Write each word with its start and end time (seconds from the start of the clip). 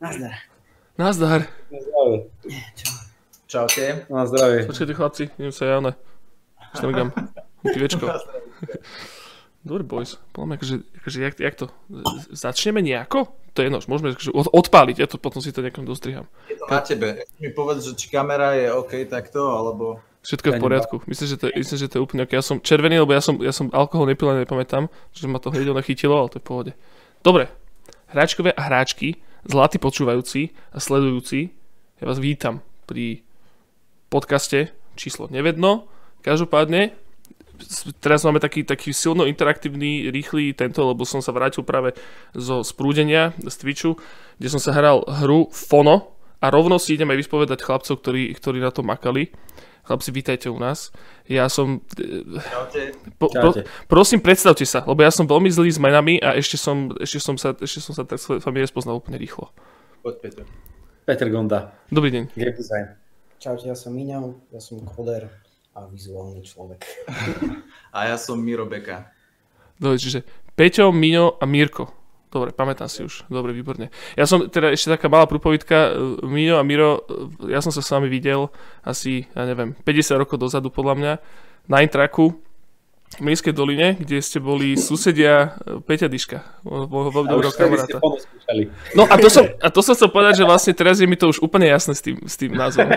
Nazdar. 0.00 0.34
Nazdar. 0.98 1.40
Čaute. 3.46 4.06
Na 4.08 4.24
zdravie. 4.24 4.64
Počkajte 4.64 4.94
chlapci, 4.96 5.24
idem 5.36 5.52
sa 5.52 5.64
ja, 5.68 5.78
ne. 5.84 5.92
Štrngam. 6.72 7.12
Pivečko. 7.60 8.08
Dobre, 9.62 9.84
boys. 9.86 10.18
Podľa 10.34 10.46
mňa, 10.48 10.56
akože, 10.58 10.74
akože 10.98 11.18
jak, 11.22 11.34
jak 11.38 11.54
to? 11.54 11.66
Začneme 12.32 12.82
nejako? 12.82 13.30
To 13.52 13.60
je 13.62 13.68
nož, 13.68 13.86
môžeme 13.86 14.16
akože 14.16 14.32
od- 14.32 14.48
odpáliť, 14.50 14.96
ja 14.98 15.06
to 15.06 15.20
potom 15.20 15.44
si 15.44 15.52
to 15.52 15.60
nejakom 15.60 15.84
dostriham. 15.84 16.24
Je 16.48 16.56
to 16.56 16.64
na 16.66 16.80
tebe. 16.80 17.20
Mi 17.38 17.52
povedz, 17.52 17.84
že 17.84 17.92
či 17.94 18.08
kamera 18.08 18.56
je 18.56 18.72
OK 18.72 19.04
takto, 19.06 19.52
alebo... 19.52 20.00
Všetko 20.24 20.46
je 20.48 20.52
v 20.56 20.62
poriadku. 20.62 20.94
Myslím, 21.04 21.26
že 21.28 21.36
to, 21.36 21.44
je- 21.52 21.54
myslím, 21.60 21.78
že 21.78 21.86
to 21.92 21.94
je 22.00 22.02
úplne 22.02 22.22
ok. 22.24 22.32
Ja 22.32 22.42
som 22.42 22.56
červený, 22.58 23.04
lebo 23.04 23.12
ja 23.12 23.20
som, 23.20 23.36
ja 23.44 23.52
som 23.52 23.68
alkohol 23.70 24.08
nepil, 24.08 24.32
a 24.32 24.40
nepamätám, 24.40 24.88
že 25.12 25.28
ma 25.28 25.36
to 25.38 25.52
hneď 25.52 25.76
nechytilo, 25.76 26.16
ale 26.16 26.32
to 26.32 26.40
je 26.40 26.42
v 26.42 26.48
pohode. 26.48 26.72
Dobre. 27.20 27.52
Hráčkovia 28.08 28.56
a 28.56 28.62
hráčky, 28.66 29.20
zlatí 29.46 29.82
počúvajúci 29.82 30.54
a 30.70 30.78
sledujúci, 30.78 31.50
ja 31.98 32.04
vás 32.06 32.18
vítam 32.18 32.62
pri 32.86 33.22
podcaste 34.10 34.74
číslo 34.94 35.26
nevedno. 35.30 35.86
Každopádne, 36.22 36.94
teraz 37.98 38.22
máme 38.22 38.38
taký, 38.38 38.62
taký 38.62 38.94
silno 38.94 39.26
interaktívny, 39.26 40.10
rýchly 40.10 40.54
tento, 40.54 40.86
lebo 40.86 41.02
som 41.02 41.18
sa 41.18 41.34
vrátil 41.34 41.66
práve 41.66 41.94
zo 42.34 42.62
sprúdenia 42.62 43.34
z 43.42 43.54
Twitchu, 43.58 43.90
kde 44.38 44.48
som 44.50 44.62
sa 44.62 44.74
hral 44.74 45.02
hru 45.22 45.50
Fono 45.50 46.14
a 46.42 46.50
rovno 46.50 46.78
si 46.78 46.94
idem 46.98 47.10
aj 47.10 47.22
vyspovedať 47.26 47.58
chlapcov, 47.62 47.98
ktorí, 48.02 48.34
ktorí 48.34 48.58
na 48.62 48.70
to 48.70 48.82
makali. 48.86 49.30
Chlapci, 49.82 50.14
vítajte 50.14 50.46
u 50.50 50.58
nás. 50.62 50.94
Ja 51.26 51.50
som... 51.50 51.82
Čaute. 52.38 52.94
Po, 53.18 53.26
pro, 53.26 53.50
prosím, 53.90 54.22
predstavte 54.22 54.62
sa, 54.62 54.86
lebo 54.86 55.02
ja 55.02 55.10
som 55.10 55.26
veľmi 55.26 55.50
zlý 55.50 55.74
s 55.74 55.82
menami 55.82 56.22
a 56.22 56.38
ešte 56.38 56.54
som, 56.54 56.94
ešte 57.02 57.18
som 57.18 57.34
sa, 57.34 57.50
ešte 57.58 57.82
som 57.82 57.90
sa 57.90 58.06
tak 58.06 58.22
s 58.22 58.30
vami 58.30 58.62
nespoznal 58.62 59.02
úplne 59.02 59.18
rýchlo. 59.18 59.50
Poď, 60.06 60.14
Peťo. 60.22 60.42
Peter 61.02 61.26
Gonda, 61.26 61.74
Dobrý 61.90 62.14
deň. 62.14 62.30
Game 62.38 62.54
Design. 62.54 62.94
Čaute, 63.42 63.66
ja 63.66 63.74
som 63.74 63.90
Miňo, 63.90 64.38
ja 64.54 64.62
som 64.62 64.78
koder 64.86 65.26
a 65.74 65.90
vizuálny 65.90 66.46
človek. 66.46 66.86
A 67.90 68.06
ja 68.06 68.14
som 68.14 68.38
Miro 68.38 68.70
Beka. 68.70 69.10
Dobre, 69.82 69.98
čiže 69.98 70.22
Peťo, 70.54 70.94
Miňo 70.94 71.42
a 71.42 71.44
Mirko. 71.50 72.01
Dobre, 72.32 72.48
pamätám 72.48 72.88
si 72.88 73.04
už. 73.04 73.28
Dobre, 73.28 73.52
výborne. 73.52 73.92
Ja 74.16 74.24
som 74.24 74.48
teda 74.48 74.72
ešte 74.72 74.96
taká 74.96 75.12
malá 75.12 75.28
prúpovidka. 75.28 75.92
Miňo 76.24 76.56
a 76.56 76.64
Miro, 76.64 77.04
ja 77.44 77.60
som 77.60 77.68
sa 77.68 77.84
s 77.84 77.92
vami 77.92 78.08
videl 78.08 78.48
asi, 78.80 79.28
ja 79.36 79.44
neviem, 79.44 79.76
50 79.84 80.16
rokov 80.16 80.40
dozadu 80.40 80.72
podľa 80.72 80.94
mňa 80.96 81.12
na 81.68 81.84
Intraku 81.84 82.32
v 83.12 83.28
Mlínskej 83.28 83.52
doline, 83.52 83.92
kde 84.00 84.24
ste 84.24 84.40
boli 84.40 84.72
susedia 84.80 85.60
e, 85.60 85.84
Peťa 85.84 86.08
Dyška, 86.08 86.64
môjho 86.64 87.12
vtedy 87.12 87.52
kamaráta. 87.60 88.00
No 88.96 89.04
a 89.04 89.20
to, 89.20 89.28
som, 89.28 89.44
a 89.60 89.68
to 89.68 89.84
som 89.84 89.92
chcel 89.92 90.08
povedať, 90.08 90.40
že 90.40 90.48
vlastne 90.48 90.72
teraz 90.72 90.96
je 90.96 91.04
mi 91.04 91.20
to 91.20 91.28
už 91.28 91.44
úplne 91.44 91.68
jasné 91.68 91.92
s 91.92 92.00
tým, 92.00 92.16
s 92.24 92.40
tým 92.40 92.56
názvom. 92.56 92.88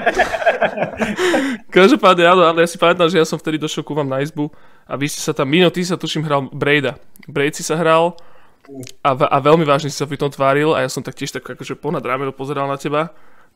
Každopádne, 1.75 2.23
áno, 2.31 2.47
ale 2.47 2.63
ja 2.63 2.69
si 2.71 2.79
pamätám, 2.79 3.11
že 3.11 3.19
ja 3.19 3.27
som 3.27 3.35
vtedy 3.35 3.59
došiel 3.59 3.83
ku 3.83 3.91
vám 3.91 4.07
na 4.07 4.23
izbu 4.23 4.47
a 4.87 4.95
vy 4.95 5.11
ste 5.11 5.19
sa 5.19 5.35
tam, 5.35 5.51
Mino, 5.51 5.67
ty 5.67 5.83
sa 5.83 5.99
tuším 5.99 6.23
hral 6.23 6.47
Brejda. 6.47 6.95
Brejd 7.27 7.59
si 7.59 7.63
sa 7.67 7.75
hral 7.75 8.15
a, 9.05 9.09
a 9.13 9.37
veľmi 9.41 9.63
vážne 9.63 9.93
si 9.93 9.97
sa 9.97 10.09
pri 10.09 10.17
tom 10.17 10.33
tváril 10.33 10.73
a 10.73 10.81
ja 10.81 10.89
som 10.89 11.05
tak 11.05 11.15
tiež 11.15 11.37
tak 11.37 11.45
akože 11.45 11.77
ponad 11.77 12.01
rameno 12.01 12.33
pozeral 12.33 12.65
na 12.65 12.77
teba 12.77 13.13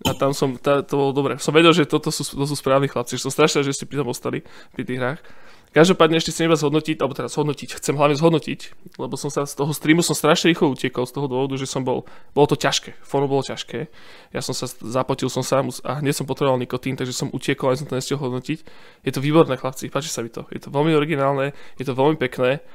a 0.08 0.12
tam 0.16 0.32
som, 0.32 0.56
tá, 0.56 0.80
to 0.80 0.96
bolo 0.96 1.12
dobre. 1.12 1.34
Som 1.44 1.52
vedel, 1.52 1.76
že 1.76 1.84
toto 1.84 2.08
sú, 2.08 2.24
to 2.24 2.46
sú 2.48 2.56
správni 2.56 2.88
chlapci, 2.88 3.20
že 3.20 3.28
som 3.28 3.34
strašne, 3.34 3.68
že 3.68 3.76
ste 3.76 3.90
pri 3.90 4.00
tom 4.00 4.08
ostali 4.08 4.48
pri 4.72 4.84
tých 4.88 5.00
hrách. 5.00 5.22
Každopádne 5.70 6.18
ešte 6.18 6.34
chcem 6.34 6.50
iba 6.50 6.58
zhodnotiť, 6.58 6.98
alebo 6.98 7.14
teda 7.14 7.30
zhodnotiť, 7.30 7.78
chcem 7.78 7.94
hlavne 7.94 8.18
zhodnotiť, 8.18 8.60
lebo 8.98 9.14
som 9.14 9.30
sa 9.30 9.46
z 9.46 9.54
toho 9.54 9.70
streamu 9.70 10.02
som 10.02 10.18
strašne 10.18 10.50
rýchlo 10.50 10.74
utekol 10.74 11.06
z 11.06 11.14
toho 11.14 11.30
dôvodu, 11.30 11.62
že 11.62 11.70
som 11.70 11.86
bol, 11.86 12.10
bolo 12.34 12.48
to 12.50 12.58
ťažké, 12.58 12.98
fono 13.06 13.30
bolo 13.30 13.46
ťažké, 13.46 13.86
ja 14.34 14.42
som 14.42 14.58
sa 14.58 14.66
zapotil 14.66 15.30
som 15.30 15.46
mus- 15.62 15.86
a 15.86 16.02
hneď 16.02 16.18
som 16.18 16.26
potreboval 16.26 16.58
nikotín, 16.58 16.98
takže 16.98 17.14
som 17.14 17.30
utiekol 17.30 17.70
a 17.70 17.78
som 17.78 17.86
to 17.86 17.94
nestiel 17.94 18.18
hodnotiť. 18.18 18.66
Je 19.06 19.12
to 19.14 19.22
výborné 19.22 19.62
chlapci, 19.62 19.94
páči 19.94 20.10
sa 20.10 20.26
mi 20.26 20.34
to, 20.34 20.50
je 20.50 20.58
to 20.58 20.74
veľmi 20.74 20.90
originálne, 20.98 21.54
je 21.78 21.86
to 21.86 21.94
veľmi 21.94 22.18
pekné, 22.18 22.66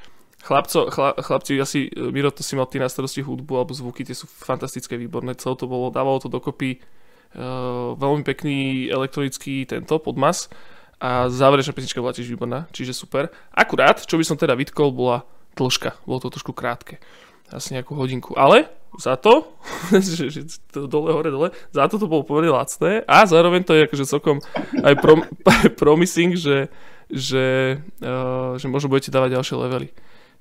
Chlapco, 0.45 0.93
chla, 0.93 1.17
chlapci, 1.17 1.57
asi 1.57 1.89
Miro, 1.97 2.29
to 2.29 2.45
si 2.45 2.53
mal 2.53 2.69
ty 2.69 2.77
na 2.77 2.93
starosti 2.93 3.25
hudbu 3.25 3.57
alebo 3.57 3.73
zvuky, 3.73 4.05
tie 4.05 4.13
sú 4.13 4.29
fantastické, 4.29 5.01
výborné, 5.01 5.33
celé 5.41 5.57
to 5.57 5.65
bolo, 5.65 5.89
dávalo 5.89 6.21
to 6.21 6.29
dokopy 6.29 6.85
uh, 7.33 7.97
veľmi 7.97 8.21
pekný 8.29 8.93
elektronický 8.93 9.65
tento 9.65 9.97
podmas 9.97 10.53
a 11.01 11.33
záverečná 11.33 11.73
pesnička 11.73 12.05
bola 12.05 12.13
tiež 12.13 12.29
výborná, 12.29 12.69
čiže 12.77 12.93
super. 12.93 13.33
Akurát, 13.57 14.05
čo 14.05 14.21
by 14.21 14.25
som 14.29 14.37
teda 14.37 14.53
vytkol, 14.53 14.93
bola 14.93 15.25
dĺžka, 15.57 16.05
bolo 16.05 16.21
to 16.21 16.29
trošku 16.37 16.53
krátke, 16.53 17.01
asi 17.49 17.73
nejakú 17.73 17.97
hodinku, 17.97 18.37
ale 18.37 18.69
za 19.01 19.17
to, 19.17 19.49
že, 19.97 20.29
že 20.29 20.41
to 20.69 20.85
dole, 20.85 21.09
hore, 21.09 21.33
dole, 21.33 21.57
za 21.73 21.89
to 21.89 21.97
to 21.97 22.05
bolo 22.05 22.21
pomerne 22.21 22.53
lacné 22.53 23.01
a 23.09 23.25
zároveň 23.25 23.65
to 23.65 23.73
je 23.73 23.89
akože 23.89 24.05
celkom 24.05 24.45
aj 24.85 24.95
prom, 25.01 25.25
promising, 25.81 26.37
že, 26.37 26.69
že, 27.09 27.81
uh, 28.05 28.61
že 28.61 28.69
možno 28.69 28.93
budete 28.93 29.09
dávať 29.09 29.41
ďalšie 29.41 29.57
levely. 29.57 29.89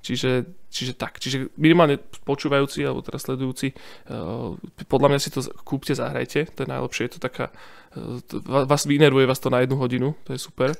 Čiže, 0.04 0.44
čiže 0.68 0.92
tak, 1.00 1.16
čiže 1.16 1.48
minimálne 1.56 1.96
počúvajúci 2.28 2.84
alebo 2.84 3.00
teraz 3.00 3.24
sledujúci, 3.24 3.72
uh, 4.12 4.52
podľa 4.84 5.16
mňa 5.16 5.20
si 5.24 5.32
to 5.32 5.40
kúpte, 5.64 5.96
zahrajte, 5.96 6.52
to 6.52 6.58
je 6.60 6.68
najlepšie, 6.68 7.08
je 7.08 7.12
to 7.16 7.20
taká, 7.24 7.48
va- 8.44 8.68
vás 8.68 8.84
vynervuje 8.84 9.24
vás 9.24 9.40
to 9.40 9.48
na 9.48 9.64
jednu 9.64 9.80
hodinu, 9.80 10.12
to 10.28 10.36
je 10.36 10.40
super, 10.44 10.76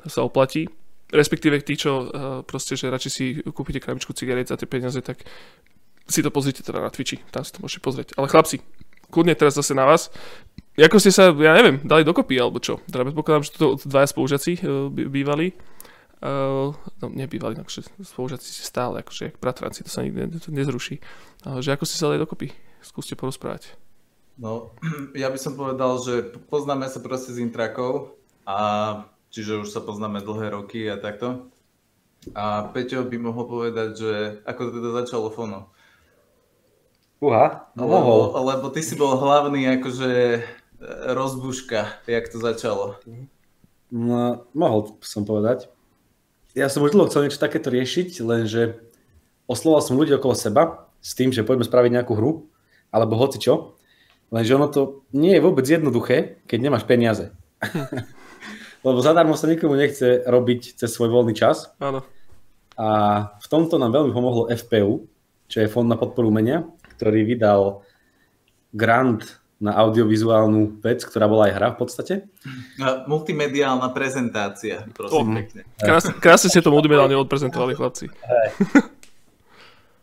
to 0.00 0.08
sa 0.08 0.24
oplatí. 0.24 0.72
Respektíve 1.12 1.60
tí, 1.60 1.76
čo 1.76 1.92
uh, 2.00 2.08
proste, 2.48 2.72
že 2.72 2.88
radšej 2.88 3.12
si 3.12 3.24
kúpite 3.44 3.76
krabičku 3.76 4.16
cigaret 4.16 4.48
za 4.48 4.56
tie 4.56 4.64
peniaze, 4.64 5.04
tak 5.04 5.20
si 6.08 6.24
to 6.24 6.32
pozrite 6.32 6.64
teda 6.64 6.80
na 6.80 6.88
Twitchi, 6.88 7.20
tam 7.28 7.44
si 7.44 7.52
to 7.52 7.60
môžete 7.60 7.84
pozrieť. 7.84 8.08
Ale 8.16 8.32
chlapci, 8.32 8.64
kľudne 9.12 9.36
teraz 9.36 9.60
zase 9.60 9.76
na 9.76 9.84
vás. 9.84 10.08
Ako 10.80 10.96
ste 10.96 11.12
sa, 11.12 11.28
ja 11.28 11.52
neviem, 11.52 11.84
dali 11.84 12.08
dokopy, 12.08 12.40
alebo 12.40 12.56
čo? 12.56 12.80
Teda 12.88 13.04
predpokladám, 13.04 13.44
že 13.44 13.52
to 13.52 13.76
dvaja 13.84 14.08
spolužiaci 14.08 14.64
bývali. 14.88 15.52
Uh, 16.22 16.70
no, 17.02 17.10
nebývali, 17.10 17.58
no, 17.58 17.66
akože 17.66 17.82
spolužiaci 18.06 18.46
ste 18.46 18.62
stále, 18.62 19.02
akože 19.02 19.34
jak 19.34 19.42
bratranci, 19.42 19.82
to 19.82 19.90
sa 19.90 20.06
nikdy 20.06 20.38
to 20.38 20.54
nezruší. 20.54 21.02
Uh, 21.42 21.58
že 21.58 21.74
ako 21.74 21.82
ste 21.82 21.98
sa 21.98 22.06
dali 22.06 22.22
dokopy? 22.22 22.54
Skúste 22.78 23.18
porozprávať. 23.18 23.74
No, 24.38 24.70
ja 25.18 25.34
by 25.34 25.38
som 25.42 25.58
povedal, 25.58 25.98
že 25.98 26.30
poznáme 26.46 26.86
sa 26.86 27.02
proste 27.02 27.34
z 27.34 27.42
intrakov 27.42 28.14
a 28.46 28.58
čiže 29.34 29.66
už 29.66 29.74
sa 29.74 29.82
poznáme 29.82 30.22
dlhé 30.22 30.54
roky 30.54 30.86
a 30.86 30.94
takto. 30.94 31.50
A 32.38 32.70
Peťo 32.70 33.02
by 33.02 33.18
mohol 33.18 33.50
povedať, 33.50 33.90
že 33.98 34.12
ako 34.46 34.60
to 34.62 34.70
teda 34.78 34.90
začalo 35.02 35.26
Fono. 35.34 35.74
Uha, 37.18 37.66
no 37.74 37.86
lebo, 37.86 37.98
mohol. 37.98 38.20
lebo 38.46 38.66
ty 38.70 38.82
si 38.82 38.94
bol 38.98 39.14
hlavný 39.14 39.78
akože 39.78 40.10
e, 40.38 40.40
rozbuška, 41.14 42.02
jak 42.06 42.26
to 42.30 42.38
začalo. 42.38 42.98
No, 43.90 44.46
mohol 44.54 44.98
som 45.02 45.22
povedať. 45.22 45.70
Ja 46.52 46.68
som 46.68 46.84
už 46.84 46.92
dlho 46.92 47.08
chcel 47.08 47.26
niečo 47.26 47.40
takéto 47.40 47.72
riešiť, 47.72 48.20
lenže 48.20 48.76
osloval 49.48 49.80
som 49.80 49.96
ľudí 49.96 50.12
okolo 50.12 50.36
seba 50.36 50.86
s 51.00 51.16
tým, 51.16 51.32
že 51.32 51.44
poďme 51.48 51.64
spraviť 51.64 51.90
nejakú 51.96 52.12
hru, 52.12 52.44
alebo 52.92 53.16
hoci 53.16 53.40
čo. 53.40 53.80
Lenže 54.28 54.56
ono 54.56 54.68
to 54.68 55.04
nie 55.16 55.36
je 55.36 55.44
vôbec 55.44 55.64
jednoduché, 55.64 56.44
keď 56.44 56.58
nemáš 56.60 56.84
peniaze. 56.84 57.32
Lebo 58.86 58.98
zadarmo 59.00 59.36
sa 59.36 59.48
nikomu 59.48 59.80
nechce 59.80 60.24
robiť 60.28 60.76
cez 60.76 60.88
svoj 60.92 61.08
voľný 61.08 61.32
čas. 61.32 61.72
Áno. 61.80 62.04
A 62.76 62.88
v 63.40 63.46
tomto 63.48 63.76
nám 63.76 63.92
veľmi 63.92 64.12
pomohlo 64.12 64.48
FPU, 64.48 65.08
čo 65.48 65.56
je 65.60 65.72
Fond 65.72 65.88
na 65.88 66.00
podporu 66.00 66.32
umenia, 66.32 66.64
ktorý 66.96 67.28
vydal 67.28 67.84
grant 68.72 69.41
na 69.62 69.78
audiovizuálnu 69.78 70.82
vec, 70.82 71.06
ktorá 71.06 71.30
bola 71.30 71.46
aj 71.46 71.52
hra 71.54 71.68
v 71.70 71.78
podstate. 71.78 72.14
Multimediálna 73.06 73.86
prezentácia, 73.94 74.82
prosím 74.90 75.22
Oh. 75.22 75.38
pekne. 75.38 75.62
Krásne, 75.78 76.12
krásne 76.18 76.48
ste 76.50 76.58
to 76.58 76.74
multimediálne 76.74 77.14
odprezentovali, 77.14 77.78
chlapci. 77.78 78.10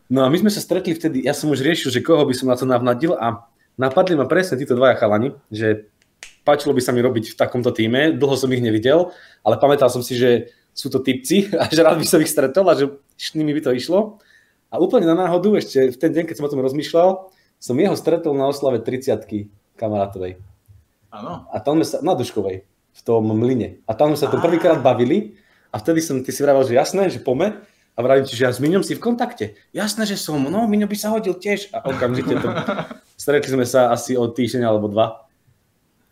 No 0.10 0.26
a 0.26 0.28
my 0.32 0.38
sme 0.42 0.50
sa 0.50 0.64
stretli 0.64 0.96
vtedy, 0.96 1.22
ja 1.22 1.38
som 1.38 1.52
už 1.54 1.62
riešil, 1.62 1.94
že 1.94 2.02
koho 2.02 2.26
by 2.26 2.34
som 2.34 2.50
na 2.50 2.58
to 2.58 2.66
navnadil 2.66 3.14
a 3.14 3.46
napadli 3.78 4.18
ma 4.18 4.26
presne 4.26 4.58
títo 4.58 4.74
dvaja 4.74 4.98
chalani, 4.98 5.38
že 5.54 5.86
páčilo 6.42 6.74
by 6.74 6.82
sa 6.82 6.90
mi 6.90 7.06
robiť 7.06 7.36
v 7.36 7.38
takomto 7.38 7.70
týme, 7.70 8.18
dlho 8.18 8.34
som 8.34 8.50
ich 8.50 8.64
nevidel, 8.64 9.14
ale 9.46 9.62
pamätal 9.62 9.92
som 9.94 10.02
si, 10.02 10.18
že 10.18 10.50
sú 10.74 10.90
to 10.90 11.04
typci 11.06 11.52
a 11.62 11.70
že 11.70 11.84
rád 11.86 12.02
by 12.02 12.08
som 12.10 12.24
ich 12.24 12.32
stretol 12.32 12.66
a 12.72 12.74
že 12.74 12.90
s 13.20 13.38
nimi 13.38 13.54
by 13.54 13.70
to 13.70 13.72
išlo. 13.76 14.18
A 14.74 14.82
úplne 14.82 15.06
na 15.06 15.18
náhodu, 15.18 15.54
ešte 15.62 15.94
v 15.94 15.98
ten 15.98 16.10
deň, 16.10 16.26
keď 16.26 16.36
som 16.42 16.46
o 16.46 16.54
tom 16.58 16.62
rozmýšľal, 16.66 17.30
som 17.60 17.76
jeho 17.76 17.94
stretol 17.94 18.34
na 18.34 18.48
oslave 18.48 18.80
30 18.80 19.20
kamarátovej. 19.76 20.40
Áno. 21.12 21.46
A 21.52 21.60
tam 21.60 21.84
sme 21.84 21.86
sa, 21.86 21.98
na 22.00 22.16
Duškovej, 22.16 22.64
v 22.66 23.02
tom 23.04 23.28
mlyne. 23.36 23.84
A 23.84 23.94
tam 23.94 24.16
sme 24.16 24.20
sa 24.20 24.32
to 24.32 24.40
prvýkrát 24.40 24.80
bavili 24.80 25.36
a 25.70 25.78
vtedy 25.78 26.00
som, 26.00 26.24
ty 26.24 26.32
si 26.32 26.42
vravel, 26.42 26.64
že 26.64 26.80
jasné, 26.80 27.12
že 27.12 27.20
pome. 27.22 27.60
A 27.94 28.00
vravím 28.00 28.24
ti, 28.24 28.32
že 28.32 28.48
ja 28.48 28.52
s 28.56 28.64
Miňom 28.64 28.80
si 28.80 28.96
v 28.96 29.04
kontakte. 29.04 29.60
Jasné, 29.76 30.08
že 30.08 30.16
som, 30.16 30.40
no 30.40 30.72
Miňo 30.72 30.88
by 30.88 30.96
sa 30.96 31.12
hodil 31.12 31.36
tiež. 31.36 31.68
A 31.76 31.84
okamžite 31.84 32.32
to, 32.32 32.48
stretli 33.28 33.52
sme 33.52 33.68
sa 33.68 33.92
asi 33.92 34.16
o 34.16 34.24
týždeň 34.24 34.64
alebo 34.64 34.88
dva. 34.88 35.28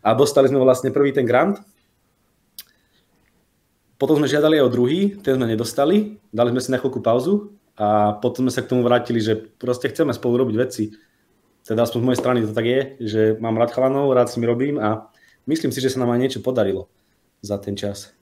A 0.04 0.12
dostali 0.12 0.52
sme 0.52 0.60
vlastne 0.60 0.92
prvý 0.92 1.16
ten 1.16 1.24
grant. 1.24 1.64
Potom 3.96 4.20
sme 4.20 4.30
žiadali 4.30 4.60
aj 4.60 4.66
o 4.68 4.74
druhý, 4.74 5.16
ten 5.24 5.40
sme 5.40 5.48
nedostali. 5.48 6.20
Dali 6.30 6.52
sme 6.52 6.62
si 6.62 6.70
na 6.76 6.78
chvíľku 6.78 7.00
pauzu 7.00 7.56
a 7.80 8.20
potom 8.20 8.46
sme 8.46 8.54
sa 8.54 8.62
k 8.62 8.70
tomu 8.70 8.84
vrátili, 8.84 9.24
že 9.24 9.38
proste 9.58 9.88
chceme 9.90 10.12
spolu 10.12 10.44
robiť 10.44 10.56
veci. 10.60 10.92
Teda 11.68 11.84
aspoň 11.84 12.00
z 12.00 12.08
mojej 12.08 12.22
strany 12.24 12.40
to 12.48 12.56
tak 12.56 12.66
je, 12.66 12.82
že 13.04 13.22
mám 13.44 13.60
rád 13.60 13.76
chalanov, 13.76 14.16
rád 14.16 14.32
s 14.32 14.40
nimi 14.40 14.48
robím 14.48 14.76
a 14.80 15.12
myslím 15.52 15.76
si, 15.76 15.84
že 15.84 15.92
sa 15.92 16.00
nám 16.00 16.16
aj 16.16 16.20
niečo 16.24 16.40
podarilo 16.40 16.88
za 17.44 17.60
ten 17.60 17.76
čas. 17.76 18.16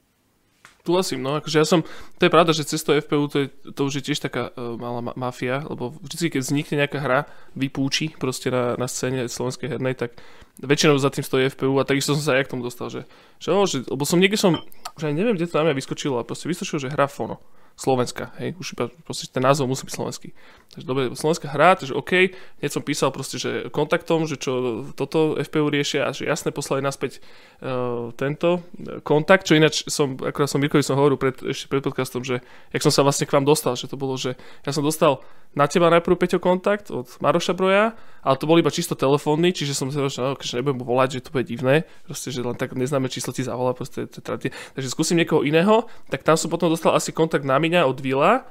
Súhlasím, 0.86 1.26
no, 1.26 1.42
akože 1.42 1.58
ja 1.58 1.66
som, 1.66 1.82
to 2.22 2.30
je 2.30 2.34
pravda, 2.34 2.54
že 2.54 2.70
cez 2.70 2.78
to 2.86 2.94
FPU 2.94 3.26
to, 3.26 3.38
je, 3.42 3.48
to 3.74 3.90
už 3.90 3.94
je 3.98 4.06
tiež 4.06 4.22
taká 4.22 4.54
uh, 4.54 4.78
malá 4.78 5.02
ma- 5.02 5.18
mafia, 5.18 5.66
lebo 5.66 5.98
vždy, 5.98 6.38
keď 6.38 6.42
vznikne 6.46 6.76
nejaká 6.78 7.02
hra, 7.02 7.26
vypúči 7.58 8.14
proste 8.14 8.54
na, 8.54 8.78
na 8.78 8.86
scéne 8.86 9.26
slovenskej 9.26 9.66
hernej, 9.66 9.98
tak 9.98 10.14
väčšinou 10.62 11.02
za 11.02 11.10
tým 11.10 11.26
stojí 11.26 11.50
FPU 11.50 11.74
a 11.82 11.90
takisto 11.90 12.14
som 12.14 12.22
sa 12.22 12.38
aj 12.38 12.46
k 12.46 12.52
tomu 12.54 12.62
dostal, 12.62 12.94
že, 12.94 13.10
že, 13.42 13.50
oh, 13.50 13.66
že 13.66 13.82
lebo 13.82 14.06
som 14.06 14.22
niekde 14.22 14.38
som, 14.38 14.62
už 14.94 15.10
aj 15.10 15.14
neviem, 15.18 15.34
kde 15.34 15.50
to 15.50 15.58
na 15.58 15.74
mňa 15.74 15.80
vyskočilo, 15.82 16.22
ale 16.22 16.30
proste 16.30 16.46
vyskočilo, 16.46 16.78
že 16.78 16.94
hra 16.94 17.10
Fono. 17.10 17.42
Slovenska, 17.76 18.32
hej, 18.40 18.56
už 18.56 18.72
iba 18.72 18.88
proste 19.04 19.28
ten 19.28 19.44
názov 19.44 19.68
musí 19.68 19.84
byť 19.84 19.96
slovenský. 20.00 20.30
Takže 20.72 20.86
dobre, 20.88 21.04
slovenská 21.12 21.52
hra, 21.52 21.76
takže 21.76 21.92
OK, 21.92 22.32
hneď 22.64 22.72
som 22.72 22.80
písal 22.80 23.12
proste, 23.12 23.36
že 23.36 23.68
kontaktom, 23.68 24.24
že 24.32 24.40
čo 24.40 24.84
toto 24.96 25.36
FPU 25.36 25.68
riešia 25.68 26.08
a 26.08 26.16
že 26.16 26.24
jasne 26.24 26.56
poslali 26.56 26.80
naspäť 26.80 27.20
uh, 27.60 28.16
tento 28.16 28.64
kontakt, 29.04 29.44
čo 29.44 29.60
ináč 29.60 29.84
som, 29.92 30.16
akorát 30.24 30.48
som 30.48 30.64
Mirkovi 30.64 30.88
som 30.88 30.96
hovoril 30.96 31.20
pred, 31.20 31.36
ešte 31.44 31.68
pred 31.68 31.84
podcastom, 31.84 32.24
že 32.24 32.40
jak 32.72 32.80
som 32.80 32.96
sa 32.96 33.04
vlastne 33.04 33.28
k 33.28 33.36
vám 33.36 33.44
dostal, 33.44 33.76
že 33.76 33.92
to 33.92 34.00
bolo, 34.00 34.16
že 34.16 34.40
ja 34.64 34.72
som 34.72 34.80
dostal 34.80 35.20
na 35.56 35.66
teba 35.72 35.88
najprv 35.88 36.20
Peťo 36.20 36.40
kontakt 36.44 36.92
od 36.92 37.08
Maroša 37.24 37.56
Broja, 37.56 37.96
ale 38.22 38.36
to 38.36 38.46
bol 38.46 38.60
iba 38.60 38.68
čisto 38.68 38.94
telefónny, 38.94 39.56
čiže 39.56 39.72
som 39.72 39.88
si 39.88 39.98
že 39.98 40.20
no, 40.20 40.36
že 40.36 40.60
nebudem 40.60 40.84
mu 40.84 40.86
volať, 40.86 41.20
že 41.20 41.26
to 41.26 41.34
bude 41.34 41.48
divné, 41.48 41.88
proste, 42.04 42.30
že 42.30 42.44
len 42.44 42.60
tak 42.60 42.76
neznáme 42.76 43.08
číslo 43.08 43.32
ti 43.32 43.42
zavolá, 43.42 43.72
proste, 43.72 44.06
to, 44.12 44.20
takže 44.20 44.90
skúsim 44.92 45.16
niekoho 45.16 45.48
iného, 45.48 45.88
tak 46.12 46.28
tam 46.28 46.36
som 46.36 46.52
potom 46.52 46.68
dostal 46.68 46.92
asi 46.92 47.16
kontakt 47.16 47.48
na 47.48 47.56
mňa 47.56 47.88
od 47.88 47.98
Vila 48.04 48.44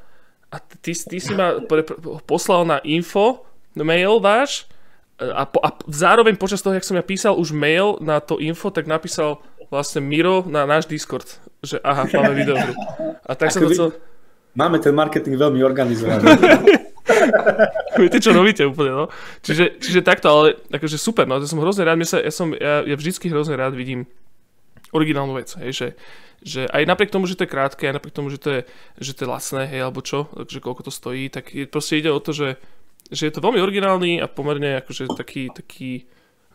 a 0.49 0.57
ty, 0.81 0.97
ty 0.97 1.21
si 1.21 1.33
ma 1.37 1.61
pre, 1.61 1.85
poslal 2.25 2.65
na 2.65 2.81
info, 2.83 3.45
mail 3.77 4.19
váš 4.19 4.65
a, 5.19 5.47
po, 5.47 5.63
a 5.63 5.71
zároveň 5.87 6.35
počas 6.35 6.59
toho, 6.59 6.75
jak 6.75 6.87
som 6.87 6.99
ja 6.99 7.05
písal 7.07 7.39
už 7.39 7.55
mail 7.55 8.03
na 8.03 8.19
to 8.19 8.43
info, 8.43 8.75
tak 8.75 8.91
napísal 8.91 9.39
vlastne 9.71 10.03
Miro 10.03 10.43
na 10.47 10.67
náš 10.67 10.91
Discord, 10.91 11.27
že 11.63 11.79
aha, 11.83 12.07
máme 12.11 12.35
videohru. 12.35 12.75
A 13.23 13.33
tak 13.39 13.55
sa 13.55 13.63
to 13.63 13.71
cel... 13.71 13.89
Máme 14.55 14.79
ten 14.79 14.95
marketing 14.95 15.35
veľmi 15.35 15.67
organizovaný. 15.67 16.31
Viete, 18.01 18.19
čo 18.19 18.33
robíte 18.33 18.65
úplne, 18.65 18.93
no. 18.93 19.05
Čiže, 19.45 19.77
čiže 19.79 20.01
takto, 20.01 20.33
ale 20.33 20.47
akože 20.73 20.97
super, 20.97 21.29
no. 21.29 21.37
Ja 21.37 21.49
som 21.49 21.61
hrozne 21.61 21.85
rád, 21.85 22.01
sa, 22.09 22.19
ja, 22.21 22.33
som, 22.33 22.57
ja, 22.57 22.81
ja 22.85 22.97
vždycky 22.97 23.29
hrozne 23.29 23.61
rád 23.61 23.77
vidím 23.77 24.09
originálnu 24.95 25.35
vec, 25.35 25.51
hej, 25.59 25.71
že, 25.75 25.89
že 26.41 26.61
aj 26.71 26.87
napriek 26.87 27.11
tomu, 27.11 27.27
že 27.27 27.35
to 27.35 27.45
je 27.45 27.51
krátke, 27.51 27.83
aj 27.91 27.99
napriek 27.99 28.15
tomu, 28.15 28.31
že 28.31 28.39
to 28.39 28.49
je, 28.55 28.61
že 29.03 29.13
to 29.13 29.27
je 29.27 29.33
lacné, 29.33 29.63
hej, 29.67 29.81
alebo 29.83 30.01
čo, 30.01 30.31
že 30.47 30.63
koľko 30.63 30.87
to 30.87 30.93
stojí, 30.95 31.27
tak 31.29 31.51
je, 31.51 31.67
proste 31.67 31.99
ide 31.99 32.15
o 32.15 32.23
to, 32.23 32.31
že, 32.31 32.57
že 33.11 33.27
je 33.27 33.33
to 33.35 33.43
veľmi 33.43 33.59
originálny 33.59 34.23
a 34.23 34.31
pomerne 34.31 34.79
akože 34.81 35.11
taký, 35.19 35.51
taký 35.51 36.07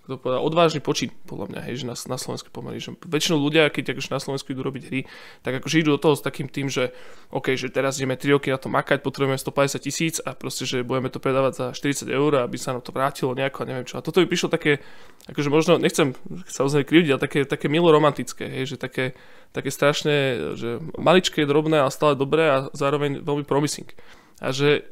to 0.10 0.18
povedal, 0.18 0.42
odvážny 0.42 0.82
počin, 0.82 1.14
podľa 1.30 1.54
mňa, 1.54 1.60
hej, 1.70 1.76
že 1.82 1.86
na, 1.86 1.96
na 1.96 2.18
Slovensku 2.18 2.50
pomaly, 2.50 2.82
že 2.82 2.98
väčšinou 2.98 3.38
ľudia, 3.38 3.70
keď 3.70 3.94
akože 3.94 4.10
na 4.10 4.20
Slovensku 4.20 4.50
idú 4.50 4.66
robiť 4.66 4.84
hry, 4.90 5.02
tak 5.46 5.62
akože 5.62 5.76
idú 5.80 5.96
do 5.96 6.02
toho 6.02 6.18
s 6.18 6.26
takým 6.26 6.50
tým, 6.50 6.68
že 6.68 6.92
OK, 7.30 7.54
že 7.54 7.70
teraz 7.70 8.02
ideme 8.02 8.18
3 8.18 8.36
roky 8.36 8.50
na 8.50 8.58
to 8.58 8.68
makať, 8.68 9.06
potrebujeme 9.06 9.38
150 9.38 9.86
tisíc 9.86 10.16
a 10.20 10.34
proste, 10.34 10.66
že 10.66 10.82
budeme 10.82 11.14
to 11.14 11.22
predávať 11.22 11.54
za 11.56 11.66
40 11.78 12.10
eur, 12.10 12.42
aby 12.42 12.58
sa 12.58 12.74
nám 12.74 12.82
to 12.82 12.90
vrátilo 12.90 13.38
nejako, 13.38 13.70
neviem 13.70 13.86
čo. 13.86 14.02
A 14.02 14.04
toto 14.04 14.20
by 14.20 14.26
prišlo 14.26 14.50
také, 14.50 14.82
akože 15.30 15.50
možno, 15.54 15.78
nechcem 15.78 16.18
sa 16.50 16.66
ozaj 16.66 16.90
krivdiť, 16.90 17.12
ale 17.14 17.22
také, 17.22 17.40
také 17.46 17.70
milo 17.70 17.94
hej, 17.94 18.66
že 18.66 18.76
také, 18.76 19.14
také 19.54 19.70
strašne, 19.70 20.16
že 20.58 20.82
maličké, 20.98 21.46
drobné, 21.46 21.80
ale 21.80 21.94
stále 21.94 22.18
dobré 22.18 22.50
a 22.50 22.58
zároveň 22.74 23.22
veľmi 23.22 23.46
promising. 23.46 23.94
A 24.40 24.56
že 24.56 24.88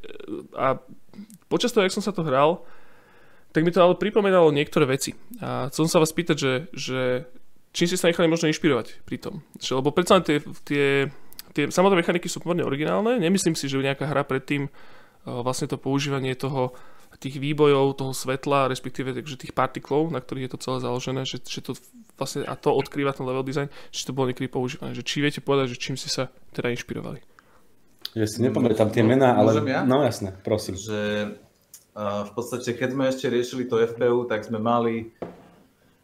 a 0.53 0.77
počas 1.47 1.71
toho, 1.71 1.87
jak 1.87 1.95
som 1.95 2.03
sa 2.03 2.11
to 2.11 2.23
hral, 2.23 2.67
tak 3.51 3.61
mi 3.63 3.71
to 3.71 3.79
ale 3.81 3.99
pripomínalo 3.99 4.53
niektoré 4.53 4.85
veci. 4.85 5.15
A 5.39 5.71
chcem 5.71 5.87
sa 5.89 6.01
vás 6.03 6.13
pýtať, 6.13 6.37
že, 6.37 6.53
že 6.75 6.99
čím 7.73 7.87
ste 7.89 7.97
sa 7.97 8.09
nechali 8.11 8.29
možno 8.29 8.51
inšpirovať 8.51 9.03
pri 9.07 9.17
tom? 9.17 9.41
Že, 9.57 9.81
lebo 9.81 9.89
predsa 9.95 10.21
tie, 10.21 10.43
tie, 10.67 11.09
tie 11.55 11.63
samotné 11.71 12.03
mechaniky 12.03 12.27
sú 12.29 12.43
pomerne 12.43 12.67
originálne. 12.67 13.17
Nemyslím 13.17 13.57
si, 13.57 13.65
že 13.71 13.81
nejaká 13.81 14.05
hra 14.05 14.27
predtým 14.27 14.69
vlastne 15.27 15.67
to 15.67 15.75
používanie 15.75 16.35
toho 16.37 16.71
tých 17.17 17.41
výbojov, 17.41 17.97
toho 17.97 18.13
svetla, 18.13 18.69
respektíve 18.69 19.09
takže 19.09 19.41
tých 19.41 19.53
partiklov, 19.55 20.13
na 20.13 20.21
ktorých 20.21 20.45
je 20.45 20.51
to 20.53 20.61
celé 20.61 20.77
založené, 20.85 21.21
že, 21.25 21.41
že 21.41 21.65
to 21.65 21.73
vlastne 22.13 22.45
a 22.45 22.53
to 22.53 22.69
odkrýva 22.69 23.09
ten 23.15 23.25
level 23.25 23.41
design, 23.41 23.73
že 23.89 24.05
to 24.05 24.13
bolo 24.13 24.29
niekedy 24.29 24.45
používané. 24.45 24.93
Že 24.93 25.03
či 25.07 25.17
viete 25.25 25.41
povedať, 25.41 25.73
že 25.73 25.81
čím 25.81 25.95
ste 25.97 26.13
sa 26.13 26.29
teda 26.53 26.69
inšpirovali? 26.77 27.23
Ja 28.13 28.29
si 28.29 28.45
nepamätám 28.45 28.93
tie 28.93 29.01
mená, 29.01 29.33
ale... 29.33 29.57
Ja? 29.65 29.81
No 29.81 30.05
jasné, 30.05 30.35
prosím. 30.45 30.77
Že 30.77 30.97
v 31.97 32.31
podstate, 32.37 32.77
keď 32.77 32.89
sme 32.93 33.03
ešte 33.09 33.25
riešili 33.25 33.65
to 33.65 33.81
FPU, 33.81 34.29
tak 34.29 34.45
sme 34.45 34.61
mali 34.61 35.09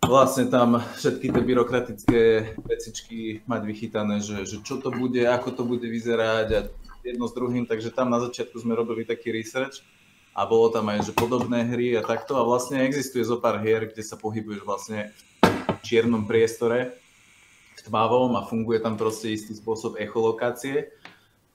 vlastne 0.01 0.49
tam 0.49 0.81
všetky 0.97 1.29
tie 1.29 1.43
byrokratické 1.45 2.21
vecičky 2.65 3.45
mať 3.45 3.61
vychytané, 3.61 4.17
že, 4.19 4.41
že 4.43 4.57
čo 4.65 4.81
to 4.81 4.89
bude, 4.89 5.21
ako 5.21 5.53
to 5.53 5.63
bude 5.63 5.85
vyzerať 5.85 6.47
a 6.49 6.59
jedno 7.05 7.29
s 7.29 7.37
druhým, 7.37 7.69
takže 7.69 7.93
tam 7.93 8.09
na 8.09 8.17
začiatku 8.17 8.57
sme 8.57 8.73
robili 8.73 9.05
taký 9.05 9.29
research 9.29 9.85
a 10.33 10.49
bolo 10.49 10.73
tam 10.73 10.89
aj 10.89 11.05
že 11.05 11.13
podobné 11.13 11.61
hry 11.61 11.93
a 11.93 12.01
takto. 12.01 12.41
A 12.41 12.47
vlastne 12.47 12.81
existuje 12.81 13.21
zo 13.21 13.37
pár 13.37 13.61
hier, 13.61 13.85
kde 13.85 14.01
sa 14.01 14.17
pohybuješ 14.17 14.65
vlastne 14.65 15.13
v 15.45 15.81
čiernom 15.85 16.25
priestore, 16.25 16.97
v 17.77 17.81
tmavom 17.85 18.33
a 18.39 18.41
funguje 18.41 18.81
tam 18.81 18.97
proste 18.97 19.29
istý 19.29 19.53
spôsob 19.53 20.01
echolokácie 20.01 20.89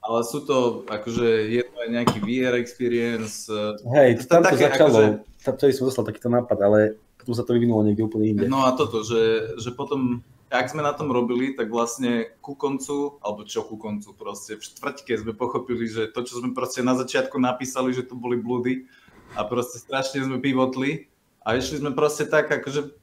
ale 0.09 0.25
sú 0.25 0.41
to, 0.41 0.81
akože 0.89 1.53
je 1.53 1.61
to 1.61 1.75
aj 1.85 1.89
nejaký 1.93 2.17
VR 2.25 2.57
experience. 2.57 3.45
Hej, 3.93 4.25
to 4.25 4.25
tam 4.25 4.41
to 4.41 4.57
také, 4.57 4.65
začalo, 4.73 4.97
akože... 4.97 5.05
tam 5.45 5.53
som 5.61 5.85
dostal 5.85 6.05
takýto 6.09 6.29
nápad, 6.33 6.57
ale 6.65 6.79
potom 7.21 7.33
sa 7.37 7.45
to 7.45 7.53
vyvinulo 7.53 7.85
niekde 7.85 8.09
úplne 8.09 8.25
inde. 8.33 8.49
No 8.49 8.65
a 8.65 8.73
toto, 8.73 9.05
že, 9.05 9.53
že 9.61 9.69
potom, 9.69 10.25
ak 10.49 10.73
sme 10.73 10.81
na 10.81 10.97
tom 10.97 11.13
robili, 11.13 11.53
tak 11.53 11.69
vlastne 11.69 12.33
ku 12.41 12.57
koncu, 12.57 13.21
alebo 13.21 13.45
čo 13.45 13.61
ku 13.61 13.77
koncu, 13.77 14.09
proste 14.17 14.57
v 14.57 14.65
štvrťke 14.65 15.13
sme 15.13 15.37
pochopili, 15.37 15.85
že 15.85 16.09
to, 16.09 16.25
čo 16.25 16.41
sme 16.41 16.57
proste 16.57 16.81
na 16.81 16.97
začiatku 16.97 17.37
napísali, 17.37 17.93
že 17.93 18.01
to 18.01 18.17
boli 18.17 18.41
blúdy 18.41 18.89
a 19.37 19.45
proste 19.45 19.77
strašne 19.77 20.25
sme 20.25 20.41
pivotli 20.41 21.05
a 21.45 21.53
išli 21.53 21.85
sme 21.85 21.93
proste 21.93 22.25
tak, 22.25 22.49
akože 22.49 22.97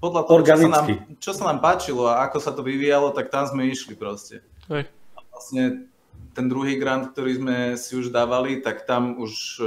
podľa 0.00 0.24
toho, 0.24 0.40
čo 0.40 0.56
sa, 0.56 0.68
nám, 0.72 0.86
čo 1.20 1.30
sa 1.36 1.42
nám 1.52 1.58
páčilo 1.60 2.08
a 2.08 2.24
ako 2.24 2.38
sa 2.40 2.50
to 2.56 2.64
vyvíjalo, 2.64 3.12
tak 3.12 3.28
tam 3.28 3.44
sme 3.44 3.68
išli 3.68 3.92
proste. 3.92 4.40
Hej. 4.72 4.88
A 5.14 5.18
vlastne 5.28 5.84
ten 6.36 6.52
druhý 6.52 6.76
grant, 6.76 7.16
ktorý 7.16 7.32
sme 7.40 7.56
si 7.80 7.96
už 7.96 8.12
dávali, 8.12 8.60
tak 8.60 8.84
tam 8.84 9.16
už 9.16 9.32
e, 9.56 9.64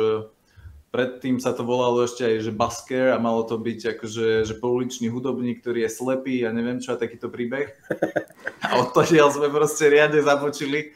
predtým 0.94 1.42
sa 1.42 1.58
to 1.58 1.66
volalo 1.66 2.06
ešte 2.06 2.22
aj, 2.22 2.36
že 2.46 2.54
basker 2.54 3.10
a 3.10 3.18
malo 3.18 3.42
to 3.42 3.58
byť 3.58 3.98
akože 3.98 4.46
že 4.46 4.54
pouličný 4.62 5.10
hudobník, 5.10 5.66
ktorý 5.66 5.90
je 5.90 5.98
slepý 5.98 6.46
a 6.46 6.54
neviem 6.54 6.78
čo, 6.78 6.94
a 6.94 7.02
takýto 7.02 7.34
príbeh. 7.34 7.74
A 8.70 8.86
odtiaľ 8.86 9.34
sme 9.34 9.50
proste 9.50 9.90
riadne 9.90 10.22
započili. 10.22 10.94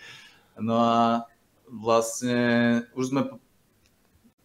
No 0.61 0.77
a 0.77 1.25
vlastne 1.65 2.37
už 2.93 3.09
sme 3.09 3.21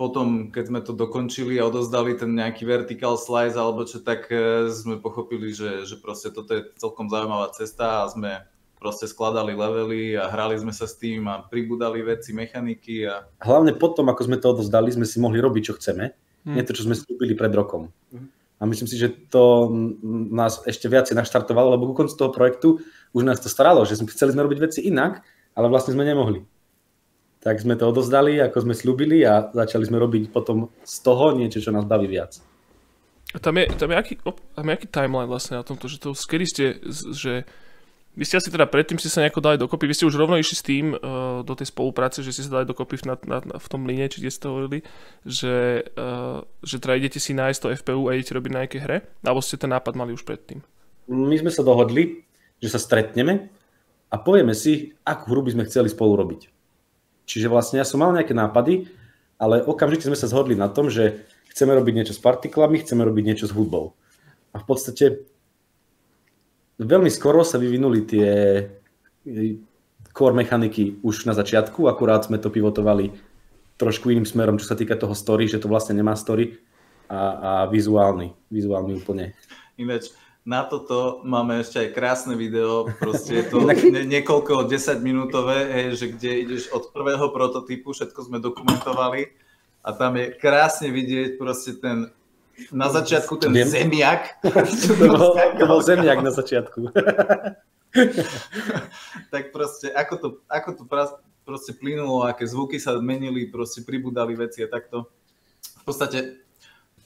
potom, 0.00 0.49
keď 0.49 0.64
sme 0.70 0.80
to 0.80 0.94
dokončili 0.94 1.58
a 1.58 1.66
odozdali 1.66 2.16
ten 2.16 2.32
nejaký 2.32 2.64
vertical 2.64 3.18
slice 3.18 3.58
alebo 3.58 3.85
čo, 3.85 4.00
tak 4.00 4.30
e, 4.32 4.70
sme 4.73 4.97
pochopili, 4.97 5.52
že, 5.52 5.85
že 5.85 6.00
proste 6.00 6.32
toto 6.32 6.56
je 6.56 6.73
celkom 6.78 7.11
zaujímavá 7.12 7.52
cesta 7.52 8.06
a 8.06 8.08
sme 8.08 8.49
proste 8.78 9.11
skladali 9.11 9.52
levely 9.52 10.14
a 10.14 10.30
hrali 10.30 10.54
sme 10.56 10.70
sa 10.70 10.87
s 10.87 10.97
tým 10.97 11.26
a 11.26 11.42
pribudali 11.42 12.00
veci, 12.00 12.30
mechaniky. 12.32 13.04
A... 13.04 13.26
Hlavne 13.42 13.75
potom, 13.75 14.06
ako 14.08 14.23
sme 14.25 14.38
to 14.38 14.54
odozdali, 14.54 14.94
sme 14.94 15.04
si 15.04 15.18
mohli 15.18 15.42
robiť, 15.42 15.62
čo 15.62 15.76
chceme. 15.76 16.14
Hmm. 16.47 16.54
Nie 16.54 16.64
to, 16.64 16.73
čo 16.73 16.87
sme 16.87 16.94
slúbili 16.94 17.35
pred 17.35 17.50
rokom. 17.52 17.90
Hmm. 18.14 18.30
A 18.58 18.66
myslím 18.66 18.90
si, 18.90 18.99
že 18.99 19.14
to 19.30 19.70
nás 20.35 20.62
ešte 20.66 20.90
viacej 20.90 21.14
naštartovalo, 21.14 21.78
lebo 21.78 21.90
ku 21.90 21.94
koncu 21.94 22.14
toho 22.14 22.30
projektu 22.35 22.82
už 23.14 23.23
nás 23.23 23.38
to 23.38 23.47
staralo, 23.47 23.87
že 23.87 23.99
sme 23.99 24.11
chceli 24.11 24.35
sme 24.35 24.42
robiť 24.47 24.58
veci 24.58 24.80
inak, 24.87 25.23
ale 25.54 25.70
vlastne 25.70 25.94
sme 25.94 26.02
nemohli. 26.02 26.42
Tak 27.38 27.62
sme 27.62 27.78
to 27.78 27.87
odozdali, 27.87 28.42
ako 28.42 28.66
sme 28.66 28.75
slúbili 28.75 29.23
a 29.23 29.47
začali 29.54 29.87
sme 29.87 30.02
robiť 30.02 30.35
potom 30.35 30.75
z 30.82 30.97
toho 31.06 31.38
niečo, 31.38 31.62
čo 31.62 31.70
nás 31.70 31.87
baví 31.87 32.11
viac. 32.11 32.42
A 33.30 33.38
tam 33.38 33.61
je, 33.61 33.70
tam 33.78 33.92
je, 33.92 33.97
aký, 34.00 34.14
tam 34.56 34.66
je 34.66 34.73
aký 34.75 34.87
timeline 34.88 35.30
vlastne 35.30 35.61
na 35.61 35.64
tomto, 35.64 35.87
že 35.87 36.00
to, 36.02 36.16
kedy 36.16 36.44
ste, 36.49 36.64
že 37.12 37.47
vy 38.18 38.25
ste 38.26 38.42
asi 38.42 38.50
teda 38.50 38.66
predtým 38.66 38.98
ste 38.98 39.06
sa 39.06 39.22
nejako 39.22 39.38
dali 39.38 39.56
dokopy, 39.62 39.87
vy 39.87 39.94
ste 39.94 40.10
už 40.10 40.18
rovno 40.18 40.34
išli 40.34 40.56
s 40.58 40.66
tým 40.66 40.90
uh, 40.90 41.46
do 41.46 41.54
tej 41.54 41.70
spolupráce, 41.70 42.18
že 42.26 42.34
ste 42.34 42.42
sa 42.42 42.58
dali 42.58 42.66
dokopy 42.66 42.98
na, 43.06 43.14
na, 43.22 43.38
na, 43.38 43.56
v 43.62 43.66
tom 43.70 43.87
line, 43.87 44.10
či 44.10 44.26
ste 44.26 44.50
hovorili, 44.50 44.82
že, 45.22 45.87
uh, 45.94 46.42
že 46.66 46.82
teda 46.82 46.98
idete 46.98 47.22
si 47.22 47.38
nájsť 47.38 47.58
to 47.62 47.72
FPU 47.78 48.10
a 48.10 48.18
idete 48.18 48.34
robiť 48.34 48.50
na 48.50 48.66
nejaké 48.66 48.82
hre, 48.82 49.06
alebo 49.22 49.38
ste 49.38 49.54
ten 49.54 49.70
nápad 49.70 49.94
mali 49.94 50.10
už 50.10 50.26
predtým? 50.26 50.58
My 51.06 51.38
sme 51.38 51.54
sa 51.54 51.62
dohodli, 51.62 52.26
že 52.58 52.75
sa 52.75 52.82
stretneme 52.82 53.54
a 54.10 54.16
povieme 54.18 54.52
si, 54.52 54.98
akú 55.06 55.30
hru 55.30 55.46
by 55.46 55.54
sme 55.54 55.66
chceli 55.70 55.87
spolu 55.87 56.18
robiť. 56.18 56.50
Čiže 57.30 57.46
vlastne 57.46 57.78
ja 57.78 57.87
som 57.87 58.02
mal 58.02 58.10
nejaké 58.10 58.34
nápady, 58.34 58.90
ale 59.38 59.62
okamžite 59.62 60.10
sme 60.10 60.18
sa 60.18 60.26
zhodli 60.26 60.58
na 60.58 60.66
tom, 60.66 60.90
že 60.90 61.22
chceme 61.54 61.70
robiť 61.70 61.94
niečo 61.94 62.14
s 62.16 62.20
partiklami, 62.20 62.82
chceme 62.82 63.06
robiť 63.06 63.25
niečo 63.25 63.46
s 63.46 63.54
hudbou. 63.54 63.94
A 64.50 64.58
v 64.58 64.64
podstate 64.66 65.22
veľmi 66.78 67.11
skoro 67.11 67.42
sa 67.42 67.58
vyvinuli 67.58 68.00
tie 68.06 68.28
core 70.14 70.35
mechaniky 70.35 71.02
už 71.04 71.28
na 71.28 71.35
začiatku, 71.37 71.87
akurát 71.90 72.25
sme 72.26 72.40
to 72.40 72.49
pivotovali 72.49 73.12
trošku 73.78 74.11
iným 74.11 74.26
smerom, 74.26 74.58
čo 74.58 74.66
sa 74.66 74.75
týka 74.75 74.99
toho 74.99 75.14
story, 75.14 75.47
že 75.47 75.62
to 75.62 75.70
vlastne 75.70 75.94
nemá 75.94 76.18
story, 76.18 76.58
a, 77.08 77.18
a 77.18 77.52
vizuálny. 77.66 78.37
Vizuálny 78.52 79.00
úplne. 79.00 79.32
Ináč, 79.80 80.12
na 80.44 80.64
toto 80.64 81.25
máme 81.25 81.61
ešte 81.64 81.80
aj 81.80 81.88
krásne 81.97 82.35
video, 82.37 82.88
proste 83.00 83.42
je 83.42 83.44
to 83.49 83.64
ne, 83.68 84.04
niekoľko 84.04 84.68
10 84.68 85.00
minútové, 85.00 85.56
hej, 85.73 85.87
že 85.97 86.06
kde 86.12 86.30
ideš 86.44 86.62
od 86.70 86.92
prvého 86.92 87.32
prototypu, 87.32 87.97
všetko 87.97 88.20
sme 88.28 88.38
dokumentovali 88.44 89.32
a 89.82 89.88
tam 89.97 90.20
je 90.20 90.37
krásne 90.37 90.92
vidieť 90.92 91.40
proste 91.40 91.80
ten 91.80 92.12
na 92.75 92.91
začiatku 92.91 93.38
ten 93.38 93.55
Viem. 93.55 93.69
zemiak. 93.69 94.43
to, 94.43 95.07
bol, 95.09 95.33
to 95.35 95.65
bol 95.65 95.81
zemiak 95.83 96.21
na 96.21 96.33
začiatku. 96.35 96.91
tak 99.33 99.55
proste, 99.55 99.95
ako 99.95 100.15
to, 100.19 100.29
ako 100.50 100.71
to 100.77 100.85
proste 101.49 101.73
plynulo, 101.81 102.29
aké 102.29 102.45
zvuky 102.45 102.77
sa 102.77 103.00
menili, 103.00 103.49
proste 103.49 103.81
pribudali 103.87 104.37
veci 104.37 104.61
a 104.61 104.69
takto. 104.69 105.09
V 105.81 105.83
podstate 105.88 106.45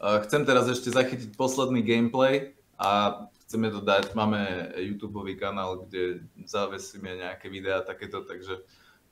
uh, 0.02 0.18
chcem 0.26 0.42
teraz 0.42 0.66
ešte 0.66 0.90
zachytiť 0.90 1.38
posledný 1.38 1.86
gameplay 1.86 2.58
a 2.74 3.22
chceme 3.46 3.70
to 3.70 3.84
dať, 3.84 4.16
máme 4.18 4.72
YouTube 4.80 5.22
kanál, 5.38 5.86
kde 5.86 6.26
zavesíme 6.48 7.20
nejaké 7.20 7.46
videá 7.46 7.84
takéto, 7.84 8.26
takže 8.26 8.64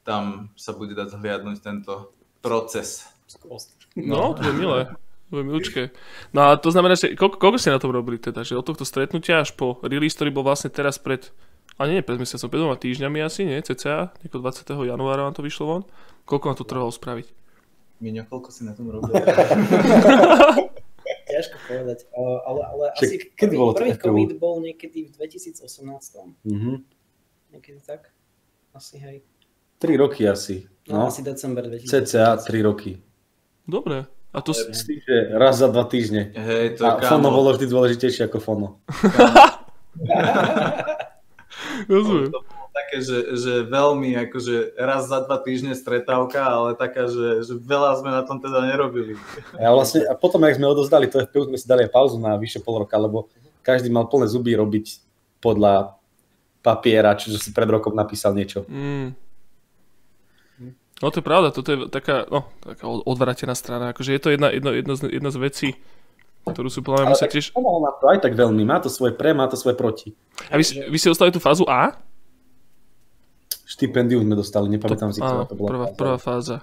tam 0.03 0.51
sa 0.57 0.75
bude 0.75 0.97
dať 0.97 1.15
zhliadnúť 1.15 1.59
tento 1.63 2.11
proces. 2.41 3.07
No, 3.95 4.35
to 4.35 4.43
je 4.43 4.55
milé. 4.57 4.91
Milúčke. 5.31 5.95
No 6.35 6.51
a 6.51 6.59
to 6.59 6.75
znamená, 6.75 6.99
že 6.99 7.15
koľko, 7.15 7.39
koľko 7.39 7.59
ste 7.63 7.71
na 7.71 7.79
tom 7.79 7.95
robili 7.95 8.19
teda? 8.19 8.43
Že 8.43 8.59
od 8.59 8.67
tohto 8.67 8.83
stretnutia 8.83 9.47
až 9.47 9.55
po 9.55 9.79
release, 9.87 10.19
ktorý 10.19 10.35
bol 10.35 10.43
vlastne 10.43 10.75
teraz 10.75 10.99
pred, 10.99 11.31
a 11.79 11.87
nie, 11.87 12.03
pred 12.03 12.19
mesiacom, 12.19 12.51
pred 12.51 12.61
dvoma 12.61 12.77
týždňami 12.77 13.19
asi, 13.23 13.47
nie? 13.47 13.63
CCA, 13.63 14.11
nieko 14.27 14.43
20. 14.43 14.67
januára 14.67 15.31
vám 15.31 15.35
to 15.39 15.47
vyšlo 15.47 15.65
von. 15.67 15.83
Koľko 16.27 16.45
vám 16.51 16.59
to 16.59 16.67
trvalo 16.67 16.91
spraviť? 16.91 17.27
Miňo, 18.03 18.27
koľko 18.27 18.51
si 18.51 18.67
na 18.67 18.75
tom 18.75 18.91
robil? 18.91 19.15
ťažko 21.31 21.57
povedať, 21.67 21.99
ale, 22.15 22.61
ale 22.67 22.85
asi 22.99 23.17
kedy 23.33 23.55
prvý, 23.55 23.57
bolo 23.57 23.73
prvý 23.73 23.93
COVID 23.97 24.31
bol 24.37 24.55
niekedy 24.61 25.09
v 25.09 25.11
2018. 25.17 25.63
Mm-hmm. 26.45 26.77
Niekedy 27.57 27.79
tak? 27.83 28.11
Asi 28.75 28.99
hej. 28.99 29.23
3 29.81 29.97
roky 29.97 30.29
asi. 30.29 30.69
No, 30.91 31.07
no 31.07 31.09
asi 31.09 31.25
december 31.25 31.65
2018. 31.67 31.89
CCA 31.89 32.37
3 32.37 32.69
roky. 32.69 33.01
Dobre. 33.65 34.20
A 34.31 34.39
to 34.43 34.55
si... 34.55 35.03
že 35.03 35.35
raz 35.35 35.59
za 35.59 35.67
dva 35.67 35.85
týždne. 35.85 36.31
Hej, 36.35 36.79
to 36.79 36.87
A 36.87 37.03
fono 37.03 37.31
bolo 37.35 37.51
vždy 37.55 37.67
dôležitejšie 37.67 38.25
ako 38.31 38.39
fono. 38.39 38.79
Rozumiem 41.91 42.31
také, 42.91 43.07
že, 43.07 43.19
že 43.39 43.53
veľmi 43.71 44.19
akože 44.27 44.75
raz 44.75 45.07
za 45.07 45.23
dva 45.23 45.39
týždne 45.39 45.79
stretávka, 45.79 46.43
ale 46.43 46.75
taká, 46.75 47.07
že, 47.07 47.47
že 47.47 47.55
veľa 47.55 48.03
sme 48.03 48.11
na 48.11 48.23
tom 48.27 48.43
teda 48.43 48.67
nerobili. 48.67 49.15
A 49.55 49.71
vlastne, 49.71 50.03
a 50.11 50.15
potom, 50.19 50.43
ak 50.43 50.59
sme 50.59 50.67
odozdali 50.67 51.07
to 51.07 51.23
FPU, 51.23 51.47
sme 51.47 51.59
si 51.59 51.71
dali 51.71 51.87
pauzu 51.87 52.19
na 52.19 52.35
vyše 52.35 52.59
pol 52.59 52.83
roka, 52.83 52.99
lebo 52.99 53.31
každý 53.63 53.95
mal 53.95 54.11
plné 54.11 54.27
zuby 54.27 54.59
robiť 54.59 54.99
podľa 55.39 55.95
papiera, 56.61 57.15
čiže 57.15 57.39
si 57.39 57.51
pred 57.55 57.71
rokom 57.71 57.95
napísal 57.95 58.35
niečo. 58.35 58.67
Mm. 58.67 59.15
No 61.01 61.09
to 61.09 61.21
je 61.21 61.25
pravda, 61.25 61.49
toto 61.49 61.69
je 61.73 61.79
taká, 61.89 62.29
no, 62.29 62.45
taká 62.61 62.85
odvratená 62.85 63.57
strana, 63.57 63.97
akože 63.97 64.13
je 64.13 64.21
to 64.21 64.29
jedna, 64.37 64.53
jedna, 64.53 64.71
jedna, 64.77 64.95
z, 64.95 65.01
jedna 65.09 65.31
z 65.33 65.39
vecí, 65.41 65.69
ktorú 66.45 66.69
sú 66.69 66.85
podľa 66.85 67.09
mňa 67.09 67.25
tiež... 67.25 67.57
Pomohol 67.57 67.89
nám 67.89 67.97
to 67.97 68.07
aj 68.13 68.19
tak 68.21 68.33
veľmi, 68.37 68.63
má 68.69 68.85
to 68.85 68.93
svoje 68.93 69.17
pre, 69.17 69.33
má 69.33 69.49
to 69.49 69.57
svoje 69.57 69.81
proti. 69.81 70.13
A 70.53 70.61
vy, 70.61 70.65
vy 70.93 70.97
ste 71.01 71.09
dostali 71.09 71.33
tú 71.33 71.41
fázu 71.41 71.65
A? 71.65 71.97
štipendium 73.71 74.27
sme 74.27 74.35
dostali, 74.35 74.67
nepamätám 74.67 75.15
to, 75.15 75.17
si, 75.17 75.21
ktorá 75.23 75.47
to 75.47 75.55
bola 75.55 75.69
prvá, 75.71 75.87
fáza. 75.87 75.97
prvá 75.97 76.17
fáza. 76.19 76.57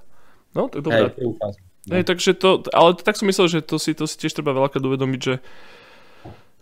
No, 0.52 0.68
to 0.68 0.76
je 0.78 0.84
dobré. 0.84 1.08
Hej, 1.16 1.34
fáza. 1.40 1.60
No. 1.88 1.92
Hej, 1.96 2.04
takže 2.04 2.30
to, 2.36 2.50
ale 2.76 2.90
tak 3.00 3.16
som 3.16 3.26
myslel, 3.32 3.48
že 3.48 3.60
to 3.64 3.80
si, 3.80 3.96
to 3.96 4.04
si 4.04 4.16
tiež 4.20 4.36
treba 4.36 4.52
veľakrát 4.52 4.84
uvedomiť, 4.84 5.22
že 5.24 5.34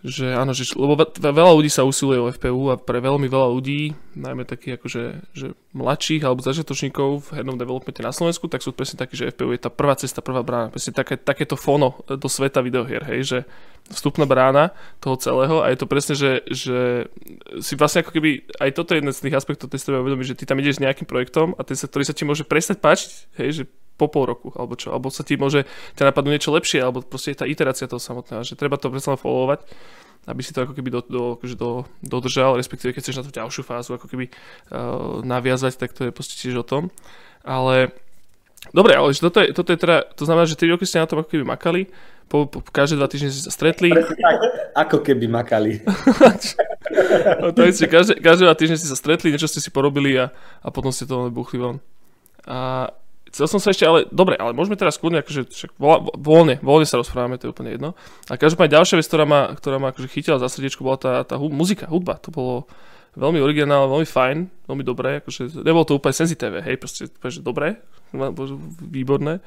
že 0.06 0.38
áno, 0.38 0.54
že, 0.54 0.70
lebo 0.78 0.94
veľa 1.18 1.52
ľudí 1.58 1.74
sa 1.74 1.82
usiluje 1.82 2.22
o 2.22 2.30
FPU 2.30 2.70
a 2.70 2.78
pre 2.78 3.02
veľmi 3.02 3.26
veľa 3.26 3.50
ľudí, 3.58 3.98
najmä 4.14 4.46
takých 4.46 4.78
akože 4.78 5.02
že 5.34 5.48
mladších 5.74 6.22
alebo 6.22 6.46
začiatočníkov 6.46 7.26
v 7.26 7.30
hernom 7.42 7.58
developmente 7.58 8.06
na 8.06 8.14
Slovensku, 8.14 8.46
tak 8.46 8.62
sú 8.62 8.70
presne 8.70 9.02
takí, 9.02 9.18
že 9.18 9.34
FPU 9.34 9.58
je 9.58 9.66
tá 9.66 9.74
prvá 9.74 9.98
cesta, 9.98 10.22
prvá 10.22 10.46
brána, 10.46 10.70
presne 10.70 10.94
také, 10.94 11.18
takéto 11.18 11.58
fono 11.58 12.06
do 12.06 12.30
sveta 12.30 12.62
videohier, 12.62 13.02
hej, 13.02 13.22
že 13.26 13.40
vstupná 13.90 14.30
brána 14.30 14.78
toho 15.02 15.18
celého 15.18 15.66
a 15.66 15.74
je 15.74 15.78
to 15.82 15.90
presne, 15.90 16.14
že, 16.14 16.46
že 16.54 17.10
si 17.62 17.74
vlastne 17.74 18.06
ako 18.06 18.14
keby, 18.14 18.46
aj 18.62 18.70
toto 18.78 18.94
je 18.94 19.02
jeden 19.02 19.14
z 19.14 19.22
tých 19.26 19.38
aspektov, 19.42 19.74
ktorý 19.74 19.80
si 19.82 19.88
treba 19.90 20.06
uvedomiť, 20.06 20.28
že 20.30 20.38
ty 20.38 20.44
tam 20.46 20.62
ideš 20.62 20.78
s 20.78 20.84
nejakým 20.86 21.10
projektom 21.10 21.58
a 21.58 21.66
ten 21.66 21.74
ktorý 21.74 22.06
sa 22.06 22.14
ti 22.14 22.30
môže 22.30 22.46
prestať 22.46 22.78
páčiť, 22.78 23.10
hej, 23.42 23.50
že 23.62 23.64
po 23.96 24.12
pol 24.12 24.28
roku, 24.28 24.52
alebo 24.56 24.76
čo, 24.76 24.92
alebo 24.92 25.08
sa 25.08 25.24
ti 25.24 25.40
môže 25.40 25.64
ťa 25.96 26.12
napadnúť 26.12 26.34
niečo 26.36 26.52
lepšie, 26.52 26.80
alebo 26.84 27.04
proste 27.04 27.32
je 27.32 27.40
tá 27.40 27.46
iterácia 27.48 27.88
toho 27.88 28.00
samotného, 28.00 28.44
že 28.44 28.60
treba 28.60 28.76
to 28.76 28.92
predsa 28.92 29.16
followovať, 29.16 29.64
aby 30.28 30.42
si 30.42 30.52
to 30.52 30.68
ako 30.68 30.74
keby 30.76 30.90
do, 30.92 31.00
do, 31.06 31.24
akože 31.40 31.56
do, 31.56 31.86
dodržal, 32.04 32.60
respektíve 32.60 32.92
keď 32.92 33.02
chceš 33.02 33.18
na 33.22 33.26
tú 33.26 33.32
ďalšiu 33.32 33.62
fázu 33.64 33.96
ako 33.96 34.10
keby 34.10 34.28
uh, 34.28 35.22
naviazať, 35.24 35.80
tak 35.80 35.96
to 35.96 36.10
je 36.10 36.12
proste 36.12 36.36
tiež 36.36 36.60
o 36.62 36.66
tom. 36.66 36.92
Ale 37.46 37.94
Dobre, 38.74 38.98
ale 38.98 39.14
toto 39.14 39.46
je, 39.46 39.54
toto 39.54 39.70
je 39.70 39.78
teda, 39.78 40.10
to 40.18 40.26
znamená, 40.26 40.50
že 40.50 40.58
3 40.58 40.74
roky 40.74 40.90
ste 40.90 40.98
na 40.98 41.06
tom 41.06 41.22
ako 41.22 41.30
keby 41.30 41.46
makali, 41.46 41.86
po, 42.26 42.50
po, 42.50 42.66
každé 42.66 42.98
dva 42.98 43.06
týždne 43.06 43.30
ste 43.30 43.46
sa 43.46 43.54
stretli. 43.54 43.94
Tak, 43.94 44.18
ako 44.74 44.98
keby 45.06 45.30
makali. 45.30 45.86
no, 47.42 47.54
to 47.54 47.62
je, 47.70 47.86
každé, 47.86 48.18
každé 48.18 48.44
dva 48.50 48.58
týždne 48.58 48.82
ste 48.82 48.90
sa 48.90 48.98
stretli, 48.98 49.30
niečo 49.30 49.46
ste 49.46 49.62
si 49.62 49.70
porobili 49.70 50.18
a, 50.18 50.34
a 50.66 50.68
potom 50.74 50.90
ste 50.90 51.06
to 51.06 51.30
buchli 51.30 51.62
von. 51.62 51.78
A 52.50 52.90
Chcel 53.36 53.52
som 53.52 53.60
sa 53.60 53.76
ešte, 53.76 53.84
ale 53.84 54.08
dobre, 54.16 54.40
ale 54.40 54.56
môžeme 54.56 54.80
teraz 54.80 54.96
kľudne, 54.96 55.20
akože 55.20 55.52
však 55.52 55.76
voľne, 56.16 56.64
voľne 56.64 56.88
sa 56.88 56.96
rozprávame, 56.96 57.36
to 57.36 57.52
je 57.52 57.52
úplne 57.52 57.76
jedno. 57.76 57.92
A 58.32 58.40
každopádne 58.40 58.80
ďalšia 58.80 58.96
vec, 58.96 59.12
ktorá 59.12 59.28
ma, 59.28 59.52
ktorá 59.52 59.76
ma 59.76 59.92
akože 59.92 60.08
chytila 60.08 60.40
za 60.40 60.48
srdiečko, 60.48 60.88
bola 60.88 60.96
tá, 60.96 61.20
tá 61.28 61.36
hu- 61.36 61.52
muzika, 61.52 61.84
hudba. 61.92 62.16
To 62.24 62.32
bolo 62.32 62.54
veľmi 63.20 63.44
originálne, 63.44 63.92
veľmi 63.92 64.08
fajn, 64.08 64.38
veľmi 64.72 64.84
dobré, 64.88 65.20
akože 65.20 65.68
nebolo 65.68 65.84
to 65.84 66.00
úplne 66.00 66.16
senzitíve, 66.16 66.64
hej, 66.64 66.80
proste, 66.80 67.12
že 67.12 67.44
dobré, 67.44 67.76
výborné 68.80 69.44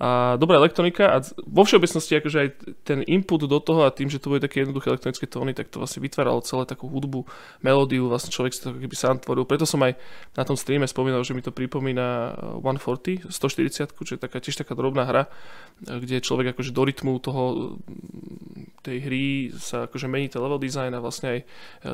a 0.00 0.34
dobrá 0.34 0.58
elektronika 0.58 1.14
a 1.14 1.16
vo 1.46 1.62
všeobecnosti 1.62 2.18
akože 2.18 2.38
aj 2.38 2.48
ten 2.82 3.06
input 3.06 3.46
do 3.46 3.58
toho 3.62 3.86
a 3.86 3.94
tým, 3.94 4.10
že 4.10 4.18
to 4.18 4.34
boli 4.34 4.42
také 4.42 4.66
jednoduché 4.66 4.90
elektronické 4.90 5.30
tóny, 5.30 5.54
tak 5.54 5.70
to 5.70 5.78
vlastne 5.78 6.02
vytváralo 6.02 6.42
celé 6.42 6.66
takú 6.66 6.90
hudbu, 6.90 7.22
melódiu, 7.62 8.10
vlastne 8.10 8.34
človek 8.34 8.50
si 8.50 8.60
to 8.66 8.74
keby 8.74 8.96
sám 8.98 9.22
tvoril. 9.22 9.46
Preto 9.46 9.62
som 9.62 9.78
aj 9.84 9.94
na 10.34 10.42
tom 10.42 10.58
streame 10.58 10.90
spomínal, 10.90 11.22
že 11.22 11.38
mi 11.38 11.44
to 11.44 11.54
pripomína 11.54 12.34
140, 12.58 13.30
140, 13.30 13.94
čo 13.94 14.12
je 14.16 14.20
taká, 14.20 14.42
tiež 14.42 14.58
taká 14.58 14.74
drobná 14.74 15.06
hra, 15.06 15.30
kde 15.86 16.18
človek 16.18 16.58
akože 16.58 16.74
do 16.74 16.82
rytmu 16.82 17.22
toho 17.22 17.42
tej 18.82 18.98
hry 19.06 19.24
sa 19.54 19.86
akože 19.86 20.10
mení 20.10 20.26
ten 20.26 20.42
level 20.42 20.58
design 20.58 20.98
a 20.98 21.04
vlastne 21.04 21.38
aj 21.38 21.38
e, 21.38 21.44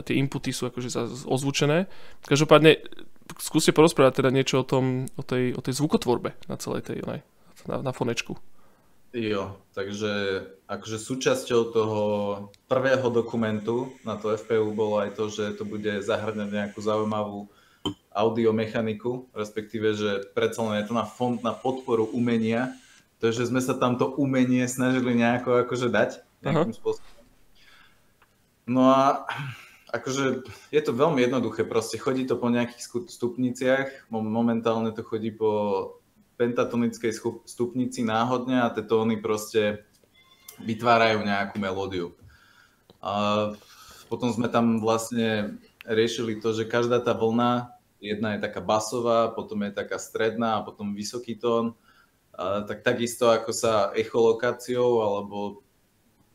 tie 0.09 0.17
inputy 0.17 0.57
sú 0.57 0.73
akože 0.73 0.89
ozvučené. 1.29 1.85
Každopádne 2.25 2.81
skúste 3.37 3.77
porozprávať 3.77 4.25
teda 4.25 4.33
niečo 4.33 4.65
o, 4.65 4.67
tom, 4.67 5.05
o, 5.13 5.23
tej, 5.23 5.53
o 5.53 5.61
tej 5.61 5.77
zvukotvorbe 5.77 6.33
na 6.49 6.57
celej 6.57 6.89
tej 6.89 7.05
onej 7.05 7.21
na, 7.67 7.83
na 7.83 7.93
fonečku. 7.97 8.37
Jo, 9.17 9.57
takže 9.73 10.45
akože 10.69 11.01
súčasťou 11.01 11.73
toho 11.73 12.03
prvého 12.69 13.09
dokumentu 13.09 13.89
na 14.05 14.21
to 14.21 14.37
FPU 14.37 14.77
bolo 14.77 15.01
aj 15.01 15.17
to, 15.17 15.33
že 15.33 15.57
to 15.57 15.65
bude 15.65 15.89
zahrňať 16.05 16.49
nejakú 16.53 16.79
zaujímavú 16.85 17.49
audiomechaniku, 18.13 19.33
respektíve, 19.33 19.97
že 19.97 20.29
predsa 20.37 20.61
len 20.61 20.85
je 20.85 20.93
to 20.93 20.95
na 20.95 21.09
fond 21.09 21.41
na 21.41 21.57
podporu 21.57 22.05
umenia, 22.13 22.77
takže 23.17 23.49
sme 23.49 23.65
sa 23.65 23.73
tam 23.73 23.97
to 23.97 24.13
umenie 24.21 24.69
snažili 24.69 25.17
nejako 25.17 25.65
akože 25.65 25.89
dať 25.89 26.11
nejakým 26.45 26.73
Aha. 26.75 26.79
spôsobom. 26.79 27.17
No 28.69 28.93
a 28.93 29.25
akože 29.89 30.45
je 30.69 30.81
to 30.85 30.93
veľmi 30.93 31.25
jednoduché, 31.25 31.65
proste 31.65 31.97
chodí 31.97 32.29
to 32.29 32.37
po 32.37 32.53
nejakých 32.53 33.09
stupniciach, 33.09 34.13
momentálne 34.13 34.93
to 34.93 35.01
chodí 35.01 35.33
po 35.33 35.97
pentatonickej 36.39 37.13
stupnici 37.45 38.07
náhodne 38.07 38.63
a 38.63 38.71
tie 38.71 38.87
tóny 38.87 39.19
proste 39.19 39.83
vytvárajú 40.63 41.27
nejakú 41.27 41.59
melódiu. 41.59 42.15
A 43.03 43.53
potom 44.07 44.31
sme 44.31 44.47
tam 44.47 44.79
vlastne 44.79 45.59
riešili 45.83 46.39
to, 46.39 46.55
že 46.55 46.71
každá 46.71 47.03
tá 47.03 47.13
vlna, 47.13 47.75
jedna 47.99 48.39
je 48.39 48.45
taká 48.47 48.63
basová, 48.63 49.35
potom 49.35 49.67
je 49.67 49.75
taká 49.75 49.99
stredná 49.99 50.59
a 50.59 50.65
potom 50.65 50.95
vysoký 50.95 51.35
tón, 51.35 51.75
a 52.39 52.63
tak 52.63 52.87
takisto 52.87 53.35
ako 53.35 53.51
sa 53.51 53.91
echolokáciou 53.99 55.03
alebo 55.03 55.67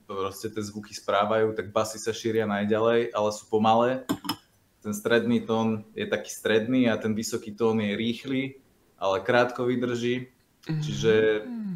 proste 0.03 0.51
tie 0.51 0.59
zvuky 0.59 0.91
správajú, 0.91 1.55
tak 1.55 1.71
basy 1.71 1.95
sa 1.95 2.11
šíria 2.11 2.43
najďalej, 2.43 3.15
ale 3.15 3.29
sú 3.31 3.47
pomalé. 3.47 4.03
Ten 4.83 4.91
stredný 4.91 5.47
tón 5.47 5.87
je 5.95 6.03
taký 6.03 6.27
stredný 6.27 6.91
a 6.91 6.99
ten 6.99 7.15
vysoký 7.15 7.55
tón 7.55 7.79
je 7.79 7.95
rýchly 7.95 8.62
ale 9.03 9.19
krátko 9.19 9.67
vydrží. 9.67 10.31
Čiže, 10.63 11.43
mm. 11.43 11.75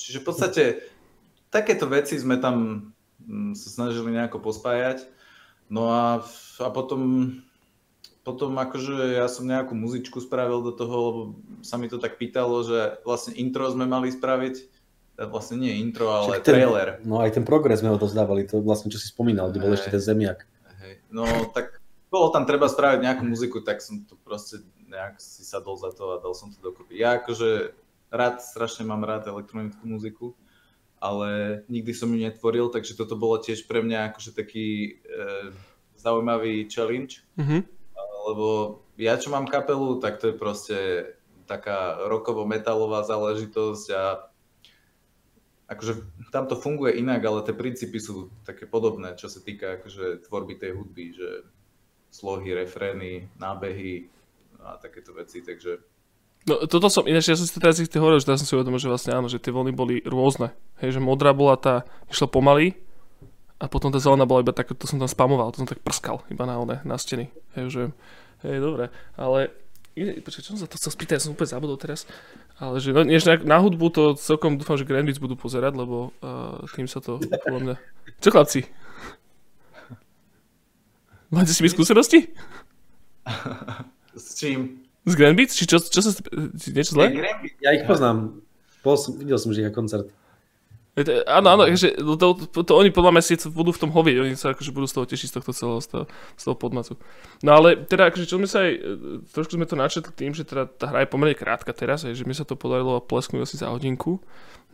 čiže 0.00 0.18
v 0.18 0.24
podstate 0.24 0.64
takéto 1.52 1.84
veci 1.84 2.16
sme 2.16 2.40
tam 2.40 2.88
mm, 3.20 3.52
sa 3.52 3.68
snažili 3.68 4.16
nejako 4.16 4.40
pospájať. 4.40 5.04
No 5.68 5.92
a, 5.92 6.24
a 6.64 6.68
potom, 6.72 7.32
potom 8.24 8.56
akože 8.56 9.20
ja 9.20 9.28
som 9.28 9.44
nejakú 9.44 9.76
muzičku 9.76 10.24
spravil 10.24 10.64
do 10.64 10.72
toho, 10.72 10.96
lebo 10.96 11.20
sa 11.60 11.76
mi 11.76 11.92
to 11.92 12.00
tak 12.00 12.16
pýtalo, 12.16 12.64
že 12.64 12.96
vlastne 13.04 13.36
intro 13.36 13.68
sme 13.68 13.84
mali 13.84 14.08
spraviť 14.08 14.72
vlastne 15.14 15.62
nie 15.62 15.78
intro, 15.78 16.10
ale 16.10 16.42
ten, 16.42 16.58
trailer. 16.58 16.98
No 17.06 17.22
aj 17.22 17.38
ten 17.38 17.46
progres 17.46 17.84
sme 17.84 17.94
odozdávali, 17.94 18.50
to 18.50 18.58
vlastne 18.58 18.90
čo 18.90 18.98
si 18.98 19.06
spomínal, 19.06 19.52
kde 19.52 19.62
bol 19.62 19.70
ešte 19.76 19.94
ten 19.94 20.02
zemiak. 20.02 20.42
Hej. 20.82 20.98
No 21.14 21.22
tak 21.54 21.78
bolo 22.10 22.34
tam 22.34 22.42
treba 22.46 22.66
spraviť 22.66 22.98
nejakú 22.98 23.22
muziku, 23.22 23.62
tak 23.62 23.78
som 23.78 24.02
to 24.02 24.18
proste 24.26 24.66
nejak 24.94 25.18
si 25.18 25.42
sadol 25.42 25.74
za 25.74 25.90
to 25.90 26.14
a 26.14 26.22
dal 26.22 26.32
som 26.38 26.54
to 26.54 26.62
dokopy. 26.62 26.94
Ja 27.02 27.18
akože 27.18 27.74
rád, 28.14 28.38
strašne 28.38 28.86
mám 28.86 29.02
rád 29.02 29.26
elektronickú 29.26 29.82
muziku, 29.82 30.26
ale 31.02 31.60
nikdy 31.66 31.92
som 31.92 32.14
ju 32.14 32.22
netvoril, 32.22 32.70
takže 32.70 32.94
toto 32.94 33.18
bolo 33.18 33.42
tiež 33.42 33.66
pre 33.66 33.82
mňa 33.82 34.14
akože 34.14 34.30
taký 34.32 34.96
e, 35.02 35.50
zaujímavý 35.98 36.70
challenge, 36.70 37.26
mm-hmm. 37.34 37.60
lebo 38.30 38.46
ja 38.94 39.18
čo 39.18 39.34
mám 39.34 39.50
kapelu, 39.50 39.98
tak 39.98 40.22
to 40.22 40.30
je 40.30 40.36
proste 40.38 40.78
taká 41.44 42.00
rokovo-metalová 42.08 43.04
záležitosť 43.04 43.86
a 43.92 44.32
akože 45.68 45.92
tam 46.32 46.48
to 46.48 46.56
funguje 46.56 46.96
inak, 47.00 47.20
ale 47.24 47.44
tie 47.44 47.52
princípy 47.56 47.98
sú 48.00 48.32
také 48.46 48.64
podobné, 48.64 49.16
čo 49.16 49.28
sa 49.28 49.40
týka 49.44 49.80
akože 49.80 50.24
tvorby 50.28 50.56
tej 50.56 50.72
hudby, 50.76 51.04
že 51.12 51.28
slohy, 52.14 52.54
refrény, 52.54 53.28
nábehy 53.36 54.06
a 54.64 54.80
takéto 54.80 55.12
veci, 55.12 55.44
takže... 55.44 55.78
No 56.44 56.68
toto 56.68 56.92
som, 56.92 57.08
ináč 57.08 57.32
ja 57.32 57.36
som 57.40 57.48
si 57.48 57.56
teraz 57.56 57.80
ich 57.80 57.88
hovoril, 57.88 58.20
že 58.20 58.28
teraz 58.28 58.44
som 58.44 58.48
si 58.48 58.56
uvedomil, 58.56 58.76
že 58.76 58.92
vlastne 58.92 59.16
áno, 59.16 59.32
že 59.32 59.40
tie 59.40 59.48
vlny 59.48 59.72
boli 59.72 60.04
rôzne. 60.04 60.52
Hej, 60.80 60.96
že 60.96 61.00
modrá 61.00 61.32
bola 61.32 61.56
tá, 61.56 61.88
išla 62.12 62.28
pomaly 62.28 62.76
a 63.56 63.64
potom 63.64 63.88
tá 63.88 63.96
zelená 63.96 64.28
bola 64.28 64.44
iba 64.44 64.52
tak, 64.52 64.68
to 64.76 64.84
som 64.84 65.00
tam 65.00 65.08
spamoval, 65.08 65.52
to 65.56 65.64
som 65.64 65.68
tak 65.68 65.80
prskal 65.80 66.20
iba 66.28 66.44
na 66.44 66.60
one, 66.60 66.76
na 66.84 67.00
steny. 67.00 67.32
Hej, 67.56 67.64
že, 67.72 67.82
hej, 68.44 68.60
dobre, 68.60 68.92
ale 69.16 69.56
počkaj, 69.94 70.42
čo 70.42 70.52
som 70.52 70.60
sa 70.60 70.68
to 70.68 70.76
chcel 70.76 70.92
spýtať, 70.92 71.16
ja 71.16 71.24
som 71.24 71.32
úplne 71.32 71.48
zabudol 71.54 71.78
teraz. 71.78 72.04
Ale 72.58 72.82
že 72.82 72.90
no, 72.90 73.06
než 73.06 73.24
na, 73.24 73.38
na 73.38 73.58
hudbu 73.62 73.86
to 73.94 74.02
celkom 74.18 74.58
dúfam, 74.58 74.76
že 74.76 74.86
Grandwich 74.86 75.22
budú 75.22 75.38
pozerať, 75.38 75.74
lebo 75.78 76.10
uh, 76.18 76.60
tým 76.74 76.90
sa 76.90 76.98
to 76.98 77.22
podľa 77.22 77.60
mňa... 77.62 77.74
Čo 78.18 78.28
chlapci? 78.34 78.60
Máte 81.30 81.50
s 81.50 81.58
nimi 81.62 81.70
skúsenosti? 81.70 82.30
S 84.16 84.38
čím? 84.38 84.86
Z 85.04 85.14
Grand 85.18 85.36
Beats? 85.36 85.54
Či 85.54 85.68
čo, 85.68 85.82
čo 85.82 86.00
sa... 86.00 86.10
Niečo 86.70 86.96
zlé? 86.96 87.12
Ja 87.60 87.76
ich 87.76 87.84
poznám. 87.84 88.40
Bol 88.80 88.96
som, 88.96 89.16
videl 89.16 89.36
som, 89.36 89.52
že 89.52 89.64
ich 89.64 89.74
koncert. 89.74 90.08
Áno, 91.26 91.58
áno, 91.58 91.66
že 91.74 91.90
to, 91.98 92.38
to, 92.54 92.62
to, 92.62 92.72
oni 92.78 92.94
podľa 92.94 93.18
mňa 93.18 93.22
si 93.26 93.34
budú 93.50 93.74
v 93.74 93.82
tom 93.82 93.90
hovieť, 93.90 94.14
oni 94.14 94.38
sa 94.38 94.54
akože 94.54 94.70
budú 94.70 94.86
z 94.86 94.94
toho 94.94 95.06
tešiť 95.10 95.26
z 95.26 95.34
tohto 95.42 95.50
celého, 95.50 95.82
z 95.82 95.88
toho, 95.90 96.04
z 96.38 96.42
toho 96.46 96.54
podmacu. 96.54 96.94
No 97.42 97.58
ale 97.58 97.82
teda, 97.82 98.14
akože 98.14 98.30
čo 98.30 98.38
sme 98.38 98.46
sa 98.46 98.62
aj, 98.62 98.72
trošku 99.34 99.58
sme 99.58 99.66
to 99.66 99.74
načetli 99.74 100.14
tým, 100.14 100.38
že 100.38 100.46
teda 100.46 100.70
tá 100.70 100.94
hra 100.94 101.02
je 101.02 101.10
pomerne 101.10 101.34
krátka 101.34 101.74
teraz, 101.74 102.06
aj, 102.06 102.14
že 102.14 102.22
mi 102.22 102.30
sa 102.30 102.46
to 102.46 102.54
podarilo 102.54 103.02
plesknúť 103.02 103.42
asi 103.42 103.58
za 103.58 103.74
hodinku. 103.74 104.22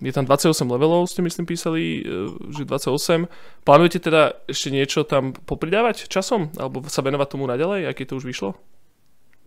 Je 0.04 0.12
tam 0.12 0.28
28 0.28 0.52
levelov, 0.68 1.08
ste 1.08 1.24
myslím 1.24 1.48
písali, 1.48 2.04
e, 2.04 2.28
že 2.52 2.68
28. 2.68 3.24
Plánujete 3.64 4.04
teda 4.04 4.44
ešte 4.44 4.68
niečo 4.68 5.08
tam 5.08 5.32
popridávať 5.32 6.04
časom? 6.04 6.52
Alebo 6.60 6.84
sa 6.92 7.00
venovať 7.00 7.28
tomu 7.32 7.48
naďalej, 7.48 7.88
aké 7.88 8.04
to 8.04 8.20
už 8.20 8.28
vyšlo? 8.28 8.60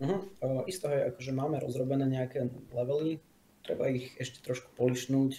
Uh-huh. 0.02 0.20
Uh, 0.42 0.62
isto, 0.66 0.90
hej, 0.90 1.14
akože 1.14 1.30
máme 1.30 1.62
rozrobené 1.62 2.08
nejaké 2.10 2.50
levely, 2.74 3.22
treba 3.62 3.86
ich 3.88 4.10
ešte 4.18 4.42
trošku 4.42 4.74
polišnúť, 4.74 5.32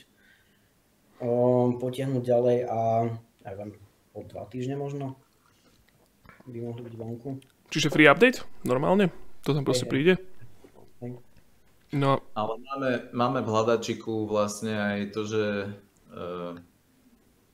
um, 1.20 1.76
potiahnuť 1.76 2.24
ďalej 2.24 2.58
a 2.66 2.80
neviem, 3.46 3.76
o 4.16 4.24
dva 4.24 4.48
týždne 4.48 4.80
možno 4.80 5.20
by 6.48 6.58
mohli 6.62 6.82
byť 6.88 6.96
vonku. 6.96 7.30
Čiže 7.74 7.92
free 7.92 8.08
update? 8.08 8.48
Normálne? 8.64 9.12
To 9.44 9.54
tam 9.54 9.68
proste 9.68 9.86
príde? 9.86 10.18
No. 11.94 12.20
Ale 12.34 12.54
máme, 12.60 12.92
máme 13.14 13.40
v 13.46 13.52
hľadačiku 13.52 14.28
vlastne 14.28 14.74
aj 14.76 14.98
to, 15.16 15.22
že 15.24 15.44
uh, 16.12 16.58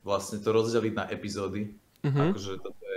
vlastne 0.01 0.41
to 0.41 0.49
rozdeliť 0.49 0.93
na 0.97 1.05
epizódy. 1.11 1.77
Uh-huh. 2.01 2.33
Akože 2.33 2.57
toto 2.57 2.81
je 2.81 2.90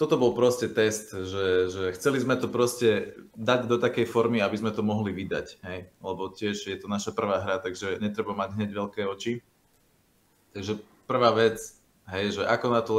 toto 0.00 0.16
bol 0.16 0.32
proste 0.32 0.72
test, 0.72 1.12
že, 1.12 1.68
že 1.68 1.84
chceli 1.92 2.24
sme 2.24 2.40
to 2.40 2.48
proste 2.48 3.20
dať 3.36 3.68
do 3.68 3.76
takej 3.76 4.08
formy, 4.08 4.40
aby 4.40 4.56
sme 4.56 4.72
to 4.72 4.80
mohli 4.80 5.12
vydať, 5.12 5.60
hej? 5.60 5.92
lebo 6.00 6.32
tiež 6.32 6.56
je 6.56 6.78
to 6.80 6.88
naša 6.88 7.12
prvá 7.12 7.44
hra, 7.44 7.60
takže 7.60 8.00
netreba 8.00 8.32
mať 8.32 8.56
hneď 8.56 8.70
veľké 8.72 9.04
oči. 9.04 9.44
Takže 10.56 10.80
prvá 11.04 11.36
vec, 11.36 11.60
hej, 12.16 12.40
že 12.40 12.42
ako 12.48 12.66
na 12.72 12.80
to 12.80 12.92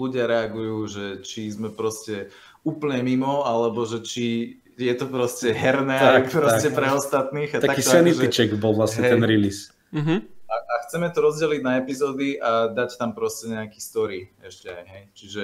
ľudia 0.00 0.24
reagujú, 0.24 0.78
že 0.88 1.04
či 1.28 1.52
sme 1.52 1.68
proste 1.68 2.32
úplne 2.64 3.04
mimo, 3.04 3.44
alebo 3.44 3.84
že 3.84 4.00
či 4.00 4.56
je 4.80 4.94
to 4.96 5.12
proste 5.12 5.52
herné 5.52 6.00
tak, 6.00 6.16
aj 6.16 6.22
proste 6.32 6.68
tak. 6.72 6.76
pre 6.80 6.88
ostatných. 6.88 7.50
A 7.52 7.56
Taký 7.68 7.84
sanity 7.84 8.32
check 8.32 8.56
bol 8.56 8.72
vlastne 8.72 9.04
hej, 9.04 9.12
ten 9.12 9.22
release. 9.28 9.76
Uh-huh. 9.92 10.24
A, 10.48 10.54
a 10.56 10.74
chceme 10.88 11.12
to 11.12 11.20
rozdeliť 11.20 11.60
na 11.60 11.84
epizódy 11.84 12.40
a 12.40 12.72
dať 12.72 12.96
tam 12.96 13.12
proste 13.12 13.52
nejaký 13.52 13.76
story 13.76 14.32
ešte 14.40 14.72
aj, 14.72 14.84
hej. 14.88 15.04
Čiže 15.12 15.42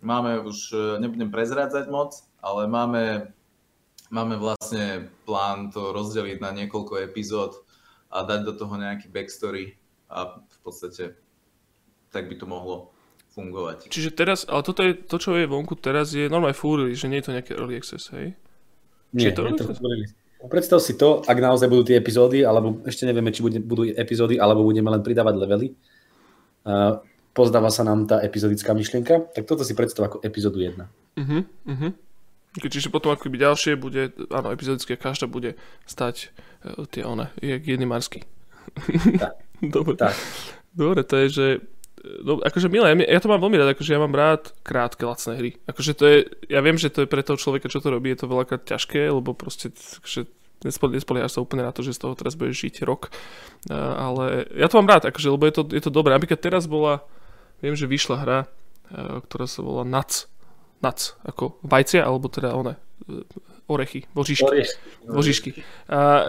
máme 0.00 0.40
už, 0.40 0.58
e, 0.72 0.76
nebudem 1.00 1.30
prezrádzať 1.30 1.88
moc, 1.88 2.16
ale 2.40 2.66
máme, 2.66 3.32
máme 4.08 4.36
vlastne 4.36 5.08
plán 5.24 5.70
to 5.70 5.92
rozdeliť 5.92 6.40
na 6.40 6.50
niekoľko 6.52 7.04
epizód 7.04 7.64
a 8.10 8.26
dať 8.26 8.40
do 8.44 8.52
toho 8.56 8.74
nejaký 8.76 9.12
backstory 9.12 9.76
a 10.10 10.42
v 10.42 10.58
podstate 10.64 11.14
tak 12.10 12.26
by 12.26 12.34
to 12.34 12.46
mohlo 12.48 12.90
fungovať. 13.30 13.86
Čiže 13.86 14.10
teraz, 14.10 14.42
ale 14.50 14.66
toto 14.66 14.82
je, 14.82 14.98
to, 14.98 15.16
čo 15.22 15.38
je 15.38 15.46
vonku 15.46 15.78
teraz, 15.78 16.10
je 16.10 16.26
normálne 16.26 16.58
full 16.58 16.82
release, 16.82 16.98
že 16.98 17.06
nie 17.06 17.22
je 17.22 17.30
to 17.30 17.34
nejaké 17.38 17.52
early 17.54 17.78
access, 17.78 18.10
hej? 18.10 18.34
Nie, 19.14 19.30
je 19.30 19.38
to, 19.38 19.46
nie 19.46 19.54
to 19.54 19.70
release? 19.78 20.14
Predstav 20.40 20.80
si 20.80 20.96
to, 20.96 21.20
ak 21.22 21.36
naozaj 21.36 21.68
budú 21.68 21.84
tie 21.84 22.00
epizódy, 22.00 22.42
alebo 22.42 22.80
ešte 22.88 23.04
nevieme, 23.04 23.28
či 23.28 23.44
budú 23.44 23.84
epizódy, 23.92 24.40
alebo 24.40 24.64
budeme 24.64 24.88
len 24.88 25.04
pridávať 25.04 25.34
levely. 25.36 25.68
Uh, 26.64 26.96
pozdáva 27.32 27.70
sa 27.70 27.86
nám 27.86 28.06
tá 28.10 28.18
epizodická 28.20 28.74
myšlienka, 28.74 29.30
tak 29.34 29.46
toto 29.46 29.62
si 29.62 29.74
predstav 29.78 30.10
ako 30.10 30.22
epizódu 30.22 30.58
1. 30.60 30.76
Uh-huh, 30.76 31.42
uh-huh. 31.46 31.92
Čiže 32.58 32.90
potom 32.90 33.14
ako 33.14 33.30
ďalšie 33.30 33.78
bude, 33.78 34.10
áno, 34.34 34.50
epizodické, 34.50 34.98
každá 34.98 35.30
bude 35.30 35.54
stať 35.86 36.34
uh, 36.66 36.82
tie 36.90 37.06
one, 37.06 37.30
je 37.38 37.54
jedný 37.62 37.86
marský. 37.86 38.26
Tak. 39.18 39.34
Dobre. 39.74 39.94
Tak. 39.94 40.14
Dobre, 40.74 41.02
to 41.06 41.14
je, 41.26 41.26
že 41.30 41.46
no, 42.24 42.40
akože 42.40 42.72
milé, 42.72 42.94
ja 43.06 43.20
to 43.20 43.30
mám 43.30 43.42
veľmi 43.42 43.58
rád, 43.60 43.76
akože 43.76 43.92
ja 43.92 44.00
mám 44.00 44.14
rád 44.14 44.54
krátke, 44.64 45.04
lacné 45.04 45.32
hry. 45.36 45.50
Akože 45.68 45.92
to 45.94 46.04
je, 46.06 46.18
ja 46.48 46.60
viem, 46.64 46.78
že 46.80 46.90
to 46.90 47.04
je 47.04 47.10
pre 47.10 47.22
toho 47.22 47.38
človeka, 47.38 47.70
čo 47.70 47.82
to 47.82 47.92
robí, 47.92 48.10
je 48.10 48.24
to 48.24 48.30
veľakrát 48.30 48.62
ťažké, 48.64 49.10
lebo 49.10 49.36
proste, 49.36 49.74
že 50.06 50.26
nespoliehaš 50.64 51.36
sa 51.36 51.44
úplne 51.44 51.64
na 51.64 51.72
to, 51.72 51.80
že 51.80 51.96
z 51.96 52.02
toho 52.04 52.14
teraz 52.16 52.36
budeš 52.36 52.68
žiť 52.68 52.74
rok. 52.84 53.08
Uh, 53.68 53.74
ale 53.76 54.24
ja 54.56 54.68
to 54.68 54.80
mám 54.80 54.90
rád, 54.90 55.08
akože, 55.08 55.28
lebo 55.32 55.44
je 55.48 55.54
to, 55.54 55.62
je 55.72 55.82
to 55.82 55.92
dobré. 55.92 56.12
Napríklad 56.16 56.40
teraz 56.40 56.68
bola, 56.68 57.04
Viem, 57.60 57.76
že 57.76 57.88
vyšla 57.88 58.16
hra, 58.20 58.38
e, 58.44 58.46
ktorá 59.24 59.46
sa 59.48 59.60
volá 59.60 59.84
Nuts. 59.84 60.28
Nuts, 60.80 61.16
ako 61.24 61.60
vajcia, 61.60 62.04
alebo 62.04 62.32
teda 62.32 62.56
one, 62.56 62.80
e, 63.04 63.24
orechy, 63.70 64.00
vožišky. 64.10 64.66
vožišky. 65.06 65.50
A 65.86 66.26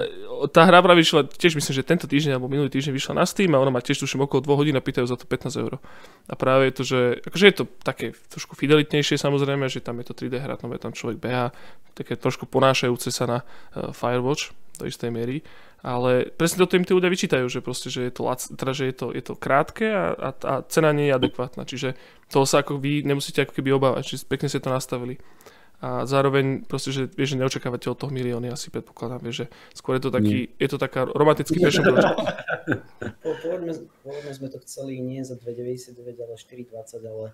tá 0.53 0.61
hra 0.69 0.85
práve 0.85 1.01
vyšla, 1.01 1.25
tiež 1.25 1.57
myslím, 1.57 1.73
že 1.73 1.81
tento 1.81 2.05
týždeň 2.05 2.37
alebo 2.37 2.45
minulý 2.45 2.69
týždeň 2.69 2.93
vyšla 2.93 3.13
na 3.17 3.25
Steam 3.25 3.49
a 3.57 3.61
ona 3.63 3.73
má 3.73 3.81
tiež 3.81 4.05
tuším 4.05 4.29
okolo 4.29 4.45
2 4.45 4.59
hodín 4.61 4.75
a 4.77 4.85
pýtajú 4.85 5.09
za 5.09 5.17
to 5.17 5.25
15 5.25 5.57
eur. 5.57 5.81
A 6.29 6.33
práve 6.37 6.69
je 6.69 6.73
to, 6.77 6.83
že 6.85 6.99
akože 7.25 7.45
je 7.49 7.55
to 7.57 7.65
také 7.81 8.13
trošku 8.29 8.53
fidelitnejšie 8.53 9.17
samozrejme, 9.17 9.65
že 9.73 9.81
tam 9.81 9.97
je 9.99 10.05
to 10.05 10.13
3D 10.13 10.37
hra, 10.37 10.61
tam 10.61 10.93
človek 10.93 11.17
beha, 11.17 11.49
také 11.97 12.13
trošku 12.13 12.45
ponášajúce 12.45 13.09
sa 13.09 13.25
na 13.25 13.39
uh, 13.41 13.89
Firewatch 13.89 14.53
do 14.77 14.85
istej 14.85 15.09
miery 15.09 15.41
ale 15.81 16.29
presne 16.29 16.61
toto 16.61 16.77
im 16.77 16.85
tí 16.85 16.93
ľudia 16.93 17.09
vyčítajú, 17.09 17.49
že 17.49 17.65
proste, 17.65 17.89
že 17.89 18.05
je 18.05 18.13
to, 18.13 18.29
teda, 18.53 18.71
že 18.73 18.93
je 18.93 18.95
to, 18.95 19.07
je 19.17 19.23
to 19.25 19.33
krátke 19.33 19.89
a, 19.89 20.13
a, 20.13 20.29
a 20.29 20.53
cena 20.69 20.93
nie 20.93 21.09
je 21.09 21.17
adekvátna. 21.17 21.65
Čiže 21.65 21.97
toho 22.29 22.45
sa 22.45 22.61
ako 22.61 22.77
vy 22.77 23.01
nemusíte 23.01 23.41
ako 23.41 23.57
keby 23.57 23.73
obávať, 23.73 24.13
čiže 24.13 24.29
pekne 24.29 24.47
ste 24.47 24.61
to 24.61 24.69
nastavili. 24.69 25.17
A 25.81 26.05
zároveň 26.05 26.61
proste, 26.61 26.93
že 26.93 27.09
vieš, 27.09 27.33
že 27.33 27.41
neočakávate 27.41 27.89
od 27.89 27.97
toho 27.97 28.13
milióny, 28.13 28.53
asi 28.53 28.69
predpokladám, 28.69 29.17
vieš, 29.17 29.35
že 29.35 29.45
skôr 29.73 29.97
je 29.97 30.05
to 30.05 30.11
taký, 30.13 30.53
je 30.61 30.67
to 30.69 30.77
taká 30.77 31.09
romantický 31.09 31.57
passion 31.57 31.81
project. 31.81 32.21
Pôvodne, 33.41 33.73
pôvodne 34.05 34.33
sme 34.37 34.47
to 34.53 34.61
chceli 34.61 35.01
nie 35.01 35.25
za 35.25 35.33
2,99, 35.41 35.97
ale 36.21 36.37
4,20, 36.37 37.01
ale 37.01 37.25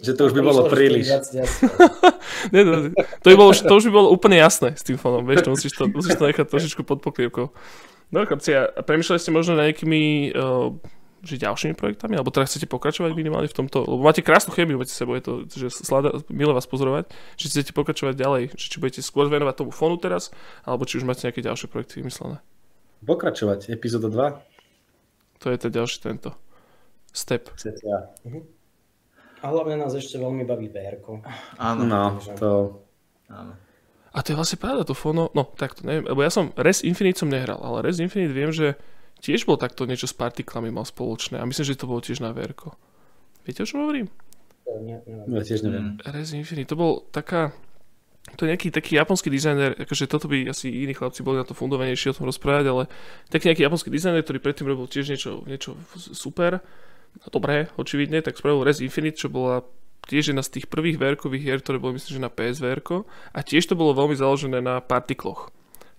že 0.00 0.16
to 0.16 0.22
už 0.24 0.32
by 0.32 0.40
bolo 0.40 0.72
príliš. 0.72 1.04
Nie, 2.48 2.64
to, 2.68 2.72
to, 2.96 3.26
by 3.28 3.36
bolo, 3.36 3.52
to 3.52 3.72
už 3.76 3.84
by 3.88 3.92
bolo 3.92 4.08
úplne 4.08 4.40
jasné 4.40 4.72
s 4.72 4.80
tým 4.80 4.96
fónom, 4.96 5.28
vieš, 5.28 5.44
to 5.44 5.50
musíš 5.52 5.72
to, 5.76 5.84
musíš 5.92 6.16
to 6.16 6.24
nechať 6.24 6.48
trošičku 6.48 6.80
pod 6.80 7.04
pokrievkou. 7.04 7.52
No 8.14 8.24
chlapci, 8.24 8.54
a 8.54 8.80
premyšľali 8.80 9.20
ste 9.20 9.32
možno 9.34 9.58
na 9.58 9.68
nejakými 9.68 10.32
uh, 10.32 10.70
že 11.24 11.40
ďalšími 11.40 11.74
projektami, 11.74 12.14
alebo 12.14 12.28
teda 12.28 12.46
chcete 12.46 12.68
pokračovať 12.68 13.16
minimálne 13.16 13.48
v 13.48 13.56
tomto, 13.56 13.82
lebo 13.88 14.04
máte 14.04 14.20
krásnu 14.20 14.52
chemiu 14.52 14.76
medzi 14.76 14.92
sebou, 14.92 15.16
je 15.16 15.24
to, 15.24 15.32
že 15.48 15.72
slada, 15.72 16.20
milé 16.28 16.52
vás 16.52 16.68
pozorovať, 16.68 17.10
že 17.40 17.48
chcete 17.48 17.72
pokračovať 17.72 18.14
ďalej, 18.14 18.42
že 18.54 18.66
či 18.68 18.76
budete 18.78 19.00
skôr 19.00 19.32
venovať 19.32 19.64
tomu 19.64 19.72
fónu 19.72 19.96
teraz, 19.96 20.30
alebo 20.62 20.84
či 20.84 21.00
už 21.00 21.08
máte 21.08 21.24
nejaké 21.24 21.40
ďalšie 21.40 21.66
projekty 21.72 22.04
vymyslené. 22.04 22.44
Pokračovať, 23.02 23.72
epizóda 23.72 24.12
2. 24.12 25.42
To 25.42 25.46
je 25.50 25.56
ten 25.58 25.72
ďalší 25.72 25.96
tento 26.04 26.30
step. 27.10 27.48
Ja. 27.84 28.12
Uh-huh. 28.24 28.44
A 29.44 29.44
hlavne 29.52 29.76
nás 29.76 29.92
ešte 29.92 30.16
veľmi 30.16 30.44
baví 30.48 30.72
vr 30.72 31.00
Áno, 31.60 31.82
no, 31.84 32.16
to... 32.36 32.80
Áno. 33.28 33.56
A 34.14 34.22
to 34.22 34.30
je 34.30 34.38
vlastne 34.38 34.62
pravda, 34.62 34.86
to 34.86 34.94
fono, 34.94 35.34
no 35.34 35.42
tak 35.58 35.74
to 35.74 35.82
neviem, 35.82 36.06
lebo 36.06 36.22
ja 36.22 36.30
som 36.30 36.54
Res 36.54 36.86
Infinite 36.86 37.18
som 37.18 37.26
nehral, 37.26 37.58
ale 37.58 37.82
Res 37.82 37.98
Infinite 37.98 38.30
viem, 38.30 38.54
že 38.54 38.78
tiež 39.24 39.48
bol 39.48 39.56
takto 39.56 39.88
niečo 39.88 40.04
s 40.04 40.12
partiklami 40.12 40.68
mal 40.68 40.84
spoločné. 40.84 41.40
A 41.40 41.48
myslím, 41.48 41.64
že 41.64 41.80
to 41.80 41.88
bolo 41.88 42.04
tiež 42.04 42.20
na 42.20 42.36
Verko. 42.36 42.76
Viete, 43.48 43.64
o 43.64 43.68
čom 43.68 43.88
hovorím? 43.88 44.12
Ja 44.68 45.40
tiež 45.40 45.64
neviem. 45.64 45.96
Res 46.04 46.36
Infinite, 46.36 46.68
to 46.68 46.76
bol 46.76 47.08
taká... 47.08 47.56
To 48.40 48.48
je 48.48 48.56
nejaký 48.56 48.72
taký 48.72 48.96
japonský 48.96 49.28
dizajner, 49.28 49.76
akože 49.84 50.08
toto 50.08 50.32
by 50.32 50.48
asi 50.48 50.72
iní 50.72 50.96
chlapci 50.96 51.20
boli 51.20 51.36
na 51.36 51.44
to 51.44 51.52
fundovanejší 51.52 52.08
o 52.08 52.16
tom 52.16 52.24
rozprávať, 52.24 52.66
ale 52.72 52.82
taký 53.28 53.52
nejaký 53.52 53.68
japonský 53.68 53.92
dizajner, 53.92 54.24
ktorý 54.24 54.40
predtým 54.40 54.64
robil 54.64 54.88
tiež 54.88 55.12
niečo, 55.12 55.44
niečo 55.44 55.76
super, 55.92 56.64
dobré, 57.28 57.68
očividne, 57.76 58.24
tak 58.24 58.40
spravil 58.40 58.64
Res 58.64 58.80
Infinite, 58.80 59.20
čo 59.20 59.28
bola 59.28 59.60
tiež 60.08 60.32
jedna 60.32 60.40
z 60.40 60.56
tých 60.56 60.72
prvých 60.72 60.96
verkových 60.96 61.44
hier, 61.44 61.60
ktoré 61.60 61.76
boli 61.76 62.00
myslím, 62.00 62.16
že 62.16 62.24
na 62.24 62.32
PSVR 62.32 62.80
a 63.32 63.38
tiež 63.44 63.68
to 63.68 63.76
bolo 63.76 63.92
veľmi 63.92 64.16
založené 64.16 64.64
na 64.64 64.80
partikloch. 64.80 65.52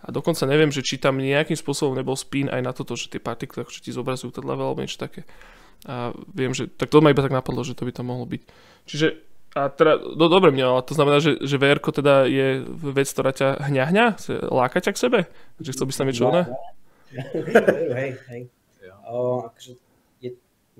A 0.06 0.13
dokonca 0.13 0.46
neviem, 0.46 0.70
že 0.70 0.86
či 0.86 1.02
tam 1.02 1.18
nejakým 1.18 1.58
spôsobom 1.58 1.98
nebol 1.98 2.13
spin 2.13 2.46
aj 2.46 2.62
na 2.62 2.72
toto, 2.78 2.94
že 2.94 3.10
tie 3.10 3.18
partikly 3.18 3.65
akože 3.65 3.82
ti 3.82 3.89
zobrazujú 3.89 4.38
ten 4.38 4.46
level 4.46 4.70
alebo 4.70 4.86
niečo 4.86 5.02
také. 5.02 5.26
A 5.89 6.13
viem, 6.30 6.54
že 6.54 6.70
tak 6.70 6.94
to 6.94 7.02
ma 7.02 7.10
iba 7.10 7.26
tak 7.26 7.34
napadlo, 7.34 7.65
že 7.65 7.74
to 7.74 7.89
by 7.89 7.91
tam 7.91 8.13
mohlo 8.13 8.30
byť. 8.30 8.41
Čiže 8.86 9.08
a 9.56 9.72
teda, 9.72 10.04
no 10.20 10.28
dobre 10.28 10.52
mňa, 10.52 10.65
ale 10.68 10.84
to 10.84 10.94
znamená, 11.00 11.24
že, 11.24 11.39
že 11.39 11.56
VR 11.56 11.80
teda 11.80 12.28
je 12.28 12.60
vec, 12.91 13.08
ktorá 13.08 13.32
ťa 13.32 13.72
hňa 13.72 13.84
hňa, 13.88 14.06
láka 14.52 14.84
ťa 14.84 14.91
k 14.91 15.00
sebe? 15.00 15.20
Že 15.63 15.72
chcel 15.72 15.86
by 15.88 15.91
si 15.96 16.00
tam 16.04 16.08
niečo 16.12 16.28
iné? 16.28 16.44
hej, 17.96 18.12
hej. 18.28 18.41
O, 19.08 19.48
akože 19.48 19.80
je, 20.20 20.30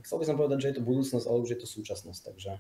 chcel 0.04 0.18
by 0.20 0.26
som 0.28 0.36
povedať, 0.36 0.58
že 0.60 0.68
je 0.74 0.76
to 0.76 0.84
budúcnosť, 0.84 1.24
ale 1.24 1.38
už 1.40 1.50
je 1.56 1.60
to 1.64 1.68
súčasnosť, 1.72 2.22
takže... 2.28 2.52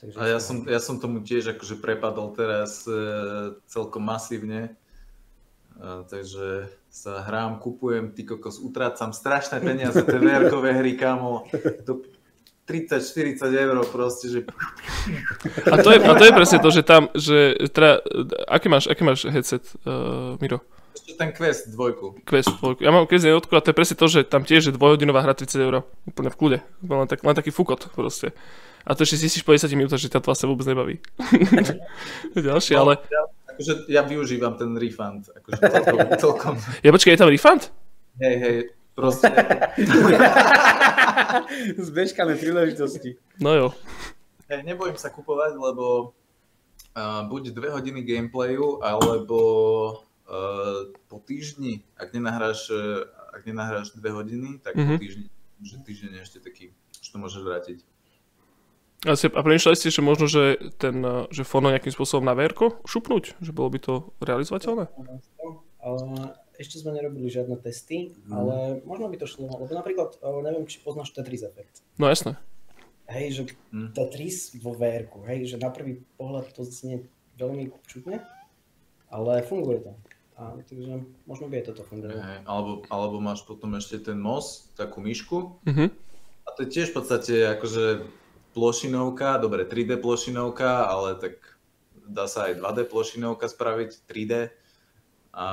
takže 0.00 0.16
a 0.16 0.22
ja 0.32 0.40
som, 0.40 0.64
ja 0.64 0.80
som 0.80 0.96
tomu 0.96 1.20
tiež 1.20 1.52
akože 1.58 1.76
prepadol 1.76 2.32
teraz 2.32 2.88
e, 2.88 2.96
celkom 3.68 4.00
masívne, 4.00 4.72
takže 5.82 6.70
sa 6.88 7.26
hrám, 7.26 7.58
kupujem, 7.58 8.14
ty 8.14 8.22
kokos, 8.22 8.62
utrácam 8.62 9.10
strašné 9.10 9.58
peniaze, 9.58 9.98
tie 10.06 10.18
VR-kové 10.22 10.78
hry, 10.78 10.94
kamo, 10.94 11.50
do 11.82 12.06
30-40 12.64 13.44
eur 13.50 13.76
proste, 13.92 14.26
že... 14.30 14.40
A 15.68 15.76
to, 15.82 15.92
je, 15.92 15.98
a 16.00 16.12
to 16.16 16.24
je 16.24 16.32
presne 16.32 16.58
to, 16.64 16.70
že 16.72 16.82
tam, 16.86 17.12
že 17.12 17.68
teda, 17.68 18.00
aký 18.48 18.66
máš, 18.72 18.88
aký 18.88 19.02
máš 19.04 19.28
headset, 19.28 19.66
uh, 19.84 20.40
Miro? 20.40 20.64
Ešte 20.94 21.18
ten 21.18 21.34
Quest 21.34 21.74
dvojku. 21.74 22.22
Quest 22.22 22.54
dvojku. 22.62 22.80
Ja 22.86 22.94
mám 22.94 23.10
Quest 23.10 23.26
jednotku 23.26 23.52
a 23.58 23.60
to 23.60 23.74
je 23.74 23.76
presne 23.76 23.98
to, 23.98 24.06
že 24.06 24.24
tam 24.24 24.46
tiež 24.46 24.70
je 24.70 24.76
dvojhodinová 24.78 25.26
hra 25.26 25.34
30 25.34 25.66
eur. 25.66 25.82
Úplne 26.06 26.30
v 26.30 26.36
kľude. 26.38 26.58
Len, 26.86 27.08
tak, 27.10 27.20
len 27.26 27.34
taký 27.34 27.50
fukot 27.50 27.90
proste. 27.92 28.30
A 28.84 28.92
to 28.92 29.08
ešte 29.08 29.16
zistíš 29.16 29.48
po 29.48 29.56
10 29.56 29.64
minútach, 29.72 29.96
že 29.96 30.12
ťa 30.12 30.20
to 30.20 30.28
vlastne 30.28 30.52
vôbec 30.52 30.68
nebaví. 30.68 31.00
Ďalšie, 32.36 32.76
no, 32.76 32.80
ale... 32.84 33.00
Ja, 33.08 33.22
akože 33.56 33.72
ja 33.88 34.04
využívam 34.04 34.60
ten 34.60 34.76
refund. 34.76 35.32
Akože 35.32 35.56
celkom, 35.56 35.98
celkom. 36.28 36.54
Ja 36.84 36.92
počkaj, 36.92 37.16
je 37.16 37.20
tam 37.24 37.32
refund? 37.32 37.72
Hej, 38.20 38.36
hej, 38.44 38.56
proste. 38.92 39.32
S 41.80 41.88
bežkami 41.88 42.36
príležitosti. 42.36 43.16
No 43.40 43.56
jo. 43.56 43.66
Hey, 44.44 44.60
nebojím 44.60 45.00
sa 45.00 45.08
kupovať, 45.08 45.56
lebo 45.56 46.12
uh, 46.92 47.24
buď 47.24 47.56
dve 47.56 47.72
hodiny 47.72 48.04
gameplayu, 48.04 48.84
alebo 48.84 49.40
uh, 50.28 50.92
po 51.08 51.16
týždni, 51.24 51.80
ak 51.96 52.12
nenahráš, 52.12 52.68
uh, 52.68 53.08
ak 53.32 53.48
nenahráš 53.48 53.96
dve 53.96 54.12
hodiny, 54.12 54.60
tak 54.60 54.76
mm-hmm. 54.76 54.92
po 54.92 55.00
týždni, 55.00 55.26
že 55.64 55.80
týždeň 55.80 56.12
je 56.12 56.20
ešte 56.20 56.38
taký, 56.44 56.76
že 57.00 57.08
to 57.08 57.16
môžeš 57.16 57.40
vrátiť. 57.40 57.78
A, 59.04 59.12
si, 59.20 59.28
a 59.28 59.40
premýšľali 59.44 59.76
ste, 59.76 59.92
že 59.92 60.00
možno, 60.00 60.24
že 60.24 60.56
ten, 60.80 61.04
že 61.28 61.44
Fono 61.44 61.68
nejakým 61.68 61.92
spôsobom 61.92 62.24
na 62.24 62.32
verko 62.32 62.80
šupnúť? 62.88 63.36
Že 63.44 63.52
bolo 63.52 63.68
by 63.68 63.78
to 63.84 63.92
realizovateľné? 64.24 64.88
Ešte 66.54 66.80
sme 66.80 66.94
nerobili 66.94 67.26
žiadne 67.28 67.58
testy, 67.60 68.14
mm. 68.14 68.32
ale 68.32 68.54
možno 68.86 69.10
by 69.10 69.18
to 69.18 69.26
šlo, 69.26 69.50
lebo 69.50 69.66
napríklad, 69.74 70.16
neviem, 70.22 70.64
či 70.70 70.80
poznáš 70.80 71.10
Tetris 71.10 71.42
efekt. 71.42 71.82
No 71.98 72.06
jasné. 72.06 72.38
Hej, 73.10 73.26
že 73.36 73.42
mm. 73.74 73.92
Tetris 73.92 74.56
vo 74.62 74.72
vr 74.72 75.10
hej, 75.28 75.50
že 75.52 75.56
na 75.60 75.68
prvý 75.68 76.00
pohľad 76.16 76.54
to 76.56 76.64
znie 76.64 77.04
veľmi 77.36 77.74
čudne, 77.84 78.24
ale 79.12 79.44
funguje 79.44 79.84
to. 79.84 79.92
A, 80.34 80.56
takže 80.64 81.04
možno 81.28 81.46
by 81.46 81.62
aj 81.62 81.64
toto 81.74 81.82
fungovalo. 81.86 82.22
Hey, 82.22 82.40
alebo, 82.46 82.72
alebo 82.90 83.16
máš 83.20 83.44
potom 83.44 83.76
ešte 83.76 84.00
ten 84.00 84.18
MOS, 84.18 84.72
takú 84.74 85.04
myšku. 85.04 85.62
Mm-hmm. 85.62 85.88
A 86.44 86.48
to 86.56 86.58
je 86.66 86.68
tiež 86.70 86.90
v 86.90 86.96
podstate 87.02 87.34
akože 87.54 88.06
plošinovka, 88.54 89.42
dobre 89.42 89.66
3D 89.66 89.98
plošinovka, 89.98 90.86
ale 90.86 91.18
tak 91.18 91.42
dá 92.06 92.30
sa 92.30 92.48
aj 92.48 92.62
2D 92.62 92.78
plošinovka 92.86 93.50
spraviť, 93.50 93.90
3D. 94.06 94.32
A 95.34 95.46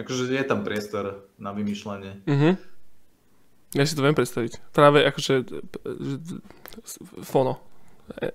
Akože 0.00 0.32
je 0.32 0.44
tam 0.48 0.64
priestor 0.64 1.28
na 1.36 1.52
vymýšľanie. 1.52 2.24
Uh-huh. 2.24 2.54
Ja 3.76 3.84
si 3.84 3.92
to 3.92 4.00
viem 4.00 4.16
predstaviť. 4.16 4.72
Práve 4.72 5.04
akože 5.04 5.44
fono 7.20 7.60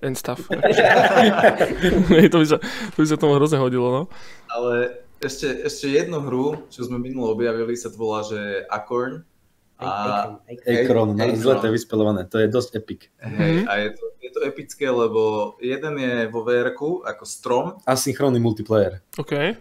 and 0.05 0.15
stuff. 0.15 0.45
Akože. 0.53 2.29
to, 2.31 2.37
by 2.39 2.47
sa, 2.47 2.57
to 2.93 2.97
by 3.01 3.07
sa 3.09 3.17
tomu 3.19 3.35
hrozne 3.35 3.59
hodilo, 3.59 3.91
no. 3.91 4.03
Ale 4.47 5.03
ešte, 5.19 5.67
ešte 5.67 5.91
jednu 5.91 6.23
hru, 6.23 6.63
čo 6.71 6.87
sme 6.87 7.01
minulo 7.01 7.35
objavili, 7.35 7.75
sa 7.75 7.91
to 7.91 7.99
volá, 7.99 8.23
že 8.23 8.63
Acorn. 8.71 9.27
A... 9.75 10.39
Akron, 10.47 11.11
no, 11.11 11.19
je 11.19 11.71
vyspelované, 11.71 12.23
to 12.31 12.39
je 12.39 12.47
dosť 12.47 12.79
epic. 12.79 13.11
Hej, 13.19 13.67
mm-hmm. 13.67 13.67
a 13.67 13.73
je 13.83 13.89
to, 13.91 14.05
je 14.23 14.29
to 14.31 14.39
epické, 14.47 14.87
lebo 14.87 15.53
jeden 15.59 15.99
je 15.99 16.31
vo 16.31 16.47
vr 16.47 16.71
ako 17.03 17.23
strom. 17.27 17.65
Asynchronný 17.83 18.39
multiplayer. 18.39 19.03
OK 19.19 19.59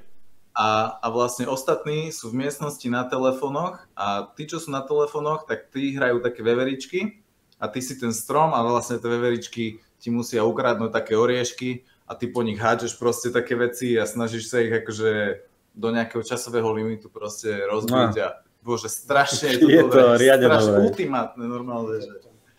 a, 0.54 0.98
a 1.02 1.06
vlastne 1.10 1.50
ostatní 1.50 2.14
sú 2.14 2.30
v 2.30 2.46
miestnosti 2.46 2.86
na 2.86 3.02
telefónoch 3.02 3.82
a 3.98 4.30
tí, 4.38 4.46
čo 4.46 4.62
sú 4.62 4.70
na 4.70 4.86
telefónoch, 4.86 5.50
tak 5.50 5.74
tí 5.74 5.98
hrajú 5.98 6.22
také 6.22 6.46
veveričky 6.46 7.18
a 7.58 7.66
ty 7.66 7.82
si 7.82 7.98
ten 7.98 8.14
strom 8.14 8.54
a 8.54 8.62
vlastne 8.62 9.02
tie 9.02 9.10
veveričky 9.10 9.82
ti 9.98 10.08
musia 10.14 10.46
ukradnúť 10.46 10.94
také 10.94 11.18
oriešky 11.18 11.82
a 12.06 12.14
ty 12.14 12.30
po 12.30 12.46
nich 12.46 12.62
hádžeš 12.62 12.94
proste 13.02 13.34
také 13.34 13.58
veci 13.58 13.98
a 13.98 14.06
snažíš 14.06 14.46
sa 14.46 14.62
ich 14.62 14.70
akože 14.70 15.42
do 15.74 15.90
nejakého 15.90 16.22
časového 16.22 16.70
limitu 16.70 17.10
proste 17.10 17.50
rozbiť 17.66 18.14
no. 18.14 18.22
a 18.22 18.28
bože, 18.64 18.88
strašne 18.88 19.52
je 19.54 19.58
to, 19.60 19.68
je 19.68 19.82
to 19.84 19.92
dobré, 19.92 20.24
strašne 20.32 20.78
ultimátne 20.80 21.44
normálne. 21.44 22.00
Že... 22.00 22.12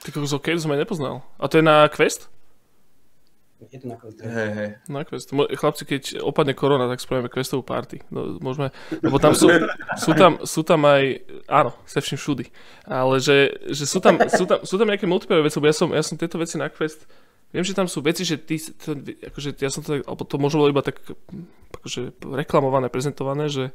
Ty 0.06 0.10
kokos, 0.14 0.38
ok, 0.38 0.54
to 0.54 0.62
som 0.62 0.74
aj 0.78 0.82
nepoznal. 0.86 1.26
A 1.42 1.50
to 1.50 1.58
je 1.58 1.66
na 1.66 1.90
Quest? 1.90 2.30
Je 3.72 3.80
to 3.80 3.88
na 3.88 3.96
quest. 3.96 4.20
Hej, 4.20 4.50
hej. 4.52 4.70
Na 4.92 5.02
quest. 5.08 5.32
Chlapci, 5.32 5.84
keď 5.88 6.04
opadne 6.22 6.52
korona, 6.52 6.92
tak 6.92 7.00
spravíme 7.00 7.32
questovú 7.32 7.64
party. 7.64 8.04
No, 8.12 8.36
môžeme, 8.38 8.70
lebo 9.00 9.16
tam 9.16 9.32
sú, 9.32 9.48
sú, 9.96 10.12
tam, 10.12 10.44
sú 10.44 10.62
tam 10.62 10.84
aj, 10.84 11.24
áno, 11.48 11.72
se 11.88 12.04
všim 12.04 12.20
všudy, 12.20 12.46
ale 12.84 13.24
že, 13.24 13.56
že 13.72 13.88
sú, 13.88 14.04
tam, 14.04 14.20
sú, 14.28 14.44
tam, 14.44 14.60
sú 14.62 14.76
tam 14.76 14.92
nejaké 14.92 15.08
multiplayer 15.08 15.42
veci, 15.42 15.58
lebo 15.58 15.72
ja 15.72 15.76
som, 15.76 15.88
ja 15.96 16.04
som 16.04 16.20
tieto 16.20 16.36
veci 16.36 16.60
na 16.60 16.68
quest, 16.68 17.08
viem, 17.56 17.64
že 17.64 17.72
tam 17.72 17.88
sú 17.88 18.04
veci, 18.04 18.28
že 18.28 18.36
ty, 18.36 18.60
to, 18.60 19.00
akože 19.32 19.56
ja 19.64 19.72
som 19.72 19.82
to, 19.82 20.04
alebo 20.04 20.28
to 20.28 20.36
možno 20.36 20.62
bolo 20.62 20.76
iba 20.76 20.84
tak 20.84 21.00
akože 21.80 22.12
reklamované, 22.36 22.92
prezentované, 22.92 23.48
že 23.48 23.72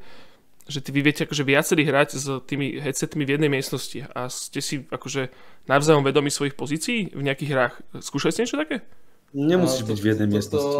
že 0.71 0.79
ty 0.79 0.95
vy 0.95 1.03
viete 1.03 1.27
akože 1.27 1.43
viacerí 1.43 1.83
hrať 1.83 2.09
s 2.15 2.27
tými 2.47 2.79
headsetmi 2.79 3.27
v 3.27 3.35
jednej 3.35 3.51
miestnosti 3.51 4.07
a 4.15 4.31
ste 4.31 4.63
si 4.63 4.87
akože 4.87 5.35
navzájom 5.67 6.07
vedomi 6.07 6.31
svojich 6.31 6.55
pozícií 6.55 7.11
v 7.11 7.23
nejakých 7.27 7.51
hrách. 7.51 7.75
Skúšali 7.99 8.31
ste 8.31 8.47
niečo 8.47 8.63
také? 8.63 8.87
Nemusíš 9.35 9.83
byť 9.87 9.99
v 9.99 10.07
jednej 10.07 10.29
to, 10.31 10.35
miestnosti. 10.39 10.79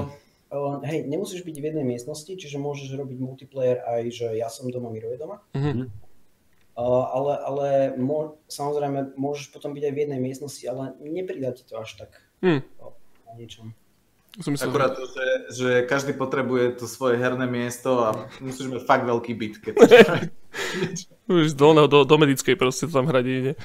To, 0.51 0.83
hej, 0.87 1.01
nemusíš 1.07 1.43
byť 1.43 1.57
v 1.59 1.67
jednej 1.75 1.87
miestnosti, 1.87 2.31
čiže 2.31 2.59
môžeš 2.59 2.95
robiť 2.95 3.19
multiplayer 3.19 3.83
aj, 3.83 4.03
že 4.15 4.27
ja 4.39 4.47
som 4.47 4.71
doma, 4.71 4.91
Miro 4.95 5.11
je 5.11 5.19
doma. 5.19 5.43
Mm-hmm. 5.55 5.87
Uh, 6.81 7.05
ale 7.13 7.33
ale 7.45 7.67
mo, 7.99 8.41
samozrejme, 8.47 9.19
môžeš 9.19 9.51
potom 9.51 9.75
byť 9.75 9.91
aj 9.91 9.93
v 9.93 10.01
jednej 10.07 10.21
miestnosti, 10.23 10.65
ale 10.65 10.95
nepridá 11.03 11.51
ti 11.51 11.67
to 11.67 11.77
až 11.77 11.99
tak 11.99 12.23
mm. 12.41 12.63
o, 12.79 12.95
o 13.27 13.31
niečom. 13.37 13.75
Myslel, 14.39 14.71
Akurát 14.71 14.95
to, 14.95 15.11
že, 15.11 15.27
že 15.51 15.69
každý 15.91 16.15
potrebuje 16.15 16.79
to 16.79 16.87
svoje 16.87 17.19
herné 17.19 17.51
miesto 17.51 17.99
a 17.99 18.31
musíš 18.39 18.71
mať 18.71 18.87
fakt 18.87 19.03
veľký 19.03 19.35
byt, 19.35 19.55
keď 19.59 19.75
Už 21.31 21.59
do, 21.59 21.75
do, 21.91 22.07
do 22.07 22.17
medickej 22.19 22.55
proste 22.55 22.87
to 22.87 22.95
tam 22.95 23.11
hrať 23.11 23.25
ide. 23.27 23.53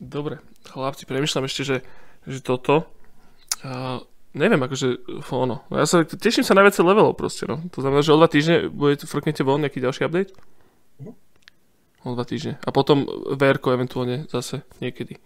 Dobre, 0.00 0.40
chlapci, 0.64 1.04
premyšľam 1.04 1.44
ešte, 1.44 1.62
že, 1.64 1.76
že 2.24 2.40
toto... 2.40 2.88
Uh, 3.60 4.00
neviem, 4.32 4.60
akože 4.60 5.04
ono. 5.28 5.64
No 5.68 5.74
ja 5.76 5.84
sa 5.84 6.04
teším 6.04 6.44
sa 6.44 6.56
na 6.56 6.64
viacej 6.64 6.84
levelov 6.84 7.16
proste, 7.16 7.44
no. 7.44 7.60
To 7.72 7.84
znamená, 7.84 8.00
že 8.00 8.12
o 8.12 8.20
dva 8.20 8.28
týždne 8.28 8.68
bude, 8.68 9.00
frknete 9.04 9.44
von 9.44 9.60
nejaký 9.60 9.80
ďalší 9.80 10.08
update? 10.08 10.32
Uh-huh. 11.00 11.16
O 12.04 12.16
dva 12.16 12.24
týždne. 12.24 12.60
A 12.64 12.72
potom 12.72 13.08
vr 13.08 13.56
eventuálne 13.60 14.28
zase 14.28 14.64
niekedy. 14.80 15.20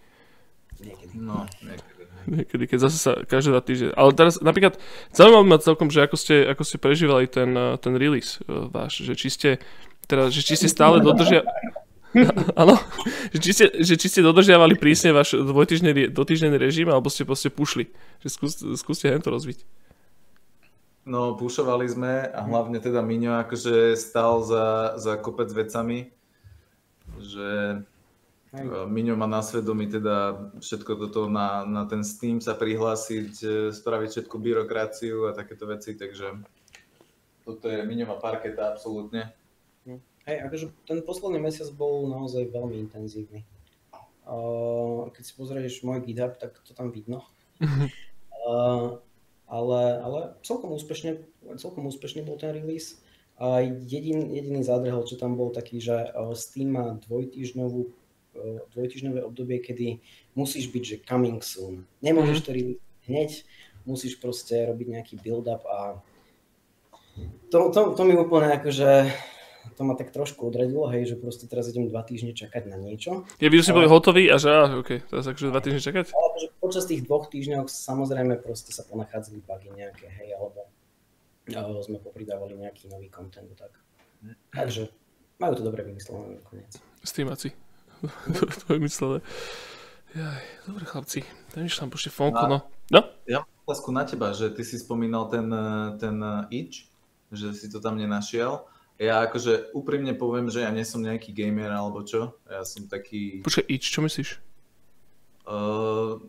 Niekedy. 0.79 1.19
No, 1.19 1.43
niekedy. 1.59 1.98
Niekedy, 2.29 2.63
keď 2.69 2.79
zase 2.85 2.97
sa 3.01 3.11
každé 3.25 3.49
dva 3.51 3.63
týždne. 3.65 3.89
Ale 3.97 4.13
teraz 4.13 4.37
napríklad 4.37 4.77
zaujímavé 5.09 5.45
ma 5.49 5.57
celkom, 5.57 5.89
že 5.89 6.05
ako 6.05 6.15
ste, 6.15 6.45
ako 6.45 6.61
ste 6.61 6.77
prežívali 6.77 7.25
ten, 7.25 7.51
ten 7.81 7.93
release 7.97 8.37
uh, 8.45 8.69
váš, 8.69 9.01
že 9.01 9.17
či 9.17 9.27
ste, 9.33 9.49
teda, 10.05 10.29
že 10.29 10.45
či 10.45 10.53
ste 10.53 10.69
stále 10.69 11.01
dodržia, 11.01 11.41
Áno, 12.61 12.73
že, 13.29 13.37
či 13.37 13.51
ste, 13.53 13.65
že 13.85 13.93
či 13.93 14.07
ste 14.09 14.25
dodržiavali 14.25 14.73
prísne 14.81 15.13
váš 15.13 15.37
dvojtyžný, 15.37 16.09
dotýždenný 16.09 16.57
režim, 16.57 16.89
alebo 16.89 17.09
ste 17.09 17.21
proste 17.21 17.53
pušli. 17.53 17.93
Že 18.25 18.27
skús, 18.33 18.53
skúste 18.81 19.13
hen 19.13 19.21
to 19.21 19.29
rozviť. 19.29 19.61
no 21.05 21.37
pušovali 21.37 21.85
sme 21.89 22.13
a 22.29 22.39
hlavne 22.45 22.81
teda 22.81 23.01
Miňo 23.05 23.45
akože 23.45 23.93
stal 23.93 24.41
za, 24.41 24.97
za 24.97 25.21
kopec 25.21 25.49
vecami, 25.53 26.09
že 27.21 27.81
Hej. 28.49 28.65
E, 28.65 28.85
Miňo 28.89 29.13
má 29.13 29.29
na 29.29 29.45
svedomí 29.45 29.85
teda 29.85 30.49
všetko 30.57 30.91
toto 30.97 31.29
na, 31.29 31.65
na 31.69 31.85
ten 31.85 32.01
Steam 32.01 32.41
sa 32.41 32.57
prihlásiť, 32.57 33.33
e, 33.45 33.47
spraviť 33.69 34.09
všetku 34.09 34.35
byrokraciu 34.41 35.29
a 35.29 35.37
takéto 35.37 35.69
veci, 35.69 35.93
takže 35.93 36.41
toto 37.45 37.65
je 37.69 37.85
Miňo 37.85 38.09
má 38.09 38.17
parketa 38.17 38.73
absolútne. 38.73 39.29
Hm. 39.85 40.01
Hej, 40.25 40.37
akože 40.49 40.65
ten 40.89 40.99
posledný 41.05 41.37
mesiac 41.41 41.69
bol 41.77 42.09
naozaj 42.09 42.49
veľmi 42.49 42.77
intenzívny. 42.89 43.45
Uh, 44.29 45.09
keď 45.09 45.23
si 45.25 45.33
pozrieš 45.33 45.81
môj 45.81 46.05
GitHub, 46.05 46.37
tak 46.37 46.53
to 46.61 46.77
tam 46.77 46.93
vidno. 46.93 47.25
uh, 48.45 49.01
ale, 49.49 49.81
ale 49.97 50.19
celkom 50.45 50.77
úspešne, 50.77 51.25
celkom 51.57 51.89
úspešne 51.89 52.21
bol 52.21 52.37
ten 52.37 52.53
release. 52.53 53.01
A 53.41 53.65
jedin, 53.65 54.29
jediný 54.29 54.61
zádrhel, 54.61 55.01
čo 55.09 55.17
tam 55.17 55.33
bol 55.33 55.49
taký, 55.49 55.81
že 55.81 56.13
Steam 56.37 56.75
má 56.75 56.99
dvojtýždňovú 57.07 57.89
dvojtyžňové 58.73 59.25
obdobie, 59.25 59.59
kedy 59.59 59.99
musíš 60.37 60.69
byť, 60.69 60.83
že 60.85 61.01
coming 61.03 61.41
soon. 61.41 61.85
Nemôžeš 61.99 62.39
mhm. 62.41 62.45
to 62.45 62.49
robiť 62.53 62.77
hneď, 63.09 63.31
musíš 63.89 64.13
proste 64.21 64.69
robiť 64.69 64.87
nejaký 64.87 65.15
build-up 65.17 65.65
a 65.65 65.97
to, 67.49 67.73
to, 67.73 67.81
to 67.97 68.01
mi 68.05 68.15
úplne 68.15 68.53
akože 68.55 69.11
to 69.75 69.81
ma 69.83 69.95
tak 69.95 70.11
trošku 70.11 70.47
odradilo, 70.47 70.87
hej, 70.91 71.13
že 71.13 71.15
proste 71.19 71.45
teraz 71.45 71.67
idem 71.69 71.87
dva 71.87 72.03
týždne 72.03 72.31
čakať 72.31 72.67
na 72.67 72.75
niečo. 72.79 73.27
Je 73.39 73.47
by 73.47 73.59
si 73.59 73.75
boli 73.75 73.87
hotový 73.87 74.27
a 74.31 74.39
že, 74.39 74.49
ah, 74.49 74.71
ok, 74.75 75.07
teraz 75.07 75.25
akože 75.27 75.51
dva 75.51 75.61
týždne 75.61 75.83
čakať? 75.83 76.05
Ale 76.15 76.29
že 76.39 76.47
počas 76.59 76.83
tých 76.87 77.03
dvoch 77.05 77.27
týždňov 77.27 77.67
samozrejme 77.67 78.39
proste 78.39 78.71
sa 78.71 78.83
ponachádzali 78.87 79.43
bugy 79.43 79.69
nejaké, 79.75 80.07
hej, 80.09 80.35
alebo, 80.35 80.67
alebo 81.51 81.79
sme 81.83 81.99
popridávali 81.99 82.59
nejaký 82.59 82.91
nový 82.91 83.11
content, 83.11 83.51
tak. 83.55 83.71
Takže 84.51 84.91
majú 85.39 85.53
to 85.59 85.63
dobre 85.63 85.87
vymyslené 85.87 86.39
nakoniec. 86.39 86.71
Steamaci 87.03 87.68
to 88.65 88.67
je 88.73 88.79
myslené. 88.79 89.19
Jaj, 90.09 90.41
dobre 90.65 90.83
chlapci, 90.89 91.21
tam 91.53 91.89
pošte 91.93 92.09
fonku, 92.09 92.41
no. 92.49 92.65
no. 92.89 93.01
Ja 93.29 93.45
mám 93.45 93.61
otázku 93.69 93.93
na 93.93 94.03
teba, 94.09 94.33
že 94.33 94.49
ty 94.49 94.65
si 94.65 94.81
spomínal 94.81 95.29
ten, 95.29 95.45
ten 96.01 96.17
itch, 96.49 96.89
že 97.29 97.53
si 97.53 97.69
to 97.69 97.77
tam 97.77 97.93
nenašiel. 97.93 98.65
Ja 98.99 99.23
akože 99.23 99.71
úprimne 99.71 100.11
poviem, 100.17 100.49
že 100.49 100.65
ja 100.65 100.73
nie 100.73 100.83
som 100.83 100.99
nejaký 100.99 101.31
gamer 101.31 101.71
alebo 101.71 102.03
čo. 102.03 102.35
Ja 102.49 102.65
som 102.65 102.89
taký... 102.89 103.45
Počkaj, 103.45 103.69
itch, 103.69 103.87
čo 103.87 104.01
myslíš? 104.03 104.41
Uh, 105.45 106.19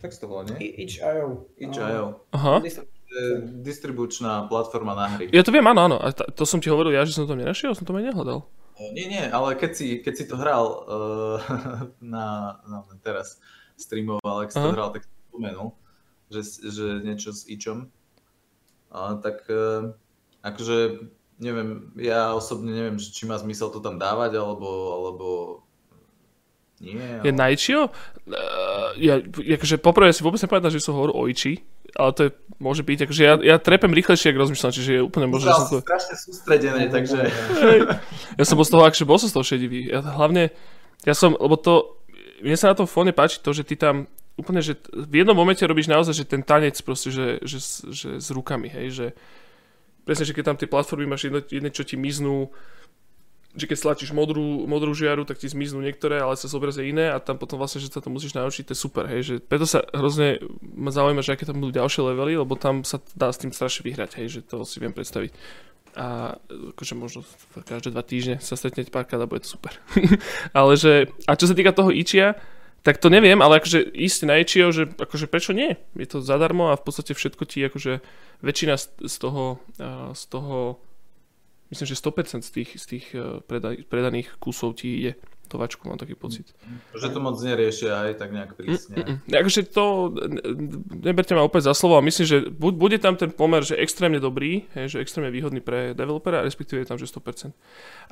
tak 0.00 0.16
to 0.16 0.24
volá, 0.24 0.48
nie? 0.48 0.80
Itch.io. 0.80 1.44
Itch.io. 1.60 2.24
Aha. 2.32 2.64
Distribučná 3.60 4.48
platforma 4.48 4.96
na 4.96 5.06
hry. 5.12 5.28
Ja 5.28 5.44
to 5.44 5.52
viem, 5.52 5.68
áno, 5.68 5.92
áno. 5.92 5.96
A 6.00 6.08
to 6.10 6.48
som 6.48 6.58
ti 6.58 6.72
hovoril 6.72 6.96
ja, 6.96 7.04
že 7.04 7.12
som 7.12 7.28
to 7.28 7.36
nenašiel, 7.36 7.76
som 7.76 7.84
to 7.84 7.92
aj 7.92 8.08
nehľadal. 8.08 8.48
Nie, 8.96 9.06
nie, 9.12 9.24
ale 9.28 9.60
keď 9.60 9.70
si, 9.76 9.86
keď 10.00 10.14
si 10.16 10.24
to 10.24 10.40
hral 10.40 10.64
uh, 10.72 11.36
na, 12.00 12.56
na, 12.64 12.78
teraz 13.04 13.36
streamoval, 13.76 14.48
ak 14.48 14.52
si 14.52 14.60
to 14.60 14.72
hral, 14.72 14.92
tak 14.92 15.04
si 15.04 15.12
spomenul, 15.28 15.76
že, 16.32 16.40
že 16.64 16.86
niečo 17.04 17.36
s 17.36 17.44
Ičom. 17.44 17.92
Uh, 18.90 19.20
tak 19.20 19.44
uh, 19.52 19.92
akože 20.40 21.06
neviem, 21.40 21.92
ja 21.96 22.36
osobne 22.36 22.72
neviem, 22.72 23.00
či 23.00 23.24
má 23.24 23.36
zmysel 23.40 23.72
to 23.72 23.80
tam 23.80 23.96
dávať, 23.96 24.36
alebo, 24.36 24.68
alebo 24.92 25.28
nie. 26.80 26.96
Ale... 26.96 27.24
Je 27.28 27.32
Naichio? 27.32 27.92
Uh, 28.24 28.96
ja, 28.96 29.20
akože 29.20 29.76
poprvé 29.80 30.12
si 30.16 30.24
vôbec 30.24 30.40
nepamätám, 30.40 30.72
že 30.72 30.80
som 30.80 30.96
hovoril 30.96 31.16
o 31.16 31.28
Ichi, 31.28 31.60
ale 31.96 32.10
to 32.12 32.20
je, 32.26 32.30
môže 32.62 32.82
byť, 32.86 32.98
akože 33.08 33.22
ja, 33.22 33.34
ja 33.40 33.56
trepem 33.58 33.90
rýchlejšie, 33.90 34.30
ak 34.30 34.42
rozmýšľam, 34.42 34.74
čiže 34.74 34.90
je 34.98 35.02
úplne 35.02 35.26
možné, 35.26 35.50
že 35.50 35.58
som 35.64 35.70
to... 35.70 35.78
strašne 35.82 36.14
sústredené, 36.18 36.82
takže... 36.90 37.18
ja 38.40 38.44
som 38.44 38.54
bol 38.54 38.66
z 38.66 38.72
toho, 38.72 38.82
akže 38.86 39.08
bol 39.08 39.18
som 39.18 39.28
z 39.30 39.34
toho 39.34 39.46
šedivý. 39.46 39.90
Ja 39.90 40.04
hlavne, 40.04 40.54
ja 41.02 41.14
som, 41.16 41.34
lebo 41.34 41.58
to, 41.58 41.98
mne 42.44 42.56
sa 42.56 42.72
na 42.72 42.78
tom 42.78 42.86
fóne 42.86 43.10
páči 43.10 43.40
to, 43.40 43.50
že 43.50 43.66
ty 43.66 43.74
tam 43.74 44.06
úplne, 44.40 44.64
že 44.64 44.80
v 44.92 45.24
jednom 45.24 45.36
momente 45.36 45.60
robíš 45.66 45.90
naozaj, 45.90 46.14
že 46.16 46.24
ten 46.24 46.40
tanec 46.40 46.76
proste, 46.80 47.12
že, 47.12 47.40
že, 47.44 47.58
že 47.92 48.08
s 48.16 48.28
rukami, 48.32 48.72
hej, 48.72 48.86
že 48.90 49.06
presne, 50.08 50.24
že 50.24 50.32
keď 50.32 50.44
tam 50.52 50.56
tie 50.56 50.70
platformy 50.70 51.04
máš 51.04 51.28
jedno, 51.28 51.40
jedno 51.44 51.68
čo 51.68 51.84
ti 51.84 52.00
miznú, 52.00 52.48
že 53.50 53.66
keď 53.66 53.76
stlačíš 53.82 54.10
modrú, 54.14 54.66
modrú 54.70 54.94
žiaru, 54.94 55.26
tak 55.26 55.42
ti 55.42 55.50
zmiznú 55.50 55.82
niektoré, 55.82 56.22
ale 56.22 56.38
sa 56.38 56.46
zobrazia 56.46 56.86
iné 56.86 57.10
a 57.10 57.18
tam 57.18 57.34
potom 57.34 57.58
vlastne, 57.58 57.82
že 57.82 57.90
sa 57.90 57.98
to 57.98 58.06
musíš 58.06 58.38
naučiť, 58.38 58.70
to 58.70 58.72
je 58.74 58.78
super, 58.78 59.10
hej, 59.10 59.22
že 59.26 59.34
preto 59.42 59.66
sa 59.66 59.82
hrozne 59.90 60.38
ma 60.62 60.94
zaujíma, 60.94 61.18
že 61.18 61.34
aké 61.34 61.42
tam 61.50 61.58
budú 61.58 61.74
ďalšie 61.74 62.00
levely, 62.14 62.38
lebo 62.38 62.54
tam 62.54 62.86
sa 62.86 63.02
dá 63.18 63.34
s 63.34 63.42
tým 63.42 63.50
strašne 63.50 63.82
vyhrať, 63.82 64.22
hej, 64.22 64.38
že 64.38 64.40
to 64.46 64.62
si 64.62 64.78
viem 64.78 64.94
predstaviť. 64.94 65.34
A 65.98 66.38
akože 66.78 66.94
možno 66.94 67.26
každé 67.66 67.90
dva 67.90 68.06
týždne 68.06 68.38
sa 68.38 68.54
stretnete 68.54 68.94
párkrát 68.94 69.18
a 69.18 69.26
bude 69.26 69.42
to 69.42 69.58
super. 69.58 69.74
ale 70.58 70.78
že, 70.78 71.10
a 71.26 71.34
čo 71.34 71.50
sa 71.50 71.54
týka 71.58 71.74
toho 71.74 71.90
Ičia, 71.90 72.38
tak 72.86 73.02
to 73.02 73.10
neviem, 73.10 73.42
ale 73.42 73.58
akože 73.58 73.82
ísť 73.92 74.20
na 74.30 74.38
Ichio, 74.40 74.70
že 74.70 74.86
akože 74.94 75.26
prečo 75.26 75.50
nie? 75.50 75.74
Je 75.98 76.06
to 76.06 76.22
zadarmo 76.22 76.70
a 76.70 76.78
v 76.78 76.84
podstate 76.86 77.12
všetko 77.12 77.42
ti 77.44 77.66
akože 77.66 78.00
väčšina 78.40 78.74
z 79.04 79.16
toho, 79.20 79.58
z 80.14 80.22
toho 80.30 80.80
myslím, 81.70 81.86
že 81.86 81.94
100% 81.94 82.42
z 82.42 82.50
tých, 82.50 82.70
z 82.76 82.84
tých 82.86 83.06
eh, 83.14 83.40
predaných 83.86 84.36
kusov 84.38 84.78
ti 84.78 85.00
ide 85.00 85.12
to 85.50 85.58
vačku, 85.58 85.90
mám 85.90 85.98
taký 85.98 86.14
pocit. 86.14 86.54
Že 86.94 87.10
to 87.10 87.18
moc 87.18 87.34
neriešia 87.42 88.06
aj 88.06 88.22
tak 88.22 88.30
nejak 88.30 88.54
prísne. 88.54 89.18
Mm, 89.26 89.26
mm, 89.26 89.66
to, 89.74 89.84
neberte 90.94 91.34
ma 91.34 91.42
opäť 91.42 91.66
za 91.66 91.74
slovo, 91.74 91.98
a 91.98 92.06
myslím, 92.06 92.22
že 92.22 92.38
bude 92.54 92.94
tam 93.02 93.18
ten 93.18 93.34
pomer, 93.34 93.66
že 93.66 93.74
extrémne 93.74 94.22
dobrý, 94.22 94.70
hej, 94.78 94.94
že 94.94 95.02
extrémne 95.02 95.34
výhodný 95.34 95.58
pre 95.58 95.90
developera, 95.98 96.46
respektíve 96.46 96.86
je 96.86 96.88
tam, 96.94 97.02
že 97.02 97.10
100%. 97.10 97.50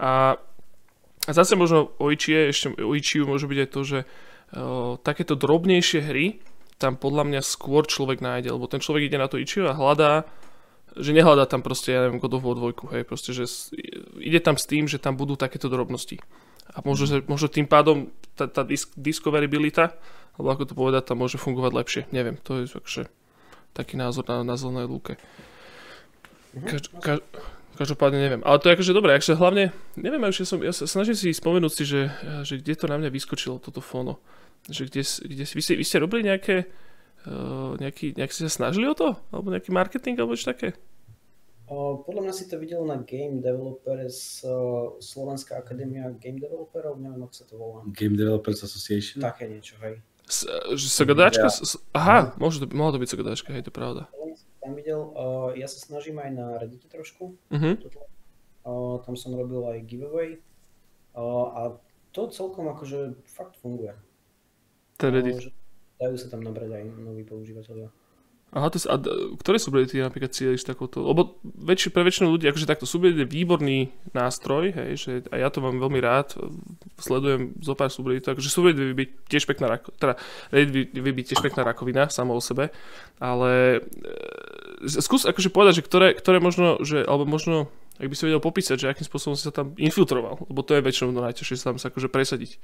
A, 0.02 0.34
a 0.34 1.30
zase 1.30 1.54
možno 1.54 1.94
o 2.02 2.10
Ichie, 2.10 2.50
ešte 2.50 2.74
o 2.74 2.90
Ichiu 2.98 3.22
môže 3.22 3.46
byť 3.46 3.58
aj 3.62 3.70
to, 3.70 3.80
že 3.86 3.98
o, 4.02 4.98
takéto 4.98 5.38
drobnejšie 5.38 6.02
hry 6.10 6.42
tam 6.78 6.94
podľa 6.94 7.26
mňa 7.26 7.40
skôr 7.42 7.86
človek 7.86 8.22
nájde, 8.22 8.54
lebo 8.54 8.70
ten 8.70 8.82
človek 8.82 9.10
ide 9.10 9.18
na 9.18 9.30
to 9.30 9.38
Ichio 9.38 9.70
a 9.70 9.78
hľadá 9.78 10.26
že 10.96 11.10
nehľadá 11.12 11.44
tam 11.44 11.60
proste, 11.60 11.92
ja 11.92 12.06
neviem, 12.06 12.22
God 12.22 12.38
of 12.38 12.44
War 12.44 12.56
2, 12.56 12.94
hej, 12.94 13.02
proste, 13.04 13.30
že 13.36 13.44
ide 14.22 14.40
tam 14.40 14.56
s 14.56 14.64
tým, 14.64 14.88
že 14.88 14.96
tam 14.96 15.18
budú 15.18 15.36
takéto 15.36 15.68
drobnosti. 15.68 16.22
A 16.72 16.84
možno, 16.84 17.20
možno 17.26 17.48
tým 17.48 17.68
pádom 17.68 18.12
tá, 18.36 18.48
tá 18.48 18.62
disk, 18.64 18.92
discoverabilita, 18.94 19.96
alebo 20.38 20.48
ako 20.54 20.62
to 20.68 20.74
povedať, 20.78 21.02
tam 21.10 21.18
môže 21.20 21.40
fungovať 21.40 21.72
lepšie. 21.74 22.02
Neviem, 22.14 22.38
to 22.38 22.62
je 22.62 22.70
takže 22.70 23.10
taký 23.74 23.98
názor 23.98 24.24
na, 24.30 24.46
na 24.46 24.54
zelenej 24.54 24.86
lúke. 24.86 25.18
Mhm. 26.54 26.66
Každ, 26.66 26.86
kaž, 27.02 27.18
každopádne 27.78 28.18
neviem. 28.18 28.42
Ale 28.42 28.58
to 28.58 28.70
je 28.70 28.74
akože 28.74 28.92
dobré, 28.96 29.14
akože 29.14 29.38
hlavne, 29.38 29.70
neviem, 29.94 30.22
ja, 30.22 30.32
som, 30.42 30.58
ja 30.58 30.74
snažím 30.74 31.14
si 31.14 31.30
spomenúť 31.30 31.72
si, 31.72 31.84
že, 31.86 32.10
že 32.42 32.58
kde 32.58 32.74
to 32.74 32.90
na 32.90 32.98
mňa 32.98 33.10
vyskočilo, 33.14 33.62
toto 33.62 33.78
fóno. 33.78 34.18
Že 34.66 34.90
kde, 34.90 35.02
kde 35.06 35.44
vy, 35.46 35.62
ste, 35.62 35.74
vy 35.78 35.84
ste 35.86 36.02
robili 36.02 36.26
nejaké 36.26 36.66
nejaký, 37.80 38.14
nejak 38.14 38.30
si 38.30 38.46
sa 38.46 38.52
snažili 38.52 38.86
o 38.86 38.94
to? 38.94 39.18
Alebo 39.32 39.50
nejaký 39.50 39.72
marketing, 39.74 40.20
alebo 40.20 40.38
čo 40.38 40.52
také? 40.52 40.76
Podľa 41.68 42.24
mňa 42.24 42.32
si 42.32 42.48
to 42.48 42.56
videl 42.56 42.80
na 42.88 42.96
Game 43.04 43.44
Developers, 43.44 44.40
Slovenská 45.04 45.60
akadémia 45.60 46.08
Game 46.16 46.40
Developerov, 46.40 46.96
neviem, 46.96 47.20
ako 47.20 47.34
sa 47.36 47.44
to 47.44 47.54
volá. 47.60 47.84
Game 47.92 48.16
Developers 48.16 48.64
Association? 48.64 49.20
Také 49.20 49.44
niečo, 49.52 49.76
hej. 49.84 50.00
S, 50.24 50.48
že 50.76 50.88
Sagadačka? 50.88 51.44
Ja. 51.44 51.64
Aha, 51.92 52.18
môže 52.40 52.64
to, 52.64 52.72
mohla 52.72 52.96
to 52.96 53.00
byť 53.04 53.08
Sagadačka, 53.12 53.52
hej, 53.52 53.64
to 53.64 53.68
je 53.68 53.76
pravda. 53.76 54.08
Tam 54.64 54.72
videl, 54.72 55.12
uh, 55.12 55.52
ja 55.52 55.68
sa 55.68 55.76
snažím 55.76 56.16
aj 56.16 56.30
na 56.32 56.46
Reddite 56.56 56.88
trošku. 56.88 57.36
Uh-huh. 57.36 57.74
Uh, 58.64 58.96
tam 59.04 59.12
som 59.16 59.36
robil 59.36 59.60
aj 59.68 59.84
giveaway. 59.84 60.40
Uh, 61.12 61.46
a 61.52 61.60
to 62.16 62.32
celkom 62.32 62.72
akože 62.72 63.12
fakt 63.28 63.60
funguje. 63.60 63.92
Ten 64.96 65.12
Reddit. 65.12 65.52
Uh, 65.52 65.52
dajú 65.98 66.16
sa 66.16 66.30
tam 66.30 66.46
nabrať 66.46 66.70
aj 66.78 66.84
noví 67.02 67.26
používateľia. 67.26 67.90
Aha, 68.48 68.72
to, 68.72 68.80
a 68.88 68.96
ktoré 69.44 69.60
subreddity 69.60 70.00
napríklad 70.00 70.32
cieľiš 70.32 70.64
takouto? 70.64 71.04
Lebo 71.04 71.36
väčši, 71.44 71.92
pre 71.92 72.00
väčšinu 72.00 72.32
ľudí, 72.32 72.48
akože 72.48 72.64
takto 72.64 72.88
subreddit 72.88 73.28
je 73.28 73.28
výborný 73.28 73.92
nástroj, 74.16 74.72
hej, 74.72 74.90
že 74.96 75.12
a 75.28 75.36
ja 75.36 75.52
to 75.52 75.60
mám 75.60 75.76
veľmi 75.76 76.00
rád, 76.00 76.32
sledujem 76.96 77.52
zo 77.60 77.76
pár 77.76 77.92
subredditov, 77.92 78.40
akože 78.40 78.48
subreddit 78.48 78.88
vie 78.88 78.96
byť 79.04 79.10
tiež 79.28 79.44
pekná 79.44 79.76
rakovina, 79.76 80.00
teda 80.00 80.14
Reddit 80.48 80.96
vie 80.96 81.12
byť 81.12 81.26
tiež 81.28 81.40
pekná 81.44 81.60
rakovina 81.60 82.08
samo 82.08 82.32
o 82.32 82.40
sebe, 82.40 82.72
ale 83.20 83.84
e, 83.84 84.96
skús 84.96 85.28
akože 85.28 85.52
povedať, 85.52 85.84
že 85.84 85.84
ktoré, 85.84 86.16
ktoré 86.16 86.40
možno, 86.40 86.80
že, 86.80 87.04
alebo 87.04 87.28
možno, 87.28 87.68
ak 88.00 88.08
by 88.08 88.16
si 88.16 88.32
vedel 88.32 88.40
popísať, 88.40 88.80
že 88.80 88.88
akým 88.88 89.04
spôsobom 89.04 89.36
si 89.36 89.44
sa 89.44 89.52
tam 89.52 89.76
infiltroval, 89.76 90.48
lebo 90.48 90.64
to 90.64 90.72
je 90.72 90.80
väčšinou 90.80 91.12
najťažšie 91.12 91.56
sa 91.60 91.68
tam 91.68 91.76
sa 91.76 91.92
akože 91.92 92.08
presadiť. 92.08 92.56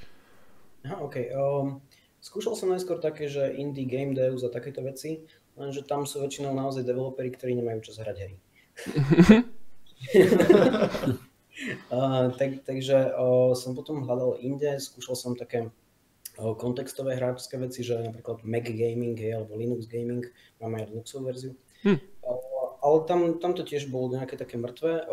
Aha, 0.88 0.97
OK. 1.05 1.29
Um, 1.37 1.85
Skúšal 2.25 2.57
som 2.57 2.73
najskôr 2.73 3.05
také, 3.05 3.29
že 3.29 3.53
indie 3.53 3.85
game 3.85 4.17
dev 4.17 4.33
za 4.41 4.49
takéto 4.49 4.81
veci, 4.81 5.29
lenže 5.61 5.85
tam 5.85 6.09
sú 6.09 6.25
väčšinou 6.25 6.57
naozaj 6.57 6.81
developeri, 6.81 7.29
ktorí 7.29 7.53
nemajú 7.53 7.85
čas 7.85 8.01
hrať 8.01 8.17
hry. 8.17 8.37
uh, 11.93 12.33
tak, 12.33 12.65
takže 12.65 13.13
uh, 13.13 13.53
som 13.53 13.77
potom 13.77 14.09
hľadal 14.09 14.41
inde, 14.41 14.81
skúšal 14.81 15.21
som 15.21 15.37
také 15.37 15.69
uh, 15.69 16.55
kontextové 16.57 17.21
hráčské 17.21 17.61
veci, 17.61 17.85
že 17.85 18.01
napríklad 18.01 18.41
Mac 18.41 18.73
Gaming 18.73 19.21
hej, 19.21 19.45
alebo 19.45 19.61
Linux 19.61 19.85
Gaming, 19.85 20.25
mám 20.65 20.81
aj 20.81 20.97
Linuxovú 20.97 21.29
verziu. 21.29 21.53
Hm. 21.85 22.01
Ale 22.81 22.97
tam, 23.05 23.37
tam 23.37 23.53
to 23.53 23.69
tiež 23.69 23.93
bolo 23.93 24.17
nejaké 24.17 24.41
také 24.41 24.57
mŕtve. 24.57 25.05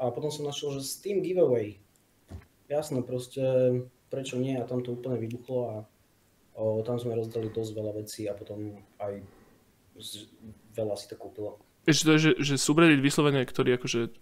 A 0.00 0.02
potom 0.12 0.28
som 0.32 0.48
našiel, 0.48 0.80
že 0.80 0.84
Steam 0.84 1.20
giveaway. 1.24 1.80
Jasné, 2.72 3.04
proste 3.04 3.44
prečo 4.08 4.40
nie 4.40 4.56
a 4.56 4.68
tam 4.68 4.80
to 4.80 4.96
úplne 4.96 5.20
vybuchlo 5.20 5.60
a 5.64 5.74
o, 6.56 6.82
tam 6.82 6.96
sme 6.98 7.18
rozdali 7.18 7.50
dosť 7.50 7.70
veľa 7.74 7.92
vecí 8.00 8.26
a 8.26 8.34
potom 8.34 8.78
aj 8.98 9.20
z, 10.00 10.26
veľa 10.74 10.94
si 10.96 11.06
to 11.10 11.16
kúpilo. 11.18 11.60
Vieš, 11.88 12.04
to 12.04 12.12
je, 12.16 12.20
že, 12.20 12.32
že 12.38 12.54
subreddit 12.60 13.00
vyslovene, 13.00 13.42
ktorý 13.42 13.80
akože 13.80 14.12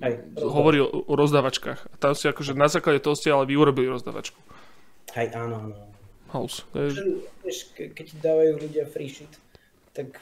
Hej, 0.00 0.14
hovorí 0.38 0.78
o, 0.80 0.88
o 0.88 1.14
rozdávačkách. 1.18 1.80
A 1.92 1.94
tam 1.98 2.14
si 2.14 2.30
akože 2.30 2.56
na 2.56 2.70
základe 2.70 3.02
toho 3.02 3.18
ste 3.18 3.34
ale 3.34 3.44
vy 3.44 3.58
urobili 3.58 3.90
rozdávačku. 3.90 4.38
Hej, 5.12 5.34
áno, 5.34 5.68
áno. 5.68 5.76
House. 6.28 6.64
To 6.76 6.84
je, 6.84 6.88
vieš, 7.40 7.72
keď 7.72 8.04
ti 8.04 8.16
dávajú 8.20 8.52
ľudia 8.60 8.84
free 8.84 9.08
shit, 9.08 9.32
tak 9.96 10.20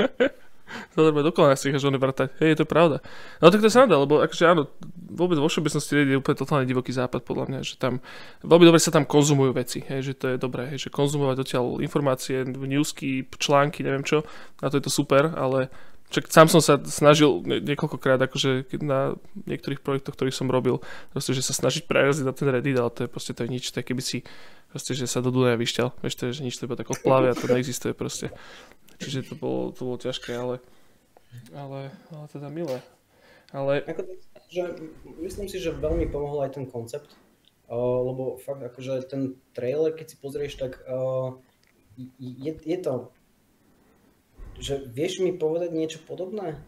to 0.94 1.04
treba 1.04 1.20
dokonale 1.22 1.54
si 1.54 1.68
ich 1.68 1.78
žony 1.78 2.00
vrtať. 2.00 2.40
Hej, 2.40 2.48
je 2.54 2.58
to 2.62 2.66
pravda. 2.66 3.04
No 3.38 3.52
tak 3.52 3.60
to 3.60 3.68
sa 3.68 3.84
nedá, 3.84 4.00
lebo 4.00 4.24
akože 4.24 4.44
áno, 4.48 4.68
vôbec 5.12 5.36
vo 5.36 5.46
všeobecnosti 5.46 5.94
je 5.94 6.16
úplne 6.18 6.36
totálne 6.36 6.66
divoký 6.66 6.90
západ, 6.90 7.22
podľa 7.22 7.44
mňa, 7.48 7.60
že 7.62 7.74
tam, 7.78 8.02
veľmi 8.42 8.64
dobre 8.66 8.80
sa 8.80 8.90
tam 8.90 9.04
konzumujú 9.04 9.52
veci, 9.54 9.84
hej, 9.84 10.12
že 10.12 10.12
to 10.16 10.26
je 10.32 10.36
dobré, 10.36 10.68
hej, 10.72 10.88
že 10.88 10.94
konzumovať 10.94 11.36
dotiaľ 11.44 11.64
informácie, 11.84 12.42
newsky, 12.44 13.28
články, 13.38 13.84
neviem 13.84 14.02
čo, 14.02 14.24
na 14.58 14.72
to 14.72 14.80
je 14.80 14.84
to 14.84 14.92
super, 14.92 15.32
ale 15.36 15.70
Čak 16.08 16.24
sám 16.32 16.48
som 16.48 16.64
sa 16.64 16.80
snažil 16.88 17.44
nie- 17.44 17.60
niekoľkokrát, 17.60 18.16
akože 18.16 18.64
na 18.80 19.12
niektorých 19.44 19.84
projektoch, 19.84 20.16
ktorých 20.16 20.32
som 20.32 20.48
robil, 20.48 20.80
proste, 21.12 21.36
že 21.36 21.44
sa 21.44 21.52
snažiť 21.52 21.84
preraziť 21.84 22.24
na 22.24 22.32
ten 22.32 22.48
Reddit, 22.48 22.80
ale 22.80 22.88
to 22.88 23.04
je 23.04 23.08
proste 23.12 23.36
to 23.36 23.44
je 23.44 23.52
nič, 23.52 23.68
to 23.68 23.84
keby 23.84 24.00
si 24.00 24.24
proste, 24.72 24.96
že 24.96 25.04
sa 25.04 25.20
do 25.20 25.28
Dunaja 25.28 25.60
vyšťal, 25.60 26.00
vieš, 26.00 26.16
to 26.16 26.32
je, 26.32 26.40
že 26.40 26.44
nič 26.48 26.56
to 26.56 26.64
iba 26.64 26.80
tak 26.80 26.88
odplavia, 26.88 27.36
to 27.36 27.44
neexistuje 27.44 27.92
proste. 27.92 28.32
Čiže 28.96 29.28
to 29.28 29.34
bolo, 29.36 29.68
to 29.76 29.84
bolo 29.84 30.00
ťažké, 30.00 30.32
ale, 30.32 30.64
ale, 31.54 31.90
ale 32.12 32.26
teda 32.30 32.48
milé. 32.48 32.78
Ale 33.48 33.80
Ako, 33.88 34.04
že 34.52 34.62
myslím 35.24 35.48
si, 35.48 35.56
že 35.56 35.72
veľmi 35.72 36.12
pomohol 36.12 36.44
aj 36.44 36.60
ten 36.60 36.68
koncept, 36.68 37.16
uh, 37.72 37.76
lebo 38.04 38.36
fakt 38.40 38.60
akože 38.60 39.08
ten 39.08 39.40
trailer, 39.56 39.96
keď 39.96 40.06
si 40.12 40.16
pozrieš, 40.20 40.60
tak 40.60 40.84
uh, 40.84 41.36
je, 42.20 42.52
je 42.52 42.78
to, 42.78 43.08
že 44.58 44.84
vieš 44.90 45.24
mi 45.24 45.32
povedať 45.34 45.70
niečo 45.72 46.00
podobné? 46.04 46.60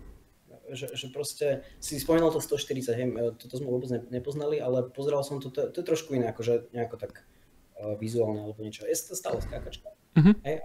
Že, 0.70 0.86
že 0.94 1.06
proste, 1.10 1.46
si 1.82 1.98
spomínal 1.98 2.30
to 2.30 2.38
140, 2.38 2.94
hej, 2.94 3.06
e, 3.10 3.34
toto 3.34 3.58
sme 3.58 3.74
vôbec 3.74 3.90
ne- 3.90 4.06
nepoznali, 4.06 4.62
ale 4.62 4.86
pozeral 4.86 5.26
som 5.26 5.42
to, 5.42 5.50
to, 5.50 5.66
to 5.66 5.82
je 5.82 5.88
trošku 5.90 6.14
iné, 6.14 6.30
akože 6.30 6.70
nejako 6.70 6.94
tak 6.94 7.26
uh, 7.74 7.98
vizuálne 7.98 8.38
alebo 8.38 8.62
niečo. 8.62 8.86
Je 8.86 8.94
to 8.94 9.18
stále 9.18 9.42
skákačka. 9.42 9.90
Mhm. 10.14 10.32
Hej, 10.46 10.62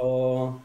uh, 0.00 0.56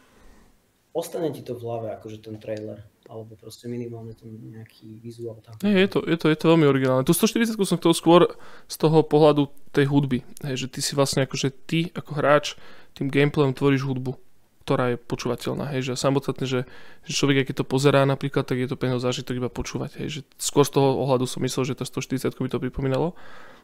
ostane 0.98 1.30
ti 1.30 1.46
to 1.46 1.54
v 1.54 1.62
hlave, 1.62 1.88
akože 1.94 2.26
ten 2.26 2.42
trailer, 2.42 2.82
alebo 3.06 3.38
proste 3.38 3.70
minimálne 3.70 4.18
ten 4.18 4.34
nejaký 4.34 4.98
vizuál 4.98 5.38
tam. 5.46 5.54
Nie, 5.62 5.86
je 5.86 5.90
to, 5.94 6.00
je, 6.02 6.18
to, 6.18 6.26
je 6.34 6.38
to 6.42 6.46
veľmi 6.50 6.66
originálne. 6.66 7.06
Tu 7.06 7.14
140 7.14 7.54
som 7.54 7.78
chcel 7.78 7.94
skôr 7.94 8.22
z 8.66 8.76
toho 8.82 9.06
pohľadu 9.06 9.54
tej 9.70 9.86
hudby. 9.94 10.26
Hej, 10.42 10.66
že 10.66 10.68
ty 10.74 10.80
si 10.82 10.98
vlastne 10.98 11.30
akože 11.30 11.54
ty 11.70 11.94
ako 11.94 12.18
hráč 12.18 12.58
tým 12.98 13.14
gameplayom 13.14 13.54
tvoríš 13.54 13.86
hudbu, 13.86 14.18
ktorá 14.66 14.92
je 14.92 14.98
počúvateľná. 14.98 15.70
Hej, 15.78 15.94
že 15.94 16.02
samostatne, 16.02 16.50
že, 16.50 16.66
že 17.06 17.12
človek, 17.14 17.46
keď 17.48 17.62
to 17.62 17.66
pozerá 17.70 18.02
napríklad, 18.04 18.44
tak 18.44 18.58
je 18.58 18.68
to 18.68 18.76
neho 18.82 18.98
zážitok 18.98 19.38
iba 19.38 19.54
počúvať. 19.54 20.02
Hej, 20.02 20.08
že 20.10 20.22
skôr 20.42 20.66
z 20.66 20.76
toho 20.76 20.98
ohľadu 21.06 21.30
som 21.30 21.46
myslel, 21.46 21.70
že 21.70 21.78
tá 21.78 21.86
140 21.86 22.34
by 22.34 22.50
to 22.50 22.60
pripomínalo. 22.60 23.14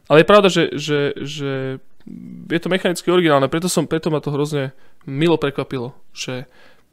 Ale 0.08 0.20
je 0.22 0.30
pravda, 0.30 0.48
že, 0.52 0.72
že, 0.76 1.16
že 1.16 1.82
je 2.48 2.60
to 2.60 2.68
mechanicky 2.68 3.08
originálne, 3.08 3.48
preto, 3.48 3.72
som, 3.72 3.88
preto 3.88 4.12
ma 4.12 4.20
to 4.20 4.32
hrozne 4.32 4.76
milo 5.08 5.40
prekvapilo, 5.40 5.96
že 6.12 6.44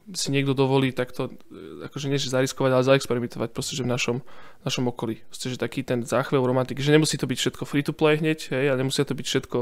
si 0.10 0.34
niekto 0.34 0.58
dovolí 0.58 0.90
takto, 0.92 1.30
e, 1.54 1.86
akože 1.86 2.10
nie 2.10 2.18
zariskovať, 2.18 2.72
ale 2.74 2.88
zaexperimentovať 2.90 3.50
proste, 3.54 3.78
že 3.78 3.86
v 3.86 3.94
našom, 3.94 4.18
našom 4.66 4.90
okolí. 4.90 5.22
Proste, 5.30 5.54
že 5.54 5.62
taký 5.62 5.86
ten 5.86 6.02
záchvev 6.02 6.42
romantiky, 6.42 6.82
že 6.82 6.92
nemusí 6.92 7.16
to 7.22 7.30
byť 7.30 7.38
všetko 7.38 7.64
free 7.70 7.86
to 7.86 7.94
play 7.94 8.18
hneď, 8.18 8.50
hej, 8.50 8.74
a 8.74 8.80
nemusia 8.80 9.06
to 9.06 9.14
byť 9.14 9.26
všetko 9.26 9.58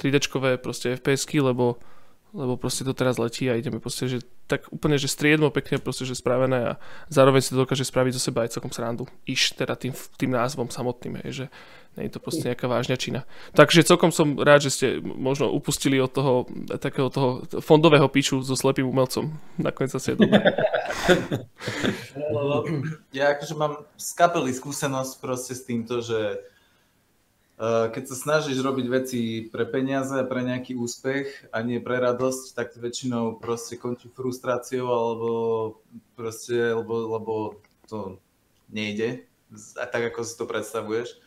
3D-čkové 0.00 0.56
proste 0.56 0.96
FPS-ky, 0.96 1.44
lebo, 1.44 1.76
lebo 2.32 2.56
proste 2.56 2.80
to 2.82 2.96
teraz 2.96 3.20
letí 3.20 3.44
a 3.52 3.60
ideme 3.60 3.76
proste, 3.76 4.08
že 4.08 4.18
tak 4.48 4.64
úplne, 4.72 4.96
že 4.96 5.08
striedmo 5.08 5.52
pekne 5.52 5.76
proste, 5.76 6.08
že 6.08 6.16
spravené 6.16 6.76
a 6.76 6.78
zároveň 7.12 7.44
si 7.44 7.52
to 7.52 7.60
dokáže 7.60 7.84
spraviť 7.84 8.16
zo 8.16 8.24
seba 8.24 8.48
aj 8.48 8.56
celkom 8.56 8.72
srandu. 8.72 9.04
Iš 9.28 9.60
teda 9.60 9.76
tým, 9.76 9.92
tým 10.16 10.32
názvom 10.32 10.72
samotným, 10.72 11.20
hej, 11.22 11.30
že 11.32 11.46
nie 11.92 12.08
je 12.08 12.16
to 12.16 12.24
proste 12.24 12.48
nejaká 12.48 12.72
vážňačina. 12.72 13.28
Takže 13.52 13.84
celkom 13.84 14.08
som 14.08 14.40
rád, 14.40 14.64
že 14.64 14.72
ste 14.72 14.86
možno 15.04 15.52
upustili 15.52 16.00
od 16.00 16.08
toho 16.08 16.48
takého 16.80 17.12
toho 17.12 17.44
fondového 17.60 18.08
piču 18.08 18.40
so 18.40 18.56
slepým 18.56 18.88
umelcom. 18.88 19.36
Nakoniec 19.60 19.92
asi 19.92 20.16
je 20.16 20.24
dobré. 20.24 20.40
Ja 23.12 23.36
akože 23.36 23.54
mám 23.60 23.84
z 24.00 24.08
kapely 24.16 24.56
skúsenosť 24.56 25.20
proste 25.20 25.52
s 25.52 25.68
týmto, 25.68 26.00
že 26.00 26.40
keď 27.60 28.04
sa 28.08 28.16
snažíš 28.16 28.58
robiť 28.58 28.86
veci 28.88 29.20
pre 29.46 29.68
peniaze 29.68 30.16
pre 30.26 30.40
nejaký 30.42 30.74
úspech 30.74 31.52
a 31.54 31.62
nie 31.62 31.78
pre 31.78 32.00
radosť, 32.00 32.56
tak 32.56 32.74
to 32.74 32.82
väčšinou 32.82 33.38
proste 33.38 33.78
končí 33.78 34.10
frustráciou 34.10 34.88
alebo 34.88 35.28
proste, 36.16 36.74
lebo, 36.74 37.12
lebo 37.18 37.34
to 37.86 38.18
nejde 38.72 39.28
a 39.76 39.84
tak 39.84 40.10
ako 40.10 40.24
si 40.24 40.34
to 40.34 40.44
predstavuješ. 40.48 41.20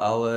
Ale 0.00 0.32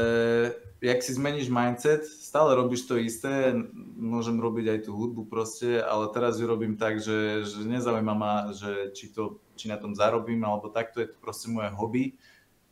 jak 0.83 0.99
si 0.99 1.15
zmeníš 1.15 1.47
mindset, 1.47 2.03
stále 2.03 2.51
robíš 2.51 2.83
to 2.83 2.99
isté, 2.99 3.55
môžem 3.95 4.35
robiť 4.35 4.65
aj 4.67 4.79
tú 4.83 4.91
hudbu 4.91 5.23
proste, 5.31 5.79
ale 5.79 6.11
teraz 6.11 6.35
ju 6.35 6.43
robím 6.43 6.75
tak, 6.75 6.99
že, 6.99 7.47
že 7.47 7.63
nezaujíma 7.63 8.11
ma, 8.11 8.51
že 8.51 8.91
či, 8.91 9.07
to, 9.07 9.39
či 9.55 9.71
na 9.71 9.79
tom 9.79 9.95
zarobím, 9.95 10.43
alebo 10.43 10.67
takto 10.67 10.99
je 10.99 11.07
to 11.07 11.17
proste 11.23 11.47
moje 11.47 11.71
hobby. 11.79 12.19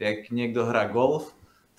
Jak 0.04 0.36
niekto 0.36 0.68
hrá 0.68 0.92
golf, 0.92 1.32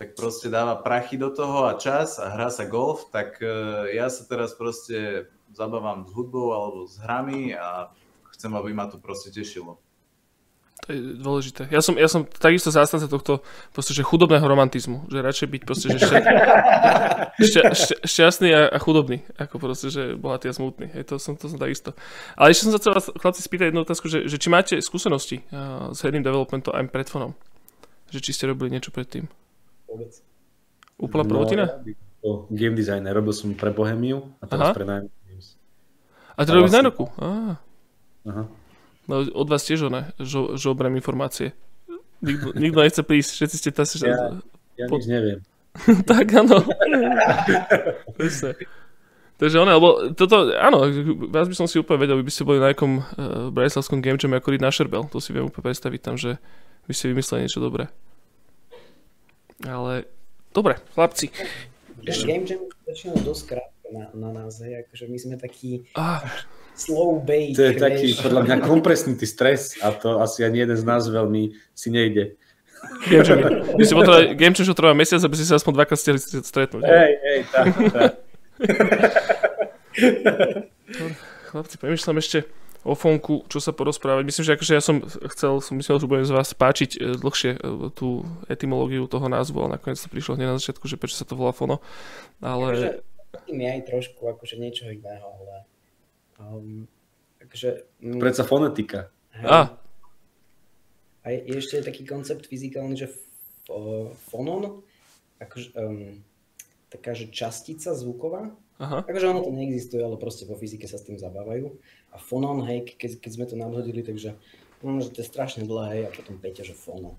tak 0.03 0.19
proste 0.19 0.51
dáva 0.51 0.83
prachy 0.83 1.15
do 1.15 1.31
toho 1.31 1.71
a 1.71 1.79
čas 1.79 2.19
a 2.19 2.35
hrá 2.35 2.51
sa 2.51 2.67
golf, 2.67 3.07
tak 3.15 3.39
uh, 3.39 3.87
ja 3.87 4.11
sa 4.11 4.27
teraz 4.27 4.51
proste 4.51 5.31
zabávam 5.55 6.03
s 6.03 6.11
hudbou 6.11 6.51
alebo 6.51 6.91
s 6.91 6.99
hrami 6.99 7.55
a 7.55 7.95
chcem, 8.35 8.51
aby 8.51 8.75
ma 8.75 8.91
to 8.91 8.99
proste 8.99 9.31
tešilo. 9.31 9.79
To 10.83 10.91
je 10.91 10.99
dôležité. 11.23 11.71
Ja 11.71 11.79
som, 11.79 11.95
ja 11.95 12.11
som 12.11 12.27
takisto 12.27 12.75
zástanca 12.75 13.07
tohto 13.07 13.47
proste, 13.71 13.95
že 13.95 14.03
chudobného 14.03 14.43
romantizmu. 14.43 15.07
Že 15.07 15.19
radšej 15.23 15.49
byť 15.55 15.63
proste, 15.63 15.87
že 15.95 16.03
šťa, 16.03 16.19
šťa, 17.47 17.63
šťa, 17.71 17.97
šťastný 18.03 18.51
a, 18.51 18.67
a 18.67 18.79
chudobný. 18.83 19.23
Ako 19.39 19.63
proste, 19.63 19.95
že 19.95 20.19
bohatý 20.19 20.51
a 20.51 20.57
smutný. 20.59 20.91
Hej, 20.91 21.15
to 21.15 21.23
som, 21.23 21.39
to 21.39 21.47
som 21.47 21.63
takisto. 21.63 21.95
Ale 22.35 22.51
ešte 22.51 22.67
som 22.67 22.75
sa 22.75 22.83
chcel 22.83 22.99
vás, 22.99 23.07
chlapci, 23.15 23.47
spýtať 23.47 23.71
jednu 23.71 23.87
otázku, 23.87 24.11
že, 24.11 24.27
že 24.27 24.43
či 24.43 24.51
máte 24.51 24.75
skúsenosti 24.83 25.47
uh, 25.55 25.95
s 25.95 26.03
herným 26.03 26.27
developmentom 26.27 26.75
aj 26.75 26.91
predfonom? 26.91 27.39
Že 28.11 28.19
či 28.19 28.31
ste 28.35 28.51
robili 28.51 28.75
niečo 28.75 28.91
predtým? 28.91 29.31
Vôbec. 29.93 30.13
Úplná 30.97 31.25
prvotina? 31.29 31.65
No, 32.23 32.47
game 32.49 32.73
designer, 32.73 33.13
robil 33.13 33.35
som 33.35 33.53
pre 33.53 33.69
Bohemiu 33.69 34.31
a 34.39 34.47
teraz 34.47 34.71
Aha. 34.71 34.75
pre 34.75 34.85
Nine 34.85 35.11
Games. 35.27 35.59
A 36.33 36.41
to 36.43 36.55
robíš 36.55 36.71
na 36.71 36.81
vlastne- 36.81 36.89
roku? 36.89 37.05
Á. 37.21 37.59
Aha. 38.25 38.43
No, 39.05 39.15
od 39.21 39.47
vás 39.47 39.67
tiež 39.67 39.91
ne, 39.91 40.15
žo, 40.17 40.55
žobrem 40.55 40.95
informácie. 40.95 41.53
Nikto, 42.23 42.55
nikto 42.55 42.79
nechce 42.81 43.03
prísť, 43.03 43.31
všetci 43.37 43.57
ste 43.59 43.71
tam... 43.75 43.85
Ja- 44.07 44.39
Ja 44.73 44.87
Po- 44.89 44.97
nič 44.97 45.05
neviem. 45.05 45.39
tak 46.09 46.33
áno. 46.33 46.63
Presne. 48.17 48.57
Takže 49.37 49.57
ono, 49.59 49.71
lebo 49.75 49.89
toto, 50.15 50.55
áno, 50.55 50.87
vás 51.29 51.51
by 51.51 51.57
som 51.59 51.67
si 51.67 51.83
úplne 51.83 51.99
vedel, 51.99 52.23
by 52.23 52.31
ste 52.31 52.47
boli 52.47 52.63
na 52.63 52.71
nejakom 52.71 52.93
uh, 53.03 53.05
bratislavskom 53.51 53.99
game 53.99 54.15
jam 54.15 54.31
ako 54.31 54.55
na 54.55 54.71
Sherbel, 54.71 55.11
to 55.11 55.19
si 55.19 55.35
viem 55.35 55.51
úplne 55.51 55.67
predstaviť 55.67 56.01
tam, 56.01 56.15
že 56.15 56.39
by 56.87 56.93
ste 56.95 57.11
vymysleli 57.11 57.45
niečo 57.45 57.59
dobré. 57.59 57.91
Ale, 59.63 60.05
dobre, 60.51 60.79
chlapci. 60.95 61.31
Ešte... 62.03 62.27
Game 62.27 62.43
Jam 62.45 62.67
je 62.67 62.75
väčšinou 62.85 63.17
dosť 63.23 63.43
krátke 63.47 63.89
na, 63.95 64.11
na 64.13 64.31
nás, 64.35 64.59
hej, 64.59 64.83
akože 64.83 65.05
my 65.07 65.19
sme 65.19 65.35
takí 65.39 65.87
Ah, 65.95 66.25
slow 66.75 67.23
bake, 67.23 67.55
To 67.55 67.63
je 67.63 67.75
taký, 67.79 68.07
vieš. 68.11 68.25
podľa 68.25 68.41
mňa, 68.43 68.55
kompresnutý 68.65 69.23
stres 69.23 69.79
a 69.79 69.95
to 69.95 70.19
asi 70.19 70.43
ani 70.43 70.67
jeden 70.67 70.75
z 70.75 70.83
nás 70.83 71.07
veľmi 71.07 71.55
si 71.73 71.89
nejde. 71.95 72.35
game 73.07 73.23
jam. 73.23 73.39
Vy 73.79 73.85
ste 73.87 73.95
potrebovali 73.95 74.35
game 74.35 74.51
jam, 74.51 74.67
čo 74.67 74.75
trvá 74.75 74.91
mesiac, 74.93 75.23
aby 75.23 75.35
ste 75.39 75.47
sa 75.47 75.55
aspoň 75.55 75.73
dvakrát 75.79 75.99
stihli 76.01 76.19
stretnúť. 76.19 76.83
Hej, 76.83 77.13
hej, 77.23 77.39
tak, 77.53 77.67
tak. 77.95 78.11
Chlapci, 81.53 81.77
premyšľam 81.77 82.17
ešte 82.19 82.39
o 82.83 82.99
fonku, 82.99 83.47
čo 83.47 83.63
sa 83.63 83.71
porozprávať. 83.71 84.27
Myslím, 84.27 84.45
že 84.47 84.55
akože 84.59 84.73
ja 84.75 84.83
som 84.83 84.97
chcel, 85.07 85.63
som 85.63 85.75
myslel, 85.79 86.03
že 86.03 86.11
budem 86.11 86.27
z 86.27 86.35
vás 86.35 86.51
páčiť 86.51 86.91
e, 86.99 86.99
dlhšie 87.15 87.51
e, 87.55 87.59
tú 87.95 88.27
etymológiu 88.51 89.07
toho 89.07 89.31
názvu, 89.31 89.63
ale 89.63 89.79
nakoniec 89.79 90.03
to 90.03 90.11
prišlo 90.11 90.35
hneď 90.35 90.55
na 90.55 90.59
začiatku, 90.59 90.91
že 90.91 90.99
prečo 90.99 91.15
sa 91.15 91.27
to 91.27 91.39
volá 91.39 91.55
fono. 91.55 91.79
Ale... 92.43 92.75
Akože, 92.75 92.91
aj 93.49 93.83
trošku 93.87 94.23
akože 94.29 94.55
niečo 94.59 94.91
iného, 94.91 95.25
ale 95.25 95.55
um, 96.43 96.85
akože, 97.39 97.87
mm, 98.03 98.19
Predsa 98.19 98.45
fonetika. 98.45 99.01
hej. 99.39 99.47
Á. 99.47 99.61
A 101.23 101.27
je, 101.31 101.39
je 101.39 101.55
ešte 101.63 101.87
taký 101.87 102.03
koncept 102.03 102.51
fyzikálny, 102.51 102.99
že 102.99 103.07
f- 103.07 103.31
fonon, 104.27 104.83
akože, 105.39 105.71
um, 105.79 106.19
taká, 106.91 107.15
že 107.15 107.31
častica 107.31 107.95
zvuková, 107.95 108.51
Aha. 108.83 109.07
Takže 109.07 109.31
ono 109.31 109.47
to 109.47 109.55
neexistuje, 109.55 110.03
ale 110.03 110.19
proste 110.19 110.43
vo 110.43 110.59
fyzike 110.59 110.91
sa 110.91 110.99
s 110.99 111.07
tým 111.07 111.15
zabávajú. 111.15 111.71
A 112.13 112.21
fonon, 112.21 112.61
hej, 112.69 112.93
keď, 112.97 113.25
keď 113.25 113.31
sme 113.33 113.47
to 113.49 113.57
nadhodili, 113.57 114.05
takže 114.05 114.37
no, 114.85 115.01
že 115.01 115.11
to 115.11 115.25
je 115.25 115.33
strašne 115.33 115.65
dlhé, 115.65 115.89
hej, 115.97 116.03
a 116.09 116.11
potom 116.13 116.37
Peťa, 116.37 116.65
že 116.65 116.77
fono. 116.77 117.17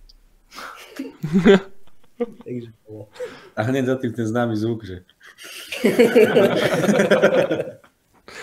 takže 2.45 2.69
bolo. 2.85 3.09
A 3.57 3.65
hneď 3.65 3.89
za 3.89 3.95
tým 3.97 4.13
ten 4.13 4.27
známy 4.29 4.53
zvuk, 4.53 4.85
že... 4.85 5.01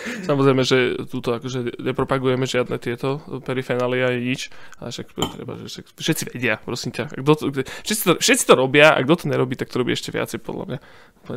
Samozrejme, 0.01 0.61
že 0.61 0.93
túto 1.09 1.33
akože 1.33 1.81
nepropagujeme 1.81 2.45
žiadne 2.45 2.77
tieto 2.77 3.17
perifenály 3.41 4.05
a 4.05 4.13
nič, 4.13 4.53
ale 4.77 4.93
však 4.93 5.07
treba, 5.13 5.57
že 5.57 5.65
však, 5.67 5.85
všetci 5.97 6.23
vedia, 6.31 6.61
prosím 6.61 6.93
ťa. 6.93 7.17
Kto 7.17 7.31
to, 7.33 7.45
všetci, 7.85 8.03
to, 8.05 8.13
všetci 8.21 8.43
to 8.45 8.53
robia 8.53 8.93
a 8.93 9.01
kto 9.01 9.25
to 9.25 9.29
nerobí, 9.29 9.57
tak 9.57 9.73
to 9.73 9.81
robí 9.81 9.93
ešte 9.93 10.13
viacej 10.13 10.39
podľa 10.41 10.65
mňa. 10.69 10.79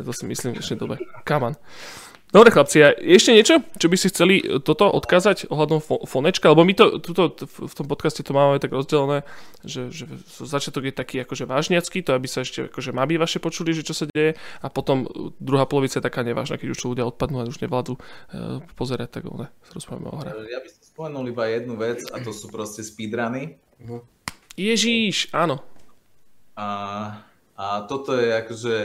To 0.05 0.11
si 0.13 0.29
myslím 0.29 0.53
v 0.53 0.61
dnešnej 0.61 0.77
dobe. 0.77 1.01
Come 1.25 1.51
on. 1.51 1.55
Dobre 2.35 2.51
chlapci, 2.51 2.83
a 2.83 2.91
ešte 2.91 3.31
niečo, 3.31 3.63
čo 3.79 3.87
by 3.87 3.95
si 3.95 4.11
chceli 4.11 4.43
toto 4.59 4.91
odkázať 4.91 5.47
ohľadom 5.47 5.79
fonečka? 6.03 6.51
Lebo 6.51 6.67
my 6.67 6.75
to 6.75 6.99
tuto, 6.99 7.31
v 7.47 7.71
tom 7.71 7.87
podcaste 7.87 8.27
to 8.27 8.35
máme 8.35 8.59
tak 8.59 8.75
rozdelené, 8.75 9.23
že, 9.63 9.87
že 9.87 10.03
začiatok 10.43 10.91
je 10.91 10.93
taký 10.99 11.23
akože 11.23 11.47
vážniacký, 11.47 12.03
to 12.03 12.11
aby 12.11 12.27
sa 12.27 12.43
ešte 12.43 12.67
akože 12.67 12.91
mabí 12.91 13.15
vaše 13.15 13.39
počuli, 13.39 13.71
že 13.71 13.87
čo 13.87 13.95
sa 13.95 14.03
deje 14.11 14.35
a 14.35 14.67
potom 14.67 15.07
druhá 15.39 15.63
polovica 15.63 16.03
je 16.03 16.03
taká 16.03 16.27
nevážna, 16.27 16.59
keď 16.59 16.75
už 16.75 16.79
to 16.83 16.91
ľudia 16.91 17.07
odpadnú 17.07 17.39
a 17.39 17.47
už 17.47 17.63
nevládzu 17.63 17.95
uh, 17.95 18.59
pozerať, 18.75 19.15
tak 19.15 19.31
one 19.31 19.47
rozprávame 19.71 20.11
o 20.11 20.19
hre. 20.19 20.35
Ja 20.51 20.59
by 20.59 20.67
som 20.67 20.83
spomenul 20.91 21.31
iba 21.31 21.47
jednu 21.47 21.79
vec 21.79 22.03
a 22.11 22.19
to 22.19 22.35
sú 22.35 22.51
proste 22.51 22.83
speedruny. 22.83 23.63
Uh-huh. 23.79 24.03
Ježíš, 24.59 25.31
áno. 25.31 25.63
A, 26.59 26.67
a 27.55 27.87
toto 27.87 28.11
je 28.19 28.27
akože 28.43 28.75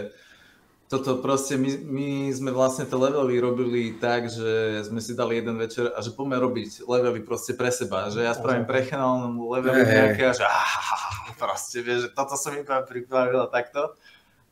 toto 0.91 1.23
proste, 1.23 1.55
my, 1.55 1.87
my 1.87 2.09
sme 2.35 2.51
vlastne 2.51 2.83
tie 2.83 2.99
levely 2.99 3.39
robili 3.39 3.95
tak, 3.95 4.27
že 4.27 4.83
sme 4.83 4.99
si 4.99 5.15
dali 5.15 5.39
jeden 5.39 5.55
večer 5.55 5.95
a 5.95 6.03
že 6.03 6.11
poďme 6.11 6.43
robiť 6.43 6.83
levely 6.83 7.23
proste 7.23 7.55
pre 7.55 7.71
seba, 7.71 8.11
že 8.11 8.27
ja 8.27 8.35
spravím 8.35 8.67
prechenálne 8.67 9.31
levely 9.39 9.87
nejaké 9.87 10.23
a 10.27 10.35
že 10.35 10.43
ah, 10.43 11.31
proste, 11.39 11.79
vieš, 11.87 12.11
že 12.11 12.11
toto 12.11 12.35
som 12.35 12.59
iba 12.59 12.83
pripravila 12.83 13.47
takto. 13.47 13.95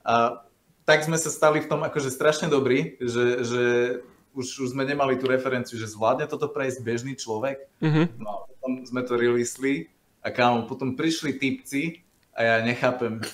A 0.07 0.47
tak 0.87 1.03
sme 1.03 1.19
sa 1.19 1.27
stali 1.27 1.59
v 1.59 1.67
tom 1.67 1.83
akože 1.83 2.15
strašne 2.15 2.47
dobrí, 2.47 2.95
že, 3.03 3.43
že 3.43 3.63
už, 4.31 4.63
už 4.63 4.69
sme 4.79 4.87
nemali 4.87 5.19
tú 5.19 5.27
referenciu, 5.27 5.75
že 5.75 5.91
zvládne 5.91 6.31
toto 6.31 6.47
prejsť 6.55 6.87
bežný 6.87 7.19
človek. 7.19 7.67
Mm-hmm. 7.83 8.15
No 8.23 8.31
a 8.31 8.39
potom 8.47 8.87
sme 8.87 9.03
to 9.03 9.19
releasli 9.19 9.91
a 10.23 10.31
kámo, 10.31 10.71
potom 10.71 10.95
prišli 10.95 11.35
typci 11.35 12.07
a 12.39 12.41
ja 12.47 12.55
nechápem. 12.63 13.19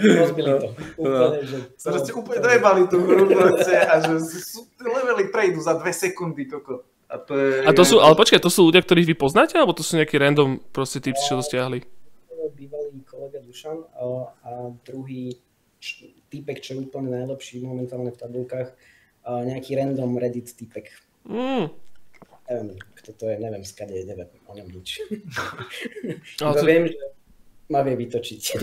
Rozbili 0.00 0.52
to. 0.56 0.68
Úplne, 0.96 1.40
že... 1.44 1.58
Proste 1.76 2.10
úplne 2.16 2.40
dojebali 2.40 2.88
tú 2.88 3.04
hru 3.04 3.28
a 3.68 3.94
že 4.00 4.16
sú, 4.24 4.64
levely 4.80 5.28
prejdú 5.28 5.60
za 5.60 5.76
dve 5.76 5.92
sekundy 5.92 6.48
koko. 6.48 6.88
A 7.12 7.20
to, 7.20 7.36
je, 7.36 7.68
a 7.68 7.70
to 7.76 7.84
sú, 7.84 8.00
ale 8.00 8.16
počkaj, 8.16 8.40
to 8.40 8.48
sú 8.48 8.64
ľudia, 8.64 8.80
ktorých 8.80 9.12
vy 9.12 9.16
poznáte, 9.20 9.60
alebo 9.60 9.76
to 9.76 9.84
sú 9.84 10.00
nejaký 10.00 10.16
random 10.16 10.64
proste 10.72 11.04
typci, 11.04 11.28
čo 11.28 11.36
to 11.36 11.44
stiahli? 11.44 11.84
Bývalý 12.56 13.04
kolega 13.04 13.44
Dušan 13.44 13.84
a, 13.92 14.24
druhý 14.80 15.36
typek, 16.32 16.64
čo 16.64 16.80
je 16.80 16.88
úplne 16.88 17.12
najlepší 17.12 17.60
momentálne 17.60 18.08
v 18.08 18.16
tabulkách, 18.16 18.72
nejaký 19.28 19.76
random 19.76 20.16
Reddit 20.16 20.56
typek. 20.56 20.88
Mm. 21.28 21.68
Neviem, 22.48 22.80
kto 23.02 23.10
to 23.18 23.24
je, 23.26 23.36
neviem, 23.42 23.66
skade, 23.66 23.98
neviem 24.06 24.30
o 24.46 24.52
ňom 24.54 24.68
nič. 24.70 25.02
Ale 26.46 26.54
to... 26.54 26.62
viem, 26.62 26.86
že 26.86 26.98
ma 27.66 27.82
vie 27.82 27.98
vytočiť. 27.98 28.42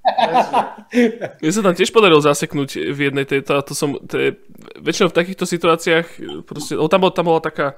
Mne 1.40 1.52
sa 1.52 1.62
tam 1.62 1.76
tiež 1.76 1.92
podarilo 1.92 2.18
zaseknúť 2.24 2.90
v 2.90 2.98
jednej 3.10 3.26
tejto, 3.28 3.54
a 3.58 3.62
to 3.62 3.76
som, 3.76 3.94
to 4.10 4.16
je, 4.18 4.28
väčšinou 4.80 5.12
v 5.12 5.18
takýchto 5.22 5.44
situáciách, 5.46 6.06
proste, 6.48 6.74
tam, 6.74 7.00
bol, 7.04 7.12
tam 7.14 7.26
bola 7.30 7.40
taká, 7.44 7.76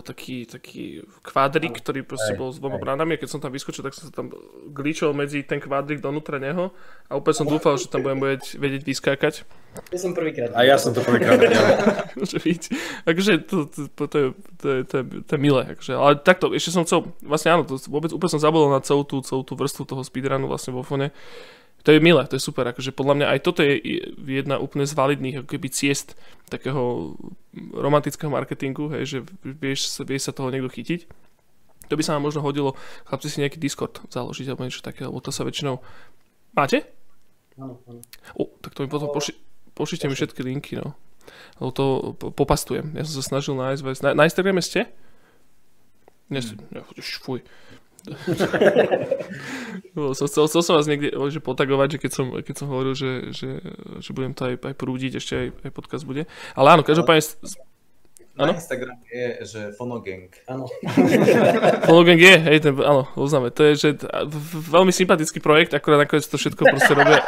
taký, 0.00 0.48
taký 0.48 1.04
kvádrik, 1.20 1.76
ktorý 1.84 2.00
proste 2.00 2.32
bol 2.32 2.48
s 2.48 2.56
dvoma 2.56 2.80
bránami 2.80 3.16
a 3.16 3.20
keď 3.20 3.28
som 3.28 3.40
tam 3.44 3.52
vyskočil, 3.52 3.84
tak 3.84 3.92
som 3.92 4.08
sa 4.08 4.12
tam 4.12 4.32
glíčol 4.72 5.12
medzi 5.12 5.44
ten 5.44 5.60
kvádrik 5.60 6.00
donútra 6.00 6.40
neho 6.40 6.72
a 7.06 7.12
úplne 7.20 7.36
som 7.36 7.48
dúfal, 7.48 7.76
že 7.76 7.92
tam 7.92 8.00
budem 8.00 8.20
vedieť, 8.20 8.44
vedieť 8.56 8.82
vyskákať. 8.88 9.34
To 9.92 9.96
som 10.00 10.16
prvýkrát. 10.16 10.56
A 10.56 10.64
ja 10.64 10.80
som 10.80 10.96
to 10.96 11.04
prvýkrát 11.04 11.36
videl. 11.36 11.60
Môže 12.18 12.40
byť. 12.40 12.62
Takže 13.04 13.32
to, 13.44 13.56
to, 13.68 13.80
to, 13.92 14.02
to, 14.08 14.16
je, 14.16 14.28
to, 14.56 14.66
je, 14.72 14.80
to, 14.88 14.94
je, 14.96 15.04
to 15.20 15.30
je 15.36 15.40
milé. 15.40 15.62
Akože. 15.68 15.92
Ale 15.92 16.16
takto, 16.16 16.48
ešte 16.56 16.72
som 16.72 16.88
chcel, 16.88 17.12
vlastne 17.20 17.52
áno, 17.52 17.68
to 17.68 17.76
vôbec 17.92 18.08
úplne 18.16 18.32
som 18.32 18.40
zabudol 18.40 18.72
na 18.72 18.80
celú 18.80 19.04
tú, 19.04 19.20
celú 19.20 19.44
tú 19.44 19.52
vrstvu 19.52 19.84
toho 19.84 20.00
speedrunu 20.00 20.48
vlastne 20.48 20.72
vo 20.72 20.80
fone 20.80 21.12
to 21.86 21.94
je 21.94 22.02
milé, 22.02 22.18
to 22.26 22.34
je 22.34 22.42
super, 22.42 22.66
akože 22.66 22.90
podľa 22.90 23.14
mňa 23.14 23.26
aj 23.30 23.40
toto 23.46 23.62
je 23.62 23.78
jedna 24.26 24.58
úplne 24.58 24.82
z 24.82 24.98
validných 24.98 25.38
ako 25.38 25.48
keby 25.54 25.70
ciest 25.70 26.18
takého 26.50 27.14
romantického 27.70 28.26
marketingu, 28.26 28.90
hej, 28.90 29.06
že 29.06 29.18
vieš, 29.46 30.02
vieš 30.02 30.26
sa 30.26 30.34
toho 30.34 30.50
niekto 30.50 30.66
chytiť. 30.66 31.06
To 31.86 31.94
by 31.94 32.02
sa 32.02 32.18
nám 32.18 32.26
možno 32.26 32.42
hodilo, 32.42 32.74
chlapci 33.06 33.30
si 33.30 33.38
nejaký 33.38 33.62
Discord 33.62 34.02
založiť 34.10 34.50
alebo 34.50 34.66
niečo 34.66 34.82
také, 34.82 35.06
lebo 35.06 35.22
to 35.22 35.30
sa 35.30 35.46
väčšinou... 35.46 35.78
Máte? 36.58 36.90
Áno, 37.54 37.78
áno. 37.86 38.02
O, 38.34 38.50
tak 38.58 38.74
to 38.74 38.82
mi 38.82 38.90
potom 38.90 39.14
pošli, 39.14 39.38
pošlite 39.78 40.10
mi 40.10 40.18
všetky 40.18 40.42
linky, 40.42 40.82
no. 40.82 40.98
Lebo 41.62 41.70
to 41.70 41.86
popastujem. 42.34 42.98
Ja 42.98 43.06
som 43.06 43.22
sa 43.22 43.30
snažil 43.30 43.54
nájsť... 43.54 44.02
Na, 44.02 44.10
na 44.18 44.26
Instagrame 44.26 44.58
ste? 44.58 44.90
Nie, 46.34 46.42
hmm. 46.42 46.90
fuj 47.22 47.46
som, 50.14 50.26
chcel, 50.30 50.44
chcel 50.46 50.62
som 50.62 50.74
vás 50.78 50.86
niekde 50.86 51.10
že 51.30 51.40
potagovať, 51.42 51.96
že 51.96 51.98
keď 52.06 52.10
som, 52.12 52.26
keď 52.30 52.54
som 52.54 52.66
hovoril, 52.70 52.94
že, 52.94 53.34
že, 53.34 53.50
že 54.00 54.10
budem 54.14 54.32
to 54.32 54.46
aj, 54.52 54.54
aj 54.62 54.74
prúdiť, 54.78 55.18
ešte 55.18 55.34
aj, 55.34 55.46
aj 55.66 55.70
podcast 55.74 56.04
bude. 56.06 56.30
Ale 56.54 56.66
áno, 56.76 56.82
každopádne... 56.86 57.22
Na 58.36 58.52
Instagram 58.52 59.00
je, 59.08 59.26
že 59.48 59.60
Fonogang. 59.80 60.28
Áno. 60.44 60.68
Fonogang 61.88 62.20
je, 62.20 62.36
hej, 62.36 62.58
ten, 62.60 62.76
áno, 62.84 63.08
uznáme. 63.16 63.48
To 63.56 63.64
je, 63.64 63.72
že 63.80 63.88
veľmi 64.68 64.92
sympatický 64.92 65.40
projekt, 65.40 65.72
akurát 65.72 66.04
nakoniec 66.04 66.28
to 66.28 66.36
všetko 66.36 66.68
proste 66.68 66.92
robia, 66.92 67.24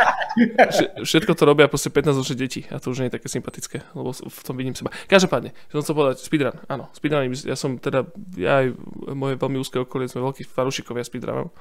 všetko 1.00 1.32
to 1.32 1.42
robia 1.48 1.64
proste 1.64 1.88
15 1.88 2.12
ročné 2.12 2.36
deti 2.36 2.61
a 2.68 2.76
to 2.76 2.92
už 2.92 3.00
nie 3.00 3.09
je 3.09 3.16
také 3.16 3.28
sympatické, 3.32 3.88
lebo 3.96 4.12
v 4.12 4.40
tom 4.44 4.54
vidím 4.61 4.76
seba. 4.76 4.92
Každopádne, 5.09 5.56
som 5.72 5.80
chcel 5.80 5.96
povedať, 5.96 6.16
speedrun, 6.20 6.56
áno, 6.68 6.92
speedrun, 6.92 7.32
ja 7.32 7.56
som 7.56 7.80
teda, 7.80 8.04
ja 8.36 8.68
aj 8.68 8.76
moje 9.16 9.40
veľmi 9.40 9.56
úzke 9.56 9.80
okolie 9.80 10.12
sme 10.12 10.20
veľkí 10.28 10.44
fanúšikovia 10.44 11.09
speedrunov 11.09 11.56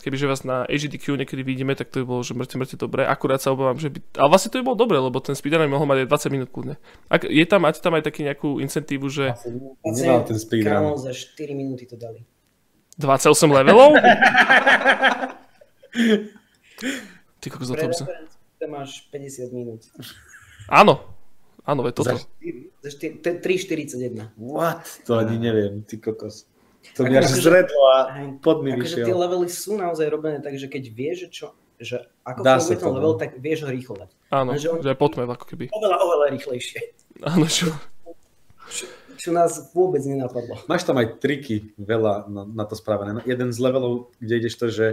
kebyže 0.00 0.26
vás 0.26 0.42
na 0.42 0.64
AGDQ 0.64 1.20
niekedy 1.20 1.42
vidíme, 1.44 1.76
tak 1.76 1.92
to 1.92 2.00
by 2.02 2.06
bolo, 2.08 2.22
že 2.24 2.32
mŕte, 2.32 2.56
mŕte 2.56 2.76
dobre. 2.80 3.04
Akurát 3.04 3.38
sa 3.44 3.52
obávam, 3.52 3.76
že 3.76 3.92
by... 3.92 4.00
Ale 4.16 4.28
vlastne 4.32 4.48
to 4.48 4.58
by 4.58 4.64
bolo 4.64 4.78
dobre, 4.80 4.96
lebo 4.96 5.20
ten 5.20 5.36
speedrun 5.36 5.68
mohol 5.68 5.84
mať 5.84 6.06
aj 6.06 6.28
20 6.30 6.34
minút 6.34 6.48
kľudne. 6.48 6.80
Ak, 7.12 7.28
je 7.28 7.44
tam, 7.44 7.62
máte 7.68 7.78
tam 7.84 7.92
aj 7.94 8.08
taký 8.08 8.24
nejakú 8.24 8.56
incentívu, 8.64 9.06
že... 9.12 9.36
Nemal 9.84 10.24
ten 10.24 10.38
speedrun. 10.40 10.96
za 10.96 11.12
4 11.12 11.52
minúty 11.52 11.84
to 11.84 12.00
dali. 12.00 12.24
28 12.96 13.36
levelov? 13.48 13.96
Ty 17.40 17.46
kokos, 17.50 17.68
za 17.68 17.76
to 17.76 17.86
by 17.88 17.94
som... 17.94 18.06
máš 18.68 19.04
50 19.10 19.50
minút. 19.52 19.82
Áno, 20.70 21.02
áno, 21.66 21.82
je 21.84 21.92
toto. 21.92 22.14
Za 22.14 22.94
3,41. 22.94 24.38
What? 24.38 24.86
To 25.06 25.18
ani 25.18 25.36
neviem, 25.38 25.82
ty 25.82 25.98
kokos. 25.98 26.46
To 26.98 27.06
mi 27.06 27.14
až 27.16 27.30
akože- 27.30 27.42
zredlo 27.42 27.82
a 27.88 27.96
pod 28.42 28.66
mi 28.66 28.74
akože 28.74 29.06
tie 29.06 29.14
levely 29.14 29.48
sú 29.48 29.78
naozaj 29.78 30.06
robené 30.10 30.38
tak, 30.42 30.58
že 30.58 30.66
keď 30.66 30.84
vieš, 30.92 31.18
čo, 31.30 31.54
že 31.78 32.10
ako 32.26 32.40
Dá 32.42 32.58
funguje 32.58 32.76
ten 32.76 32.86
to, 32.86 32.94
level, 32.94 33.14
no. 33.14 33.20
tak 33.20 33.30
vieš 33.38 33.58
ho 33.64 33.70
rýchlo 33.70 33.94
dať. 34.02 34.10
Áno, 34.34 34.50
že, 34.58 34.66
on, 34.70 34.78
že 34.82 34.92
ako 34.94 35.46
keby. 35.46 35.64
Oveľa, 35.70 35.96
oveľa 36.02 36.26
rýchlejšie. 36.36 36.80
Áno, 37.22 37.46
čo? 37.46 37.70
čo? 38.68 38.84
Čo 39.22 39.30
nás 39.30 39.70
vôbec 39.70 40.02
nenapadlo. 40.02 40.58
Máš 40.66 40.82
tam 40.82 40.98
aj 40.98 41.22
triky 41.22 41.70
veľa 41.78 42.26
na, 42.26 42.42
na 42.42 42.64
to 42.66 42.74
spravené. 42.74 43.22
Jeden 43.22 43.54
z 43.54 43.58
levelov, 43.62 44.10
kde 44.18 44.34
ideš 44.42 44.58
to, 44.58 44.66
že 44.66 44.86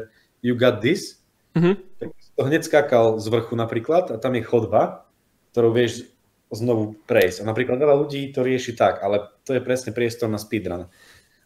you 0.45 0.53
got 0.53 0.85
this, 0.85 1.17
mm-hmm. 1.57 1.73
tak 1.97 2.09
to 2.13 2.41
hneď 2.45 2.61
skákal 2.61 3.17
z 3.17 3.25
vrchu 3.25 3.57
napríklad 3.57 4.13
a 4.13 4.21
tam 4.21 4.37
je 4.37 4.45
chodba, 4.45 5.09
ktorú 5.51 5.73
vieš 5.73 6.05
znovu 6.53 6.97
prejsť. 7.05 7.45
A 7.45 7.49
napríklad 7.49 7.77
veľa 7.77 7.95
ľudí 8.05 8.29
to 8.33 8.41
rieši 8.41 8.73
tak, 8.73 9.01
ale 9.01 9.29
to 9.45 9.57
je 9.57 9.61
presne 9.61 9.93
priestor 9.93 10.29
na 10.29 10.41
speedrun. 10.41 10.89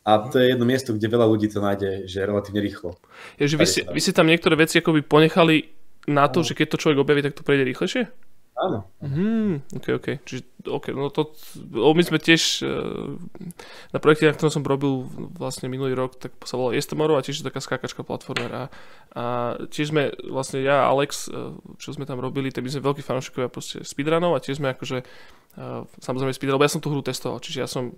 A 0.03 0.19
to 0.19 0.35
je 0.35 0.51
jedno 0.51 0.67
miesto, 0.67 0.91
kde 0.91 1.07
veľa 1.07 1.27
ľudí 1.31 1.47
to 1.47 1.63
nájde, 1.63 2.11
že 2.11 2.27
relatívne 2.27 2.59
rýchlo. 2.59 2.99
Je, 3.39 3.47
že 3.47 3.55
vy, 3.55 3.67
si, 3.67 3.79
vy 3.87 4.01
si 4.03 4.11
tam 4.11 4.27
niektoré 4.27 4.59
veci 4.59 4.83
akoby 4.83 4.99
ponechali 4.99 5.71
na 6.11 6.27
to, 6.27 6.43
no. 6.43 6.45
že 6.45 6.59
keď 6.59 6.75
to 6.75 6.81
človek 6.83 6.99
objaví, 6.99 7.21
tak 7.23 7.39
to 7.39 7.47
prejde 7.47 7.63
rýchlejšie? 7.63 8.03
Áno. 8.53 8.85
Hmm, 9.01 9.65
ok, 9.73 9.87
ok. 9.97 10.07
Čiže, 10.29 10.45
ok, 10.69 10.93
no 10.93 11.09
to, 11.09 11.33
my 11.73 12.03
sme 12.05 12.21
tiež 12.21 12.61
uh, 12.61 13.17
na 13.89 13.97
projekte, 13.97 14.29
na 14.29 14.37
ktorom 14.37 14.53
som 14.53 14.61
robil 14.61 15.09
vlastne 15.33 15.65
minulý 15.65 15.97
rok, 15.97 16.21
tak 16.21 16.37
sa 16.45 16.61
volal 16.61 16.77
Estomoro 16.77 17.17
a 17.17 17.25
tiež 17.25 17.41
je 17.41 17.47
taká 17.49 17.57
skákačka 17.57 18.05
platformer 18.05 18.53
a, 18.53 18.63
tiež 19.73 19.89
sme 19.89 20.13
vlastne 20.29 20.61
ja 20.61 20.85
a 20.85 20.93
Alex, 20.93 21.33
uh, 21.33 21.57
čo 21.81 21.97
sme 21.97 22.05
tam 22.05 22.21
robili, 22.21 22.53
tak 22.53 22.61
my 22.61 22.69
sme 22.69 22.85
veľkí 22.85 23.01
fanúšikovia 23.01 23.49
proste 23.49 23.81
speedrunov 23.81 24.37
a 24.37 24.43
tiež 24.43 24.61
sme 24.61 24.69
akože 24.77 25.01
uh, 25.01 25.89
samozrejme 25.97 26.37
speedrun, 26.37 26.61
lebo 26.61 26.69
ja 26.69 26.73
som 26.77 26.81
tú 26.81 26.93
hru 26.93 27.01
testoval, 27.01 27.41
čiže 27.41 27.57
ja 27.57 27.65
som 27.65 27.89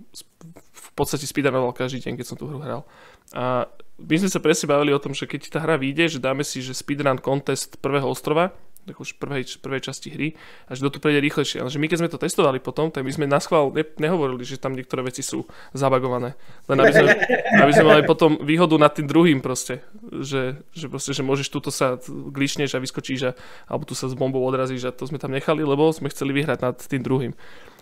v 0.72 0.90
podstate 0.96 1.28
speedrunoval 1.28 1.76
každý 1.76 2.00
deň, 2.00 2.16
keď 2.16 2.26
som 2.32 2.40
tú 2.40 2.48
hru 2.48 2.64
hral. 2.64 2.88
A 3.36 3.68
my 4.00 4.16
sme 4.16 4.32
sa 4.32 4.40
presne 4.40 4.72
bavili 4.72 4.96
o 4.96 5.02
tom, 5.02 5.12
že 5.12 5.28
keď 5.28 5.52
tá 5.52 5.60
hra 5.60 5.76
vyjde, 5.76 6.16
že 6.16 6.18
dáme 6.24 6.44
si, 6.48 6.64
že 6.64 6.72
speedrun 6.72 7.20
contest 7.20 7.76
prvého 7.84 8.08
ostrova, 8.08 8.56
už 8.94 9.18
prvej, 9.18 9.58
prvej 9.58 9.80
časti 9.90 10.14
hry 10.14 10.28
a 10.70 10.78
že 10.78 10.86
do 10.86 10.90
tu 10.94 11.02
prejde 11.02 11.18
rýchlejšie. 11.18 11.58
Ale 11.58 11.70
že 11.72 11.82
my 11.82 11.90
keď 11.90 11.98
sme 12.06 12.12
to 12.12 12.22
testovali 12.22 12.62
potom, 12.62 12.94
tak 12.94 13.02
my 13.02 13.10
sme 13.10 13.26
na 13.26 13.42
schvál 13.42 13.74
ne, 13.74 13.82
nehovorili, 13.98 14.46
že 14.46 14.62
tam 14.62 14.78
niektoré 14.78 15.02
veci 15.02 15.26
sú 15.26 15.42
zabagované. 15.74 16.38
Len 16.70 16.78
aby 16.78 16.92
sme, 16.94 17.10
aby 17.66 17.72
sme 17.74 17.86
mali 17.90 18.02
potom 18.06 18.38
výhodu 18.38 18.78
nad 18.78 18.94
tým 18.94 19.10
druhým 19.10 19.42
proste. 19.42 19.82
Že, 20.06 20.62
že, 20.70 20.86
proste, 20.86 21.10
že 21.10 21.26
môžeš 21.26 21.50
túto 21.50 21.74
sa 21.74 21.98
glíšneš 22.06 22.78
a 22.78 22.82
vyskočíš 22.82 23.20
a, 23.26 23.32
alebo 23.66 23.82
tu 23.82 23.98
sa 23.98 24.06
s 24.06 24.14
bombou 24.14 24.46
odrazíš 24.46 24.86
a 24.86 24.94
to 24.94 25.08
sme 25.10 25.18
tam 25.18 25.34
nechali, 25.34 25.66
lebo 25.66 25.90
sme 25.90 26.06
chceli 26.12 26.30
vyhrať 26.36 26.58
nad 26.62 26.76
tým 26.78 27.02
druhým. 27.02 27.34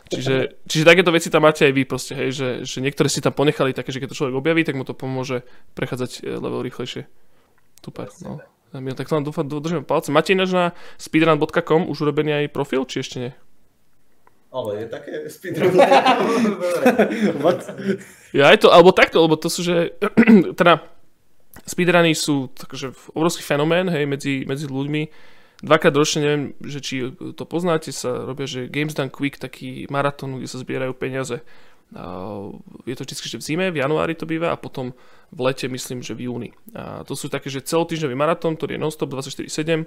Čiže, 0.05 0.69
čiže 0.69 0.85
takéto 0.85 1.09
veci 1.09 1.33
tam 1.33 1.49
máte 1.49 1.65
aj 1.65 1.73
vy 1.73 1.83
proste, 1.89 2.13
hej, 2.13 2.29
že, 2.37 2.49
že 2.69 2.85
niektoré 2.85 3.09
si 3.09 3.25
tam 3.25 3.33
ponechali 3.33 3.73
také, 3.73 3.89
že 3.89 4.05
keď 4.05 4.13
to 4.13 4.19
človek 4.21 4.37
objaví, 4.37 4.61
tak 4.61 4.77
mu 4.77 4.85
to 4.85 4.93
pomôže 4.93 5.49
prechádzať 5.73 6.29
e, 6.29 6.37
level 6.37 6.61
rýchlejšie. 6.61 7.09
Super, 7.81 8.13
no. 8.21 8.45
Ja, 8.75 8.95
tak 8.99 9.07
to 9.07 9.15
nám 9.15 9.23
dúfam, 9.23 9.47
držíme 9.47 9.87
palce. 9.87 10.11
Máte 10.11 10.35
ináč 10.35 10.51
na 10.51 10.75
speedrun.com 10.99 11.87
už 11.87 12.03
urobený 12.03 12.43
aj 12.43 12.51
profil, 12.51 12.83
či 12.91 13.07
ešte 13.07 13.17
nie? 13.23 13.31
Ale 14.55 14.83
je 14.83 14.87
také 14.91 15.15
speedrun. 15.31 15.75
ja 18.39 18.45
aj 18.51 18.59
to, 18.63 18.71
alebo 18.71 18.91
takto, 18.95 19.23
lebo 19.23 19.39
to 19.39 19.47
sú, 19.51 19.63
že 19.67 19.95
teda 20.59 20.83
speedruny 21.67 22.15
sú 22.15 22.51
takže 22.55 22.95
obrovský 23.15 23.43
fenomén, 23.47 23.87
hej, 23.91 24.07
medzi, 24.07 24.43
medzi 24.47 24.67
ľuďmi 24.67 25.35
dvakrát 25.65 25.95
ročne, 25.97 26.21
neviem, 26.23 26.45
že 26.61 26.79
či 26.85 26.95
to 27.15 27.45
poznáte, 27.49 27.95
sa 27.95 28.27
robia, 28.29 28.45
že 28.45 28.69
Games 28.69 28.93
Done 28.93 29.11
Quick, 29.11 29.41
taký 29.41 29.89
maratón, 29.89 30.37
kde 30.37 30.51
sa 30.51 30.61
zbierajú 30.61 30.93
peniaze. 30.93 31.41
Je 32.85 32.95
to 32.97 33.03
vždy, 33.05 33.39
v 33.39 33.45
zime, 33.45 33.67
v 33.71 33.79
januári 33.79 34.17
to 34.17 34.27
býva 34.27 34.51
a 34.51 34.59
potom 34.59 34.97
v 35.31 35.41
lete 35.45 35.67
myslím, 35.69 36.03
že 36.03 36.15
v 36.15 36.31
júni. 36.31 36.51
A 36.75 37.03
to 37.07 37.15
sú 37.15 37.31
také, 37.31 37.51
že 37.51 37.63
celotýždňový 37.63 38.17
maratón, 38.17 38.55
ktorý 38.59 38.79
je 38.79 38.83
non-stop 38.83 39.11
24-7 39.11 39.87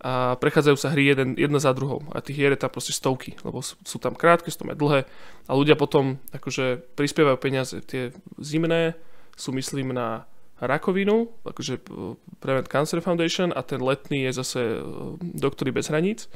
a 0.00 0.40
prechádzajú 0.40 0.76
sa 0.80 0.88
hry 0.96 1.12
jeden, 1.12 1.36
jedna 1.36 1.60
za 1.60 1.76
druhou 1.76 2.00
a 2.16 2.24
tých 2.24 2.40
hier 2.40 2.56
je 2.56 2.64
tam 2.64 2.72
proste 2.72 2.96
stovky, 2.96 3.36
lebo 3.44 3.60
sú, 3.60 3.76
sú 3.84 4.00
tam 4.00 4.16
krátke, 4.16 4.48
sú 4.48 4.64
tam 4.64 4.72
aj 4.72 4.78
dlhé 4.80 5.00
a 5.44 5.52
ľudia 5.52 5.76
potom 5.76 6.16
akože 6.32 6.96
prispievajú 6.96 7.36
peniaze. 7.36 7.76
Tie 7.84 8.16
zimné 8.40 8.96
sú 9.36 9.52
myslím 9.52 9.92
na 9.92 10.24
rakovinu, 10.60 11.28
akože 11.44 11.74
e, 11.76 12.16
Prevent 12.40 12.68
Cancer 12.68 13.00
Foundation 13.00 13.52
a 13.52 13.60
ten 13.60 13.80
letný 13.80 14.28
je 14.28 14.40
zase 14.40 14.60
e, 14.60 14.80
Doktory 15.20 15.72
bez 15.72 15.88
hraníc. 15.88 16.28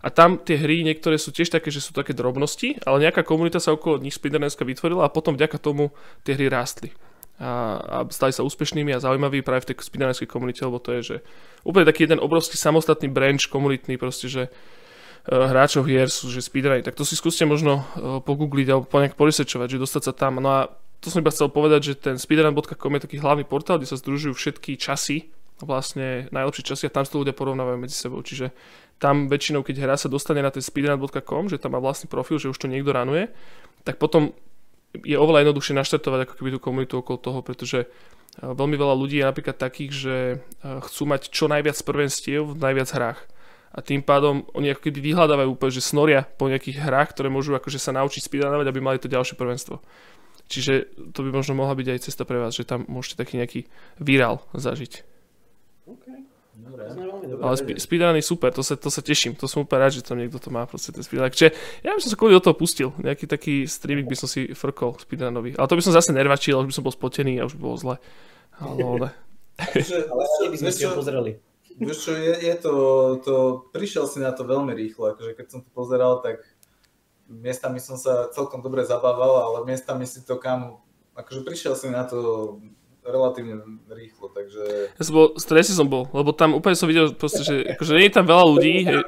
A 0.00 0.08
tam 0.08 0.40
tie 0.40 0.56
hry 0.56 0.80
niektoré 0.80 1.20
sú 1.20 1.28
tiež 1.28 1.52
také, 1.52 1.68
že 1.68 1.84
sú 1.84 1.92
také 1.92 2.16
drobnosti, 2.16 2.80
ale 2.88 3.04
nejaká 3.04 3.20
komunita 3.20 3.60
sa 3.60 3.76
okolo 3.76 4.00
nich 4.00 4.16
speedrunnerská 4.16 4.64
vytvorila 4.64 5.04
a 5.04 5.12
potom 5.12 5.36
vďaka 5.36 5.60
tomu 5.60 5.92
tie 6.24 6.32
hry 6.32 6.48
rástli. 6.48 6.96
A, 7.40 7.80
a 7.80 7.96
stali 8.08 8.32
sa 8.32 8.44
úspešnými 8.44 8.92
a 8.96 9.00
zaujímaví 9.00 9.44
práve 9.44 9.64
v 9.64 9.72
tej 9.72 9.84
speedrunnerskej 9.84 10.28
komunite, 10.28 10.64
lebo 10.64 10.80
to 10.80 10.96
je, 10.96 11.00
že 11.00 11.16
úplne 11.64 11.88
taký 11.88 12.08
jeden 12.08 12.20
obrovský 12.20 12.56
samostatný 12.56 13.12
branch 13.12 13.52
komunitný, 13.52 14.00
proste, 14.00 14.28
že 14.28 14.42
uh, 14.48 15.48
hráčov 15.48 15.84
hier 15.84 16.08
sú, 16.08 16.32
že 16.32 16.44
speedrunny. 16.44 16.80
Tak 16.80 16.96
to 16.96 17.04
si 17.04 17.16
skúste 17.16 17.44
možno 17.44 17.80
uh, 17.80 18.20
pogoogliť 18.24 18.66
alebo 18.72 18.88
po 18.88 19.00
nejak 19.04 19.20
porisečovať, 19.20 19.76
že 19.76 19.82
dostať 19.84 20.02
sa 20.08 20.12
tam. 20.16 20.40
No 20.40 20.48
a 20.48 20.60
to 21.00 21.08
som 21.08 21.24
iba 21.24 21.32
chcel 21.32 21.48
povedať, 21.48 21.80
že 21.92 21.94
ten 21.96 22.16
speedrun.com 22.20 22.92
je 22.96 23.04
taký 23.04 23.16
hlavný 23.20 23.48
portál, 23.48 23.80
kde 23.80 23.88
sa 23.88 23.96
združujú 23.96 24.36
všetky 24.36 24.76
časy, 24.76 25.32
vlastne 25.60 26.28
najlepšie 26.32 26.64
časy 26.72 26.88
a 26.88 26.94
tam 26.94 27.04
sa 27.04 27.16
ľudia 27.16 27.36
porovnávajú 27.36 27.76
medzi 27.80 27.96
sebou. 27.96 28.20
Čiže 28.20 28.52
tam 29.00 29.32
väčšinou, 29.32 29.64
keď 29.64 29.76
hra 29.80 29.96
sa 29.96 30.12
dostane 30.12 30.44
na 30.44 30.52
ten 30.52 30.60
speedrun.com, 30.60 31.48
že 31.48 31.56
tam 31.56 31.72
má 31.72 31.80
vlastný 31.80 32.12
profil, 32.12 32.36
že 32.36 32.52
už 32.52 32.60
to 32.60 32.68
niekto 32.68 32.92
ranuje, 32.92 33.32
tak 33.82 33.96
potom 33.96 34.36
je 34.92 35.16
oveľa 35.16 35.48
jednoduchšie 35.48 35.74
naštartovať 35.80 36.20
ako 36.28 36.34
keby 36.36 36.50
tú 36.52 36.58
komunitu 36.60 36.94
okolo 37.00 37.18
toho, 37.18 37.40
pretože 37.40 37.88
veľmi 38.44 38.76
veľa 38.76 38.94
ľudí 38.94 39.18
je 39.18 39.28
napríklad 39.28 39.56
takých, 39.56 39.92
že 39.96 40.14
chcú 40.60 41.02
mať 41.08 41.32
čo 41.32 41.48
najviac 41.48 41.80
prvenstiev 41.80 42.44
v 42.52 42.60
najviac 42.60 42.88
hrách. 42.92 43.20
A 43.70 43.78
tým 43.86 44.02
pádom 44.02 44.42
oni 44.52 44.74
ako 44.74 44.90
keby 44.90 45.14
vyhľadávajú 45.14 45.48
úplne, 45.54 45.72
že 45.72 45.82
snoria 45.82 46.26
po 46.26 46.50
nejakých 46.50 46.82
hrách, 46.82 47.14
ktoré 47.14 47.30
môžu 47.30 47.54
akože 47.54 47.78
sa 47.78 47.94
naučiť 47.94 48.26
speedrunovať, 48.26 48.66
aby 48.66 48.80
mali 48.82 48.98
to 48.98 49.06
ďalšie 49.06 49.38
prvenstvo. 49.38 49.78
Čiže 50.50 50.98
to 51.14 51.22
by 51.22 51.30
možno 51.30 51.54
mohla 51.54 51.78
byť 51.78 51.86
aj 51.94 52.02
cesta 52.02 52.26
pre 52.26 52.42
vás, 52.42 52.58
že 52.58 52.66
tam 52.66 52.82
môžete 52.90 53.22
taký 53.22 53.38
nejaký 53.38 53.70
virál 54.02 54.42
zažiť. 54.58 55.06
Okay. 55.86 56.29
Dobre. 56.60 56.82
Ale 57.40 57.54
sp- 57.56 57.80
speedrun 57.80 58.16
je 58.20 58.24
super, 58.24 58.52
to 58.52 58.60
sa, 58.60 58.76
to 58.76 58.92
sa 58.92 59.00
teším, 59.00 59.32
to 59.32 59.48
som 59.48 59.64
úplne 59.64 59.80
rád, 59.88 59.96
že 59.96 60.04
tam 60.04 60.20
niekto 60.20 60.36
to 60.36 60.52
má 60.52 60.68
proste 60.68 60.92
ten 60.92 61.00
speedrun. 61.00 61.32
Čiže 61.32 61.56
ja 61.80 61.96
by 61.96 62.00
som 62.04 62.10
sa 62.12 62.18
kvôli 62.20 62.36
do 62.36 62.44
toho 62.44 62.56
pustil, 62.56 62.92
nejaký 63.00 63.24
taký 63.24 63.64
streaming 63.64 64.04
by 64.04 64.16
som 64.16 64.28
si 64.28 64.52
frkol 64.52 65.00
speedrunový. 65.00 65.56
Ale 65.56 65.68
to 65.68 65.76
by 65.78 65.82
som 65.84 65.96
zase 65.96 66.12
nervačil, 66.12 66.60
už 66.60 66.68
by 66.68 66.74
som 66.76 66.84
bol 66.84 66.92
spotený 66.92 67.40
a 67.40 67.48
už 67.48 67.56
by 67.56 67.62
bolo 67.64 67.76
zle. 67.80 67.96
Ale, 68.60 68.76
ale... 68.92 69.08
ale 69.64 70.48
by 70.52 70.58
sme 70.60 70.70
si 70.70 70.84
ho 70.84 70.92
pozreli. 70.92 71.40
Vieš 71.80 71.98
čo, 72.04 72.12
je, 72.12 72.34
je 72.44 72.54
to, 72.60 72.74
to, 73.24 73.34
prišiel 73.72 74.04
si 74.04 74.20
na 74.20 74.36
to 74.36 74.44
veľmi 74.44 74.76
rýchlo, 74.76 75.16
akože 75.16 75.32
keď 75.32 75.46
som 75.48 75.60
to 75.64 75.70
pozeral, 75.72 76.20
tak 76.20 76.44
miestami 77.24 77.80
som 77.80 77.96
sa 77.96 78.28
celkom 78.36 78.60
dobre 78.60 78.84
zabával, 78.84 79.48
ale 79.48 79.64
miestami 79.64 80.04
si 80.04 80.20
to 80.20 80.36
kam, 80.36 80.76
akože 81.16 81.40
prišiel 81.40 81.72
si 81.72 81.88
na 81.88 82.04
to 82.04 82.60
relatívne 83.00 83.64
rýchlo, 83.88 84.19
takže... 84.50 84.90
Ja 84.98 85.02
som 85.06 85.14
bol, 85.14 85.26
stresy 85.38 85.72
som 85.78 85.86
bol, 85.86 86.10
lebo 86.10 86.34
tam 86.34 86.58
úplne 86.58 86.74
som 86.74 86.90
videl 86.90 87.14
proste, 87.14 87.46
že 87.46 87.78
akože 87.78 87.94
nie 87.94 88.10
je 88.10 88.14
tam 88.18 88.26
veľa 88.26 88.44
ľudí, 88.50 88.74
hej, 88.82 88.98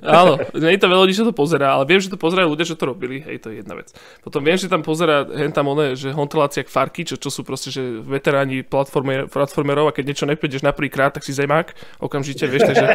Áno, 0.00 0.40
nie 0.56 0.72
je 0.72 0.80
tam 0.80 0.88
veľa 0.88 1.04
ľudí, 1.04 1.12
čo 1.12 1.28
to 1.28 1.36
pozerá, 1.36 1.76
ale 1.76 1.84
viem, 1.84 2.00
že 2.00 2.08
to 2.08 2.16
pozerajú 2.16 2.48
ľudia, 2.48 2.64
čo 2.64 2.80
to 2.80 2.88
robili, 2.88 3.20
hej, 3.20 3.44
to 3.44 3.52
je 3.52 3.60
jedna 3.60 3.76
vec. 3.76 3.92
Potom 4.24 4.40
viem, 4.40 4.56
že 4.56 4.70
tam 4.70 4.80
pozerá 4.80 5.28
hen 5.28 5.52
tam 5.52 5.68
one, 5.68 5.92
že 5.92 6.16
hontelácia 6.16 6.64
farky, 6.64 7.04
čo, 7.04 7.20
čo 7.20 7.28
sú 7.28 7.44
proste, 7.44 7.68
že 7.68 8.00
veteráni 8.00 8.64
platformer, 8.64 9.28
platformerov 9.28 9.92
a 9.92 9.94
keď 9.94 10.04
niečo 10.08 10.24
neprídeš 10.24 10.64
na 10.64 10.72
prvýkrát, 10.72 11.12
tak 11.12 11.26
si 11.26 11.36
zajmák, 11.36 11.76
okamžite, 12.00 12.48
vieš, 12.48 12.72
takže 12.72 12.86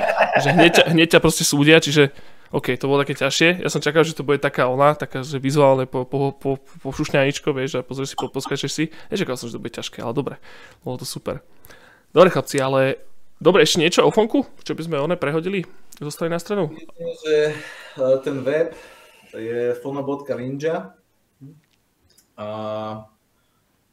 že 0.41 0.49
hneď, 0.57 0.73
hneď 0.89 1.07
ťa 1.17 1.19
proste 1.21 1.45
súdia, 1.45 1.77
čiže 1.77 2.09
OK, 2.51 2.79
to 2.79 2.87
bolo 2.87 3.03
také 3.03 3.15
ťažšie. 3.15 3.59
Ja 3.59 3.69
som 3.71 3.83
čakal, 3.83 4.07
že 4.07 4.15
to 4.15 4.23
bude 4.23 4.39
taká 4.39 4.71
ona, 4.71 4.95
taká, 4.95 5.19
že 5.23 5.41
vizuálne 5.41 5.83
po, 5.83 6.07
po, 6.07 6.31
po, 6.31 6.55
po 6.59 6.89
šušňaničko, 6.95 7.51
vieš, 7.51 7.79
a 7.79 7.83
pozrieš 7.83 8.13
si, 8.13 8.15
po, 8.15 8.31
poskačeš 8.31 8.71
si. 8.71 8.85
Nečakal 9.11 9.35
som, 9.35 9.51
že 9.51 9.59
to 9.59 9.63
bude 9.63 9.75
ťažké, 9.75 9.99
ale 9.99 10.15
dobre. 10.15 10.35
Bolo 10.83 11.01
to 11.01 11.07
super. 11.07 11.43
Dobre, 12.15 12.31
chlapci, 12.31 12.63
ale 12.63 13.03
dobre, 13.43 13.67
ešte 13.67 13.83
niečo 13.83 14.07
o 14.07 14.15
fonku? 14.15 14.47
Čo 14.63 14.79
by 14.79 14.81
sme 14.87 15.03
one 15.03 15.19
prehodili? 15.19 15.67
Zostali 15.99 16.31
na 16.31 16.39
stranu? 16.39 16.71
Že 16.95 17.35
e, 17.51 17.53
ten 18.23 18.39
web 18.47 18.71
je 19.35 19.75
fono.ninja 19.83 20.95
a, 22.37 22.49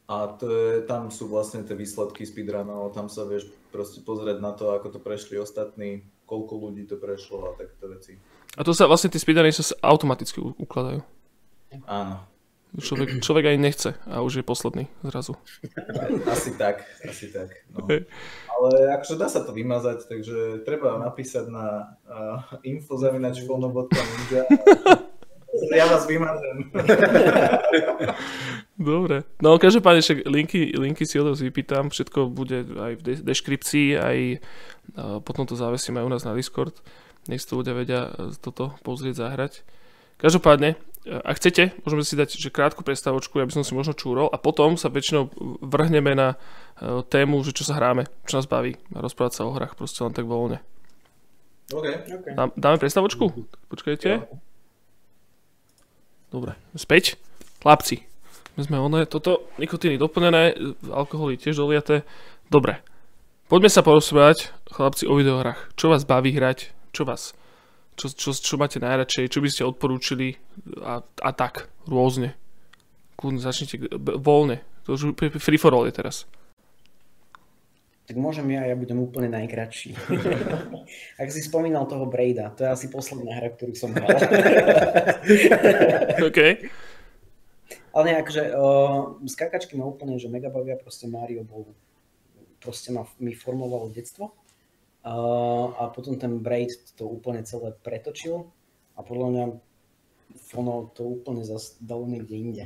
a 0.07 0.17
to 0.39 0.47
je, 0.47 0.71
tam 0.85 1.11
sú 1.11 1.27
vlastne 1.27 1.65
tie 1.65 1.75
výsledky 1.75 2.23
speedrunov, 2.29 2.93
tam 2.95 3.09
sa 3.09 3.25
vieš 3.25 3.51
proste 3.73 4.05
pozrieť 4.05 4.39
na 4.39 4.53
to, 4.53 4.77
ako 4.77 4.95
to 4.95 5.01
prešli 5.01 5.41
ostatní, 5.41 6.05
koľko 6.29 6.71
ľudí 6.71 6.85
to 6.87 7.01
prešlo 7.01 7.51
a 7.51 7.59
takéto 7.59 7.91
veci. 7.91 8.15
A 8.55 8.63
to 8.63 8.71
sa 8.71 8.87
vlastne 8.87 9.11
tie 9.11 9.19
speedruny 9.19 9.51
sa 9.51 9.67
automaticky 9.83 10.39
ukladajú. 10.39 11.03
Áno. 11.91 12.23
Človek, 12.75 13.23
človek 13.23 13.55
aj 13.55 13.59
nechce 13.63 13.91
a 14.11 14.19
už 14.19 14.43
je 14.43 14.45
posledný 14.47 14.91
zrazu. 15.07 15.39
Asi 16.35 16.51
tak, 16.59 16.83
asi 17.07 17.31
tak. 17.31 17.55
No. 17.71 17.87
Ale 17.87 18.99
akože 18.99 19.15
dá 19.15 19.31
sa 19.31 19.47
to 19.47 19.55
vymazať, 19.55 20.11
takže 20.11 20.67
treba 20.67 20.99
napísať 20.99 21.55
na 21.55 21.95
uh, 22.11 22.43
info.ninja 22.67 24.43
ja 25.79 25.87
vás 25.87 26.03
vymažem. 26.11 26.75
Dobre. 28.75 29.23
No 29.39 29.55
každopádne 29.55 30.03
však 30.03 30.19
linky, 30.27 30.75
linky 30.75 31.07
si 31.07 31.23
od 31.23 31.39
vypýtam, 31.39 31.95
všetko 31.95 32.27
bude 32.27 32.67
aj 32.75 32.93
v 32.99 33.03
de- 33.07 33.23
aj 33.95 34.19
uh, 34.99 35.23
potom 35.23 35.47
to 35.47 35.55
závesím 35.55 36.03
aj 36.03 36.07
u 36.07 36.11
nás 36.11 36.27
na 36.27 36.35
Discord 36.35 36.75
nech 37.29 37.41
si 37.41 37.49
to 37.49 37.61
ľudia 37.61 37.75
vedia 37.75 38.01
e, 38.13 38.35
toto 38.39 38.77
pozrieť, 38.83 39.25
zahrať. 39.25 39.65
Každopádne, 40.21 40.75
e, 40.75 41.11
ak 41.11 41.37
chcete, 41.41 41.75
môžeme 41.83 42.05
si 42.05 42.15
dať 42.15 42.37
že 42.37 42.53
krátku 42.53 42.85
prestávočku, 42.85 43.41
aby 43.41 43.53
som 43.53 43.65
si 43.65 43.73
možno 43.73 43.97
čúrol 43.97 44.29
a 44.31 44.37
potom 44.37 44.77
sa 44.77 44.93
väčšinou 44.93 45.33
vrhneme 45.65 46.13
na 46.13 46.29
e, 46.35 47.03
tému, 47.07 47.41
že 47.43 47.57
čo 47.57 47.65
sa 47.65 47.81
hráme, 47.81 48.07
čo 48.29 48.39
nás 48.41 48.47
baví 48.49 48.77
a 48.93 49.01
rozprávať 49.01 49.33
sa 49.41 49.47
o 49.49 49.55
hrách 49.55 49.75
proste 49.75 50.05
len 50.05 50.13
tak 50.13 50.29
voľne. 50.29 50.61
Okay. 51.73 51.97
Okay. 52.05 52.33
Dá, 52.37 52.53
dáme 52.55 52.77
prestávočku? 52.77 53.33
Počkajte. 53.73 54.29
Dobre, 56.29 56.53
späť. 56.77 57.17
Chlapci, 57.65 58.05
my 58.55 58.63
sme 58.63 58.77
oné, 58.77 59.01
toto 59.09 59.49
nikotíny 59.57 59.97
doplnené, 59.97 60.53
alkoholy 60.93 61.41
tiež 61.41 61.57
doliate. 61.57 62.05
Dobre, 62.53 62.85
poďme 63.49 63.73
sa 63.73 63.81
porozprávať, 63.81 64.53
chlapci, 64.69 65.09
o 65.09 65.17
videohrách. 65.17 65.73
Čo 65.73 65.89
vás 65.89 66.05
baví 66.05 66.37
hrať? 66.37 66.84
Čo 66.95 67.03
vás, 67.03 67.35
čo, 67.99 68.07
čo, 68.15 68.31
čo 68.31 68.55
máte 68.55 68.79
najradšej, 68.79 69.35
čo 69.35 69.43
by 69.43 69.49
ste 69.51 69.67
odporúčili 69.67 70.39
a, 70.79 71.03
a 71.03 71.31
tak, 71.35 71.67
rôzne. 71.91 72.39
Kľudne 73.19 73.43
začnite 73.43 73.91
voľne, 74.23 74.63
to 74.87 74.95
už 74.95 75.19
free 75.43 75.59
for 75.59 75.75
all 75.75 75.87
je 75.87 75.95
teraz. 75.95 76.27
Tak 78.05 78.21
môžem 78.21 78.45
ja, 78.53 78.69
ja 78.69 78.77
budem 78.77 79.01
úplne 79.01 79.33
najkratší. 79.33 79.97
Ak 81.23 81.33
si 81.33 81.41
spomínal 81.41 81.89
toho 81.89 82.05
Braida, 82.05 82.53
to 82.53 82.69
je 82.69 82.71
asi 82.71 82.87
posledná 82.93 83.33
hra, 83.33 83.49
ktorú 83.57 83.73
som 83.73 83.97
hral. 83.97 84.13
OK. 86.29 86.39
Ale 87.97 88.03
nie, 88.05 88.17
akože 88.21 88.43
uh, 88.53 89.17
skakačky 89.25 89.81
ma 89.81 89.89
úplne, 89.89 90.21
že 90.21 90.29
mega 90.29 90.53
bavia, 90.53 90.77
proste 90.77 91.09
Mario 91.09 91.49
bol, 91.49 91.73
proste 92.61 92.93
ma, 92.93 93.09
mi 93.17 93.33
formovalo 93.33 93.89
detstvo. 93.89 94.37
Uh, 95.05 95.77
a 95.77 95.93
potom 95.93 96.17
ten 96.17 96.41
Braid 96.41 96.73
to 96.97 97.05
úplne 97.05 97.45
celé 97.45 97.77
pretočil 97.85 98.49
a 98.97 99.05
podľa 99.05 99.29
mňa 99.29 99.45
ono 100.57 100.89
to 100.97 101.05
úplne 101.21 101.45
zase 101.45 101.77
dalo 101.85 102.09
niekde 102.09 102.33
inde. 102.33 102.65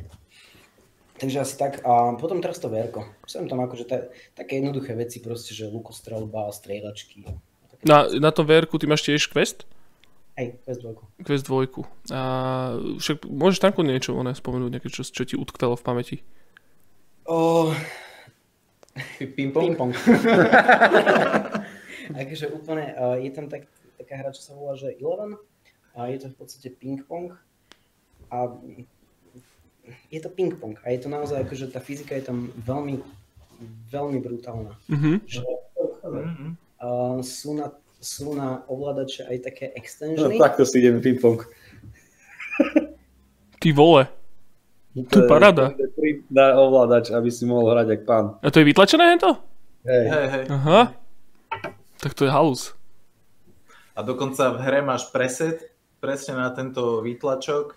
Takže 1.19 1.43
asi 1.43 1.55
tak. 1.59 1.83
A 1.83 2.15
potom 2.15 2.39
teraz 2.39 2.63
to 2.63 2.71
verko. 2.71 3.11
Som 3.27 3.51
tam 3.51 3.59
akože 3.67 3.85
ta, 3.91 4.07
také 4.39 4.63
jednoduché 4.63 4.95
veci 4.95 5.19
proste, 5.19 5.51
že 5.51 5.67
lukostrelba, 5.67 6.47
strieľačky. 6.55 7.27
Na, 7.83 8.07
na 8.07 8.31
tom 8.31 8.47
verku 8.47 8.79
ty 8.79 8.87
máš 8.87 9.03
tiež 9.03 9.27
quest? 9.27 9.67
Hej, 10.39 10.63
quest 10.63 10.81
2. 10.87 11.27
Quest 11.27 11.45
2. 11.51 12.15
A 12.15 12.21
však 13.03 13.27
môžeš 13.27 13.59
tam 13.59 13.75
niečo 13.83 14.15
one, 14.15 14.31
spomenúť, 14.31 14.71
nejaké, 14.79 14.89
čo, 14.95 15.03
čo 15.03 15.27
ti 15.27 15.35
utkvelo 15.35 15.75
v 15.75 15.83
pamäti? 15.83 16.17
Oh, 17.27 17.75
Ping-pong? 19.19 19.75
Ping-pong. 19.75 19.93
Takže 22.15 22.49
úplne, 22.59 22.95
uh, 22.95 23.17
je 23.19 23.31
tam 23.31 23.47
tak, 23.49 23.69
taká 23.99 24.15
hra, 24.17 24.31
čo 24.33 24.43
sa 24.43 24.53
volá, 24.57 24.75
že 24.77 24.97
Eleven. 24.97 25.37
A 25.99 26.07
je 26.09 26.23
to 26.23 26.27
v 26.31 26.37
podstate 26.39 26.69
ping-pong. 26.71 27.35
A 28.31 28.37
je 30.13 30.21
to 30.21 30.31
ping-pong. 30.31 30.79
A 30.85 30.95
je 30.95 31.01
to 31.03 31.09
naozaj, 31.11 31.43
akože 31.43 31.73
tá 31.73 31.81
fyzika 31.83 32.15
je 32.15 32.29
tam 32.29 32.53
veľmi, 32.55 33.03
veľmi 33.91 34.19
brutálna. 34.23 34.77
Mhm. 34.89 35.27
Že, 35.27 35.41
uh, 35.43 37.19
sú, 37.25 37.59
na, 37.59 37.75
sú 37.99 38.37
na 38.37 38.63
ovládače 38.71 39.27
aj 39.27 39.39
také 39.43 39.67
No, 39.73 39.77
extensiony. 39.81 40.39
takto 40.39 40.63
si 40.63 40.79
ideme 40.79 41.03
ping-pong. 41.03 41.43
Ty 43.59 43.69
vole. 43.75 44.07
To 44.99 45.23
je 45.23 45.27
paráda. 45.31 45.75
Dá 46.27 46.59
ovládač, 46.59 47.11
aby 47.15 47.31
si 47.31 47.47
mohol 47.47 47.71
hrať 47.71 47.87
jak 47.95 48.03
pán. 48.03 48.35
A 48.43 48.51
to 48.51 48.59
je 48.63 48.67
vytlačené 48.67 49.15
to? 49.19 49.31
Hej. 49.87 50.05
Hej, 50.11 50.27
hej. 50.31 50.45
Aha. 50.51 50.81
Tak 51.99 52.15
to 52.15 52.25
je 52.25 52.31
halus. 52.31 52.75
A 53.93 54.03
dokonca 54.03 54.55
v 54.55 54.59
hre 54.63 54.81
máš 54.81 55.11
preset 55.11 55.75
presne 55.99 56.39
na 56.39 56.55
tento 56.55 57.03
výtlačok, 57.03 57.75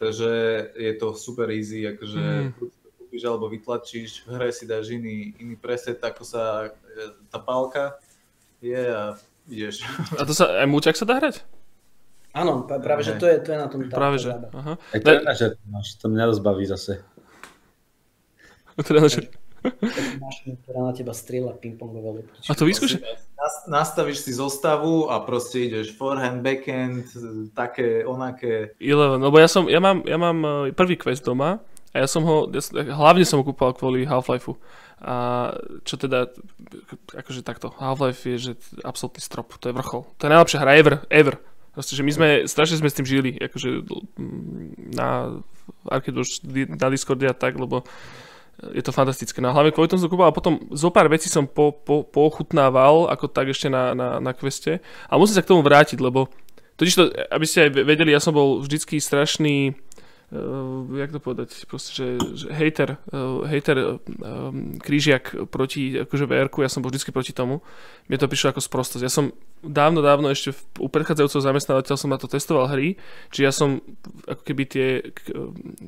takže 0.00 0.30
je 0.72 0.92
to 0.96 1.12
super 1.12 1.52
easy, 1.52 1.84
akože 1.84 2.20
Mm. 2.20 2.52
to 2.56 2.72
kúpiš 2.96 3.22
alebo 3.28 3.52
vytlačíš, 3.52 4.24
v 4.24 4.40
hre 4.40 4.48
si 4.48 4.64
dáš 4.64 4.88
iný, 4.96 5.36
iný 5.36 5.52
preset, 5.60 6.00
ako 6.00 6.24
sa 6.24 6.72
e, 6.72 6.80
tá 7.28 7.36
pálka 7.36 8.00
je 8.64 8.80
a 8.80 9.20
ideš. 9.44 9.84
A 10.20 10.24
to 10.24 10.32
sa, 10.32 10.64
aj 10.64 10.68
muťak 10.72 10.96
sa 10.96 11.04
dá 11.04 11.20
hrať? 11.20 11.44
Áno, 12.32 12.64
práve, 12.64 13.04
že 13.04 13.20
to 13.20 13.28
je, 13.28 13.36
to 13.44 13.52
je 13.52 13.58
na 13.60 13.68
tom 13.68 13.84
tá, 13.84 13.92
Práve, 13.92 14.16
že. 14.16 14.32
Aha. 14.32 14.80
Aj 14.80 15.00
trenažer 15.04 15.60
máš, 15.68 16.00
to 16.00 16.08
mňa 16.08 16.24
rozbaví 16.32 16.64
zase. 16.64 17.04
trenažer. 18.88 19.28
Takú 19.28 19.36
mašinu, 20.18 20.58
ktorá 20.62 20.80
na 20.90 20.92
teba 20.92 21.14
strieľa 21.14 21.56
ping-pongové 21.58 22.22
leptičky. 22.22 22.48
A 22.50 22.52
to 22.58 22.64
vyskúšaj. 22.66 23.00
Nas- 23.38 23.66
Nastavíš 23.66 24.26
si 24.26 24.32
zostavu 24.34 25.10
a 25.10 25.22
proste 25.22 25.66
ideš 25.66 25.94
forehand, 25.94 26.42
backhand, 26.42 27.10
také, 27.54 28.06
onaké. 28.06 28.74
Eleven, 28.78 29.22
lebo 29.22 29.38
ja 29.38 29.48
som, 29.50 29.66
ja 29.66 29.78
mám, 29.82 30.06
ja 30.06 30.18
mám 30.18 30.38
eh, 30.42 30.74
prvý 30.74 30.94
quest 30.98 31.22
doma 31.26 31.62
a 31.92 31.96
ja 31.96 32.08
som 32.08 32.22
ho, 32.24 32.48
ja, 32.50 32.62
hlavne 32.94 33.26
som 33.26 33.42
ho 33.42 33.44
kúpal 33.44 33.74
kvôli 33.76 34.06
Half-Lifeu. 34.06 34.56
A 35.02 35.50
čo 35.82 35.98
teda, 35.98 36.30
akože 37.10 37.42
takto, 37.42 37.74
Half-Life 37.74 38.22
je, 38.22 38.36
že 38.38 38.52
absolútny 38.86 39.18
strop, 39.18 39.50
to 39.58 39.66
je 39.70 39.74
vrchol. 39.74 40.06
To 40.18 40.22
je 40.22 40.30
najlepšia 40.30 40.62
hra 40.62 40.72
ever, 40.78 40.94
ever. 41.10 41.42
Proste, 41.72 41.96
že 41.96 42.04
my 42.04 42.12
sme, 42.12 42.28
strašne 42.44 42.78
sme 42.78 42.92
s 42.92 42.96
tým 43.00 43.08
žili, 43.08 43.32
akože 43.34 43.82
mm, 43.88 44.92
na 44.92 45.40
Arcade 45.88 46.20
na 46.68 46.86
Discorde 46.92 47.26
a 47.26 47.34
tak, 47.34 47.56
lebo 47.56 47.82
je 48.70 48.82
to 48.84 48.94
fantastické. 48.94 49.42
No 49.42 49.50
a 49.50 49.56
hlavne 49.56 49.74
kvôli 49.74 49.90
tomu 49.90 50.04
som 50.04 50.12
kúpal 50.12 50.30
a 50.30 50.36
potom 50.36 50.62
zo 50.70 50.92
pár 50.94 51.10
vecí 51.10 51.26
som 51.26 51.48
po, 51.50 51.74
po, 51.74 52.06
pochutnával, 52.06 53.10
ako 53.10 53.26
tak 53.26 53.50
ešte 53.50 53.66
na, 53.66 53.96
na, 53.96 54.22
na 54.22 54.32
queste. 54.36 54.78
A 55.10 55.18
musím 55.18 55.34
sa 55.34 55.42
k 55.42 55.50
tomu 55.50 55.66
vrátiť, 55.66 55.98
lebo 55.98 56.30
totiž 56.78 56.94
to, 56.94 57.10
aby 57.10 57.46
ste 57.48 57.66
aj 57.66 57.70
vedeli, 57.82 58.14
ja 58.14 58.22
som 58.22 58.36
bol 58.36 58.62
vždycky 58.62 59.02
strašný 59.02 59.74
uh, 60.32 60.88
jak 60.96 61.12
to 61.12 61.20
povedať, 61.20 61.68
proste, 61.68 61.92
že, 61.92 62.06
že 62.34 62.46
hater, 62.48 62.96
uh, 63.12 63.44
hater 63.44 64.00
um, 64.00 64.80
krížiak 64.80 65.46
proti 65.52 66.02
akože 66.02 66.24
vr 66.24 66.48
ja 66.48 66.70
som 66.72 66.80
bol 66.80 66.88
vždycky 66.88 67.12
proti 67.12 67.36
tomu. 67.36 67.60
Mne 68.08 68.18
to 68.18 68.32
prišlo 68.32 68.56
ako 68.56 68.64
sprostosť. 68.64 69.04
Ja 69.04 69.12
som 69.12 69.36
dávno, 69.62 70.00
dávno 70.00 70.32
ešte 70.32 70.56
v, 70.56 70.60
u 70.82 70.88
predchádzajúceho 70.90 71.44
zamestnávateľa 71.44 71.98
som 72.00 72.10
na 72.10 72.18
to 72.18 72.26
testoval 72.26 72.66
hry, 72.72 72.98
čiže 73.30 73.44
ja 73.44 73.52
som 73.52 73.84
ako 74.26 74.42
keby 74.42 74.62
tie, 74.66 74.88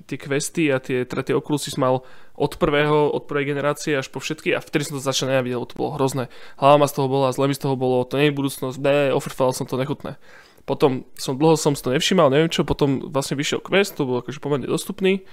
tie 0.06 0.18
questy 0.20 0.70
a 0.70 0.78
tie, 0.78 1.02
teda 1.08 1.32
tie 1.32 1.34
okulusy 1.34 1.74
mal 1.80 2.06
od 2.34 2.52
prvého, 2.58 3.10
od 3.10 3.26
prvej 3.26 3.54
generácie 3.54 3.94
až 3.98 4.10
po 4.10 4.18
všetky 4.22 4.54
a 4.54 4.62
vtedy 4.62 4.86
som 4.86 4.98
to 4.98 5.02
začal 5.02 5.30
nenávidieť, 5.30 5.56
lebo 5.58 5.70
to 5.70 5.78
bolo 5.78 5.94
hrozné. 5.94 6.30
Hlava 6.58 6.82
ma 6.82 6.86
z 6.90 6.94
toho 6.98 7.08
bola, 7.10 7.34
zle 7.34 7.46
mi 7.46 7.54
z 7.54 7.62
toho 7.62 7.74
bolo, 7.78 8.02
to 8.06 8.18
nie 8.18 8.30
je 8.30 8.38
budúcnosť, 8.38 8.76
B, 8.78 8.86
ofrfal 9.14 9.54
som 9.54 9.66
to 9.66 9.78
nechutné. 9.78 10.18
Potom 10.64 11.04
som 11.16 11.36
dlho 11.36 11.60
som 11.60 11.76
si 11.76 11.84
to 11.84 11.92
nevšimal, 11.92 12.32
neviem 12.32 12.48
čo, 12.48 12.64
potom 12.64 13.12
vlastne 13.12 13.36
vyšiel 13.36 13.60
quest, 13.60 14.00
to 14.00 14.08
bol 14.08 14.24
akože 14.24 14.40
pomerne 14.40 14.64
dostupný 14.64 15.24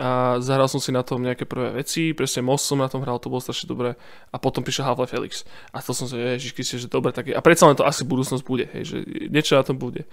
a 0.00 0.40
zahral 0.40 0.72
som 0.72 0.80
si 0.80 0.88
na 0.88 1.04
tom 1.04 1.20
nejaké 1.20 1.44
prvé 1.44 1.84
veci, 1.84 2.16
presne 2.16 2.40
Most 2.40 2.64
som 2.64 2.80
na 2.80 2.88
tom 2.88 3.04
hral, 3.04 3.20
to 3.20 3.28
bolo 3.28 3.44
strašne 3.44 3.68
dobré 3.68 3.92
a 4.32 4.36
potom 4.40 4.64
prišiel 4.64 4.88
Half-Life 4.88 5.12
Felix 5.12 5.44
a 5.68 5.84
to 5.84 5.92
som 5.92 6.08
si, 6.08 6.16
ježiš, 6.16 6.56
Kristie, 6.56 6.80
že 6.80 6.88
dobre, 6.88 7.12
tak 7.12 7.28
je. 7.28 7.36
a 7.36 7.44
predsa 7.44 7.68
len 7.68 7.76
to 7.76 7.84
asi 7.84 8.00
budúcnosť 8.08 8.44
bude, 8.48 8.72
hej, 8.72 8.84
že 8.88 8.96
niečo 9.28 9.52
na 9.52 9.64
tom 9.68 9.76
bude. 9.76 10.08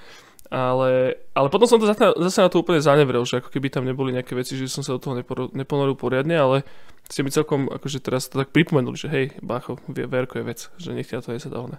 Ale, 0.50 1.16
ale 1.38 1.48
potom 1.48 1.70
som 1.70 1.78
to 1.78 1.86
zase, 1.86 2.02
zase 2.02 2.40
na 2.42 2.50
to 2.50 2.60
úplne 2.60 2.82
zanevrel, 2.82 3.22
že 3.24 3.40
ako 3.40 3.54
keby 3.54 3.70
tam 3.70 3.86
neboli 3.86 4.12
nejaké 4.12 4.34
veci, 4.34 4.58
že 4.58 4.68
som 4.68 4.82
sa 4.82 4.98
do 4.98 5.00
toho 5.00 5.16
neporo, 5.16 5.48
neponoril 5.54 5.94
poriadne, 5.94 6.36
ale 6.36 6.68
ste 7.06 7.22
mi 7.24 7.32
celkom 7.32 7.70
akože 7.70 8.02
teraz 8.02 8.28
to 8.28 8.42
tak 8.42 8.50
pripomenuli, 8.52 8.98
že 8.98 9.08
hej, 9.08 9.26
Bacho, 9.40 9.78
verko 9.88 10.42
je 10.42 10.46
vec, 10.46 10.60
že 10.76 10.92
nech 10.92 11.08
to 11.08 11.32
nesadá 11.32 11.62
one. 11.62 11.78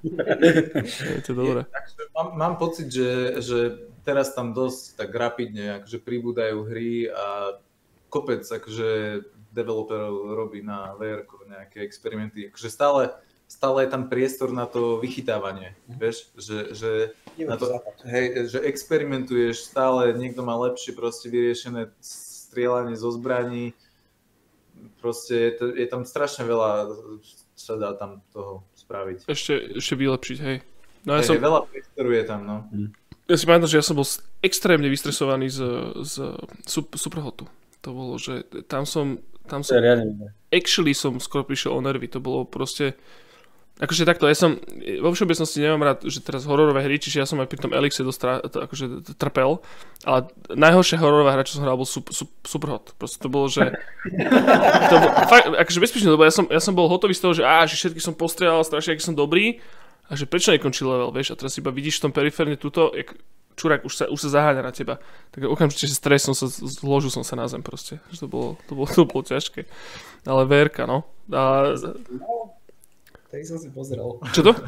je 1.18 1.22
to 1.22 1.34
dobré. 1.34 1.66
Mám, 2.16 2.28
mám 2.38 2.54
pocit, 2.56 2.90
že, 2.90 3.42
že 3.42 3.58
teraz 4.02 4.34
tam 4.34 4.50
dosť 4.50 4.98
tak 4.98 5.10
rapidne 5.14 5.82
akože 5.82 5.98
pribúdajú 6.02 6.58
hry 6.66 7.10
a 7.10 7.58
kopec 8.10 8.42
akože 8.42 9.22
developerov 9.54 10.34
robí 10.34 10.62
na 10.62 10.94
VR 10.98 11.26
nejaké 11.46 11.82
experimenty. 11.82 12.50
Akože 12.50 12.70
stále, 12.70 13.02
stále 13.50 13.86
je 13.86 13.90
tam 13.90 14.06
priestor 14.06 14.54
na 14.54 14.66
to 14.66 15.02
vychytávanie, 15.02 15.74
vieš, 15.86 16.30
že, 16.38 16.74
že, 16.74 16.90
na 17.42 17.58
to, 17.58 17.82
hej, 18.06 18.46
že 18.46 18.58
experimentuješ 18.62 19.66
stále, 19.66 20.14
niekto 20.14 20.46
má 20.46 20.54
lepšie 20.70 20.94
proste 20.94 21.26
vyriešené 21.30 21.90
strieľanie 21.98 22.94
zo 22.94 23.10
zbraní, 23.10 23.74
proste 25.02 25.34
je, 25.34 25.52
to, 25.58 25.64
je 25.74 25.86
tam 25.90 26.06
strašne 26.06 26.46
veľa 26.46 26.94
sa 27.58 27.76
dá 27.76 27.92
tam 27.92 28.24
toho 28.32 28.64
spraviť. 28.72 29.28
Ešte, 29.28 29.76
ešte 29.76 29.94
vylepšiť, 29.98 30.38
hej. 30.40 30.56
No 31.04 31.16
ja 31.16 31.24
Hej, 31.24 31.32
som, 31.32 31.34
Veľa 31.40 31.64
priestoru 31.68 32.10
je 32.12 32.24
tam, 32.24 32.40
no. 32.44 32.56
ja 33.24 33.36
si 33.36 33.44
pamätám, 33.48 33.70
že 33.72 33.78
ja 33.80 33.84
som 33.84 33.96
bol 33.96 34.08
extrémne 34.44 34.88
vystresovaný 34.88 35.48
z, 35.48 35.60
z 36.04 36.14
sup, 36.68 36.92
Superhotu. 36.96 37.48
To 37.80 37.90
bolo, 37.96 38.14
že 38.20 38.44
tam 38.68 38.84
som, 38.84 39.20
tam 39.48 39.64
som 39.64 39.80
actually 40.52 40.92
som 40.92 41.16
skoro 41.16 41.46
prišiel 41.48 41.72
o 41.72 41.80
nervy, 41.80 42.10
to 42.10 42.20
bolo 42.20 42.44
proste 42.44 42.98
Akože 43.80 44.04
takto, 44.04 44.28
ja 44.28 44.36
som, 44.36 44.60
vo 45.00 45.08
všeobecnosti 45.08 45.64
nemám 45.64 45.80
rád, 45.80 46.04
že 46.04 46.20
teraz 46.20 46.44
hororové 46.44 46.84
hry, 46.84 47.00
čiže 47.00 47.16
ja 47.16 47.24
som 47.24 47.40
aj 47.40 47.48
pri 47.48 47.64
tom 47.64 47.72
Elixe 47.72 48.04
dosť 48.04 48.44
akože 48.68 49.16
trpel, 49.16 49.56
ale 50.04 50.28
najhoršia 50.52 51.00
hororová 51.00 51.32
hra, 51.32 51.48
čo 51.48 51.56
som 51.56 51.64
hral, 51.64 51.80
bol 51.80 51.88
sup, 51.88 52.12
sup, 52.12 52.28
Superhot. 52.44 52.92
Proste 53.00 53.24
to 53.24 53.32
bolo, 53.32 53.48
že... 53.48 53.72
to 54.92 54.94
bol, 55.00 55.10
fakt, 55.32 55.48
akože 55.56 55.80
bezpečne, 55.80 56.12
lebo 56.12 56.28
ja 56.28 56.32
som, 56.34 56.44
ja 56.52 56.60
som 56.60 56.76
bol 56.76 56.92
hotový 56.92 57.16
z 57.16 57.24
toho, 57.24 57.32
že 57.32 57.40
á, 57.40 57.64
že 57.64 57.80
všetky 57.80 58.04
som 58.04 58.12
postrelal, 58.12 58.60
strašne, 58.68 59.00
aký 59.00 59.00
som 59.00 59.16
dobrý, 59.16 59.64
a 60.04 60.12
že 60.12 60.28
prečo 60.28 60.52
nekončí 60.52 60.84
level, 60.84 61.08
vieš, 61.08 61.32
a 61.32 61.40
teraz 61.40 61.56
iba 61.56 61.72
vidíš 61.72 62.04
v 62.04 62.04
tom 62.04 62.12
periférne 62.12 62.60
túto, 62.60 62.92
jak 62.92 63.16
čurák 63.60 63.84
už 63.84 63.92
sa, 63.92 64.04
už 64.08 64.16
sa 64.16 64.40
zaháňa 64.40 64.64
na 64.64 64.72
teba. 64.72 64.96
Tak 65.36 65.44
okamžite 65.44 65.92
sa 65.92 65.96
stres 66.00 66.24
som 66.24 66.32
sa, 66.32 66.48
zložil 66.48 67.12
som 67.12 67.20
sa 67.20 67.36
na 67.36 67.44
zem 67.44 67.60
proste. 67.60 68.00
Že 68.08 68.24
to 68.24 68.28
bolo, 68.32 68.48
to 68.64 68.72
bolo, 68.72 68.88
to 68.88 69.04
bolo 69.04 69.20
ťažké. 69.20 69.68
Ale 70.24 70.48
verka, 70.48 70.88
no. 70.88 71.04
A, 71.28 71.76
Tak 73.28 73.40
som 73.44 73.60
si 73.60 73.68
pozrel. 73.68 74.16
čo 74.32 74.40
to? 74.40 74.56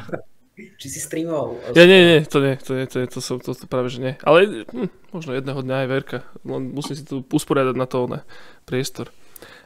Či 0.52 0.86
si 0.92 1.00
streamoval? 1.00 1.72
Ja 1.72 1.88
nie, 1.88 2.00
nie, 2.04 2.18
to 2.28 2.36
nie, 2.44 2.60
to 2.60 2.76
nie, 2.76 2.84
to, 2.84 2.96
nie, 3.00 3.08
to, 3.08 3.24
som, 3.24 3.40
to, 3.40 3.56
to 3.56 3.64
práve 3.64 3.88
že 3.88 4.04
nie. 4.04 4.12
Ale 4.20 4.68
hm, 4.68 4.92
možno 5.08 5.32
jedného 5.32 5.64
dňa 5.64 5.76
aj 5.80 5.88
Verka. 5.88 6.18
Len 6.44 6.76
musím 6.76 6.94
si 7.00 7.08
tu 7.08 7.24
usporiadať 7.24 7.72
na 7.72 7.88
to 7.88 8.04
ne, 8.04 8.20
priestor. 8.68 9.08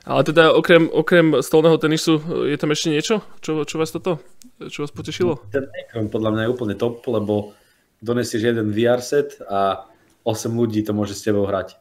Ale 0.07 0.23
teda 0.23 0.55
okrem, 0.55 0.87
okrem 0.87 1.43
stolného 1.43 1.83
tenisu 1.83 2.23
je 2.47 2.55
tam 2.55 2.71
ešte 2.71 2.95
niečo? 2.95 3.27
Čo, 3.43 3.67
čo 3.67 3.77
vás 3.83 3.91
toto? 3.91 4.23
Čo 4.63 4.87
vás 4.87 4.95
potešilo? 4.95 5.43
Podľa 5.91 6.31
mňa 6.31 6.43
je 6.47 6.53
úplne 6.55 6.75
top, 6.79 7.03
lebo 7.11 7.59
donesieš 8.07 8.55
jeden 8.55 8.71
VR 8.71 9.03
set 9.03 9.43
a 9.43 9.91
8 10.23 10.55
ľudí 10.55 10.87
to 10.87 10.95
môže 10.95 11.19
s 11.19 11.27
tebou 11.27 11.47
hrať. 11.47 11.75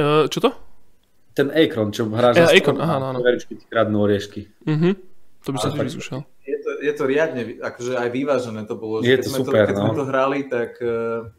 Uh, 0.00 0.24
čo 0.32 0.40
to? 0.40 0.50
Ten 1.36 1.52
Akron, 1.52 1.92
čo 1.92 2.08
hráš 2.08 2.40
Ja, 2.40 2.48
za 2.48 2.56
Akron, 2.56 2.80
aha, 2.80 2.96
áno, 2.96 3.06
áno. 3.12 3.20
veričky 3.20 3.60
ti 3.60 3.64
kradnú 3.68 4.00
oriešky. 4.04 4.48
Mhm. 4.64 4.90
To 5.40 5.48
by 5.56 5.58
som 5.60 5.72
tiež 5.72 5.96
vyskúšal. 5.96 6.20
Je 6.44 6.58
to, 6.60 6.70
je 6.84 6.92
to 6.92 7.04
riadne, 7.08 7.42
akože 7.64 7.96
aj 7.96 8.08
vyvážené 8.12 8.68
to 8.68 8.76
bolo. 8.76 9.00
Je 9.00 9.16
že 9.16 9.16
keď 9.16 9.20
to 9.24 9.30
sme 9.32 9.38
super, 9.40 9.52
to, 9.52 9.68
keď 9.72 9.76
sme 9.80 9.88
no. 9.88 9.96
to 9.96 10.04
hrali, 10.04 10.38
tak 10.52 10.70
uh, 10.84 11.32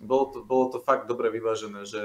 bolo, 0.00 0.24
to, 0.32 0.38
bolo 0.48 0.64
to 0.72 0.78
fakt 0.80 1.04
dobre 1.10 1.28
vyvážené, 1.28 1.84
že 1.84 2.02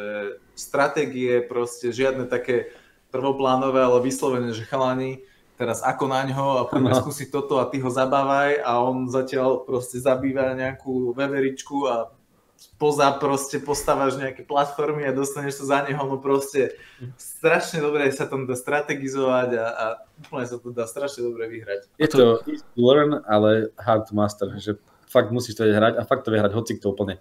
stratégie 0.57 1.39
proste 1.45 1.95
žiadne 1.95 2.27
také 2.27 2.75
prvoplánové, 3.13 3.85
ale 3.85 4.03
vyslovene, 4.03 4.51
že 4.51 4.67
chalani, 4.67 5.23
teraz 5.57 5.85
ako 5.85 6.09
na 6.09 6.25
ňo 6.25 6.45
a 6.59 6.63
poďme 6.67 6.91
no. 6.91 6.99
skúsiť 6.99 7.29
toto 7.29 7.61
a 7.61 7.69
ty 7.69 7.77
ho 7.79 7.89
zabávaj 7.89 8.61
a 8.61 8.81
on 8.81 9.05
zatiaľ 9.09 9.61
proste 9.63 10.01
zabýva 10.01 10.57
nejakú 10.57 11.13
veveričku 11.13 11.77
a 11.85 12.09
poza 12.79 13.11
proste 13.19 13.59
postávaš 13.59 14.15
nejaké 14.15 14.47
platformy 14.47 15.03
a 15.03 15.15
dostaneš 15.15 15.63
sa 15.63 15.65
za 15.65 15.79
neho, 15.87 15.99
no 15.99 16.17
proste 16.17 16.75
strašne 17.19 17.83
dobre 17.83 18.07
sa 18.11 18.25
tam 18.25 18.47
dá 18.47 18.55
strategizovať 18.55 19.49
a, 19.59 19.65
a 19.67 19.85
úplne 20.23 20.45
sa 20.47 20.57
to 20.57 20.71
dá 20.71 20.85
strašne 20.87 21.27
dobre 21.27 21.47
vyhrať. 21.51 21.91
Je 21.99 22.07
to 22.07 22.39
easy 22.47 22.63
to 22.63 22.79
learn, 22.79 23.19
ale 23.27 23.73
hard 23.75 24.07
to 24.07 24.13
master, 24.15 24.47
že 24.57 24.79
fakt 25.11 25.29
musíš 25.29 25.59
to 25.59 25.67
hrať 25.67 25.99
a 25.99 26.03
fakt 26.07 26.23
to 26.25 26.31
vie 26.31 26.39
hrať 26.39 26.53
hoci 26.55 26.79
kto 26.79 26.95
úplne. 26.95 27.19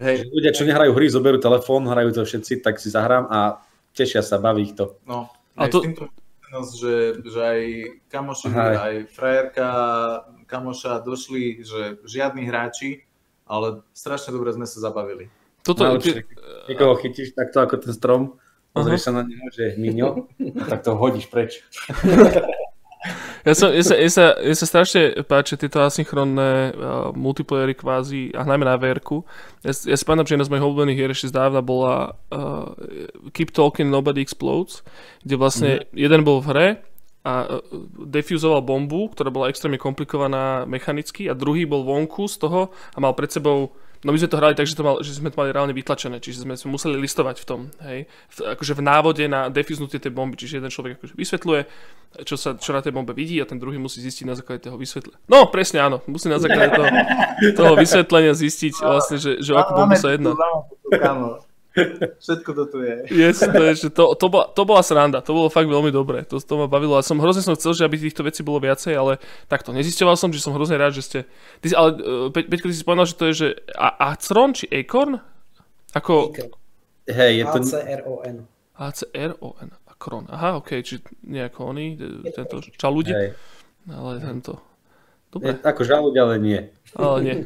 Hej. 0.00 0.26
Ľudia, 0.32 0.50
čo 0.56 0.64
nehrajú 0.66 0.96
hry, 0.96 1.06
zoberú 1.12 1.38
telefón, 1.38 1.86
hrajú 1.86 2.10
to 2.10 2.22
všetci, 2.24 2.64
tak 2.64 2.80
si 2.80 2.88
zahrám 2.90 3.28
a 3.30 3.62
tešia 3.94 4.24
sa, 4.24 4.40
baví 4.40 4.72
ich 4.72 4.74
to. 4.74 4.98
No, 5.06 5.30
a 5.54 5.68
to... 5.68 5.82
s 5.82 5.84
týmto 5.84 6.08
že, 6.50 7.22
že 7.22 7.40
aj 7.40 7.60
kamoši, 8.10 8.46
aj. 8.50 8.76
aj 8.76 8.94
frajerka 9.14 9.68
kamoša 10.50 11.00
došli, 11.06 11.62
že 11.62 12.02
žiadni 12.02 12.46
hráči, 12.50 13.06
ale 13.46 13.86
strašne 13.94 14.34
dobre 14.34 14.50
sme 14.50 14.66
sa 14.66 14.82
zabavili. 14.82 15.30
Toto, 15.62 15.86
no, 15.86 16.02
ty... 16.02 16.26
Niekoho 16.66 16.98
chytíš 16.98 17.38
takto 17.38 17.62
ako 17.62 17.78
ten 17.78 17.92
strom, 17.94 18.22
pozrieš 18.74 19.10
sa 19.10 19.12
na 19.14 19.22
neho, 19.22 19.46
že 19.54 19.70
je 19.70 19.72
miňo, 19.78 20.26
tak 20.70 20.82
to 20.82 20.98
hodíš 20.98 21.30
preč. 21.30 21.62
Ja, 23.40 23.56
som, 23.56 23.72
ja, 23.72 23.80
sa, 23.80 23.94
ja, 23.96 24.10
sa, 24.12 24.24
ja 24.36 24.54
sa 24.56 24.66
strašne 24.68 25.24
páči 25.24 25.56
tieto 25.56 25.80
asynchronné 25.80 26.76
uh, 26.76 27.08
multiplayery 27.16 27.72
kvázi, 27.72 28.36
a 28.36 28.44
najmä 28.44 28.68
na 28.68 28.76
vr 28.76 29.00
ja, 29.64 29.72
ja 29.72 29.96
si 29.96 30.04
pamätám, 30.04 30.28
že 30.28 30.34
jedna 30.36 30.46
z 30.48 30.52
mojich 30.52 30.66
obľúbených 30.66 30.98
hier 31.00 31.10
ešte 31.12 31.32
zdávna 31.32 31.64
bola 31.64 32.20
uh, 32.32 32.76
Keep 33.32 33.56
Talking 33.56 33.88
Nobody 33.88 34.20
Explodes, 34.20 34.84
kde 35.24 35.34
vlastne 35.40 35.70
mm-hmm. 35.80 35.96
jeden 35.96 36.20
bol 36.20 36.44
v 36.44 36.48
hre 36.52 36.68
a 37.24 37.32
uh, 37.48 37.64
defuzoval 38.04 38.60
bombu, 38.60 39.08
ktorá 39.16 39.32
bola 39.32 39.48
extrémne 39.48 39.80
komplikovaná 39.80 40.68
mechanicky 40.68 41.24
a 41.28 41.32
druhý 41.32 41.64
bol 41.64 41.84
vonku 41.88 42.28
z 42.28 42.44
toho 42.44 42.72
a 42.92 42.98
mal 43.00 43.16
pred 43.16 43.32
sebou 43.32 43.72
No 44.00 44.16
my 44.16 44.18
sme 44.18 44.32
to 44.32 44.40
hrali 44.40 44.56
tak, 44.56 44.64
že, 44.64 44.72
to 44.72 44.80
mal, 44.80 44.96
že 45.04 45.12
sme 45.12 45.28
to 45.28 45.36
mali 45.36 45.52
reálne 45.52 45.76
vytlačené, 45.76 46.24
čiže 46.24 46.48
sme, 46.48 46.56
sme 46.56 46.72
museli 46.72 46.96
listovať 46.96 47.36
v 47.36 47.46
tom, 47.46 47.60
hej. 47.84 48.08
V, 48.32 48.56
akože 48.56 48.72
v 48.72 48.82
návode 48.82 49.24
na 49.28 49.52
defuznutie 49.52 50.00
tej 50.00 50.08
bomby, 50.08 50.40
čiže 50.40 50.56
jeden 50.56 50.72
človek 50.72 50.96
akože 50.96 51.14
vysvetľuje, 51.20 51.60
čo, 52.24 52.40
sa, 52.40 52.56
čo 52.56 52.72
na 52.72 52.80
tej 52.80 52.96
bombe 52.96 53.12
vidí 53.12 53.36
a 53.36 53.44
ten 53.44 53.60
druhý 53.60 53.76
musí 53.76 54.00
zistiť 54.00 54.24
na 54.24 54.32
základe 54.32 54.64
toho 54.64 54.80
vysvetlenia. 54.80 55.20
No, 55.28 55.52
presne 55.52 55.84
áno, 55.84 56.00
musí 56.08 56.32
na 56.32 56.40
základe 56.40 56.72
toho, 56.72 56.88
toho 57.60 57.72
vysvetlenia 57.76 58.32
zistiť 58.32 58.80
vlastne, 58.80 59.20
že, 59.20 59.44
že 59.44 59.52
o 59.52 59.60
akú 59.60 59.76
bombu 59.76 60.00
sa 60.00 60.16
jedná. 60.16 60.32
Všetko 62.22 62.50
to 62.50 62.64
tu 62.66 62.78
je. 62.82 62.96
Yes, 63.14 63.46
to, 63.46 63.62
je, 63.62 63.86
že 63.86 63.88
to, 63.94 64.18
to, 64.18 64.26
bola, 64.26 64.50
to 64.50 64.62
bola 64.66 64.82
sranda, 64.82 65.22
to 65.22 65.30
bolo 65.30 65.46
fakt 65.46 65.70
veľmi 65.70 65.94
dobré, 65.94 66.26
to, 66.26 66.42
to 66.42 66.54
ma 66.58 66.66
bavilo 66.66 66.98
a 66.98 67.06
som 67.06 67.22
hrozne 67.22 67.46
som 67.46 67.54
chcel, 67.54 67.78
že 67.78 67.86
aby 67.86 67.94
týchto 67.94 68.26
vecí 68.26 68.42
bolo 68.42 68.58
viacej, 68.58 68.90
ale 68.98 69.22
takto, 69.46 69.70
nezisťoval 69.70 70.18
som, 70.18 70.34
že 70.34 70.42
som 70.42 70.50
hrozne 70.50 70.74
rád, 70.74 70.98
že 70.98 71.06
ste... 71.06 71.18
Ty, 71.62 71.66
ale 71.78 71.90
uh, 72.02 72.28
Pe, 72.34 72.42
Peťko, 72.42 72.66
ty 72.66 72.74
si 72.74 72.82
spomenul, 72.82 73.06
že 73.06 73.14
to 73.14 73.24
je, 73.30 73.34
že 73.38 73.48
a, 73.78 74.10
Acron 74.10 74.50
či 74.50 74.66
Acorn? 74.66 75.22
Ako... 75.94 76.34
Hej, 77.06 77.32
je 77.38 77.44
to... 77.46 77.58
A-C-R-O-N. 77.62 78.36
A-C-R-O-N. 78.74 79.70
Akron. 80.00 80.24
Aha, 80.32 80.56
ok, 80.56 80.80
či 80.80 80.98
nejako 81.28 81.76
oni, 81.76 81.94
tento 82.32 82.64
čalúdi, 82.74 83.12
ale 83.84 84.12
tento... 84.18 84.58
Dobre. 85.30 85.54
Je, 85.54 85.62
ako 85.62 85.82
žalúď, 85.86 86.14
ale 86.26 86.34
nie. 86.42 86.60
Ale 86.98 87.18
nie. 87.22 87.36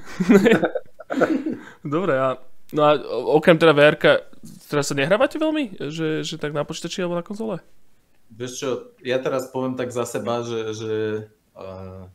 Dobre, 1.84 2.16
a 2.16 2.40
No 2.74 2.82
a 2.82 2.98
okrem 3.38 3.54
teda 3.54 3.70
vr 3.70 3.94
teraz 4.66 4.90
sa 4.90 4.98
nehrávate 4.98 5.38
veľmi? 5.38 5.78
Že, 5.78 6.26
že 6.26 6.34
tak 6.42 6.50
na 6.50 6.66
počítači 6.66 7.06
alebo 7.06 7.14
na 7.14 7.22
konzole? 7.22 7.62
Vieš 8.34 8.52
čo, 8.58 8.68
ja 9.06 9.22
teraz 9.22 9.54
poviem 9.54 9.78
tak 9.78 9.94
za 9.94 10.02
seba, 10.02 10.42
že, 10.42 10.74
že 10.74 10.92
uh, 11.54 12.10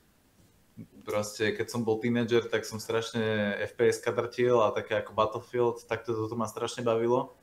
proste 1.08 1.56
keď 1.56 1.72
som 1.72 1.88
bol 1.88 2.04
tínedžer, 2.04 2.52
tak 2.52 2.68
som 2.68 2.76
strašne 2.76 3.56
FPS 3.72 4.04
drtil 4.04 4.60
a 4.60 4.76
také 4.76 5.00
ako 5.00 5.16
Battlefield, 5.16 5.88
tak 5.88 6.04
to, 6.04 6.12
toto 6.12 6.36
ma 6.36 6.44
strašne 6.44 6.84
bavilo. 6.84 7.40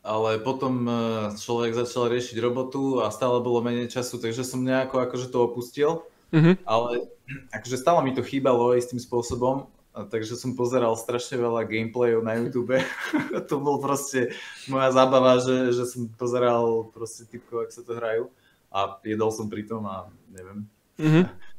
Ale 0.00 0.40
potom 0.40 0.88
človek 1.36 1.76
začal 1.76 2.08
riešiť 2.08 2.36
robotu 2.40 3.04
a 3.04 3.12
stále 3.12 3.40
bolo 3.40 3.64
menej 3.64 3.92
času, 3.92 4.16
takže 4.16 4.44
som 4.44 4.64
nejako 4.64 5.08
akože 5.08 5.28
to 5.28 5.38
opustil. 5.44 6.08
Mm-hmm. 6.32 6.64
Ale 6.64 7.10
akože 7.52 7.76
stále 7.76 8.00
mi 8.04 8.12
to 8.12 8.24
chýbalo 8.24 8.76
istým 8.76 9.00
spôsobom 9.00 9.68
a 9.90 10.06
takže 10.06 10.38
som 10.38 10.54
pozeral 10.54 10.94
strašne 10.94 11.34
veľa 11.34 11.66
gameplayov 11.66 12.22
na 12.22 12.38
YouTube. 12.38 12.78
to 13.50 13.54
bol 13.58 13.82
proste 13.82 14.30
moja 14.70 14.94
zábava, 14.94 15.42
že, 15.42 15.74
že 15.74 15.84
som 15.86 16.06
pozeral 16.14 16.86
proste 16.94 17.26
typkov, 17.26 17.66
ak 17.66 17.74
sa 17.74 17.82
to 17.82 17.98
hrajú. 17.98 18.30
A 18.70 19.02
jedol 19.02 19.34
som 19.34 19.50
pri 19.50 19.66
tom 19.66 19.82
a 19.90 20.06
neviem. 20.30 20.62
Mm-hmm. 20.94 21.24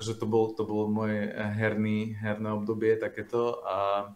akože 0.00 0.16
to, 0.16 0.24
bol, 0.24 0.56
to 0.56 0.64
bolo 0.64 0.88
moje 0.88 1.28
herný, 1.34 2.16
herné 2.16 2.56
obdobie 2.56 2.96
takéto. 2.96 3.60
A 3.68 4.08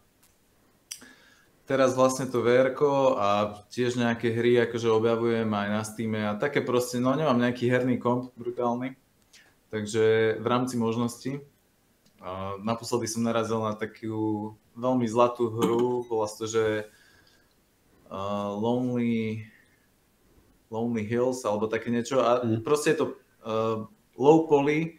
teraz 1.68 1.92
vlastne 1.92 2.24
to 2.24 2.40
vr 2.40 2.72
a 3.20 3.60
tiež 3.68 4.00
nejaké 4.00 4.32
hry 4.32 4.64
akože 4.64 4.88
objavujem 4.88 5.44
aj 5.44 5.68
na 5.68 5.82
Steam 5.84 6.16
a 6.16 6.40
také 6.40 6.64
proste, 6.64 6.96
no 7.04 7.12
nemám 7.12 7.36
nejaký 7.36 7.68
herný 7.68 8.00
komp 8.00 8.32
brutálny. 8.32 8.96
Takže 9.68 10.38
v 10.40 10.46
rámci 10.48 10.80
možností 10.80 11.44
naposledy 12.64 13.04
som 13.04 13.20
narazil 13.20 13.60
na 13.60 13.76
takú 13.76 14.56
veľmi 14.74 15.04
zlatú 15.04 15.52
hru, 15.52 16.08
bola 16.08 16.26
to, 16.28 16.48
že 16.48 16.88
uh, 18.08 18.50
Lonely, 18.56 19.44
Lonely 20.72 21.04
Hills 21.04 21.44
alebo 21.44 21.68
také 21.68 21.92
niečo 21.92 22.24
a 22.24 22.40
mm. 22.40 22.64
proste 22.64 22.96
je 22.96 22.98
to 23.04 23.06
uh, 23.44 23.84
low 24.16 24.48
poly 24.48 24.96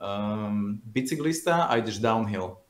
um, 0.00 0.80
bicyklista 0.88 1.68
a 1.68 1.76
ideš 1.78 2.00
downhill. 2.00 2.64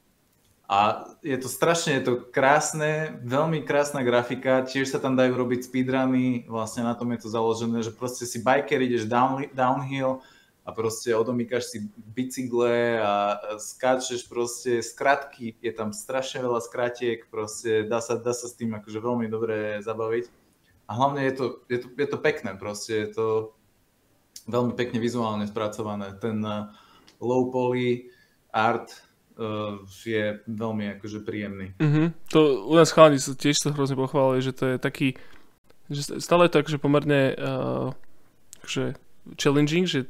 A 0.64 1.04
je 1.20 1.36
to 1.36 1.44
strašne, 1.44 2.00
je 2.00 2.04
to 2.08 2.14
krásne, 2.32 3.20
veľmi 3.20 3.68
krásna 3.68 4.00
grafika, 4.00 4.64
tiež 4.64 4.88
sa 4.88 4.96
tam 4.96 5.12
dajú 5.12 5.36
robiť 5.36 5.68
speedruny, 5.68 6.48
vlastne 6.48 6.88
na 6.88 6.96
tom 6.96 7.12
je 7.12 7.20
to 7.20 7.28
založené, 7.28 7.84
že 7.84 7.92
proste 7.92 8.24
si 8.24 8.40
biker, 8.40 8.80
ideš 8.80 9.04
down, 9.04 9.44
downhill, 9.52 10.24
a 10.64 10.72
proste 10.72 11.12
odomýkaš 11.12 11.64
si 11.68 11.78
bicykle 12.16 12.96
a 12.96 13.36
skáčeš 13.60 14.24
proste 14.24 14.80
skratky, 14.80 15.60
je 15.60 15.72
tam 15.76 15.92
strašne 15.92 16.40
veľa 16.40 16.64
skratiek, 16.64 17.28
proste 17.28 17.84
dá 17.84 18.00
sa, 18.00 18.16
dá 18.16 18.32
sa 18.32 18.48
s 18.48 18.56
tým 18.56 18.72
akože 18.72 18.96
veľmi 18.96 19.28
dobre 19.28 19.84
zabaviť. 19.84 20.24
A 20.88 20.90
hlavne 20.96 21.20
je 21.28 21.34
to, 21.36 21.44
je 21.68 21.78
to, 21.84 21.88
je 21.92 22.08
to 22.08 22.18
pekné, 22.20 22.56
proste 22.56 22.92
je 22.96 23.08
to 23.12 23.26
veľmi 24.48 24.72
pekne 24.72 25.00
vizuálne 25.00 25.44
spracované. 25.44 26.16
Ten 26.16 26.40
uh, 26.40 26.72
low 27.20 27.52
poly 27.52 28.08
art 28.48 28.88
uh, 29.36 29.84
je 29.84 30.40
veľmi 30.48 30.96
akože 30.96 31.24
príjemný. 31.28 31.76
Mm-hmm. 31.76 32.32
To 32.32 32.68
u 32.68 32.74
nás 32.76 32.92
chalani 32.92 33.20
tiež 33.20 33.60
sa 33.60 33.72
hrozne 33.72 34.00
pochválili, 34.00 34.40
že 34.40 34.56
to 34.56 34.64
je 34.64 34.76
taký, 34.80 35.16
že 35.92 36.20
stále 36.24 36.48
je 36.48 36.52
to 36.56 36.60
akože 36.64 36.78
pomerne 36.80 37.36
uh, 37.36 37.92
akože 38.64 38.96
challenging, 39.40 39.88
že 39.88 40.04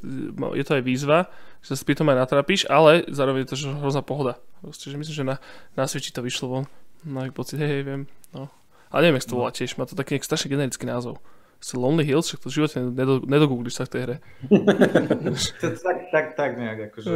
je 0.54 0.64
to 0.64 0.72
aj 0.78 0.82
výzva, 0.82 1.30
že 1.62 1.74
sa 1.74 1.84
tom 1.94 2.10
aj 2.10 2.18
natrapíš, 2.26 2.66
ale 2.66 3.06
zároveň 3.08 3.46
je 3.46 3.50
to 3.50 3.56
že 3.56 3.66
hrozná 3.78 4.02
pohoda. 4.02 4.36
Proste, 4.60 4.90
že 4.90 4.96
myslím, 4.98 5.14
že 5.14 5.24
na, 5.24 5.36
na 5.78 5.84
Switchi 5.86 6.10
to 6.10 6.24
vyšlo 6.24 6.46
von. 6.48 6.64
No 7.04 7.20
pocit, 7.30 7.60
hej, 7.60 7.68
hej, 7.68 7.82
viem. 7.84 8.02
No. 8.32 8.48
Ale 8.88 9.08
neviem, 9.08 9.20
jak 9.20 9.28
to 9.28 9.36
volá 9.36 9.50
tiež, 9.52 9.76
má 9.76 9.84
to 9.84 9.98
taký 9.98 10.16
strašne 10.22 10.48
generický 10.48 10.88
názov. 10.88 11.20
Lonely 11.72 12.04
Hills, 12.04 12.28
však 12.28 12.44
to 12.44 12.48
v 12.52 12.56
živote 12.60 12.76
nedogoogliš 13.24 13.74
sa 13.80 13.88
v 13.88 13.92
tej 13.96 14.00
hre. 14.04 14.16
tak, 15.80 15.98
tak, 16.12 16.26
tak 16.36 16.50
nejak, 16.60 16.92
akože 16.92 17.12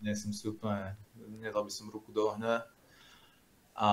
nie 0.00 0.14
som 0.16 0.32
si 0.32 0.48
úplne, 0.48 0.96
nedal 1.44 1.68
by 1.68 1.72
som 1.72 1.92
ruku 1.92 2.08
do 2.08 2.32
ohňa. 2.32 2.64
A, 3.76 3.88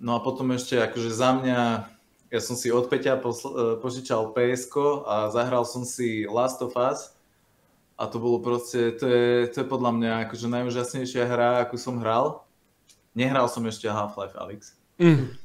no 0.00 0.10
a 0.16 0.20
potom 0.24 0.48
ešte 0.56 0.80
akože 0.80 1.12
za 1.12 1.36
mňa 1.36 1.60
ja 2.32 2.40
som 2.40 2.56
si 2.56 2.72
od 2.72 2.88
Peťa 2.88 3.20
posl- 3.20 3.52
e, 3.52 3.62
požičal 3.76 4.32
ps 4.32 4.64
a 5.04 5.28
zahral 5.28 5.68
som 5.68 5.84
si 5.84 6.24
Last 6.24 6.64
of 6.64 6.72
Us 6.72 7.12
a 8.00 8.08
to 8.08 8.16
bolo 8.16 8.40
proste, 8.40 8.96
to 8.96 9.04
je, 9.04 9.52
to 9.52 9.62
je 9.62 9.66
podľa 9.68 9.92
mňa 9.92 10.12
akože 10.26 10.48
najúžasnejšia 10.48 11.28
hra, 11.28 11.60
akú 11.60 11.76
som 11.76 12.00
hral. 12.00 12.48
Nehral 13.12 13.52
som 13.52 13.60
ešte 13.68 13.84
Half-Life 13.84 14.32
Alex. 14.40 14.72
Mm. 14.96 15.36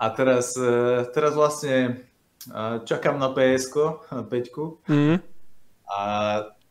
A 0.00 0.06
teraz, 0.16 0.56
e, 0.56 1.04
teraz 1.12 1.36
vlastne 1.36 2.00
e, 2.48 2.60
čakám 2.88 3.20
na 3.20 3.28
ps 3.28 3.68
5 3.68 4.32
mm. 4.88 5.16
a 5.92 6.00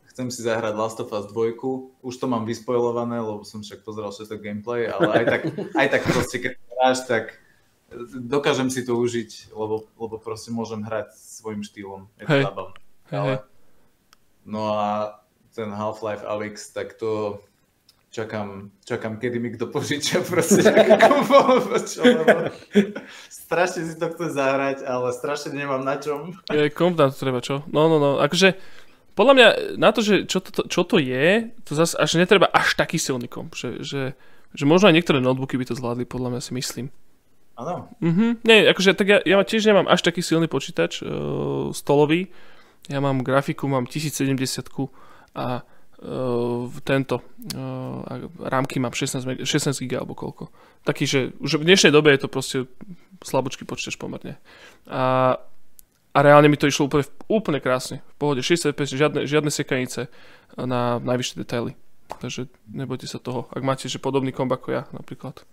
chcem 0.10 0.28
si 0.34 0.42
zahrať 0.42 0.74
Last 0.74 0.98
of 0.98 1.14
Us 1.14 1.30
2. 1.30 1.62
Už 2.02 2.18
to 2.18 2.26
mám 2.26 2.50
vyspojlované, 2.50 3.22
lebo 3.22 3.46
som 3.46 3.62
však 3.62 3.86
pozeral 3.86 4.10
všetko 4.10 4.42
gameplay, 4.42 4.90
ale 4.90 5.24
aj 5.24 5.26
tak, 5.30 5.42
aj 5.78 5.88
tak 5.94 6.02
proste, 6.10 6.38
keď 6.42 6.52
hráš, 6.58 7.00
tak 7.06 7.41
dokážem 8.24 8.72
si 8.72 8.88
to 8.88 8.96
užiť, 8.96 9.52
lebo, 9.52 9.88
lebo 10.00 10.16
proste 10.18 10.50
môžem 10.50 10.82
hrať 10.84 11.12
svojim 11.16 11.62
štýlom. 11.64 12.08
Je 12.20 12.26
to 12.26 12.38
zábavné. 12.48 12.78
Ale... 13.12 13.36
No 14.48 14.74
a 14.74 15.20
ten 15.52 15.70
Half-Life 15.70 16.26
Alyx, 16.26 16.72
tak 16.74 16.96
to, 16.96 17.44
čakám, 18.10 18.72
čakám, 18.88 19.20
kedy 19.20 19.38
mi 19.40 19.52
kto 19.54 19.68
požičia 19.68 20.24
proste 20.24 20.64
čo, 21.92 22.02
lebo 22.04 22.50
strašne 23.30 23.88
si 23.88 23.96
to 24.00 24.08
chce 24.16 24.28
zahrať, 24.36 24.84
ale 24.88 25.12
strašne 25.16 25.56
nemám 25.56 25.84
na 25.84 26.00
čom. 26.00 26.36
Je, 26.52 26.72
komp 26.72 26.96
na 26.96 27.12
to 27.12 27.16
treba, 27.20 27.44
čo? 27.44 27.68
No, 27.72 27.92
no, 27.92 28.00
no, 28.00 28.12
akože 28.24 28.56
podľa 29.16 29.34
mňa 29.36 29.48
na 29.76 29.90
to, 29.92 30.00
že 30.00 30.24
čo 30.26 30.40
to, 30.40 30.64
čo 30.68 30.82
to 30.88 30.96
je, 31.00 31.52
to 31.68 31.72
zase 31.76 32.00
až 32.00 32.16
netreba 32.16 32.48
až 32.48 32.80
taký 32.80 32.96
silný 32.96 33.28
komp, 33.28 33.60
že, 33.60 33.84
že, 33.84 34.16
že 34.56 34.64
možno 34.64 34.88
aj 34.88 34.96
niektoré 34.96 35.20
notebooky 35.20 35.60
by 35.60 35.68
to 35.68 35.76
zvládli, 35.76 36.08
podľa 36.08 36.36
mňa 36.36 36.42
si 36.42 36.52
myslím. 36.56 36.88
Áno. 37.62 37.94
Mhm, 38.02 38.42
nie, 38.42 38.66
akože 38.66 38.98
tak 38.98 39.08
ja, 39.08 39.18
ja 39.22 39.38
tiež 39.46 39.70
nemám 39.70 39.86
až 39.86 40.02
taký 40.02 40.26
silný 40.26 40.50
počítač 40.50 41.06
uh, 41.06 41.70
stolový. 41.70 42.34
Ja 42.90 42.98
mám 42.98 43.22
grafiku, 43.22 43.70
mám 43.70 43.86
1070 43.86 44.34
a 45.38 45.62
uh, 45.62 46.66
tento 46.82 47.22
uh, 47.22 48.26
rámky 48.42 48.82
mám 48.82 48.98
16, 48.98 49.46
16 49.46 49.78
GB 49.86 50.02
alebo 50.02 50.18
koľko. 50.18 50.50
Taký, 50.82 51.06
že 51.06 51.20
už 51.38 51.62
v 51.62 51.68
dnešnej 51.70 51.94
dobe 51.94 52.10
je 52.18 52.26
to 52.26 52.34
proste 52.34 52.58
slabúčky 53.22 53.62
počítač 53.62 54.02
pomerne. 54.02 54.42
A, 54.90 55.38
a 56.18 56.20
reálne 56.26 56.50
mi 56.50 56.58
to 56.58 56.66
išlo 56.66 56.90
úplne, 56.90 57.06
úplne 57.30 57.62
krásne. 57.62 58.02
V 58.18 58.26
pohode 58.26 58.42
60 58.42 58.74
fps, 58.74 58.98
žiadne, 58.98 59.22
žiadne 59.30 59.54
sekanice 59.54 60.10
na 60.58 60.98
najvyššie 60.98 61.38
detaily. 61.38 61.78
Takže 62.18 62.50
nebojte 62.74 63.06
sa 63.06 63.22
toho, 63.22 63.48
ak 63.54 63.62
máte 63.62 63.86
že 63.88 64.02
podobný 64.02 64.34
komb 64.34 64.50
ako 64.50 64.68
ja 64.74 64.84
napríklad. 64.92 65.46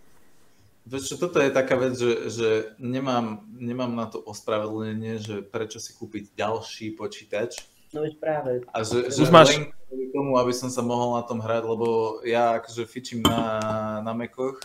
Vieš 0.89 1.05
čo, 1.13 1.17
toto 1.21 1.37
je 1.45 1.53
taká 1.53 1.77
vec, 1.77 1.93
že, 2.01 2.33
že 2.33 2.49
nemám, 2.81 3.45
nemám 3.53 3.93
na 3.93 4.09
to 4.09 4.25
ospravedlnenie, 4.25 5.21
že 5.21 5.45
prečo 5.45 5.77
si 5.77 5.93
kúpiť 5.93 6.33
ďalší 6.33 6.97
počítač. 6.97 7.61
No 7.93 8.01
veď 8.01 8.15
práve. 8.17 8.51
A 8.73 8.81
že, 8.81 9.13
že 9.13 9.29
máš... 9.29 9.53
len 9.53 9.69
kvôli 9.69 10.09
tomu, 10.17 10.41
aby 10.41 10.53
som 10.57 10.73
sa 10.73 10.81
mohol 10.81 11.21
na 11.21 11.25
tom 11.29 11.45
hrať, 11.45 11.63
lebo 11.69 11.87
ja 12.25 12.57
akože 12.57 12.89
fičím 12.89 13.21
na, 13.21 13.61
na 14.01 14.17
Macoch, 14.17 14.61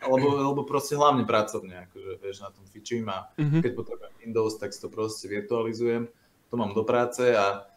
alebo, 0.00 0.40
alebo 0.40 0.62
proste 0.66 0.98
hlavne 0.98 1.22
pracovne, 1.22 1.86
akože 1.88 2.10
vieš, 2.18 2.42
na 2.42 2.50
tom 2.50 2.66
fičím 2.66 3.06
a 3.06 3.30
mm-hmm. 3.38 3.60
keď 3.62 3.72
potrebujem 3.76 4.14
Windows, 4.18 4.58
tak 4.58 4.74
si 4.74 4.82
to 4.82 4.90
proste 4.90 5.30
virtualizujem, 5.30 6.10
to 6.50 6.54
mám 6.58 6.74
do 6.74 6.82
práce 6.82 7.22
a, 7.36 7.70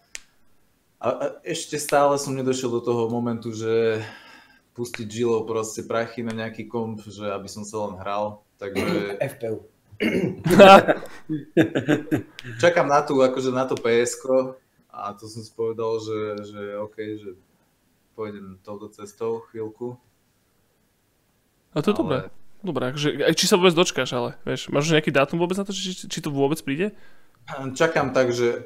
a, 0.97 1.07
a 1.07 1.25
ešte 1.45 1.77
stále 1.77 2.17
som 2.17 2.33
nedošiel 2.33 2.73
do 2.73 2.81
toho 2.81 3.11
momentu, 3.13 3.53
že 3.53 4.01
pustiť 4.73 5.07
žilou 5.07 5.45
proste 5.45 5.85
prachy 5.85 6.25
na 6.25 6.33
nejaký 6.33 6.65
komp, 6.65 7.05
že 7.05 7.29
aby 7.29 7.47
som 7.49 7.63
sa 7.63 7.89
len 7.89 7.97
hral. 8.01 8.41
Takže... 8.57 9.17
FPU. 9.37 9.65
Čakám 12.61 12.87
na 12.89 13.05
tú, 13.05 13.21
akože 13.21 13.53
na 13.53 13.63
to 13.69 13.77
ps 13.77 14.17
a 14.93 15.13
to 15.17 15.25
som 15.25 15.41
si 15.41 15.51
povedal, 15.53 15.97
že, 16.01 16.19
že 16.53 16.61
OK, 16.81 16.97
že 17.17 17.29
pôjdem 18.13 18.61
touto 18.61 18.89
cestou 18.93 19.41
chvíľku. 19.49 19.97
A 21.73 21.81
to 21.81 21.89
je 21.89 21.95
ale... 21.97 22.01
dobré. 22.01 22.19
Dobré, 22.63 22.95
akože, 22.95 23.35
či 23.35 23.43
sa 23.43 23.59
vôbec 23.59 23.75
dočkáš, 23.75 24.15
ale 24.15 24.39
vieš, 24.47 24.71
máš 24.71 24.87
nejaký 24.87 25.11
dátum 25.11 25.35
vôbec 25.35 25.59
na 25.59 25.67
to, 25.67 25.75
či, 25.75 26.07
či 26.07 26.19
to 26.23 26.31
vôbec 26.31 26.55
príde? 26.63 26.95
Čakám 27.51 28.15
tak, 28.15 28.31
že 28.31 28.63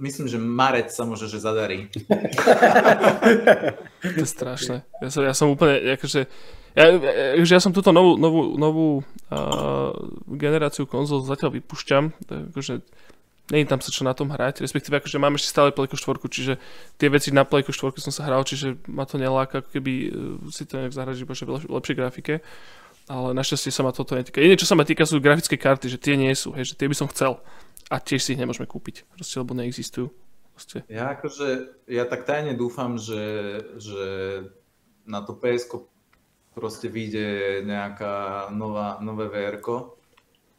myslím, 0.00 0.32
že 0.32 0.40
marec 0.40 0.88
sa 0.88 1.04
môže, 1.04 1.28
že 1.28 1.44
zadarí. 1.44 1.92
to 4.00 4.24
je 4.24 4.28
strašné. 4.28 4.80
Ja 5.04 5.08
som, 5.12 5.22
ja 5.28 5.34
som 5.36 5.52
úplne, 5.52 5.76
akože, 5.92 6.24
ja, 6.72 6.84
ja, 6.88 7.36
ja 7.36 7.60
som 7.60 7.76
túto 7.76 7.92
novú, 7.92 8.16
novú, 8.16 8.56
novú 8.56 8.88
uh, 9.28 9.92
generáciu 10.40 10.88
konzol 10.88 11.20
zatiaľ 11.20 11.60
vypúšťam, 11.60 12.16
akože 12.56 12.80
není 13.52 13.68
tam 13.68 13.84
sa 13.84 13.92
čo 13.92 14.08
na 14.08 14.16
tom 14.16 14.32
hrať, 14.32 14.64
respektíve 14.64 15.04
akože 15.04 15.20
mám 15.20 15.36
ešte 15.36 15.52
stále 15.52 15.76
Playko 15.76 16.00
4, 16.00 16.16
čiže 16.24 16.56
tie 16.96 17.12
veci 17.12 17.28
na 17.28 17.44
Playko 17.44 17.76
4 17.76 17.92
som 18.00 18.08
sa 18.08 18.24
hral, 18.24 18.40
čiže 18.48 18.80
ma 18.88 19.04
to 19.04 19.20
neláka, 19.20 19.60
ako 19.60 19.68
keby 19.68 19.92
uh, 20.08 20.40
si 20.48 20.64
to 20.64 20.80
nejak 20.80 20.96
zahrať 20.96 21.20
iba 21.20 21.36
v 21.36 21.76
lepšej 21.76 21.96
grafike 22.00 22.40
ale 23.08 23.36
našťastie 23.36 23.70
sa 23.72 23.84
ma 23.84 23.92
toto 23.92 24.16
netýka. 24.16 24.40
Jediné, 24.40 24.56
čo 24.56 24.68
sa 24.68 24.76
ma 24.76 24.88
týka, 24.88 25.04
sú 25.04 25.20
grafické 25.20 25.60
karty, 25.60 25.92
že 25.92 25.98
tie 26.00 26.16
nie 26.16 26.32
sú, 26.32 26.56
hej, 26.56 26.72
že 26.72 26.78
tie 26.78 26.88
by 26.88 26.96
som 26.96 27.08
chcel 27.12 27.40
a 27.92 28.00
tiež 28.00 28.20
si 28.24 28.32
ich 28.32 28.40
nemôžeme 28.40 28.64
kúpiť, 28.64 29.04
proste, 29.12 29.36
lebo 29.36 29.52
neexistujú. 29.52 30.08
Proste. 30.54 30.86
Ja 30.86 31.12
akože, 31.18 31.48
ja 31.90 32.06
tak 32.06 32.30
tajne 32.30 32.54
dúfam, 32.54 32.94
že, 32.94 33.58
že 33.76 34.02
na 35.02 35.20
to 35.20 35.34
ps 35.34 35.66
proste 36.54 36.86
vyjde 36.86 37.60
nejaká 37.66 38.48
nová, 38.54 39.02
nové 39.02 39.26
vr 39.26 39.58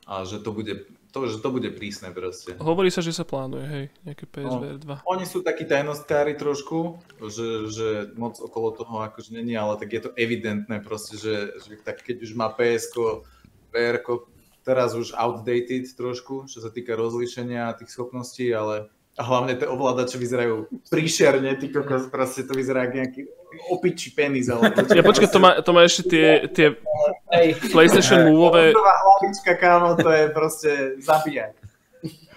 a 0.05 0.27
že 0.27 0.43
to 0.43 0.51
bude 0.51 0.85
to, 1.15 1.31
že 1.31 1.39
to 1.39 1.47
bude 1.47 1.71
prísne 1.79 2.11
proste. 2.11 2.59
Hovorí 2.59 2.91
sa, 2.91 2.99
že 2.99 3.15
sa 3.15 3.23
plánuje, 3.23 3.63
hej, 3.63 3.85
nejaké 4.03 4.27
PSVR 4.27 4.75
2. 4.83 4.83
No, 4.83 5.07
oni 5.07 5.23
sú 5.23 5.39
takí 5.39 5.63
tajnostkári 5.63 6.35
trošku, 6.35 6.99
že, 7.31 7.71
že 7.71 7.87
moc 8.19 8.35
okolo 8.35 8.75
toho 8.75 8.99
akože 9.07 9.31
není, 9.31 9.55
ale 9.55 9.79
tak 9.79 9.95
je 9.95 10.01
to 10.03 10.11
evidentné 10.19 10.83
proste, 10.83 11.15
že, 11.15 11.55
že 11.63 11.79
tak 11.79 12.03
keď 12.03 12.19
už 12.19 12.31
má 12.35 12.51
ps 12.51 12.91
VR 13.71 14.03
teraz 14.67 14.91
už 14.91 15.15
outdated 15.15 15.87
trošku, 15.95 16.51
čo 16.51 16.59
sa 16.59 16.67
týka 16.67 16.99
rozlíšenia 16.99 17.71
a 17.71 17.77
tých 17.79 17.95
schopností, 17.95 18.51
ale 18.51 18.91
a 19.15 19.21
hlavne 19.23 19.55
tie 19.55 19.67
ovládače 19.67 20.19
vyzerajú 20.19 20.67
príšerne, 20.91 21.55
ty 21.55 21.71
kokos, 21.71 22.11
proste 22.11 22.43
to 22.43 22.51
vyzerá 22.51 22.83
ako 22.83 22.93
nejaký 22.99 23.21
opičí 23.71 24.11
penis. 24.11 24.51
Ale 24.51 24.75
ja 24.91 25.03
počkaj, 25.03 25.31
to 25.31 25.39
má, 25.39 25.51
to 25.63 25.71
má 25.71 25.87
ešte 25.87 26.03
tie, 26.11 26.27
tie 26.51 26.67
PlayStation 27.71 28.27
Moveové... 28.27 28.75
hlavička, 28.75 29.55
kámo, 29.55 29.95
to 29.95 30.11
je 30.11 30.23
proste 30.35 30.71
zabíjať. 30.99 31.55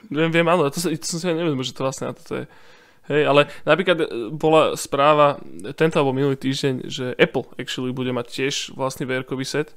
Viem, 0.09 0.31
viem, 0.31 0.47
áno, 0.47 0.71
to, 0.71 0.79
to 0.79 1.05
som 1.05 1.19
si 1.19 1.27
nevedel, 1.27 1.59
že 1.61 1.75
to 1.75 1.85
vlastne 1.85 2.11
na 2.11 2.15
to 2.15 2.35
je. 2.43 2.47
Hej, 3.09 3.23
ale 3.25 3.49
napríklad 3.65 3.99
bola 4.37 4.77
správa 4.77 5.41
tento 5.75 5.97
alebo 5.97 6.13
minulý 6.13 6.37
týždeň, 6.37 6.75
že 6.93 7.17
Apple 7.17 7.49
actually 7.57 7.89
bude 7.91 8.13
mať 8.13 8.27
tiež 8.29 8.55
vlastný 8.77 9.09
vr 9.09 9.25
set, 9.49 9.73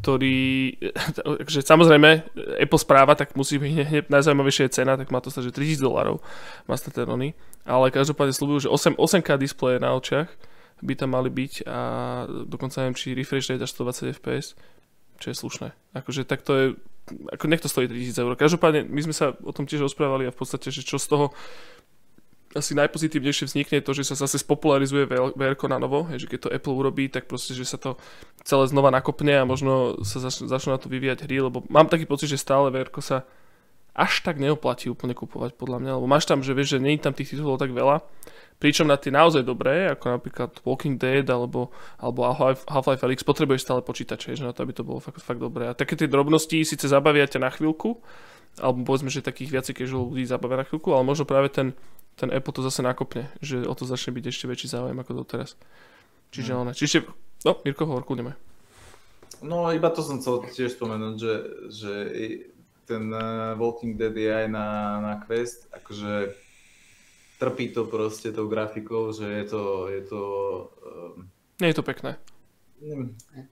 ktorý, 0.00 0.76
že 1.52 1.60
samozrejme 1.64 2.24
Apple 2.60 2.80
správa, 2.80 3.18
tak 3.18 3.34
musí 3.34 3.58
byť 3.58 3.70
hneď 3.70 4.04
najzaujímavejšia 4.14 4.68
je 4.68 4.76
cena, 4.82 4.94
tak 4.94 5.10
má 5.10 5.18
to 5.18 5.32
stať, 5.32 5.50
že 5.50 5.56
3000 5.56 5.82
dolarov 5.82 6.22
má 6.70 6.74
stať 6.78 7.04
ten 7.04 7.08
oný. 7.08 7.34
Ale 7.66 7.92
každopádne 7.92 8.32
slúbujú, 8.32 8.68
že 8.68 8.72
8, 8.72 8.96
8K 8.96 9.36
displeje 9.36 9.78
na 9.82 9.92
očiach 9.92 10.30
by 10.80 10.94
tam 10.96 11.12
mali 11.12 11.28
byť 11.28 11.68
a 11.68 11.80
dokonca 12.48 12.80
neviem, 12.80 12.96
či 12.96 13.12
refresh 13.12 13.52
rate 13.52 13.60
až 13.60 13.72
120 13.76 14.16
fps, 14.16 14.56
čo 15.20 15.26
je 15.28 15.36
slušné. 15.36 15.68
Akože 15.92 16.24
tak 16.24 16.40
to 16.40 16.52
je, 16.56 16.66
ako 17.28 17.44
nech 17.52 17.60
to 17.60 17.68
stojí 17.68 17.84
3000 17.84 18.16
eur. 18.16 18.32
Každopádne 18.32 18.88
my 18.88 19.00
sme 19.04 19.12
sa 19.12 19.36
o 19.44 19.52
tom 19.52 19.68
tiež 19.68 19.84
rozprávali 19.84 20.24
a 20.24 20.32
v 20.32 20.40
podstate, 20.40 20.72
že 20.72 20.80
čo 20.80 20.96
z 20.96 21.06
toho 21.12 21.26
asi 22.50 22.74
najpozitívnejšie 22.74 23.46
vznikne 23.46 23.78
to, 23.78 23.94
že 23.94 24.10
sa 24.10 24.18
zase 24.18 24.42
spopularizuje 24.42 25.06
VR 25.38 25.54
na 25.70 25.78
novo, 25.78 26.10
že 26.10 26.26
keď 26.26 26.38
to 26.42 26.52
Apple 26.54 26.74
urobí, 26.74 27.06
tak 27.06 27.30
proste, 27.30 27.54
že 27.54 27.62
sa 27.62 27.78
to 27.78 27.94
celé 28.42 28.66
znova 28.66 28.90
nakopne 28.90 29.38
a 29.38 29.46
možno 29.46 30.02
sa 30.02 30.18
začnú, 30.18 30.50
začnú 30.50 30.74
na 30.74 30.80
to 30.82 30.90
vyvíjať 30.90 31.30
hry, 31.30 31.46
lebo 31.46 31.62
mám 31.70 31.86
taký 31.86 32.10
pocit, 32.10 32.26
že 32.26 32.42
stále 32.42 32.74
VR 32.74 32.90
sa 32.98 33.22
až 33.94 34.22
tak 34.22 34.42
neoplatí 34.42 34.90
úplne 34.90 35.14
kupovať 35.14 35.54
podľa 35.54 35.78
mňa, 35.82 35.92
lebo 35.98 36.06
máš 36.10 36.26
tam, 36.26 36.42
že 36.42 36.54
vieš, 36.54 36.78
že 36.78 36.82
nie 36.82 36.98
je 36.98 37.06
tam 37.06 37.14
tých 37.14 37.34
titulov 37.34 37.58
tak 37.58 37.70
veľa, 37.70 38.02
pričom 38.58 38.86
na 38.86 38.98
tie 38.98 39.14
naozaj 39.14 39.46
dobré, 39.46 39.90
ako 39.90 40.20
napríklad 40.20 40.50
Walking 40.66 40.98
Dead 40.98 41.26
alebo, 41.30 41.70
alebo 42.02 42.26
Half-Life 42.66 43.02
Alyx, 43.02 43.22
potrebuješ 43.22 43.62
stále 43.62 43.82
počítače, 43.82 44.34
že 44.34 44.42
na 44.42 44.54
to, 44.54 44.62
aby 44.62 44.74
to 44.74 44.86
bolo 44.86 44.98
fakt, 44.98 45.22
fakt 45.22 45.42
dobré. 45.42 45.70
A 45.70 45.74
také 45.74 45.94
tie 45.94 46.10
drobnosti 46.10 46.66
síce 46.66 46.86
zabavia 46.86 47.26
ťa 47.26 47.40
na 47.42 47.50
chvíľku, 47.50 47.98
alebo 48.58 48.82
povedzme, 48.82 49.10
že 49.10 49.22
takých 49.22 49.58
viacej 49.58 49.74
casual 49.78 50.10
ľudí 50.10 50.26
zabavia 50.26 50.62
na 50.62 50.66
chvíľku, 50.66 50.90
ale 50.90 51.02
možno 51.06 51.26
práve 51.26 51.50
ten 51.50 51.74
ten 52.20 52.28
Apple 52.28 52.52
to 52.52 52.60
zase 52.60 52.84
nakopne, 52.84 53.32
že 53.40 53.64
o 53.64 53.72
to 53.72 53.88
začne 53.88 54.12
byť 54.12 54.24
ešte 54.28 54.44
väčší 54.44 54.68
záujem 54.68 55.00
ako 55.00 55.24
doteraz. 55.24 55.56
Čiže 56.36 56.52
mm. 56.52 56.76
čiže, 56.76 56.98
no, 57.48 57.56
Mirko, 57.64 57.88
hovor, 57.88 58.04
kľudne 58.04 58.36
No, 59.40 59.72
iba 59.72 59.88
to 59.88 60.04
som 60.04 60.20
chcel 60.20 60.44
tiež 60.52 60.76
spomenúť, 60.76 61.16
že, 61.16 61.34
že 61.72 61.92
ten 62.84 63.08
uh, 63.08 63.56
Walking 63.56 63.96
Dead 63.96 64.12
je 64.12 64.28
aj 64.28 64.52
na, 64.52 64.66
na 65.00 65.14
Quest, 65.24 65.64
akože 65.72 66.36
trpí 67.40 67.72
to 67.72 67.88
proste 67.88 68.36
tou 68.36 68.52
grafikou, 68.52 69.16
že 69.16 69.24
je 69.24 69.44
to... 69.48 69.62
Je 69.88 70.02
to 70.04 70.22
um, 70.84 71.24
Nie 71.56 71.72
je 71.72 71.80
to 71.80 71.84
pekné. 71.88 72.20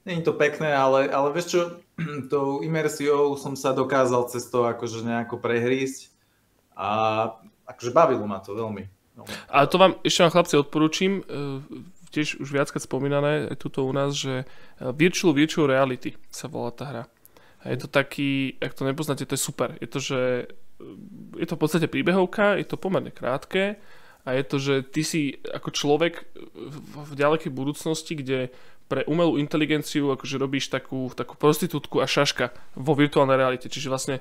Nie 0.04 0.20
je 0.20 0.24
to 0.28 0.36
pekné, 0.36 0.76
ale, 0.76 1.08
ale 1.08 1.32
vieš 1.32 1.56
čo, 1.56 1.60
tou 2.32 2.60
imersiou 2.60 3.40
som 3.40 3.56
sa 3.56 3.72
dokázal 3.72 4.28
cez 4.28 4.44
to 4.52 4.68
akože 4.68 5.08
nejako 5.08 5.40
prehrísť 5.40 6.12
a 6.76 6.90
akože 7.68 7.92
bavilo 7.92 8.24
ma 8.24 8.40
to 8.40 8.56
veľmi. 8.56 8.88
A 9.50 9.66
to 9.66 9.76
vám, 9.76 9.98
ešte 10.06 10.22
vám 10.24 10.32
chlapci 10.32 10.54
odporúčim, 10.56 11.12
e, 11.26 11.62
tiež 12.14 12.38
už 12.40 12.48
viackrát 12.54 12.82
spomínané 12.82 13.50
tuto 13.58 13.84
u 13.84 13.92
nás, 13.92 14.14
že 14.14 14.42
e, 14.42 14.84
Virtual 14.94 15.34
Virtual 15.34 15.68
Reality 15.68 16.14
sa 16.30 16.46
volá 16.46 16.70
tá 16.70 16.86
hra. 16.86 17.04
A 17.66 17.74
je 17.74 17.78
to 17.82 17.88
taký, 17.90 18.54
ak 18.62 18.78
to 18.78 18.86
nepoznáte, 18.86 19.26
to 19.26 19.34
je 19.34 19.42
super. 19.42 19.74
Je 19.82 19.88
to, 19.90 19.98
že 19.98 20.20
e, 20.78 20.86
je 21.42 21.46
to 21.50 21.58
v 21.58 21.62
podstate 21.62 21.90
príbehovka, 21.90 22.56
je 22.56 22.66
to 22.66 22.78
pomerne 22.78 23.10
krátke 23.10 23.76
a 24.22 24.28
je 24.38 24.44
to, 24.46 24.56
že 24.62 24.74
ty 24.86 25.02
si 25.02 25.20
ako 25.42 25.74
človek 25.74 26.30
v 26.94 27.12
ďalekej 27.18 27.50
budúcnosti, 27.50 28.14
kde 28.14 28.54
pre 28.88 29.04
umelú 29.04 29.36
inteligenciu 29.36 30.08
akože 30.16 30.40
robíš 30.40 30.72
takú, 30.72 31.12
takú 31.12 31.36
prostitútku 31.36 32.00
a 32.00 32.08
šaška 32.08 32.54
vo 32.72 32.96
virtuálnej 32.96 33.36
realite. 33.36 33.68
Čiže 33.68 33.92
vlastne 33.92 34.16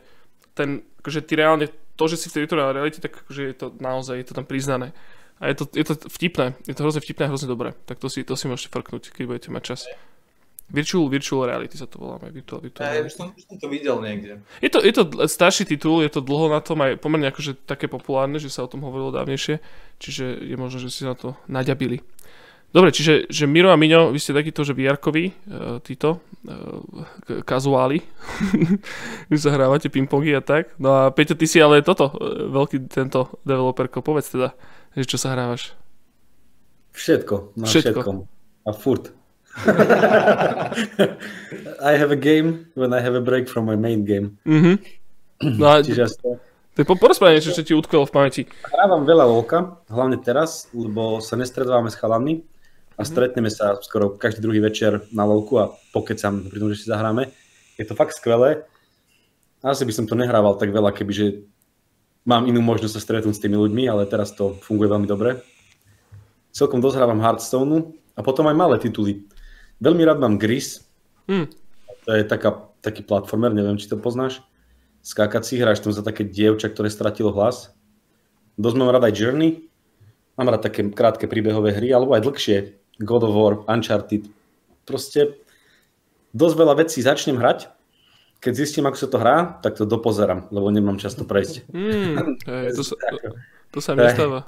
ten, 0.52 0.84
akože 1.00 1.24
ty 1.24 1.40
reálne, 1.40 1.72
to, 1.98 2.06
že 2.06 2.16
si 2.22 2.30
v 2.30 2.34
tej 2.38 2.42
virtuálnej 2.46 2.78
realite, 2.78 3.02
tak 3.02 3.26
akože 3.26 3.42
je 3.42 3.56
to 3.58 3.68
naozaj, 3.82 4.16
je 4.16 4.28
to 4.30 4.38
tam 4.38 4.46
priznané. 4.46 4.94
A 5.42 5.54
je 5.54 5.56
to, 5.58 5.64
je 5.74 5.86
to 5.86 5.94
vtipné, 6.10 6.58
je 6.66 6.74
to 6.74 6.82
hrozne 6.82 7.02
vtipné 7.02 7.26
a 7.26 7.32
hrozne 7.34 7.50
dobré. 7.50 7.74
Tak 7.86 8.02
to 8.02 8.10
si, 8.10 8.26
to 8.26 8.34
si 8.34 8.50
môžete 8.50 8.74
frknúť, 8.74 9.14
keď 9.14 9.24
budete 9.26 9.50
mať 9.54 9.64
čas. 9.74 9.82
Virtual, 10.68 11.08
virtual 11.08 11.48
reality 11.48 11.80
sa 11.80 11.88
to 11.88 11.96
voláme. 11.96 12.28
Virtual, 12.28 12.60
virtual 12.60 12.84
Ja 12.84 13.00
už 13.00 13.14
som, 13.16 13.32
už 13.32 13.48
som 13.48 13.56
to 13.56 13.72
videl 13.72 14.04
niekde. 14.04 14.44
Je 14.60 14.68
to, 14.68 14.84
je 14.84 14.92
to 14.92 15.04
starší 15.24 15.64
titul, 15.64 16.04
je 16.04 16.12
to 16.12 16.20
dlho 16.20 16.52
na 16.52 16.60
tom 16.60 16.84
aj 16.84 17.00
pomerne 17.00 17.32
akože 17.32 17.56
také 17.64 17.88
populárne, 17.88 18.36
že 18.36 18.52
sa 18.52 18.68
o 18.68 18.72
tom 18.72 18.84
hovorilo 18.84 19.16
dávnejšie, 19.16 19.64
čiže 20.02 20.44
je 20.44 20.56
možno, 20.60 20.84
že 20.84 20.92
si 20.92 21.08
na 21.08 21.16
to 21.16 21.40
naďabili. 21.48 22.04
Dobre, 22.78 22.94
čiže 22.94 23.26
že 23.26 23.50
Miro 23.50 23.74
a 23.74 23.76
Miňo, 23.76 24.14
vy 24.14 24.22
ste 24.22 24.38
takýto, 24.38 24.62
že 24.62 24.78
VR-koví, 24.78 25.34
uh, 25.50 25.82
títo, 25.82 26.22
uh, 26.46 26.78
kazuáli, 27.42 28.06
vy 29.30 29.36
zahrávate 29.36 29.90
pingpongy 29.90 30.38
a 30.38 30.46
tak. 30.46 30.78
No 30.78 30.94
a 30.94 31.10
Peťo, 31.10 31.34
ty 31.34 31.50
si 31.50 31.58
ale 31.58 31.82
toto, 31.82 32.14
uh, 32.14 32.46
veľký 32.48 32.86
tento 32.86 33.42
developerko, 33.42 34.06
povedz 34.06 34.30
teda, 34.30 34.54
že 34.94 35.10
čo 35.10 35.18
sa 35.18 35.34
hrávaš. 35.34 35.74
Všetko, 36.94 37.58
na 37.58 37.66
Všetko. 37.66 37.98
všetkom. 37.98 38.18
A 38.64 38.72
furt. 38.72 39.10
I 41.82 41.94
have 41.98 42.12
a 42.12 42.16
game 42.16 42.70
when 42.76 42.94
I 42.94 43.02
have 43.02 43.16
a 43.16 43.22
break 43.22 43.50
from 43.50 43.66
my 43.66 43.74
main 43.76 44.06
game. 44.06 44.38
Mhm. 44.46 44.78
No 45.58 45.70
a 45.70 45.82
Čiže 45.82 46.10
sa- 46.10 46.42
tak 46.74 46.86
po, 46.86 46.94
porozprávaj 46.94 47.38
niečo, 47.38 47.54
čo 47.54 47.62
ti 47.62 47.74
utkvelo 47.74 48.06
v 48.06 48.14
pamäti. 48.14 48.42
hrávam 48.70 49.02
veľa 49.02 49.26
lolka, 49.26 49.82
hlavne 49.86 50.18
teraz, 50.18 50.70
lebo 50.74 51.18
sa 51.22 51.34
nestretávame 51.34 51.90
s 51.90 51.98
chalami 51.98 52.42
a 52.98 53.02
Mhm. 53.06 53.08
stretneme 53.08 53.50
sa 53.54 53.78
skoro 53.80 54.18
každý 54.18 54.42
druhý 54.42 54.58
večer 54.60 55.06
na 55.14 55.22
lolku 55.24 55.62
a 55.62 55.70
pokecam 55.94 56.42
pri 56.50 56.58
tom, 56.58 56.70
že 56.74 56.82
si 56.82 56.90
zahráme. 56.90 57.30
Je 57.78 57.86
to 57.86 57.94
fakt 57.94 58.18
skvelé. 58.18 58.66
Asi 59.62 59.86
by 59.86 59.94
som 59.94 60.06
to 60.10 60.18
nehrával 60.18 60.58
tak 60.58 60.74
veľa, 60.74 60.94
kebyže 60.94 61.46
mám 62.26 62.50
inú 62.50 62.62
možnosť 62.62 62.94
sa 62.98 63.02
stretnúť 63.02 63.38
s 63.38 63.42
tými 63.42 63.58
ľuďmi, 63.58 63.86
ale 63.86 64.10
teraz 64.10 64.34
to 64.34 64.58
funguje 64.66 64.90
veľmi 64.90 65.06
dobre. 65.06 65.42
Celkom 66.54 66.82
dosť 66.82 66.98
hrávam 66.98 67.22
Hearthstone 67.22 67.94
a 68.18 68.22
potom 68.26 68.50
aj 68.50 68.58
malé 68.58 68.76
tituly. 68.82 69.26
Veľmi 69.78 70.02
rád 70.02 70.18
mám 70.18 70.42
Gris, 70.42 70.82
Hm. 71.30 71.46
to 72.06 72.10
je 72.18 72.24
taká, 72.26 72.72
taký 72.82 73.06
platformer, 73.06 73.54
neviem, 73.54 73.78
či 73.78 73.86
to 73.86 74.00
poznáš. 74.00 74.42
Skákací, 75.06 75.60
hráš 75.62 75.86
tam 75.86 75.94
za 75.94 76.02
také 76.02 76.26
dievča, 76.26 76.72
ktoré 76.72 76.90
stratilo 76.90 77.30
hlas. 77.30 77.70
Dosť 78.58 78.76
mám 78.80 78.90
rád 78.90 79.06
aj 79.06 79.14
Journey. 79.14 79.70
Mám 80.38 80.50
rád 80.50 80.66
také 80.66 80.86
krátke 80.90 81.26
príbehové 81.30 81.74
hry, 81.74 81.94
alebo 81.94 82.14
aj 82.14 82.26
dlhšie. 82.26 82.77
God 83.00 83.24
of 83.24 83.34
War, 83.34 83.54
Uncharted. 83.70 84.26
Proste 84.88 85.38
dosť 86.34 86.56
veľa 86.58 86.74
vecí 86.78 87.00
začnem 87.02 87.38
hrať. 87.38 87.70
Keď 88.38 88.54
zistím, 88.54 88.86
ako 88.86 88.98
sa 88.98 89.08
to 89.10 89.18
hrá, 89.18 89.38
tak 89.66 89.82
to 89.82 89.90
dopozerám, 89.90 90.46
lebo 90.54 90.70
nemám 90.70 91.02
často 91.02 91.26
prejsť. 91.26 91.66
Mm, 91.74 92.38
hej, 92.46 92.70
to, 92.78 92.84
sa, 92.86 92.94
to, 93.14 93.18
to 93.74 93.80
sa 93.82 93.98
mi 93.98 94.06
Hej. 94.06 94.14
nestáva. 94.14 94.46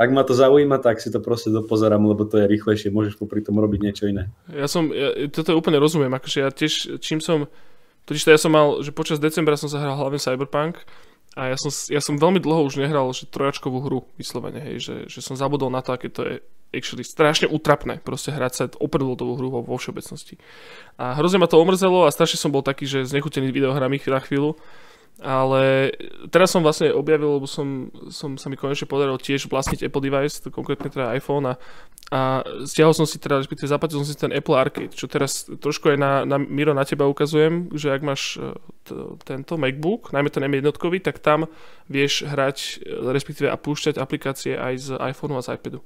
Ak 0.00 0.08
ma 0.10 0.24
to 0.24 0.32
zaujíma, 0.32 0.80
tak 0.80 0.98
si 0.98 1.12
to 1.12 1.20
proste 1.20 1.52
dopozerám, 1.52 2.00
lebo 2.00 2.24
to 2.24 2.40
je 2.40 2.48
rýchlejšie, 2.48 2.88
môžeš 2.88 3.20
popri 3.20 3.44
tom 3.44 3.60
robiť 3.60 3.80
niečo 3.84 4.08
iné. 4.08 4.32
Ja 4.48 4.64
som, 4.64 4.88
ja, 4.90 5.28
toto 5.28 5.52
úplne 5.52 5.76
rozumiem, 5.76 6.10
akože 6.16 6.38
ja 6.40 6.48
tiež, 6.48 6.98
čím 7.04 7.20
som, 7.20 7.46
totiž 8.08 8.24
to 8.24 8.32
ja 8.32 8.40
som 8.40 8.50
mal, 8.50 8.80
že 8.80 8.96
počas 8.96 9.20
decembra 9.20 9.60
som 9.60 9.68
sa 9.68 9.76
hral 9.76 10.00
hlavne 10.00 10.16
Cyberpunk 10.16 10.80
a 11.36 11.52
ja 11.52 11.56
som, 11.60 11.68
ja 11.92 12.00
som 12.00 12.16
veľmi 12.16 12.40
dlho 12.40 12.64
už 12.64 12.80
nehral 12.80 13.12
že 13.12 13.28
trojačkovú 13.28 13.78
hru 13.84 14.08
vyslovene, 14.16 14.58
hej, 14.58 14.76
že, 14.80 14.96
že 15.06 15.20
som 15.20 15.36
zabudol 15.36 15.68
na 15.68 15.84
to, 15.84 15.92
aké 15.92 16.08
to 16.08 16.24
je 16.24 16.34
actually 16.70 17.02
strašne 17.02 17.50
utrapné, 17.50 17.98
proste 18.02 18.30
hrať 18.30 18.52
sa 18.54 18.64
open 18.78 19.02
worldovú 19.02 19.34
hru 19.38 19.48
vo, 19.50 19.60
vo 19.62 19.76
všeobecnosti. 19.76 20.38
A 20.96 21.18
hrozne 21.18 21.42
ma 21.42 21.50
to 21.50 21.58
omrzelo 21.58 22.06
a 22.06 22.14
strašne 22.14 22.38
som 22.38 22.54
bol 22.54 22.62
taký, 22.62 22.86
že 22.86 23.06
znechutený 23.06 23.50
videohrami 23.50 23.98
na 23.98 24.20
chvíľu, 24.22 24.54
ale 25.20 25.92
teraz 26.32 26.48
som 26.48 26.64
vlastne 26.64 26.96
objavil, 26.96 27.36
lebo 27.36 27.44
som, 27.44 27.92
som 28.08 28.40
sa 28.40 28.48
mi 28.48 28.56
konečne 28.56 28.88
podarilo 28.88 29.20
tiež 29.20 29.52
vlastniť 29.52 29.84
Apple 29.84 30.00
device, 30.00 30.40
to 30.40 30.48
konkrétne 30.48 30.88
teda 30.88 31.12
iPhone 31.12 31.44
a, 31.44 31.54
a 32.08 32.40
stiahol 32.64 32.96
som 32.96 33.04
si 33.04 33.20
teda, 33.20 33.36
respektíve 33.36 33.68
zaplatil 33.68 34.00
som 34.00 34.08
si 34.08 34.16
ten 34.16 34.32
Apple 34.32 34.56
Arcade, 34.56 34.96
čo 34.96 35.04
teraz 35.12 35.44
trošku 35.44 35.92
aj 35.92 35.98
na, 36.00 36.12
na 36.24 36.40
Miro 36.40 36.72
na 36.72 36.88
teba 36.88 37.04
ukazujem, 37.04 37.68
že 37.76 37.92
ak 37.92 38.00
máš 38.00 38.40
e, 38.40 38.56
t- 38.88 39.12
tento 39.28 39.60
MacBook, 39.60 40.08
najmä 40.16 40.32
ten 40.32 40.40
M1, 40.40 40.72
tak 41.04 41.20
tam 41.20 41.52
vieš 41.84 42.24
hrať, 42.24 42.80
e, 42.80 43.12
respektíve 43.12 43.52
a 43.52 43.60
púšťať 43.60 44.00
aplikácie 44.00 44.56
aj 44.56 44.74
z 44.80 44.88
iPhoneu 44.96 45.36
a 45.36 45.44
z 45.44 45.60
iPadu. 45.60 45.84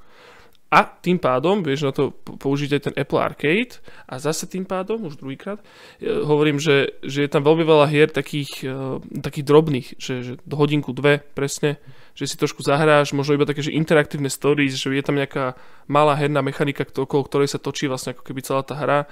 A 0.75 0.83
tým 0.83 1.23
pádom 1.23 1.63
vieš 1.63 1.87
na 1.87 1.95
to 1.95 2.11
použiť 2.27 2.71
aj 2.75 2.83
ten 2.91 2.95
Apple 2.99 3.23
Arcade 3.23 3.79
a 4.11 4.19
zase 4.19 4.51
tým 4.51 4.67
pádom, 4.67 5.07
už 5.07 5.23
druhýkrát, 5.23 5.63
e, 6.03 6.11
hovorím, 6.11 6.59
že, 6.59 6.99
že 7.07 7.23
je 7.23 7.31
tam 7.31 7.47
veľmi 7.47 7.63
veľa 7.63 7.87
hier 7.87 8.11
takých, 8.11 8.67
e, 8.67 8.99
takých 9.23 9.47
drobných, 9.47 9.87
že, 10.03 10.15
že 10.27 10.33
hodinku, 10.51 10.91
dve 10.91 11.23
presne, 11.23 11.79
že 12.19 12.27
si 12.27 12.35
trošku 12.35 12.67
zahráš, 12.67 13.15
možno 13.15 13.39
iba 13.39 13.47
také, 13.47 13.63
že 13.63 13.71
interaktívne 13.71 14.27
stories, 14.27 14.75
že 14.75 14.91
je 14.91 15.05
tam 15.07 15.15
nejaká 15.15 15.55
malá 15.87 16.19
herná 16.19 16.43
mechanika, 16.43 16.83
okolo 16.83 17.23
ktorej 17.23 17.55
sa 17.55 17.63
točí 17.63 17.87
vlastne 17.87 18.19
ako 18.19 18.27
keby 18.27 18.43
celá 18.43 18.67
tá 18.67 18.75
hra. 18.75 19.07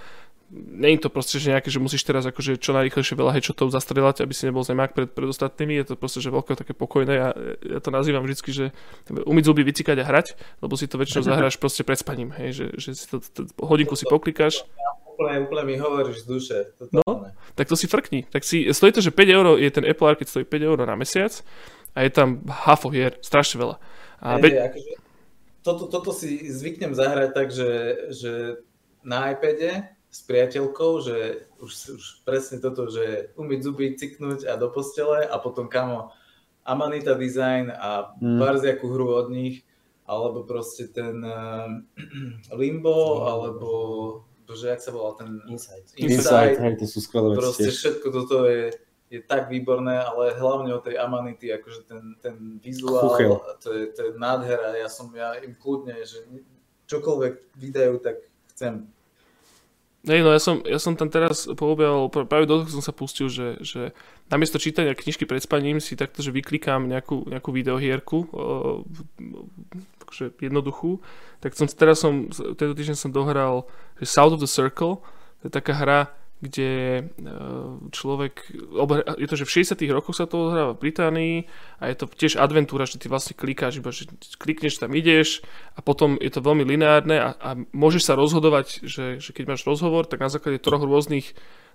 Není 0.53 1.01
to 1.01 1.09
proste, 1.09 1.41
že 1.41 1.57
nejaké, 1.57 1.73
že 1.73 1.81
musíš 1.81 2.05
teraz 2.05 2.29
akože 2.29 2.61
čo 2.61 2.77
najrychlejšie 2.77 3.17
veľa 3.17 3.33
headshotov 3.33 3.73
zastrelať, 3.73 4.21
aby 4.21 4.37
si 4.37 4.45
nebol 4.45 4.61
zemák 4.61 4.93
pred, 4.93 5.09
pred 5.09 5.25
ostatnými, 5.25 5.81
je 5.81 5.87
to 5.89 5.95
proste, 5.97 6.21
že 6.21 6.29
veľké 6.29 6.53
také 6.61 6.77
pokojné, 6.77 7.13
ja, 7.17 7.33
ja 7.65 7.81
to 7.81 7.89
nazývam 7.89 8.21
vždycky, 8.21 8.53
že 8.53 8.65
umyť 9.09 9.45
zuby, 9.49 9.65
vycikať 9.65 9.97
a 10.01 10.05
hrať, 10.05 10.37
lebo 10.61 10.77
si 10.77 10.85
to 10.85 11.01
väčšinou 11.01 11.25
zahráš 11.25 11.57
proste 11.57 11.89
pred 11.89 11.97
spaním, 11.97 12.37
hej, 12.37 12.53
že, 12.53 12.67
že 12.77 12.91
si 12.93 13.05
to, 13.09 13.25
to, 13.25 13.49
hodinku 13.65 13.97
si 13.97 14.05
poklikáš, 14.05 14.69
Úplne, 15.13 15.45
úplne 15.45 15.65
mi 15.69 15.77
hovoríš 15.77 16.25
z 16.25 16.27
duše. 16.27 16.59
No. 16.89 17.29
Tak 17.53 17.69
to 17.69 17.77
si 17.77 17.85
frkni. 17.85 18.25
Tak 18.33 18.49
si, 18.49 18.65
stojí 18.73 18.97
to, 18.97 19.05
že 19.05 19.13
5 19.13 19.29
eur 19.29 19.47
je 19.61 19.69
ten 19.69 19.85
Apple 19.85 20.09
Arcade, 20.09 20.33
stojí 20.33 20.49
5 20.49 20.69
eur 20.73 20.79
na 20.89 20.97
mesiac 20.97 21.37
a 21.93 22.09
je 22.09 22.11
tam 22.11 22.41
hafo 22.49 22.89
hier, 22.89 23.21
strašne 23.21 23.61
veľa. 23.61 23.77
A 24.25 24.41
Hej, 24.41 24.43
be- 24.43 24.53
že 24.57 24.63
akože, 24.73 24.93
toto, 25.63 25.85
toto 25.87 26.11
si 26.11 26.49
zvyknem 26.51 26.97
zahrať 26.97 27.31
tak, 27.37 27.49
že, 27.53 27.71
že 28.11 28.33
na 29.07 29.31
iPade 29.31 29.95
s 30.13 30.21
priateľkou, 30.29 30.93
že 31.01 31.49
už, 31.57 31.73
už 31.97 32.05
presne 32.29 32.61
toto, 32.61 32.93
že 32.93 33.33
umyť 33.41 33.61
zuby, 33.65 33.97
ciknúť 33.97 34.45
a 34.45 34.61
do 34.61 34.69
postele 34.69 35.25
a 35.25 35.41
potom 35.41 35.73
kamo 35.73 36.13
Amanita 36.69 37.17
Design 37.17 37.73
a 37.73 38.13
Mm. 38.21 38.39
barziakú 38.39 38.93
hru 38.93 39.09
od 39.19 39.33
nich, 39.33 39.65
alebo 40.05 40.45
proste 40.45 40.93
ten 40.93 41.25
uh, 41.25 41.73
Limbo, 42.53 43.25
alebo 43.25 43.69
bože, 44.45 44.69
jak 44.69 44.85
sa 44.85 44.93
volal 44.93 45.17
ten 45.17 45.41
Insight. 45.49 45.97
Inside, 45.97 46.61
hej, 46.61 46.77
to 46.77 46.85
sú 46.85 47.01
skvelé 47.01 47.33
veci 47.33 47.41
proste 47.41 47.69
tiež. 47.73 47.77
všetko 47.81 48.07
toto 48.13 48.45
je, 48.45 48.69
je 49.09 49.21
tak 49.25 49.49
výborné, 49.49 49.97
ale 49.97 50.37
hlavne 50.37 50.77
o 50.77 50.85
tej 50.85 51.01
Amanity, 51.01 51.49
akože 51.57 51.89
ten, 51.89 52.21
ten 52.21 52.61
vizuál, 52.61 53.17
Chuchel. 53.17 53.41
to 53.65 53.73
je, 53.73 53.83
to 53.97 54.01
je 54.07 54.11
nádhera, 54.21 54.77
ja 54.77 54.93
som, 54.93 55.09
ja 55.17 55.41
im 55.41 55.57
kľudne, 55.57 55.97
že 56.05 56.21
čokoľvek 56.93 57.35
vydajú, 57.57 57.95
tak 58.05 58.29
chcem. 58.53 58.93
Hej, 60.03 60.27
no 60.27 60.35
ja 60.35 60.43
som, 60.43 60.59
ja 60.67 60.83
som 60.83 60.99
tam 60.99 61.07
teraz 61.07 61.47
poobjavil, 61.47 62.11
pr- 62.11 62.27
práve 62.27 62.51
do 62.51 62.59
toho 62.59 62.75
som 62.75 62.83
sa 62.83 62.91
pustil, 62.91 63.31
že, 63.31 63.63
že 63.63 63.95
namiesto 64.27 64.59
čítania 64.59 64.99
knižky 64.99 65.31
pred 65.31 65.39
spaním 65.39 65.79
si 65.79 65.95
takto, 65.95 66.27
že 66.27 66.35
vyklikám 66.35 66.91
nejakú, 66.91 67.31
nejakú 67.31 67.55
videohierku, 67.55 68.27
akože 70.03 70.43
jednoduchú, 70.43 70.99
tak 71.39 71.55
som 71.55 71.71
teraz 71.71 72.03
som, 72.03 72.27
tento 72.59 72.75
týždeň 72.75 72.99
som 72.99 73.15
dohral, 73.15 73.63
že 74.03 74.11
South 74.11 74.35
of 74.35 74.43
the 74.43 74.51
Circle, 74.51 74.99
to 75.39 75.43
je 75.47 75.55
taká 75.55 75.71
hra, 75.79 76.11
kde 76.43 76.70
e, 76.99 77.03
človek, 77.95 78.51
je 79.14 79.28
to, 79.30 79.36
že 79.38 79.47
v 79.47 79.55
60 79.62 79.78
rokoch 79.95 80.18
sa 80.18 80.26
to 80.26 80.51
odohráva 80.51 80.74
v 80.74 80.82
Británii 80.82 81.36
a 81.78 81.86
je 81.86 81.97
to 82.03 82.11
tiež 82.11 82.34
adventúra, 82.34 82.82
že 82.82 82.99
ty 82.99 83.07
vlastne 83.07 83.38
klikáš, 83.38 83.78
iba 83.78 83.95
že 83.95 84.11
klikneš 84.43 84.82
tam 84.82 84.90
ideš 84.90 85.47
a 85.78 85.80
potom 85.86 86.18
je 86.18 86.34
to 86.34 86.43
veľmi 86.43 86.66
lineárne 86.66 87.14
a, 87.14 87.30
a 87.38 87.51
môžeš 87.70 88.11
sa 88.11 88.18
rozhodovať, 88.18 88.82
že, 88.82 89.22
že 89.22 89.30
keď 89.30 89.55
máš 89.55 89.62
rozhovor, 89.62 90.11
tak 90.11 90.18
na 90.18 90.34
základe 90.34 90.59
troch 90.59 90.82
rôznych 90.82 91.30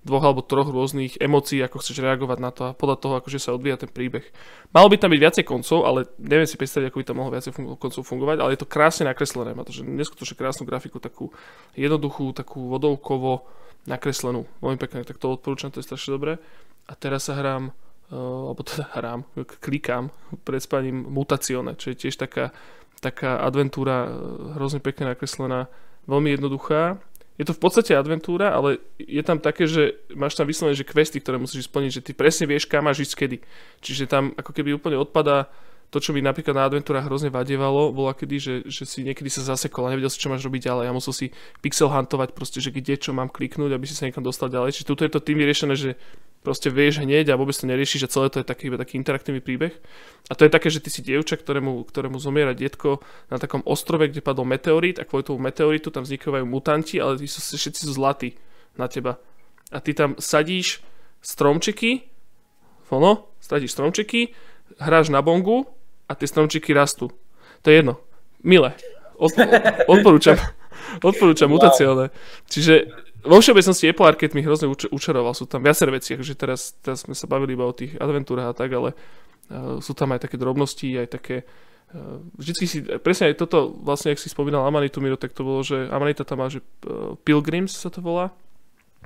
dvoch 0.06 0.24
alebo 0.24 0.45
troch 0.45 0.70
rôznych 0.70 1.18
emócií, 1.18 1.62
ako 1.64 1.82
chceš 1.82 2.02
reagovať 2.04 2.38
na 2.39 2.52
to 2.54 2.62
a 2.70 2.76
podľa 2.78 2.98
toho, 3.02 3.14
akože 3.20 3.39
sa 3.41 3.56
odvíja 3.56 3.80
ten 3.80 3.89
príbeh. 3.89 4.24
Malo 4.72 4.88
by 4.91 4.98
tam 5.00 5.12
byť 5.14 5.22
viacej 5.22 5.45
koncov, 5.48 5.84
ale 5.84 6.06
neviem 6.22 6.45
si 6.45 6.60
predstaviť, 6.60 6.91
ako 6.91 7.00
by 7.02 7.06
tam 7.06 7.18
mohlo 7.18 7.32
viacej 7.34 7.52
fungu- 7.54 7.78
koncov 7.80 8.02
fungovať, 8.06 8.38
ale 8.39 8.54
je 8.56 8.62
to 8.62 8.70
krásne 8.70 9.10
nakreslené, 9.10 9.58
má 9.58 9.64
to 9.66 9.74
neskutočne 9.84 10.38
krásnu 10.38 10.64
grafiku, 10.64 11.02
takú 11.02 11.34
jednoduchú, 11.74 12.36
takú 12.36 12.70
vodovkovo 12.72 13.48
nakreslenú, 13.88 14.43
veľmi 14.60 14.80
pekne, 14.80 15.08
tak 15.08 15.18
to 15.18 15.32
odporúčam, 15.32 15.72
to 15.72 15.80
je 15.80 15.88
strašne 15.88 16.14
dobré. 16.14 16.34
A 16.88 16.93
teraz 16.95 17.32
sa 17.32 17.39
hrám, 17.39 17.72
uh, 18.12 18.52
alebo 18.52 18.62
teda 18.68 18.91
hrám, 18.95 19.24
klikám 19.66 20.12
pred 20.43 20.60
spaním 20.60 21.08
Mutazione, 21.08 21.80
čo 21.80 21.95
je 21.95 22.08
tiež 22.08 22.20
taká, 22.20 22.52
taká 23.00 23.39
adventúra, 23.39 24.08
uh, 24.08 24.12
hrozne 24.60 24.84
pekne 24.84 25.16
nakreslená, 25.16 25.72
veľmi 26.08 26.36
jednoduchá. 26.36 27.00
Je 27.38 27.46
to 27.46 27.54
v 27.54 27.62
podstate 27.62 27.94
adventúra, 27.94 28.50
ale 28.50 28.82
je 28.98 29.22
tam 29.22 29.38
také, 29.38 29.70
že 29.70 29.94
máš 30.18 30.34
tam 30.34 30.50
vyslovené, 30.50 30.74
že 30.74 30.86
questy, 30.86 31.22
ktoré 31.22 31.38
musíš 31.38 31.70
splniť, 31.70 31.92
že 31.94 32.02
ty 32.02 32.12
presne 32.18 32.50
vieš, 32.50 32.66
kam 32.66 32.90
máš 32.90 33.06
ísť 33.06 33.14
kedy. 33.14 33.38
Čiže 33.82 34.10
tam 34.10 34.34
ako 34.34 34.52
keby 34.58 34.74
úplne 34.74 34.98
odpadá 34.98 35.46
to, 35.88 36.04
čo 36.04 36.12
mi 36.12 36.20
napríklad 36.20 36.52
na 36.52 36.68
adventúrach 36.68 37.08
hrozne 37.08 37.32
vadievalo, 37.32 37.96
bola 37.96 38.12
kedy, 38.12 38.36
že, 38.36 38.56
že 38.68 38.84
si 38.84 39.08
niekedy 39.08 39.32
sa 39.32 39.56
zasekol 39.56 39.88
a 39.88 39.96
nevedel 39.96 40.12
si, 40.12 40.20
čo 40.20 40.28
máš 40.28 40.44
robiť 40.44 40.68
ďalej. 40.68 40.84
Ja 40.84 40.94
musel 40.94 41.14
si 41.16 41.26
pixel 41.64 41.88
huntovať 41.88 42.36
proste, 42.36 42.60
že 42.60 42.76
kde 42.76 43.00
čo 43.00 43.16
mám 43.16 43.32
kliknúť, 43.32 43.72
aby 43.72 43.88
si 43.88 43.96
sa 43.96 44.04
niekam 44.04 44.20
dostal 44.20 44.52
ďalej. 44.52 44.76
Čiže 44.76 44.88
tuto 44.92 45.08
je 45.08 45.12
to 45.16 45.24
tým 45.24 45.40
vyriešené, 45.40 45.80
že 45.80 45.96
proste 46.44 46.68
vieš 46.68 47.00
hneď 47.00 47.32
a 47.32 47.40
vôbec 47.40 47.56
to 47.56 47.64
neriešiš, 47.72 48.04
že 48.04 48.12
celé 48.12 48.28
to 48.28 48.44
je 48.44 48.48
taký, 48.48 48.68
iba 48.68 48.76
taký 48.76 49.00
interaktívny 49.00 49.40
príbeh. 49.40 49.80
A 50.28 50.36
to 50.36 50.44
je 50.44 50.52
také, 50.52 50.68
že 50.68 50.84
ty 50.84 50.92
si 50.92 51.00
dievča, 51.00 51.40
ktorému, 51.40 51.88
ktorému 51.88 52.20
zomiera 52.20 52.52
detko 52.52 53.00
na 53.32 53.40
takom 53.40 53.64
ostrove, 53.64 54.12
kde 54.12 54.20
padol 54.20 54.44
meteorít 54.44 55.00
a 55.00 55.08
kvôli 55.08 55.24
tomu 55.24 55.40
meteoritu 55.40 55.88
tam 55.88 56.04
vznikajú 56.04 56.44
mutanti, 56.44 57.00
ale 57.00 57.16
tí 57.16 57.32
sú, 57.32 57.40
všetci 57.40 57.88
sú 57.88 57.96
zlatí 57.96 58.36
na 58.76 58.92
teba. 58.92 59.24
A 59.72 59.80
ty 59.80 59.96
tam 59.96 60.20
sadíš 60.20 60.84
stromčiky, 61.24 62.04
ono, 62.92 63.32
sadíš 63.40 63.72
stromčiky, 63.72 64.36
hráš 64.80 65.12
na 65.12 65.24
bongu 65.24 65.77
a 66.08 66.12
tie 66.16 66.28
stromčiky 66.28 66.72
rastú. 66.72 67.12
To 67.62 67.68
je 67.68 67.84
jedno. 67.84 67.99
Milé. 68.41 68.74
odporúčam. 69.91 70.39
odporúčam 71.03 71.51
wow. 71.51 71.60
mutaciálne. 71.60 72.05
Čiže 72.47 72.88
vo 73.28 73.43
všeobecnosti 73.43 73.91
Apple 73.91 74.08
Arcade 74.08 74.36
mi 74.38 74.45
hrozne 74.45 74.72
uč- 74.72 74.88
učaroval. 74.88 75.36
Sú 75.36 75.49
tam 75.49 75.66
viaceré 75.66 75.91
veci, 75.91 76.16
akože 76.16 76.34
teraz, 76.38 76.78
teraz 76.80 77.03
sme 77.03 77.18
sa 77.18 77.28
bavili 77.28 77.58
iba 77.58 77.68
o 77.68 77.76
tých 77.76 77.99
adventúrach 77.99 78.53
a 78.53 78.58
tak, 78.58 78.72
ale 78.72 78.95
uh, 78.95 79.84
sú 79.84 79.91
tam 79.91 80.16
aj 80.16 80.24
také 80.24 80.39
drobnosti, 80.39 80.88
aj 80.88 81.08
také 81.12 81.36
uh, 81.91 82.24
vždycky 82.39 82.66
si, 82.70 82.78
presne 83.03 83.34
aj 83.34 83.41
toto, 83.41 83.76
vlastne, 83.84 84.16
ak 84.16 84.22
si 84.22 84.32
spomínal 84.32 84.64
Amanitu 84.64 85.03
Miro, 85.03 85.20
tak 85.20 85.36
to 85.36 85.43
bolo, 85.43 85.60
že 85.66 85.91
Amanita 85.91 86.24
tam 86.24 86.39
má, 86.39 86.47
že 86.47 86.64
uh, 86.88 87.20
Pilgrims 87.28 87.76
sa 87.76 87.91
to 87.91 87.99
volá. 87.99 88.32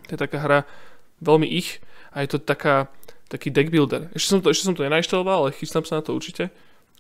To 0.05 0.13
je 0.13 0.19
taká 0.19 0.37
hra 0.37 0.59
veľmi 1.23 1.47
ich 1.47 1.81
a 2.11 2.21
je 2.25 2.35
to 2.35 2.37
taká, 2.41 2.91
taký 3.31 3.49
deck 3.49 3.71
builder. 3.71 4.11
Ešte 4.13 4.27
som 4.27 4.39
to, 4.43 4.51
ešte 4.51 4.67
som 4.67 4.75
to 4.75 4.85
nenainštaloval, 4.85 5.47
ale 5.47 5.57
chystám 5.57 5.87
sa 5.87 6.01
na 6.01 6.05
to 6.05 6.13
určite 6.13 6.51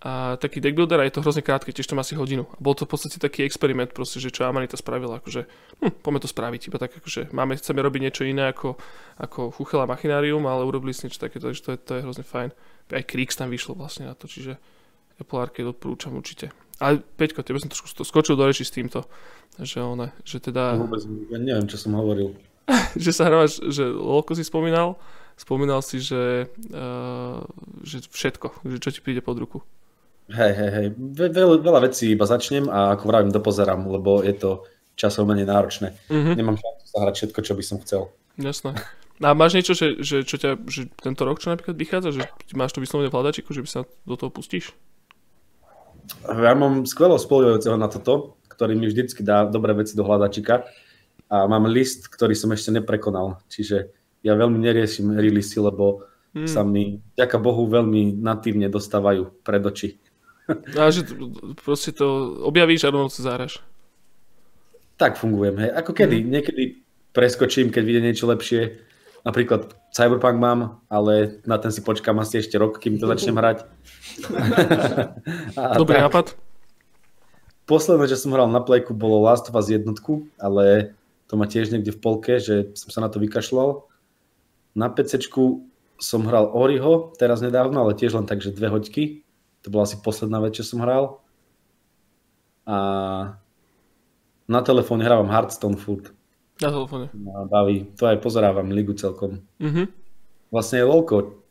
a 0.01 0.33
taký 0.41 0.57
deck 0.57 0.73
builder 0.73 0.97
a 0.97 1.05
je 1.05 1.13
to 1.13 1.21
hrozne 1.21 1.45
krátke, 1.45 1.69
tiež 1.69 1.85
to 1.85 1.93
má 1.93 2.01
asi 2.01 2.17
hodinu. 2.17 2.49
A 2.49 2.57
bol 2.57 2.73
to 2.73 2.89
v 2.89 2.97
podstate 2.97 3.21
taký 3.21 3.45
experiment 3.45 3.93
proste, 3.93 4.17
že 4.17 4.33
čo 4.33 4.49
Amanita 4.49 4.73
spravila, 4.73 5.21
akože 5.21 5.45
hm, 5.77 6.01
poďme 6.01 6.19
to 6.25 6.29
spraviť, 6.29 6.61
iba 6.73 6.77
tak 6.81 6.97
akože 6.97 7.29
máme, 7.29 7.53
chceme 7.53 7.85
robiť 7.85 8.01
niečo 8.09 8.23
iné 8.25 8.49
ako, 8.49 8.81
ako 9.21 9.53
Chuchela 9.53 9.85
Machinárium, 9.85 10.41
ale 10.49 10.65
urobili 10.65 10.89
si 10.89 11.05
niečo 11.05 11.21
také, 11.21 11.37
takže 11.37 11.61
to 11.61 11.69
je, 11.73 11.77
to 11.77 11.91
je 11.97 12.01
hrozne 12.01 12.25
fajn. 12.25 12.49
Aj 12.91 13.03
Krix 13.05 13.37
tam 13.37 13.53
vyšlo 13.53 13.77
vlastne 13.77 14.09
na 14.09 14.17
to, 14.17 14.25
čiže 14.25 14.57
Apple 15.21 15.37
Arcade 15.37 15.69
odporúčam 15.69 16.17
určite. 16.17 16.49
Ale 16.81 17.05
Peťko, 17.05 17.45
tebe 17.45 17.61
som 17.61 17.69
trošku 17.69 18.01
skočil 18.01 18.33
do 18.33 18.41
reči 18.41 18.65
s 18.65 18.73
týmto, 18.73 19.05
že 19.61 19.85
one, 19.85 20.17
že 20.25 20.41
teda... 20.41 20.81
Vôbec, 20.81 21.05
ja 21.29 21.37
neviem, 21.37 21.69
čo 21.69 21.77
som 21.77 21.93
hovoril. 21.93 22.33
že 22.97 23.13
sa 23.13 23.29
hráš, 23.29 23.61
že 23.69 23.85
Lolko 23.85 24.33
si 24.33 24.41
spomínal, 24.41 24.97
spomínal 25.37 25.85
si, 25.85 26.01
že, 26.01 26.49
uh, 26.73 27.37
že 27.85 28.01
všetko, 28.01 28.65
že 28.65 28.77
čo 28.81 28.89
ti 28.89 28.99
príde 29.05 29.21
pod 29.21 29.37
ruku. 29.37 29.61
Hej, 30.29 30.53
hej, 30.53 30.71
hej. 30.71 30.87
Ve- 30.95 31.33
veľa, 31.33 31.55
veľa 31.63 31.79
vecí 31.89 32.13
iba 32.13 32.29
začnem 32.29 32.69
a 32.69 32.93
ako 32.93 33.03
vravím, 33.09 33.31
dopozerám, 33.33 33.83
lebo 33.89 34.21
je 34.21 34.35
to 34.37 34.63
časov 34.95 35.25
menej 35.25 35.49
náročné. 35.49 35.97
Mm-hmm. 36.07 36.35
Nemám 36.37 36.61
šancu 36.61 36.85
zahrať 36.93 37.13
všetko, 37.17 37.39
čo 37.41 37.53
by 37.57 37.63
som 37.65 37.77
chcel. 37.81 38.01
Jasné. 38.37 38.77
A 39.21 39.37
máš 39.37 39.53
niečo, 39.53 39.77
že, 39.77 40.01
že, 40.01 40.25
čo 40.25 40.41
ťa, 40.41 40.65
že 40.65 40.89
tento 40.97 41.21
rok 41.25 41.37
čo 41.37 41.53
napríklad 41.53 41.77
vychádza, 41.77 42.09
že 42.09 42.21
máš 42.57 42.73
to 42.73 42.81
vyslovene 42.81 43.13
v 43.13 43.15
hľadačiku, 43.17 43.53
že 43.53 43.61
by 43.61 43.69
sa 43.69 43.81
do 43.85 44.15
toho 44.17 44.33
pustíš? 44.33 44.73
Ja 46.25 46.57
mám 46.57 46.89
skvelého 46.89 47.21
spolujúceho 47.21 47.77
na 47.77 47.85
toto, 47.85 48.41
ktorý 48.49 48.73
mi 48.73 48.89
vždycky 48.89 49.21
dá 49.21 49.45
dobré 49.45 49.77
veci 49.77 49.93
do 49.93 50.01
hľadačika 50.01 50.65
a 51.29 51.45
mám 51.45 51.69
list, 51.69 52.09
ktorý 52.09 52.33
som 52.33 52.49
ešte 52.49 52.73
neprekonal. 52.73 53.37
Čiže 53.45 53.93
ja 54.25 54.33
veľmi 54.33 54.57
neriešim 54.57 55.13
releasy, 55.13 55.61
lebo 55.61 56.05
hmm. 56.33 56.49
sa 56.49 56.65
mi, 56.65 56.97
ďaká 57.13 57.37
Bohu, 57.37 57.69
veľmi 57.69 58.17
natívne 58.17 58.73
dostávajú 58.73 59.45
pred 59.45 59.61
oči. 59.61 60.01
A 60.79 60.91
že 60.91 61.07
proste 61.61 61.91
to 61.95 62.37
objavíš 62.45 62.87
a 62.87 62.93
rovno 62.93 63.09
sa 63.11 63.23
záraš. 63.23 63.59
Tak 65.01 65.17
fungujem, 65.17 65.57
hej. 65.57 65.71
Ako 65.73 65.97
kedy, 65.97 66.21
mm. 66.21 66.27
niekedy 66.29 66.63
preskočím, 67.11 67.73
keď 67.73 67.83
vidie 67.83 68.01
niečo 68.03 68.29
lepšie. 68.29 68.77
Napríklad 69.21 69.77
Cyberpunk 69.93 70.37
mám, 70.41 70.81
ale 70.89 71.41
na 71.45 71.61
ten 71.61 71.69
si 71.69 71.85
počkám 71.85 72.17
asi 72.17 72.41
ešte 72.41 72.57
rok, 72.57 72.81
kým 72.81 72.97
to 72.97 73.05
začnem 73.05 73.37
hrať. 73.37 73.69
Dobrý 75.81 75.97
tak. 76.01 76.05
nápad. 76.09 76.25
Posledné, 77.69 78.09
čo 78.09 78.17
som 78.17 78.33
hral 78.33 78.49
na 78.49 78.59
Playku, 78.65 78.97
bolo 78.97 79.21
Last 79.21 79.47
of 79.47 79.57
Us 79.57 79.69
jednotku, 79.69 80.25
ale 80.41 80.97
to 81.29 81.37
ma 81.37 81.45
tiež 81.45 81.69
niekde 81.69 81.93
v 81.93 82.01
polke, 82.01 82.41
že 82.41 82.73
som 82.73 82.89
sa 82.89 82.99
na 83.05 83.09
to 83.13 83.21
vykašľal. 83.21 83.85
Na 84.73 84.89
PC 84.89 85.21
som 86.01 86.25
hral 86.25 86.49
Oriho 86.49 87.13
teraz 87.21 87.45
nedávno, 87.45 87.85
ale 87.85 87.93
tiež 87.93 88.17
len 88.17 88.25
tak, 88.25 88.41
že 88.41 88.51
dve 88.51 88.73
hoďky. 88.73 89.20
To 89.61 89.67
bola 89.69 89.85
asi 89.85 89.97
posledná 90.01 90.41
vec, 90.41 90.57
čo 90.57 90.65
som 90.65 90.81
hral. 90.81 91.21
A 92.65 92.77
na 94.49 94.61
telefóne 94.65 95.05
hrávam 95.05 95.29
Hearthstone 95.29 95.77
furt. 95.77 96.09
Na 96.61 96.69
telefóne. 96.69 97.09
No, 97.13 97.45
baví. 97.45 97.89
To 97.97 98.09
aj 98.09 98.21
pozerávam 98.21 98.73
ligu 98.73 98.93
celkom. 98.97 99.41
Mm-hmm. 99.61 99.85
Vlastne 100.51 100.81
je 100.81 100.85
LOLko. 100.85 101.41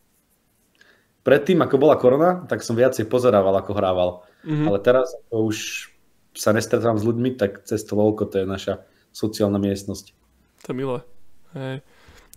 Predtým, 1.20 1.61
ako 1.62 1.76
bola 1.76 2.00
korona, 2.00 2.44
tak 2.48 2.64
som 2.64 2.78
viacej 2.78 3.06
pozerával, 3.06 3.54
ako 3.58 3.72
hrával. 3.76 4.11
Mm-hmm. 4.44 4.66
Ale 4.66 4.78
teraz, 4.80 5.12
ako 5.28 5.52
už 5.52 5.56
sa 6.34 6.54
nestretám 6.54 6.96
s 6.96 7.06
ľuďmi, 7.06 7.36
tak 7.36 7.66
cez 7.66 7.82
to 7.82 7.98
LOLko 7.98 8.26
to 8.26 8.42
je 8.42 8.46
naša 8.46 8.86
sociálna 9.11 9.58
miestnosť. 9.58 10.14
To 10.66 10.66
je 10.70 10.76
milé. 10.76 10.98
Hej. 11.54 11.82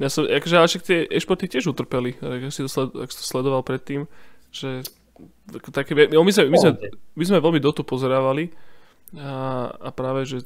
Ja 0.01 0.09
som, 0.09 0.25
akože, 0.25 0.55
ale 0.57 0.69
však 0.69 0.83
tie 0.89 1.05
e-športy 1.05 1.45
tiež 1.45 1.69
utrpeli, 1.69 2.17
ak 2.17 2.49
si 2.49 2.65
to, 2.65 2.69
sled, 2.71 2.97
ak 2.97 3.13
si 3.13 3.17
to 3.21 3.25
sledoval 3.29 3.61
predtým, 3.61 4.09
že 4.49 4.81
také, 5.71 5.93
my, 5.93 6.31
sme, 6.33 6.49
my, 6.49 6.57
sme, 6.57 6.71
my 7.15 7.23
sme 7.23 7.37
veľmi 7.39 7.61
dotu 7.61 7.85
pozerávali 7.85 8.49
a, 9.13 9.69
a 9.69 9.89
práve, 9.93 10.25
že 10.25 10.41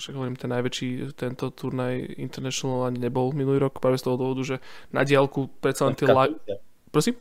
však 0.00 0.16
hovorím, 0.16 0.40
ten 0.40 0.48
najväčší 0.48 1.12
tento 1.12 1.52
turnaj 1.52 2.16
International 2.16 2.88
ani 2.88 3.04
nebol 3.04 3.36
minulý 3.36 3.68
rok, 3.68 3.84
práve 3.84 4.00
z 4.00 4.08
toho 4.08 4.16
dôvodu, 4.16 4.56
že 4.56 4.56
na 4.88 5.04
diálku 5.04 5.52
predsa 5.60 5.84
len 5.84 5.92
tie 5.92 6.08
live... 6.08 6.40
Prosím? 6.88 7.20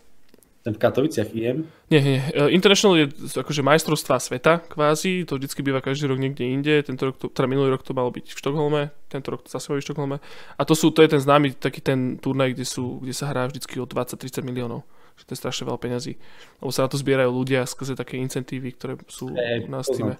Ten 0.63 0.75
v 0.75 0.79
Katoviciach 0.79 1.31
IM? 1.35 1.67
Nie, 1.91 1.99
nie. 1.99 2.19
E, 2.31 2.55
International 2.55 3.03
je 3.03 3.11
akože 3.35 3.67
majstrovstvá 3.67 4.15
sveta 4.19 4.63
kvázi, 4.63 5.27
to 5.27 5.35
vždycky 5.35 5.59
býva 5.59 5.83
každý 5.83 6.07
rok 6.07 6.23
niekde 6.23 6.47
inde, 6.47 6.79
tento 6.87 7.11
rok 7.11 7.19
to, 7.19 7.27
teda 7.27 7.51
minulý 7.51 7.75
rok 7.75 7.83
to 7.83 7.91
malo 7.91 8.07
byť 8.07 8.31
v 8.31 8.39
Štokholme, 8.39 8.81
tento 9.11 9.27
rok 9.27 9.43
to 9.43 9.51
zase 9.51 9.67
v 9.67 9.83
Štokholme. 9.83 10.23
A 10.55 10.61
to 10.63 10.71
sú, 10.71 10.95
to 10.95 11.03
je 11.03 11.11
ten 11.11 11.19
známy 11.19 11.59
taký 11.59 11.83
ten 11.83 12.15
turnaj, 12.15 12.55
kde, 12.55 12.63
sú, 12.63 13.03
kde 13.03 13.11
sa 13.11 13.27
hrá 13.27 13.47
vždycky 13.51 13.75
o 13.79 13.87
20-30 13.87 14.39
miliónov 14.43 14.87
že 15.17 15.23
to 15.25 15.33
je 15.33 15.41
strašne 15.41 15.65
veľa 15.65 15.81
peňazí. 15.81 16.13
Lebo 16.61 16.71
sa 16.71 16.85
na 16.85 16.89
to 16.93 17.01
zbierajú 17.01 17.33
ľudia 17.33 17.65
skrze 17.65 17.97
také 17.97 18.21
incentívy, 18.21 18.77
ktoré 18.77 18.93
sú 19.09 19.33
hey, 19.33 19.65
na 19.65 19.81
Steam. 19.81 20.13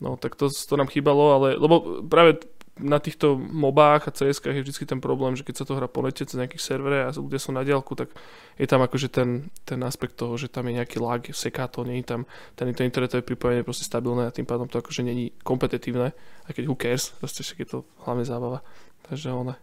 No 0.00 0.16
tak 0.16 0.34
to, 0.34 0.48
to 0.48 0.74
nám 0.74 0.88
chýbalo, 0.88 1.36
ale 1.36 1.48
lebo 1.60 2.02
práve 2.08 2.40
na 2.78 3.02
týchto 3.02 3.34
mobách 3.36 4.08
a 4.08 4.14
cs 4.14 4.38
je 4.38 4.62
vždy 4.62 4.86
ten 4.86 5.00
problém, 5.02 5.34
že 5.34 5.42
keď 5.42 5.54
sa 5.62 5.64
to 5.66 5.76
hrá 5.76 5.90
po 5.90 6.00
nete 6.02 6.22
cez 6.22 6.38
nejakých 6.38 6.62
servere 6.62 6.98
a 7.04 7.10
ľudia 7.10 7.42
sú 7.42 7.50
na 7.50 7.66
diálku, 7.66 7.98
tak 7.98 8.14
je 8.54 8.66
tam 8.70 8.80
akože 8.82 9.10
ten, 9.10 9.50
ten 9.66 9.82
aspekt 9.82 10.14
toho, 10.14 10.38
že 10.38 10.46
tam 10.46 10.70
je 10.70 10.78
nejaký 10.78 11.02
lag, 11.02 11.22
seká 11.26 11.66
to, 11.66 11.82
nie 11.82 12.00
je 12.00 12.14
tam 12.14 12.22
ten, 12.54 12.70
ten 12.70 12.86
internetové 12.86 13.26
pripojenie 13.26 13.66
proste 13.66 13.82
stabilné 13.82 14.30
a 14.30 14.34
tým 14.34 14.46
pádom 14.46 14.70
to 14.70 14.78
akože 14.78 15.02
není 15.02 15.34
kompetitívne, 15.42 16.14
aj 16.46 16.52
keď 16.54 16.64
who 16.70 16.78
cares, 16.78 17.10
proste 17.18 17.42
však 17.42 17.58
je 17.66 17.68
to 17.68 17.78
hlavne 18.06 18.22
zábava. 18.22 18.62
Takže 19.10 19.34
ono. 19.34 19.58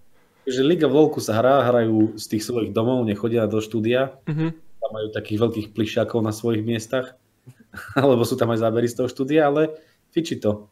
Že 0.46 0.62
Liga 0.62 0.88
v 0.92 0.94
LoLku 0.94 1.24
sa 1.24 1.42
hrá, 1.42 1.66
hrajú 1.66 2.20
z 2.22 2.26
tých 2.38 2.44
svojich 2.46 2.70
domov, 2.76 3.02
nechodia 3.08 3.50
do 3.50 3.64
štúdia. 3.64 4.20
Mm-hmm 4.30 4.66
tam 4.86 5.02
majú 5.02 5.10
takých 5.10 5.42
veľkých 5.42 5.68
plišiakov 5.74 6.22
na 6.22 6.30
svojich 6.30 6.62
miestach, 6.62 7.18
alebo 7.98 8.22
sú 8.22 8.38
tam 8.38 8.54
aj 8.54 8.62
zábery 8.62 8.86
z 8.86 9.02
toho 9.02 9.10
štúdia, 9.10 9.50
ale 9.50 9.74
fiči 10.14 10.38
to. 10.38 10.70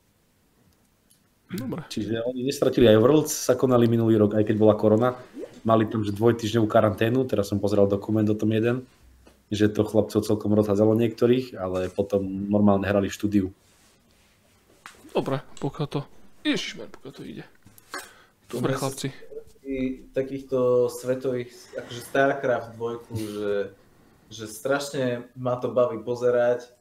Dobre. 1.50 1.86
Čiže 1.90 2.22
oni 2.22 2.46
nestratili 2.46 2.90
aj 2.90 3.02
Worlds, 3.02 3.34
sa 3.34 3.58
konali 3.58 3.90
minulý 3.90 4.22
rok, 4.22 4.38
aj 4.38 4.46
keď 4.46 4.56
bola 4.58 4.78
korona. 4.78 5.18
Mali 5.66 5.90
tam 5.90 6.06
že 6.06 6.14
dvojtyžňovú 6.14 6.66
karanténu, 6.70 7.26
teraz 7.26 7.50
som 7.50 7.62
pozeral 7.62 7.90
dokument 7.90 8.26
o 8.30 8.38
tom 8.38 8.54
jeden, 8.54 8.86
že 9.54 9.70
to 9.70 9.86
chlapcov 9.86 10.26
celkom 10.26 10.54
rozhádzalo 10.58 10.98
niektorých, 10.98 11.58
ale 11.58 11.94
potom 11.94 12.26
normálne 12.26 12.86
hrali 12.86 13.10
v 13.10 13.18
štúdiu. 13.18 13.48
Dobre, 15.14 15.46
pokiaľ 15.62 15.88
to... 15.90 16.00
Ježišmer, 16.42 16.90
pokiaľ 16.90 17.14
to 17.14 17.24
ide. 17.24 17.46
Dobre, 18.50 18.74
chlapci. 18.74 19.14
Takýchto 20.12 20.90
svetových, 20.90 21.54
akože 21.78 22.02
StarCraft 22.02 22.70
2, 22.76 23.30
že 23.30 23.52
že 24.34 24.50
strašne 24.50 25.30
ma 25.38 25.56
to 25.62 25.70
baví 25.70 26.02
pozerať, 26.02 26.74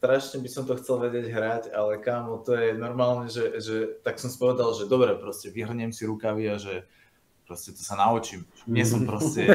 strašne 0.00 0.40
by 0.40 0.48
som 0.48 0.64
to 0.64 0.78
chcel 0.80 0.96
vedieť 0.96 1.28
hrať, 1.28 1.62
ale 1.76 2.00
kámo, 2.00 2.40
to 2.40 2.56
je 2.56 2.72
normálne, 2.72 3.28
že, 3.28 3.60
že 3.60 4.00
tak 4.00 4.16
som 4.16 4.32
spovedal, 4.32 4.72
že 4.72 4.88
dobre, 4.88 5.12
proste 5.18 5.52
vyhrnem 5.52 5.92
si 5.92 6.08
rukavy 6.08 6.48
a 6.48 6.56
že 6.56 6.88
proste 7.44 7.74
to 7.74 7.82
sa 7.84 7.98
naučím. 7.98 8.46
Nie 8.64 8.86
som 8.86 9.04
proste 9.04 9.44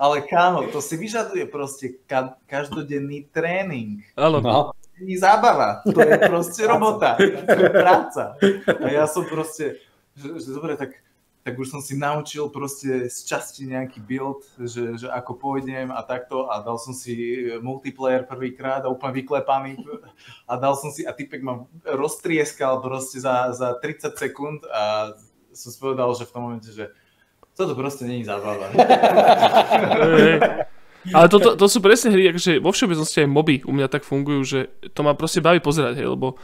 ale 0.00 0.16
kámo, 0.24 0.72
to 0.72 0.80
si 0.80 0.94
vyžaduje 0.96 1.44
proste 1.50 2.00
ka- 2.08 2.38
každodenný 2.46 3.26
tréning. 3.28 4.06
Áno. 4.14 4.40
No. 4.40 4.72
Nie 5.00 5.16
zábava, 5.16 5.80
to 5.84 6.00
je 6.00 6.12
proste 6.28 6.62
robota, 6.68 7.16
to 7.16 7.56
je 7.56 7.72
práca. 7.72 8.36
A 8.68 8.86
ja 8.92 9.08
som 9.08 9.24
proste, 9.24 9.80
že, 10.12 10.28
že 10.36 10.52
dobre, 10.52 10.76
tak 10.76 10.92
tak 11.40 11.56
už 11.56 11.72
som 11.72 11.80
si 11.80 11.96
naučil 11.96 12.52
proste 12.52 13.08
z 13.08 13.18
časti 13.24 13.64
nejaký 13.64 14.04
build, 14.04 14.44
že, 14.60 15.00
že 15.00 15.08
ako 15.08 15.40
pôjdem 15.40 15.88
a 15.88 16.04
takto 16.04 16.52
a 16.52 16.60
dal 16.60 16.76
som 16.76 16.92
si 16.92 17.48
multiplayer 17.64 18.28
prvýkrát 18.28 18.84
a 18.84 18.92
úplne 18.92 19.24
vyklepaný 19.24 19.80
a 20.44 20.52
dal 20.60 20.76
som 20.76 20.92
si 20.92 21.08
a 21.08 21.16
typek 21.16 21.40
ma 21.40 21.64
roztrieskal 21.88 22.84
proste 22.84 23.24
za, 23.24 23.56
za 23.56 23.72
30 23.80 24.20
sekúnd 24.20 24.60
a 24.68 25.16
som 25.56 25.72
si 25.72 25.78
povedal, 25.80 26.12
že 26.12 26.28
v 26.28 26.32
tom 26.36 26.42
momente, 26.44 26.68
že 26.68 26.92
toto 27.56 27.72
proste 27.72 28.04
není 28.04 28.24
zábava. 28.24 28.68
Ale 31.16 31.26
to, 31.32 31.40
to, 31.40 31.56
to 31.56 31.66
sú 31.72 31.80
presne 31.80 32.12
hry, 32.12 32.28
akože 32.28 32.60
vo 32.60 32.76
všeobecnosti 32.76 33.24
aj 33.24 33.28
moby 33.32 33.64
u 33.64 33.72
mňa 33.72 33.88
tak 33.88 34.04
fungujú, 34.04 34.40
že 34.44 34.60
to 34.92 35.00
ma 35.00 35.16
proste 35.16 35.40
baví 35.40 35.56
pozerať, 35.56 35.96
hej, 35.96 36.12
lebo 36.12 36.36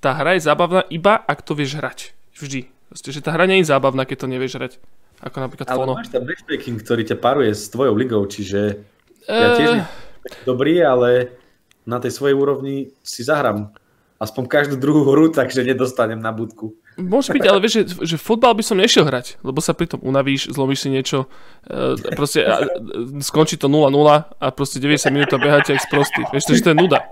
tá 0.00 0.16
hra 0.16 0.40
je 0.40 0.48
zábavná 0.48 0.88
iba 0.88 1.20
ak 1.20 1.44
to 1.44 1.52
vieš 1.52 1.76
hrať. 1.76 2.16
Vždy. 2.32 2.77
Proste, 2.88 3.12
že 3.12 3.20
tá 3.20 3.36
hra 3.36 3.44
nie 3.44 3.60
je 3.60 3.68
zábavná, 3.68 4.08
keď 4.08 4.24
to 4.24 4.28
nevieš 4.32 4.52
hrať. 4.56 4.72
Ako 5.20 5.36
napríklad 5.44 5.66
Ale 5.68 5.78
Fono. 5.84 5.94
máš 5.98 6.08
tam 6.08 6.24
matchmaking, 6.24 6.78
ktorý 6.80 7.02
ťa 7.04 7.16
paruje 7.18 7.52
s 7.52 7.68
tvojou 7.68 7.94
ligou, 7.98 8.22
čiže 8.24 8.80
ja 9.28 9.48
tiež 9.58 9.70
Eh, 9.76 9.84
taký 10.24 10.40
dobrý, 10.46 10.80
ale 10.80 11.36
na 11.84 11.98
tej 12.00 12.16
svojej 12.16 12.36
úrovni 12.38 12.96
si 13.04 13.20
zahrám 13.26 13.74
aspoň 14.18 14.44
každú 14.46 14.76
druhú 14.80 15.04
hru, 15.10 15.28
takže 15.30 15.66
nedostanem 15.66 16.18
na 16.18 16.32
budku. 16.32 16.74
Môže 16.98 17.30
byť, 17.30 17.44
ale 17.46 17.62
vieš, 17.62 17.74
že, 17.78 17.82
že 18.04 18.16
futbal 18.18 18.58
by 18.58 18.64
som 18.66 18.74
nešiel 18.74 19.06
hrať, 19.06 19.38
lebo 19.40 19.62
sa 19.62 19.70
pritom 19.70 20.02
unavíš, 20.02 20.50
zlomíš 20.50 20.82
si 20.82 20.88
niečo, 20.90 21.30
e, 21.62 21.94
proste 22.18 22.42
a, 22.42 22.58
e, 22.58 23.22
skončí 23.22 23.54
to 23.54 23.70
0-0 23.70 23.86
a 24.34 24.46
proste 24.50 24.82
90 24.82 25.14
minút 25.14 25.30
a 25.30 25.38
beháte 25.38 25.70
jak 25.70 25.80
sprostý. 25.80 26.26
Vieš, 26.28 26.50
že 26.50 26.64
to 26.66 26.70
je 26.74 26.78
nuda. 26.78 27.06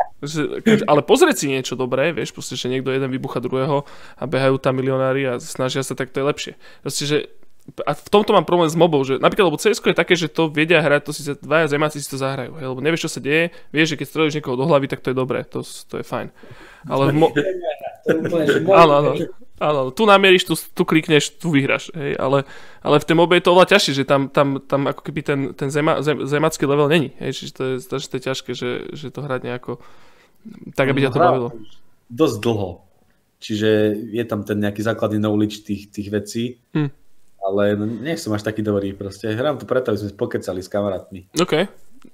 Ale 0.85 1.07
pozrieť 1.07 1.37
si 1.39 1.47
niečo 1.47 1.79
dobré, 1.79 2.11
vieš, 2.11 2.35
proste, 2.35 2.59
že 2.59 2.67
niekto 2.67 2.91
jeden 2.91 3.07
vybucha 3.07 3.39
druhého 3.39 3.87
a 4.19 4.23
behajú 4.27 4.59
tam 4.59 4.75
milionári 4.75 5.23
a 5.23 5.39
snažia 5.39 5.87
sa, 5.87 5.95
tak 5.95 6.11
to 6.11 6.19
je 6.19 6.27
lepšie. 6.27 6.53
Proste, 6.83 7.05
že 7.07 7.19
a 7.83 7.95
v 7.95 8.09
tomto 8.11 8.31
mám 8.31 8.47
problém 8.47 8.71
s 8.71 8.79
mobou, 8.79 9.03
že 9.03 9.19
napríklad, 9.19 9.51
lebo 9.51 9.59
CS 9.59 9.83
je 9.83 9.91
také, 9.91 10.15
že 10.15 10.31
to 10.31 10.47
vedia 10.47 10.79
hrať, 10.79 11.03
to 11.03 11.11
si 11.11 11.27
sa 11.27 11.35
dvaja 11.35 11.67
zemáci 11.67 11.99
si 11.99 12.07
to 12.07 12.15
zahrajú, 12.15 12.55
hej, 12.63 12.67
lebo 12.71 12.79
nevieš, 12.79 13.11
čo 13.11 13.19
sa 13.19 13.21
deje, 13.23 13.51
vieš, 13.75 13.95
že 13.95 13.99
keď 13.99 14.07
strelíš 14.07 14.35
niekoho 14.39 14.55
do 14.55 14.71
hlavy, 14.71 14.87
tak 14.87 15.03
to 15.03 15.11
je 15.11 15.19
dobré, 15.19 15.43
to, 15.43 15.67
to 15.67 15.99
je 15.99 16.05
fajn. 16.07 16.31
Ale 16.87 17.11
mo- 17.11 17.35
To 17.35 18.71
Áno, 18.71 18.93
áno. 19.03 19.11
Áno, 19.57 19.89
tu 19.89 20.05
namieríš, 20.05 20.45
tu, 20.45 20.53
tu 20.53 20.83
klikneš, 20.85 21.33
tu 21.41 21.49
vyhráš. 21.49 21.89
Hej, 21.97 22.21
ale, 22.21 22.45
ale 22.85 22.97
v 23.01 23.07
tej 23.09 23.17
mobe 23.17 23.41
je 23.41 23.45
to 23.49 23.57
oveľa 23.57 23.73
ťažšie, 23.73 23.93
že 23.97 24.05
tam, 24.05 24.29
tam, 24.29 24.61
tam 24.61 24.85
ako 24.85 25.01
keby 25.01 25.21
ten, 25.25 25.41
ten 25.57 25.73
zema, 25.73 26.05
zem, 26.05 26.29
zemacký 26.29 26.69
level 26.69 26.93
není. 26.93 27.17
Hej, 27.17 27.41
čiže 27.41 27.53
to 27.57 27.63
je, 27.65 27.75
to 27.89 28.15
je 28.21 28.23
ťažké, 28.29 28.51
že, 28.53 28.71
že 28.93 29.09
to 29.09 29.25
hrať 29.25 29.41
nejako 29.49 29.81
tak, 30.77 30.93
aby 30.93 31.09
ťa 31.09 31.11
to 31.11 31.21
bavilo. 31.21 31.49
Dosť 32.13 32.37
dlho. 32.45 32.69
Čiže 33.41 33.69
je 34.13 34.25
tam 34.25 34.45
ten 34.45 34.61
nejaký 34.61 34.81
základný 34.81 35.21
knowledge 35.21 35.65
tých, 35.65 35.89
tých 35.93 36.09
vecí. 36.09 36.61
Hm. 36.77 36.91
Ale 37.47 37.63
nie 37.79 38.19
som 38.19 38.35
až 38.35 38.43
taký 38.43 38.61
dobrý 38.61 38.91
proste. 38.93 39.31
Hrám 39.31 39.63
to 39.63 39.69
preto, 39.69 39.95
aby 39.95 39.99
sme 40.03 40.19
pokecali 40.19 40.61
s 40.61 40.69
kamarátmi. 40.69 41.31
OK. 41.39 41.69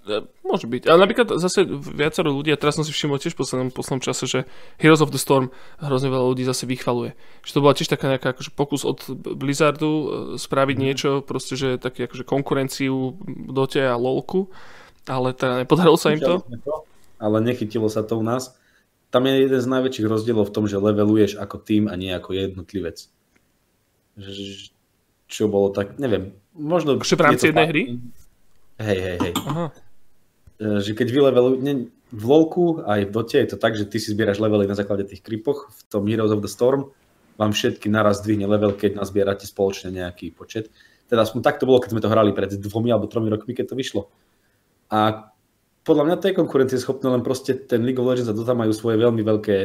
E, 0.09 0.27
Môže 0.43 0.67
byť. 0.67 0.89
Ale 0.89 0.99
napríklad 1.07 1.39
zase 1.39 1.65
viacero 1.69 2.33
ľudí, 2.33 2.51
a 2.53 2.59
teraz 2.59 2.77
som 2.77 2.85
si 2.85 2.93
všimol 2.93 3.21
tiež 3.23 3.37
v 3.37 3.41
poslednom, 3.45 3.69
poslednom 3.71 4.03
čase, 4.03 4.25
že 4.27 4.41
Heroes 4.81 5.05
of 5.05 5.15
the 5.15 5.21
Storm 5.21 5.53
hrozne 5.79 6.11
veľa 6.11 6.27
ľudí 6.35 6.45
zase 6.45 6.67
vychvaluje. 6.67 7.15
Že 7.47 7.53
to 7.53 7.63
bola 7.63 7.77
tiež 7.77 7.89
taká 7.89 8.07
nejaká 8.13 8.35
akože 8.35 8.51
pokus 8.53 8.83
od 8.83 9.05
Blizzardu 9.13 9.91
e, 9.91 10.07
spraviť 10.41 10.77
niečo, 10.77 11.11
proste, 11.23 11.55
že 11.55 11.79
taký 11.79 12.11
akože 12.11 12.25
konkurenciu 12.27 13.17
Dote 13.53 13.85
a 13.85 13.95
LoLku, 13.95 14.51
ale 15.07 15.37
teda 15.37 15.63
nepodarilo 15.63 15.97
sa 15.97 16.13
im 16.13 16.21
to. 16.21 16.43
Ale 17.23 17.39
nechytilo 17.39 17.87
sa 17.87 18.03
to 18.03 18.19
u 18.19 18.25
nás. 18.25 18.59
Tam 19.13 19.29
je 19.29 19.45
jeden 19.45 19.61
z 19.61 19.69
najväčších 19.69 20.09
rozdielov 20.09 20.49
v 20.49 20.55
tom, 20.57 20.65
že 20.65 20.81
leveluješ 20.81 21.37
ako 21.37 21.61
tým 21.61 21.85
a 21.87 21.95
nie 22.01 22.11
ako 22.11 22.33
jednotlivec. 22.33 23.13
Čo 25.29 25.49
bolo 25.49 25.73
tak, 25.73 26.01
neviem, 26.01 26.37
možno... 26.57 26.97
Akože 26.97 27.17
v 27.17 27.25
rámci 27.25 27.45
je 27.45 27.51
jednej 27.53 27.69
hry? 27.69 27.83
Hej, 28.79 28.99
hej, 29.01 29.17
hej. 29.21 29.33
Aha. 29.37 29.67
E, 30.61 30.81
Že 30.81 30.93
keď 30.95 31.09
vylevelujú, 31.13 31.57
ne, 31.61 31.75
v 32.13 32.23
LoLku 32.25 32.85
aj 32.85 33.09
v 33.09 33.11
Dote 33.11 33.37
je 33.41 33.49
to 33.49 33.57
tak, 33.57 33.73
že 33.73 33.89
ty 33.89 33.97
si 33.97 34.13
zbieraš 34.13 34.37
levely 34.37 34.69
na 34.69 34.77
základe 34.77 35.09
tých 35.09 35.25
kripoch, 35.25 35.73
v 35.73 35.81
tom 35.89 36.05
Heroes 36.05 36.33
of 36.33 36.45
the 36.45 36.51
Storm 36.51 36.93
vám 37.41 37.57
všetky 37.57 37.89
naraz 37.89 38.21
zdvihne 38.21 38.45
level, 38.45 38.77
keď 38.77 39.01
nazbierate 39.01 39.49
spoločne 39.49 39.89
nejaký 39.97 40.37
počet. 40.37 40.69
Teda 41.09 41.25
aspoň 41.25 41.41
tak 41.41 41.57
to 41.57 41.65
bolo, 41.65 41.81
keď 41.81 41.97
sme 41.97 42.05
to 42.05 42.13
hrali 42.13 42.31
pred 42.37 42.53
dvomi 42.53 42.93
alebo 42.93 43.09
tromi 43.09 43.33
rokmi, 43.33 43.57
keď 43.57 43.73
to 43.73 43.77
vyšlo. 43.77 44.03
A 44.93 45.33
podľa 45.83 46.05
mňa 46.05 46.17
to 46.21 46.29
je 46.29 46.39
konkurencieschopné, 46.39 47.07
len 47.09 47.25
proste 47.25 47.57
ten 47.57 47.81
League 47.83 47.99
of 47.99 48.07
Legends 48.07 48.29
a 48.29 48.37
Dota 48.37 48.53
majú 48.53 48.71
svoje 48.77 49.01
veľmi 49.01 49.25
veľké 49.25 49.57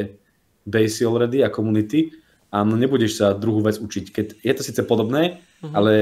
basy 0.64 1.04
already 1.04 1.44
a 1.44 1.52
komunity 1.52 2.10
a 2.48 2.64
no 2.64 2.80
nebudeš 2.80 3.20
sa 3.20 3.36
druhú 3.36 3.60
vec 3.60 3.76
učiť. 3.76 4.04
Keď 4.08 4.26
je 4.40 4.52
to 4.56 4.62
síce 4.64 4.80
podobné, 4.88 5.44
Mhm. 5.60 5.74
ale 5.76 5.92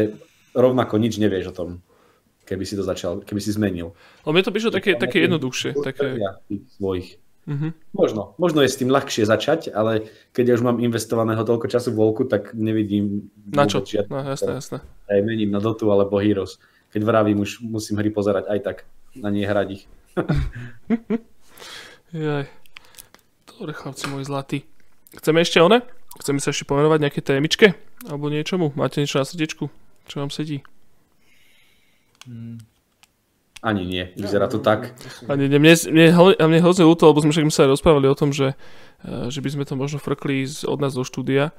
rovnako 0.54 0.96
nič 1.02 1.18
nevieš 1.18 1.50
o 1.50 1.54
tom, 1.54 1.68
keby 2.47 2.62
si 2.62 2.78
to 2.78 2.82
začal, 2.82 3.20
keby 3.20 3.43
si 3.43 3.51
zmenil. 3.51 3.90
Ale 4.23 4.32
mne 4.32 4.47
to 4.47 4.55
prišlo 4.55 4.70
také, 4.70 4.94
také 4.94 5.27
jednoduchšie. 5.27 5.74
Také, 5.77 6.16
svojich. 6.78 7.18
uh-huh. 7.44 7.70
Možno. 7.90 8.39
Možno 8.39 8.62
je 8.62 8.70
s 8.70 8.78
tým 8.78 8.89
ľahšie 8.89 9.27
začať, 9.27 9.74
ale 9.74 10.06
keď 10.31 10.44
ja 10.48 10.55
už 10.55 10.62
mám 10.62 10.78
investovaného 10.78 11.43
toľko 11.43 11.66
času 11.66 11.90
v 11.90 11.98
Volku, 11.98 12.23
tak 12.24 12.55
nevidím 12.55 13.28
Na 13.51 13.66
čo? 13.66 13.82
žiadne- 13.82 14.09
No 14.09 14.23
jasné, 14.23 14.51
jasné. 14.55 14.78
Aj 15.10 15.20
mením 15.20 15.51
na 15.51 15.59
Dotu 15.59 15.90
alebo 15.90 16.16
Heroes. 16.16 16.62
Keď 16.94 17.02
vravím, 17.02 17.43
už 17.43 17.60
musím 17.60 17.98
hry 17.98 18.09
pozerať 18.09 18.47
aj 18.47 18.59
tak, 18.62 18.77
na 19.18 19.28
nie 19.28 19.43
hrať 19.43 19.68
ich. 19.74 19.82
Jaj. 22.14 22.47
Dobre, 23.51 23.73
chlapci 23.74 24.06
moji 24.09 24.24
zlatí. 24.24 24.59
Chceme 25.12 25.40
ešte 25.40 25.60
one? 25.60 25.82
Chceme 26.16 26.40
sa 26.40 26.52
ešte 26.52 26.64
pomenovať 26.64 26.98
nejaké 27.02 27.20
témičke? 27.20 27.77
Alebo 28.06 28.28
niečomu? 28.28 28.73
Máte 28.77 29.01
niečo 29.01 29.18
na 29.18 29.27
srdiečku? 29.27 29.68
Čo 30.06 30.16
vám 30.20 30.31
sedí? 30.31 30.62
Ani 33.64 33.82
nie, 33.88 34.12
vyzerá 34.14 34.46
to 34.46 34.60
tak. 34.60 34.94
A 35.26 35.34
mne, 35.34 35.58
mne, 35.58 35.74
mne, 35.74 36.06
mne, 36.12 36.34
mne 36.38 36.60
hrozne 36.60 36.84
ľúto, 36.84 37.08
lebo 37.08 37.24
sme 37.24 37.32
však 37.32 37.48
sa 37.50 37.64
aj 37.64 37.74
rozprávali 37.74 38.06
o 38.06 38.14
tom, 38.14 38.30
že, 38.30 38.54
eh, 39.02 39.26
že 39.32 39.40
by 39.40 39.48
sme 39.48 39.64
to 39.64 39.74
možno 39.74 39.98
frkli 39.98 40.44
z, 40.44 40.68
od 40.68 40.78
nás 40.78 40.92
do 40.92 41.02
štúdia, 41.02 41.56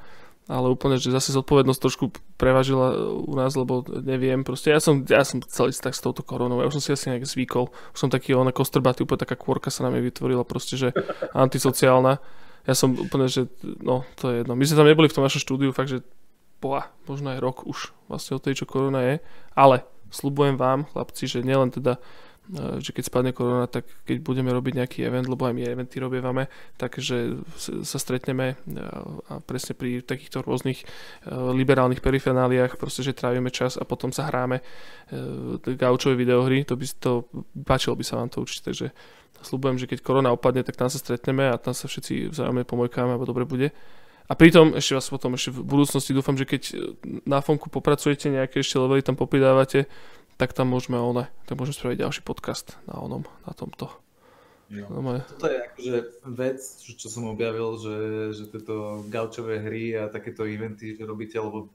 ale 0.48 0.72
úplne, 0.72 0.96
že 0.96 1.12
zase 1.12 1.36
zodpovednosť 1.36 1.82
trošku 1.84 2.06
prevažila 2.40 2.96
u 3.04 3.36
nás, 3.36 3.52
lebo 3.60 3.84
neviem, 3.84 4.48
proste 4.48 4.72
ja 4.72 4.80
som, 4.80 5.04
ja 5.04 5.28
som 5.28 5.44
celý 5.44 5.76
tak 5.76 5.92
s 5.92 6.00
touto 6.00 6.24
koronou, 6.24 6.64
ja 6.64 6.72
už 6.72 6.80
som 6.80 6.84
si 6.84 6.96
asi 6.96 7.12
nejak 7.12 7.28
zvykol, 7.28 7.68
už 7.68 8.00
som 8.00 8.08
taký 8.08 8.32
ona 8.32 8.56
kostrbatý, 8.56 9.04
úplne 9.04 9.28
taká 9.28 9.36
kôrka 9.36 9.68
sa 9.68 9.84
na 9.84 9.92
mňa 9.92 10.02
vytvorila, 10.08 10.48
proste, 10.48 10.80
že 10.80 10.96
antisociálna. 11.36 12.24
Ja 12.64 12.74
som 12.76 12.96
úplne, 12.96 13.28
že 13.28 13.52
no, 13.84 14.08
to 14.16 14.32
je 14.32 14.44
jedno. 14.44 14.56
My 14.56 14.64
sme 14.64 14.80
tam 14.80 14.88
neboli 14.88 15.12
v 15.12 15.16
tom 15.20 15.28
našom 15.28 15.44
štúdiu, 15.44 15.76
fakt, 15.76 15.92
že 15.92 16.00
boha, 16.64 16.88
možno 17.12 17.36
aj 17.36 17.44
rok 17.44 17.68
už 17.68 17.92
vlastne 18.08 18.40
od 18.40 18.44
tej, 18.44 18.64
čo 18.64 18.66
korona 18.66 19.04
je, 19.04 19.16
ale 19.52 19.84
slubujem 20.12 20.56
vám, 20.56 20.86
chlapci, 20.90 21.28
že 21.28 21.40
nielen 21.44 21.72
teda 21.72 22.00
e, 22.48 22.80
že 22.80 22.96
keď 22.96 23.04
spadne 23.08 23.32
korona, 23.36 23.68
tak 23.68 23.88
keď 24.08 24.24
budeme 24.24 24.52
robiť 24.56 24.74
nejaký 24.80 25.00
event, 25.04 25.28
lebo 25.28 25.48
aj 25.48 25.54
my 25.56 25.64
eventy 25.68 26.00
robievame, 26.00 26.48
takže 26.80 27.44
sa 27.60 27.98
stretneme 28.00 28.54
e, 28.54 28.56
a 29.28 29.44
presne 29.44 29.76
pri 29.76 30.04
takýchto 30.04 30.44
rôznych 30.44 30.84
e, 30.84 30.86
liberálnych 31.32 32.00
perifenáliách, 32.00 32.80
proste, 32.80 33.04
že 33.04 33.18
trávime 33.18 33.52
čas 33.52 33.76
a 33.76 33.84
potom 33.84 34.12
sa 34.16 34.28
hráme 34.28 34.64
gaučové 35.80 36.20
videohry, 36.20 36.68
to 36.68 36.76
by 36.76 36.86
to, 37.00 37.12
páčilo 37.64 37.96
by 37.96 38.04
sa 38.04 38.20
vám 38.20 38.28
to 38.28 38.44
určite, 38.44 38.68
takže 38.68 38.92
slúbujem, 39.42 39.78
že 39.78 39.88
keď 39.88 40.00
korona 40.02 40.30
opadne, 40.34 40.66
tak 40.66 40.76
tam 40.76 40.90
sa 40.92 40.98
stretneme 40.98 41.48
a 41.48 41.56
tam 41.56 41.72
sa 41.72 41.86
všetci 41.88 42.34
vzájomne 42.34 42.66
pomojkáme, 42.66 43.16
alebo 43.16 43.28
dobre 43.28 43.46
bude. 43.46 43.70
A 44.28 44.36
pritom, 44.36 44.76
ešte 44.76 45.00
vás 45.00 45.08
potom, 45.08 45.40
ešte 45.40 45.56
v 45.56 45.64
budúcnosti 45.64 46.12
dúfam, 46.12 46.36
že 46.36 46.44
keď 46.44 46.64
na 47.24 47.40
fonku 47.40 47.72
popracujete, 47.72 48.28
nejaké 48.28 48.60
ešte 48.60 48.76
levely 48.76 49.00
tam 49.00 49.16
popridávate, 49.16 49.88
tak 50.36 50.52
tam 50.52 50.68
môžeme 50.68 51.00
one, 51.00 51.32
tak 51.48 51.56
môžeme 51.56 51.76
spraviť 51.80 51.98
ďalší 52.04 52.22
podcast 52.28 52.76
na 52.92 53.00
onom, 53.00 53.24
na 53.48 53.56
tomto. 53.56 53.88
No, 54.68 55.00
moje. 55.00 55.24
Toto 55.32 55.48
je 55.48 55.58
akože 55.64 55.98
vec, 56.28 56.60
čo, 56.60 56.92
čo 57.00 57.08
som 57.08 57.32
objavil, 57.32 57.80
že, 57.80 57.98
že 58.36 58.44
tieto 58.52 59.08
gaučové 59.08 59.64
hry 59.64 59.96
a 59.96 60.12
takéto 60.12 60.44
eventy 60.44 60.92
že 60.92 61.08
robíte, 61.08 61.40
lebo 61.40 61.72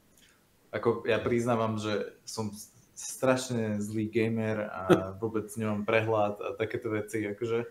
ako 0.69 1.09
ja 1.09 1.17
priznávam, 1.25 1.81
že 1.81 2.13
som 2.29 2.53
strašne 2.93 3.81
zlý 3.81 4.13
gamer 4.13 4.69
a 4.69 4.83
vôbec 5.17 5.49
nemám 5.57 5.89
prehľad 5.89 6.37
a 6.45 6.49
takéto 6.53 6.93
veci, 6.93 7.25
akože, 7.25 7.65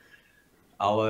ale 0.81 1.09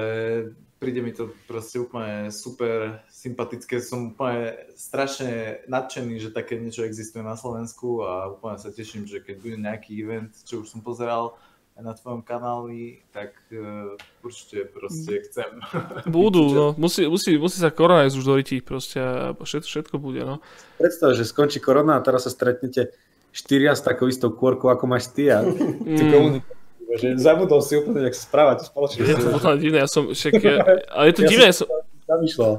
príde 0.81 1.05
mi 1.05 1.13
to 1.13 1.29
proste 1.45 1.77
úplne 1.77 2.33
super 2.33 3.05
sympatické, 3.13 3.77
som 3.77 4.17
úplne 4.17 4.57
strašne 4.73 5.61
nadšený, 5.69 6.17
že 6.17 6.33
také 6.33 6.57
niečo 6.57 6.81
existuje 6.81 7.21
na 7.21 7.37
Slovensku 7.37 8.01
a 8.01 8.33
úplne 8.33 8.57
sa 8.57 8.73
teším, 8.73 9.05
že 9.05 9.21
keď 9.21 9.35
bude 9.37 9.57
nejaký 9.61 9.93
event, 10.01 10.33
čo 10.41 10.65
už 10.65 10.73
som 10.73 10.81
pozeral, 10.81 11.37
aj 11.77 11.83
na 11.85 11.93
tvojom 11.93 12.25
kanáli, 12.25 13.05
tak 13.13 13.37
uh, 13.53 13.93
určite 14.25 14.65
proste 14.73 15.21
chcem. 15.29 15.61
Budú, 16.09 16.49
no, 16.49 16.65
musí, 16.75 17.05
musí, 17.05 17.37
musí 17.37 17.61
sa 17.61 17.69
korona 17.69 18.09
už 18.09 18.25
do 18.25 18.33
rytí 18.33 18.59
proste 18.59 18.97
a 18.97 19.37
všetko, 19.37 19.69
všetko 19.69 19.95
bude, 20.01 20.25
no. 20.25 20.41
Predstav, 20.81 21.13
že 21.13 21.29
skončí 21.29 21.61
korona 21.61 22.01
a 22.01 22.03
teraz 22.03 22.25
sa 22.25 22.33
stretnete 22.33 22.89
štyria 23.31 23.77
s 23.77 23.85
takou 23.85 24.09
istou 24.09 24.33
kôrkou, 24.33 24.67
ako 24.73 24.89
máš 24.89 25.13
ty 25.13 25.29
a 25.29 25.45
ty 25.95 26.01
Mm. 26.03 26.09
komunikuješ. 26.09 26.60
Že 26.91 27.07
zabudol 27.19 27.61
si 27.63 27.79
úplne, 27.79 28.03
jak 28.09 28.15
sa 28.17 28.23
správať 28.27 28.57
spoločne. 28.67 29.07
Je 29.07 29.15
to 29.15 29.31
potom 29.31 29.55
divné, 29.55 29.79
ja 29.83 29.89
som, 29.89 30.11
však, 30.11 30.33
ja, 30.43 30.59
ale 30.91 31.03
je 31.11 31.15
to 31.15 31.23
divné, 31.23 31.45
ja 31.47 31.55
som, 31.55 31.67
zamýšľal. 32.03 32.53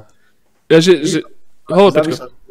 ja, 0.73 0.77
že, 0.81 0.93
že, 1.05 1.19
hovor, 1.69 1.93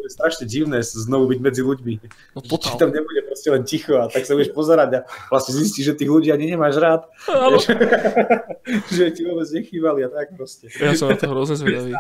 je 0.02 0.10
strašne 0.10 0.44
divné 0.50 0.82
znovu 0.82 1.30
byť 1.30 1.38
medzi 1.38 1.62
ľuďmi. 1.62 1.94
no 2.34 2.40
či 2.42 2.74
tam 2.74 2.90
nebude 2.90 3.22
proste 3.22 3.48
len 3.54 3.62
ticho 3.62 3.94
a 4.02 4.10
tak 4.10 4.26
sa 4.26 4.34
budeš 4.34 4.50
pozerať 4.50 4.88
a 4.98 5.00
vlastne 5.30 5.54
zistíš, 5.54 5.94
že 5.94 5.98
tých 6.02 6.10
ľudí 6.10 6.28
ani 6.34 6.50
nemáš 6.50 6.82
rád. 6.82 7.06
Vieš? 7.30 7.70
že 8.98 9.04
ti 9.14 9.22
vôbec 9.22 9.46
nechýbali 9.46 10.06
a 10.06 10.08
tak 10.10 10.34
proste. 10.34 10.66
Ja 10.74 10.98
som 10.98 11.14
na 11.14 11.18
to 11.18 11.30
hrozne 11.30 11.54
zvedavý. 11.54 11.94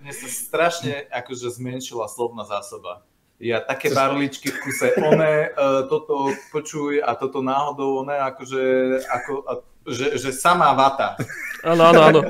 Mne 0.00 0.12
sa 0.12 0.28
strašne 0.28 1.08
akože 1.12 1.52
zmenšila 1.56 2.08
slovná 2.08 2.44
zásoba. 2.44 3.04
Ja 3.42 3.58
také 3.60 3.90
barličky 3.90 4.50
v 4.50 4.58
kuse, 4.62 4.94
one, 5.00 5.50
uh, 5.54 5.86
toto 5.90 6.30
počuj 6.54 7.02
a 7.02 7.18
toto 7.18 7.42
náhodou, 7.42 8.06
one 8.06 8.14
akože, 8.14 8.62
ako, 9.10 9.32
a, 9.44 9.52
že, 9.90 10.16
že 10.16 10.30
samá 10.30 10.70
vata. 10.72 11.18
Áno, 11.64 11.82
áno, 11.90 12.00
áno. 12.00 12.20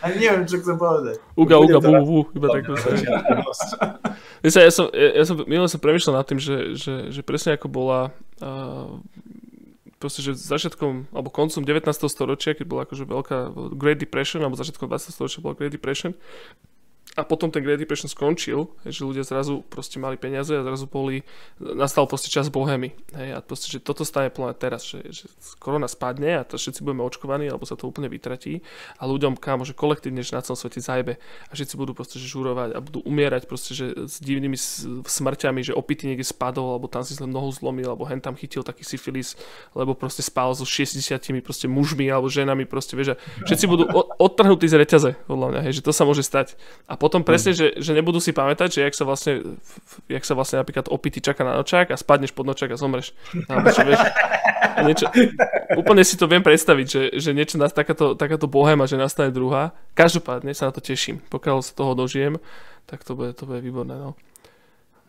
A 0.00 0.08
neviem, 0.16 0.48
čo 0.48 0.56
chcem 0.64 0.80
povedať. 0.80 1.20
Uga, 1.36 1.60
uga, 1.60 1.76
bu, 1.76 1.92
bu, 2.02 2.18
iba 2.32 2.48
tak. 2.48 2.64
Ja, 4.40 4.72
som, 4.72 4.88
ja, 4.96 5.20
ja 5.20 5.24
som, 5.28 5.36
minule 5.44 5.68
som 5.68 5.76
premyšľal 5.76 6.16
nad 6.16 6.24
tým, 6.24 6.40
že, 6.40 6.72
že, 6.72 6.94
že 7.12 7.20
presne 7.20 7.60
ako 7.60 7.68
bola 7.68 8.08
uh, 8.40 8.96
proste, 10.00 10.24
že 10.24 10.32
začiatkom, 10.32 11.12
alebo 11.12 11.28
koncom 11.28 11.60
19. 11.60 11.84
storočia, 12.08 12.56
keď 12.56 12.66
bola 12.66 12.88
akože 12.88 13.04
veľká 13.04 13.38
Great 13.76 14.00
Depression, 14.00 14.40
alebo 14.40 14.56
začiatkom 14.56 14.88
20. 14.88 15.12
storočia 15.12 15.44
bola 15.44 15.52
Great 15.52 15.76
Depression, 15.76 16.16
a 17.18 17.26
potom 17.26 17.50
ten 17.50 17.66
Great 17.66 17.82
Depression 17.82 18.06
skončil, 18.06 18.70
že 18.86 19.02
ľudia 19.02 19.26
zrazu 19.26 19.66
proste 19.66 19.98
mali 19.98 20.14
peniaze 20.14 20.54
a 20.54 20.62
zrazu 20.62 20.86
boli, 20.86 21.26
nastal 21.58 22.06
proste 22.06 22.30
čas 22.30 22.46
bohemy. 22.46 22.94
Hej, 23.10 23.34
a 23.34 23.38
proste, 23.42 23.66
že 23.66 23.82
toto 23.82 24.06
stane 24.06 24.30
plne 24.30 24.54
teraz, 24.54 24.86
že, 24.86 25.02
že 25.10 25.26
korona 25.58 25.90
spadne 25.90 26.38
a 26.38 26.46
to 26.46 26.54
všetci 26.54 26.86
budeme 26.86 27.02
očkovaní, 27.02 27.50
alebo 27.50 27.66
sa 27.66 27.74
to 27.74 27.90
úplne 27.90 28.06
vytratí 28.06 28.62
a 29.02 29.10
ľuďom, 29.10 29.42
kámo, 29.42 29.66
že 29.66 29.74
kolektívne, 29.74 30.22
že 30.22 30.38
na 30.38 30.42
celom 30.46 30.54
svete 30.54 30.78
zajbe 30.78 31.18
a 31.18 31.52
všetci 31.58 31.74
budú 31.74 31.98
proste 31.98 32.22
že 32.22 32.30
žurovať 32.30 32.78
a 32.78 32.78
budú 32.78 33.02
umierať 33.02 33.50
proste, 33.50 33.74
že 33.74 34.06
s 34.06 34.22
divnými 34.22 34.54
smrťami, 35.02 35.66
že 35.66 35.74
opity 35.74 36.14
niekde 36.14 36.22
spadol, 36.22 36.78
alebo 36.78 36.86
tam 36.86 37.02
si 37.02 37.18
zle 37.18 37.26
nohu 37.26 37.50
zlomil, 37.50 37.90
alebo 37.90 38.06
hen 38.06 38.22
tam 38.22 38.38
chytil 38.38 38.62
taký 38.62 38.86
syfilis, 38.86 39.34
lebo 39.74 39.98
proste 39.98 40.22
spal 40.22 40.54
so 40.54 40.62
60 40.62 41.02
proste 41.42 41.66
mužmi 41.66 42.06
alebo 42.06 42.30
ženami, 42.30 42.70
proste, 42.70 42.94
vieš, 42.94 43.18
všetci 43.50 43.66
budú 43.66 43.90
odtrhnutí 44.22 44.70
z 44.70 44.78
reťaze, 44.78 45.10
podľa 45.26 45.46
mňa, 45.50 45.60
hej, 45.66 45.82
že 45.82 45.82
to 45.82 45.90
sa 45.90 46.06
môže 46.06 46.22
stať. 46.22 46.54
A 46.86 46.99
potom 47.00 47.24
presne, 47.24 47.56
že, 47.56 47.80
že 47.80 47.96
nebudú 47.96 48.20
si 48.20 48.36
pamätať, 48.36 48.68
že 48.76 48.80
jak 48.84 48.92
sa 48.92 49.08
vlastne, 49.08 49.56
jak 50.04 50.20
sa 50.20 50.36
vlastne 50.36 50.60
napríklad 50.60 50.92
opity 50.92 51.24
čaká 51.24 51.48
na 51.48 51.56
nočák 51.56 51.88
a 51.88 51.96
spadneš 51.96 52.36
pod 52.36 52.44
nočák 52.44 52.68
a 52.68 52.76
zomreš. 52.76 53.16
Alebo 53.48 53.72
čo, 53.72 53.88
vieš, 53.88 54.04
niečo, 54.84 55.06
úplne 55.80 56.04
si 56.04 56.20
to 56.20 56.28
viem 56.28 56.44
predstaviť, 56.44 56.86
že, 56.86 57.02
že 57.16 57.30
niečo 57.32 57.56
nás, 57.56 57.72
takáto, 57.72 58.12
takáto 58.12 58.44
bohema, 58.52 58.84
že 58.84 59.00
nastane 59.00 59.32
druhá. 59.32 59.72
Každopádne 59.96 60.52
sa 60.52 60.68
na 60.68 60.76
to 60.76 60.84
teším. 60.84 61.24
Pokiaľ 61.32 61.64
sa 61.64 61.72
toho 61.72 61.96
dožijem, 61.96 62.36
tak 62.84 63.00
to 63.00 63.16
bude, 63.16 63.32
to 63.32 63.48
bude 63.48 63.64
výborné. 63.64 63.96
No. 63.96 64.12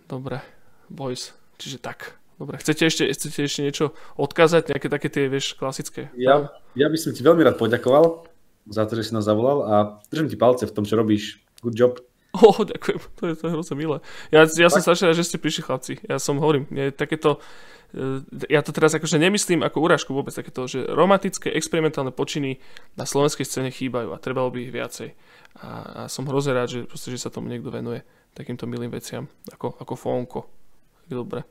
Dobre, 0.08 0.40
boys. 0.88 1.36
Čiže 1.60 1.84
tak. 1.84 2.16
Dobre, 2.40 2.56
chcete 2.58 2.88
ešte, 2.88 3.04
chcete 3.12 3.40
ešte 3.46 3.62
niečo 3.68 3.86
odkázať? 4.16 4.72
Nejaké 4.72 4.88
také 4.88 5.08
tie, 5.12 5.28
vieš, 5.28 5.60
klasické? 5.60 6.08
Ja, 6.16 6.56
ja 6.74 6.88
by 6.88 6.98
som 6.98 7.12
ti 7.12 7.20
veľmi 7.22 7.44
rád 7.44 7.60
poďakoval 7.60 8.32
za 8.72 8.88
to, 8.88 8.98
že 8.98 9.10
si 9.10 9.12
nás 9.14 9.28
zavolal 9.28 9.58
a 9.68 9.76
držím 10.10 10.32
ti 10.32 10.38
palce 10.40 10.66
v 10.66 10.74
tom, 10.74 10.88
čo 10.88 10.98
robíš 10.98 11.42
Good 11.62 11.78
job. 11.78 11.94
Oh, 12.32 12.64
ďakujem, 12.64 13.00
to 13.20 13.24
je, 13.28 13.34
to 13.36 13.44
je 13.44 13.52
hrozne 13.52 13.76
milé. 13.76 13.98
Ja, 14.32 14.48
ja 14.48 14.72
som 14.72 14.80
strašne 14.80 15.12
rád, 15.12 15.20
že 15.20 15.28
ste 15.28 15.36
prišli 15.36 15.68
chlapci. 15.68 16.00
Ja 16.08 16.16
som 16.16 16.40
hovorím, 16.40 16.64
je 16.72 16.88
takéto, 16.96 17.44
e, 17.92 18.24
ja 18.48 18.64
to 18.64 18.72
teraz 18.72 18.96
akože 18.96 19.20
nemyslím 19.20 19.68
ako 19.68 19.84
urážku 19.84 20.16
vôbec, 20.16 20.32
takéto, 20.32 20.64
že 20.64 20.88
romantické 20.88 21.52
experimentálne 21.52 22.16
počiny 22.16 22.64
na 22.96 23.04
slovenskej 23.04 23.44
scéne 23.44 23.68
chýbajú 23.68 24.16
a 24.16 24.22
trebalo 24.24 24.48
by 24.48 24.64
ich 24.64 24.72
viacej. 24.72 25.12
A, 25.60 25.68
a 25.68 26.02
som 26.08 26.24
hrozne 26.24 26.56
rád, 26.56 26.72
že, 26.72 26.80
proste, 26.88 27.12
že 27.12 27.20
sa 27.20 27.28
tomu 27.28 27.52
niekto 27.52 27.68
venuje 27.68 28.00
takýmto 28.32 28.64
milým 28.64 28.96
veciam, 28.96 29.28
ako, 29.52 29.76
ako 29.84 29.94
Fonko. 30.00 30.42
Je 31.12 31.20
dobre. 31.20 31.44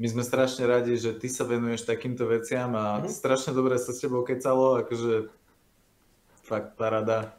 My 0.00 0.08
sme 0.08 0.24
strašne 0.24 0.64
radi, 0.64 0.96
že 0.96 1.12
ty 1.20 1.28
sa 1.28 1.44
venuješ 1.44 1.84
takýmto 1.84 2.24
veciam 2.24 2.72
a 2.72 3.04
mm. 3.04 3.12
strašne 3.12 3.52
dobre 3.52 3.76
sa 3.76 3.92
s 3.92 4.00
tebou 4.00 4.24
kecalo, 4.24 4.80
akože 4.80 5.28
fakt 6.48 6.80
parada. 6.80 7.36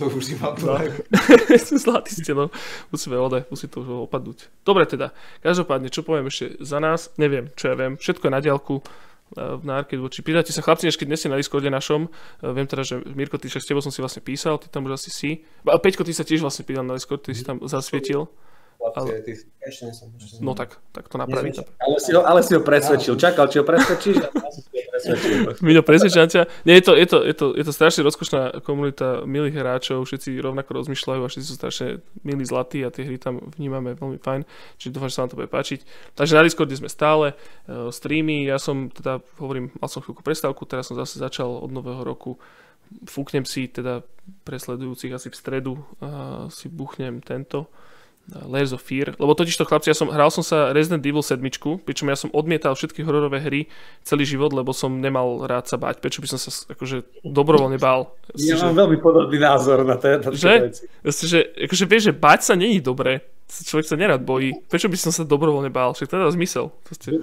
To 0.00 0.08
užívam. 0.08 0.56
No. 0.64 0.80
Zlatý 1.84 2.16
ste, 2.16 2.32
no. 2.32 2.48
Musíme 2.88 3.20
ode, 3.20 3.44
musí 3.52 3.68
to 3.68 3.84
už 3.84 4.08
opadnúť. 4.08 4.48
Dobre 4.64 4.88
teda, 4.88 5.12
každopádne, 5.44 5.92
čo 5.92 6.00
poviem 6.00 6.32
ešte 6.32 6.56
za 6.64 6.80
nás, 6.80 7.12
neviem, 7.20 7.52
čo 7.52 7.72
ja 7.72 7.74
viem, 7.76 8.00
všetko 8.00 8.28
je 8.28 8.32
na 8.32 8.40
diálku 8.40 8.80
eh, 8.80 9.60
na 9.60 9.84
Arcade 9.84 10.00
Watchi. 10.00 10.24
Pýtajte 10.24 10.56
sa 10.56 10.64
chlapci, 10.64 10.88
keď 10.88 11.06
dnes 11.12 11.28
na 11.28 11.36
Discorde 11.36 11.68
našom. 11.68 12.08
Eh, 12.08 12.52
viem 12.56 12.64
teda, 12.64 12.84
že 12.84 13.04
Mirko, 13.04 13.36
ty 13.36 13.52
však 13.52 13.64
s 13.64 13.68
tebou 13.68 13.84
som 13.84 13.92
si 13.92 14.00
vlastne 14.00 14.24
písal, 14.24 14.56
ty 14.56 14.72
tam 14.72 14.88
už 14.88 14.96
asi 14.96 15.10
si. 15.12 15.30
A 15.68 15.76
Peťko, 15.76 16.04
ty 16.04 16.16
sa 16.16 16.24
tiež 16.24 16.40
vlastne 16.40 16.64
pýtal 16.64 16.84
na 16.88 16.96
Discord, 16.96 17.24
ty 17.28 17.36
si 17.36 17.44
tam 17.44 17.60
zasvietil. 17.60 18.28
Ale... 18.78 19.22
No 20.40 20.54
tak, 20.54 20.78
tak 20.94 21.10
to 21.10 21.18
napraví. 21.18 21.50
Ale 21.82 21.98
si 21.98 22.14
ho, 22.14 22.22
ale 22.22 22.40
si 22.46 22.54
ho 22.54 22.62
presvedčil. 22.62 23.18
Čakal, 23.18 23.50
či 23.50 23.58
ho 23.58 23.64
presvedčíš? 23.66 24.16
Miňo, 25.66 25.82
presvedčam 25.82 26.26
ťa. 26.26 26.46
Nie, 26.66 26.78
je 26.78 26.84
to, 26.86 26.92
je, 26.94 27.06
to, 27.06 27.18
je, 27.22 27.34
to, 27.34 27.46
je 27.54 27.64
to 27.66 27.72
strašne 27.74 28.02
rozkošná 28.06 28.62
komunita 28.62 29.22
milých 29.26 29.58
hráčov, 29.58 30.06
všetci 30.06 30.38
rovnako 30.42 30.82
rozmýšľajú 30.82 31.20
a 31.22 31.28
všetci 31.30 31.46
sú 31.46 31.54
strašne 31.54 31.88
milí, 32.22 32.42
zlatí 32.46 32.82
a 32.82 32.90
tie 32.90 33.06
hry 33.06 33.18
tam 33.18 33.38
vnímame 33.58 33.94
veľmi 33.94 34.18
fajn, 34.18 34.42
čiže 34.78 34.94
dúfam, 34.94 35.10
že 35.10 35.14
sa 35.18 35.22
vám 35.26 35.30
to 35.34 35.38
bude 35.38 35.50
páčiť. 35.50 35.80
Takže 36.18 36.34
na 36.34 36.42
Discorde 36.42 36.74
sme 36.74 36.90
stále, 36.90 37.34
uh, 37.34 37.90
streamy, 37.94 38.46
ja 38.46 38.58
som 38.58 38.90
teda, 38.90 39.22
hovorím, 39.38 39.70
mal 39.78 39.86
som 39.90 40.02
chvíľku 40.02 40.22
prestávku, 40.22 40.66
teraz 40.66 40.90
som 40.90 40.98
zase 40.98 41.18
začal 41.22 41.46
od 41.46 41.70
nového 41.70 42.02
roku 42.02 42.38
fúknem 43.04 43.44
si 43.44 43.68
teda 43.68 44.00
presledujúcich 44.48 45.12
asi 45.12 45.28
v 45.28 45.36
stredu 45.36 45.74
a 46.00 46.48
si 46.48 46.72
buchnem 46.72 47.20
tento 47.20 47.68
Layers 48.28 48.76
of 48.76 48.84
Fear, 48.84 49.16
lebo 49.16 49.32
totiž 49.32 49.56
to 49.56 49.64
chlapci, 49.64 49.88
ja 49.88 49.96
som, 49.96 50.12
hral 50.12 50.28
som 50.28 50.44
sa 50.44 50.76
Resident 50.76 51.00
Evil 51.00 51.24
7, 51.24 51.40
pričom 51.80 52.12
ja 52.12 52.16
som 52.16 52.28
odmietal 52.36 52.76
všetky 52.76 53.00
hororové 53.00 53.40
hry 53.40 53.60
celý 54.04 54.28
život, 54.28 54.52
lebo 54.52 54.76
som 54.76 55.00
nemal 55.00 55.48
rád 55.48 55.64
sa 55.64 55.80
bať, 55.80 56.04
prečo 56.04 56.20
by 56.20 56.28
som 56.28 56.38
sa 56.38 56.52
akože 56.68 57.24
dobrovoľne 57.24 57.80
bál. 57.80 58.12
Ja 58.36 58.60
mám 58.60 58.76
že... 58.76 58.80
veľmi 58.84 58.98
podobný 59.00 59.40
názor 59.40 59.80
na 59.88 59.96
to. 59.96 60.20
Že? 60.28 60.54
Veci. 60.60 61.24
že, 61.24 61.40
akože 61.56 61.84
vieš, 61.88 62.02
že 62.10 62.14
bať 62.14 62.40
sa 62.44 62.52
není 62.52 62.84
dobré, 62.84 63.24
človek 63.48 63.88
sa 63.88 63.96
nerad 63.96 64.20
bojí, 64.20 64.52
prečo 64.68 64.92
by 64.92 64.96
som 65.00 65.08
sa 65.08 65.24
dobrovoľne 65.24 65.72
bál, 65.72 65.96
však 65.96 66.12
to 66.12 66.20
je 66.20 66.36
zmysel. 66.36 66.68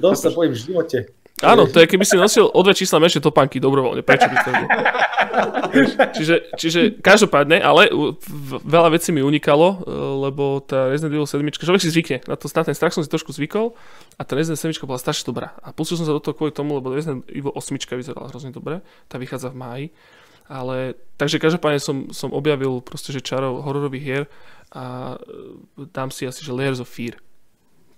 Dosť 0.02 0.22
sa 0.26 0.30
bojím 0.34 0.58
v 0.58 0.60
živote. 0.60 0.98
Áno, 1.44 1.68
to 1.68 1.84
je 1.84 1.88
keby 1.92 2.08
si 2.08 2.16
nosil 2.16 2.48
o 2.48 2.60
dve 2.64 2.72
čísla 2.72 2.96
menšie 3.04 3.20
topánky 3.20 3.60
dobrovoľne. 3.60 4.08
Prečo 4.08 4.32
by 4.32 4.38
to 4.40 4.50
bolo? 4.56 4.68
čiže, 6.16 6.36
čiže 6.56 6.80
každopádne, 7.04 7.60
ale 7.60 7.92
veľa 8.64 8.96
vecí 8.96 9.12
mi 9.12 9.20
unikalo, 9.20 9.84
e, 9.84 9.92
lebo 10.32 10.64
tá 10.64 10.88
Resident 10.88 11.12
Evil 11.12 11.28
7, 11.28 11.44
človek 11.60 11.84
si 11.84 11.92
zvykne, 11.92 12.24
na, 12.24 12.40
to, 12.40 12.48
na 12.48 12.64
ten 12.64 12.72
strach 12.72 12.96
som 12.96 13.04
si 13.04 13.12
trošku 13.12 13.36
zvykol 13.36 13.76
a 14.16 14.22
tá 14.24 14.32
Resident 14.40 14.56
7 14.56 14.80
bola 14.88 14.96
strašne 14.96 15.28
dobrá. 15.28 15.52
A 15.60 15.76
pustil 15.76 16.00
som 16.00 16.08
sa 16.08 16.16
do 16.16 16.24
toho 16.24 16.32
kvôli 16.32 16.56
tomu, 16.56 16.80
lebo 16.80 16.96
Resident 16.96 17.28
Evil 17.28 17.52
8 17.52 17.76
vyzerala 17.84 18.32
hrozne 18.32 18.56
dobre, 18.56 18.80
tá 19.12 19.20
vychádza 19.20 19.52
v 19.52 19.60
máji. 19.60 19.86
Ale, 20.48 20.96
takže 21.20 21.42
každopádne 21.42 21.82
som, 21.84 21.98
som 22.16 22.30
objavil 22.32 22.80
proste, 22.80 23.12
že 23.12 23.20
čarov 23.20 23.66
hororových 23.66 24.06
hier 24.06 24.24
a 24.72 25.18
e, 25.20 25.84
dám 25.92 26.16
si 26.16 26.24
asi, 26.24 26.48
že 26.48 26.56
Layers 26.56 26.80
of 26.80 26.88
Fear 26.88 27.20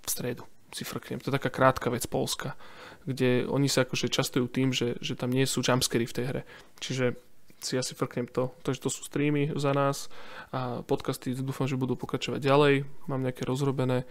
v 0.02 0.08
stredu 0.10 0.42
si 0.72 0.82
frknem. 0.82 1.22
To 1.22 1.30
je 1.30 1.36
taká 1.38 1.52
krátka 1.52 1.86
vec 1.92 2.02
Polska 2.08 2.58
kde 3.04 3.46
oni 3.46 3.68
sa 3.70 3.86
akože 3.86 4.10
častujú 4.10 4.48
tým, 4.48 4.74
že, 4.74 4.98
že 4.98 5.14
tam 5.14 5.30
nie 5.30 5.46
sú 5.46 5.60
jumpscary 5.62 6.08
v 6.08 6.16
tej 6.16 6.24
hre. 6.26 6.42
Čiže 6.82 7.18
si 7.58 7.74
asi 7.74 7.94
frknem 7.94 8.30
to. 8.30 8.54
Takže 8.62 8.80
to 8.86 8.90
sú 8.90 9.02
streamy 9.02 9.50
za 9.58 9.74
nás 9.74 10.06
a 10.54 10.82
podcasty 10.86 11.34
dúfam, 11.34 11.66
že 11.66 11.78
budú 11.78 11.98
pokračovať 11.98 12.38
ďalej. 12.38 12.74
Mám 13.10 13.26
nejaké 13.26 13.42
rozrobené 13.42 14.06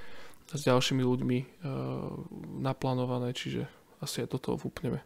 s 0.51 0.61
ďalšími 0.64 1.03
ľuďmi 1.03 1.38
uh, 1.39 1.47
naplánované, 2.64 3.31
čiže 3.35 3.68
asi 4.03 4.23
aj 4.23 4.31
do 4.35 4.39
toho 4.39 4.55
vúpneme. 4.59 5.03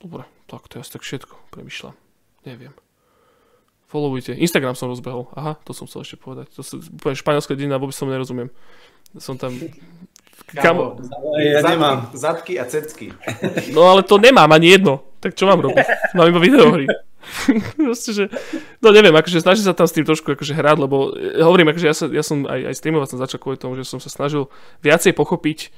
Dobre, 0.00 0.24
tak 0.48 0.66
to 0.70 0.78
je 0.78 0.82
asi 0.86 0.92
tak 0.94 1.02
všetko. 1.04 1.34
Premyšľam. 1.52 1.94
Neviem. 2.48 2.72
Followujte. 3.90 4.38
Instagram 4.38 4.78
som 4.78 4.86
rozbehol. 4.86 5.26
Aha, 5.34 5.58
to 5.66 5.74
som 5.74 5.90
chcel 5.90 6.06
ešte 6.06 6.14
povedať. 6.14 6.46
To 6.54 6.62
sú 6.62 6.78
úplne 6.78 7.18
španielské 7.18 7.58
dedina, 7.58 7.74
vôbec 7.74 7.92
som 7.92 8.06
nerozumiem. 8.06 8.48
Som 9.18 9.34
tam 9.34 9.50
Kamo, 10.50 10.98
ja 11.38 11.62
zadky, 11.62 11.70
nemám. 11.70 11.98
Zadky 12.10 12.52
a 12.58 12.64
cecky. 12.66 13.06
No 13.70 13.86
ale 13.86 14.02
to 14.02 14.18
nemám 14.18 14.50
ani 14.50 14.74
jedno. 14.74 15.04
Tak 15.20 15.36
čo 15.36 15.46
mám 15.46 15.60
robiť? 15.60 16.16
Mám 16.16 16.32
iba 16.32 16.40
videohry. 16.40 16.86
Proste, 17.76 18.10
že, 18.16 18.24
no 18.80 18.90
neviem, 18.90 19.12
akože 19.12 19.44
snažím 19.44 19.68
sa 19.68 19.76
tam 19.76 19.86
s 19.86 19.94
tým 19.94 20.08
trošku 20.08 20.32
akože 20.34 20.56
hrať, 20.56 20.76
lebo 20.80 21.12
eh, 21.14 21.44
hovorím, 21.44 21.70
akože 21.70 21.86
ja, 21.86 21.94
sa, 21.94 22.06
ja 22.08 22.24
som 22.24 22.48
aj, 22.48 22.72
aj 22.72 22.74
streamovať 22.80 23.08
som 23.12 23.18
začal 23.20 23.38
kvôli 23.38 23.60
tomu, 23.60 23.76
že 23.76 23.86
som 23.86 24.00
sa 24.00 24.08
snažil 24.08 24.48
viacej 24.80 25.12
pochopiť 25.14 25.70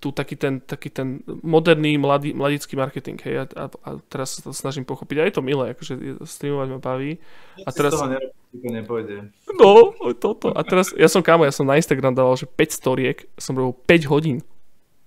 tu 0.00 0.12
taký 0.12 0.36
ten, 0.36 0.60
taký 0.60 0.90
ten 0.90 1.24
moderný 1.42 1.96
mladý, 1.96 2.36
mladický 2.36 2.76
marketing, 2.76 3.16
hej, 3.24 3.34
a, 3.44 3.66
a 3.68 3.90
teraz 4.08 4.36
sa 4.36 4.40
to 4.44 4.52
snažím 4.52 4.84
pochopiť, 4.84 5.16
a 5.20 5.26
je 5.28 5.34
to 5.34 5.42
milé, 5.42 5.72
akože 5.72 6.24
streamovať 6.28 6.68
ma 6.72 6.80
baví. 6.80 7.18
A 7.64 7.70
teraz... 7.72 7.96
Z 7.96 8.04
toho 8.04 8.16
to 8.54 8.70
nepôjde. 8.70 9.34
No, 9.58 9.90
toto. 10.14 10.54
A 10.54 10.62
teraz, 10.62 10.94
ja 10.94 11.10
som 11.10 11.26
kámo, 11.26 11.42
ja 11.42 11.50
som 11.50 11.66
na 11.66 11.74
Instagram 11.74 12.14
dával, 12.14 12.38
že 12.38 12.46
5 12.46 12.70
storiek, 12.70 13.26
som 13.34 13.58
robil 13.58 13.74
5 13.82 14.12
hodín. 14.14 14.38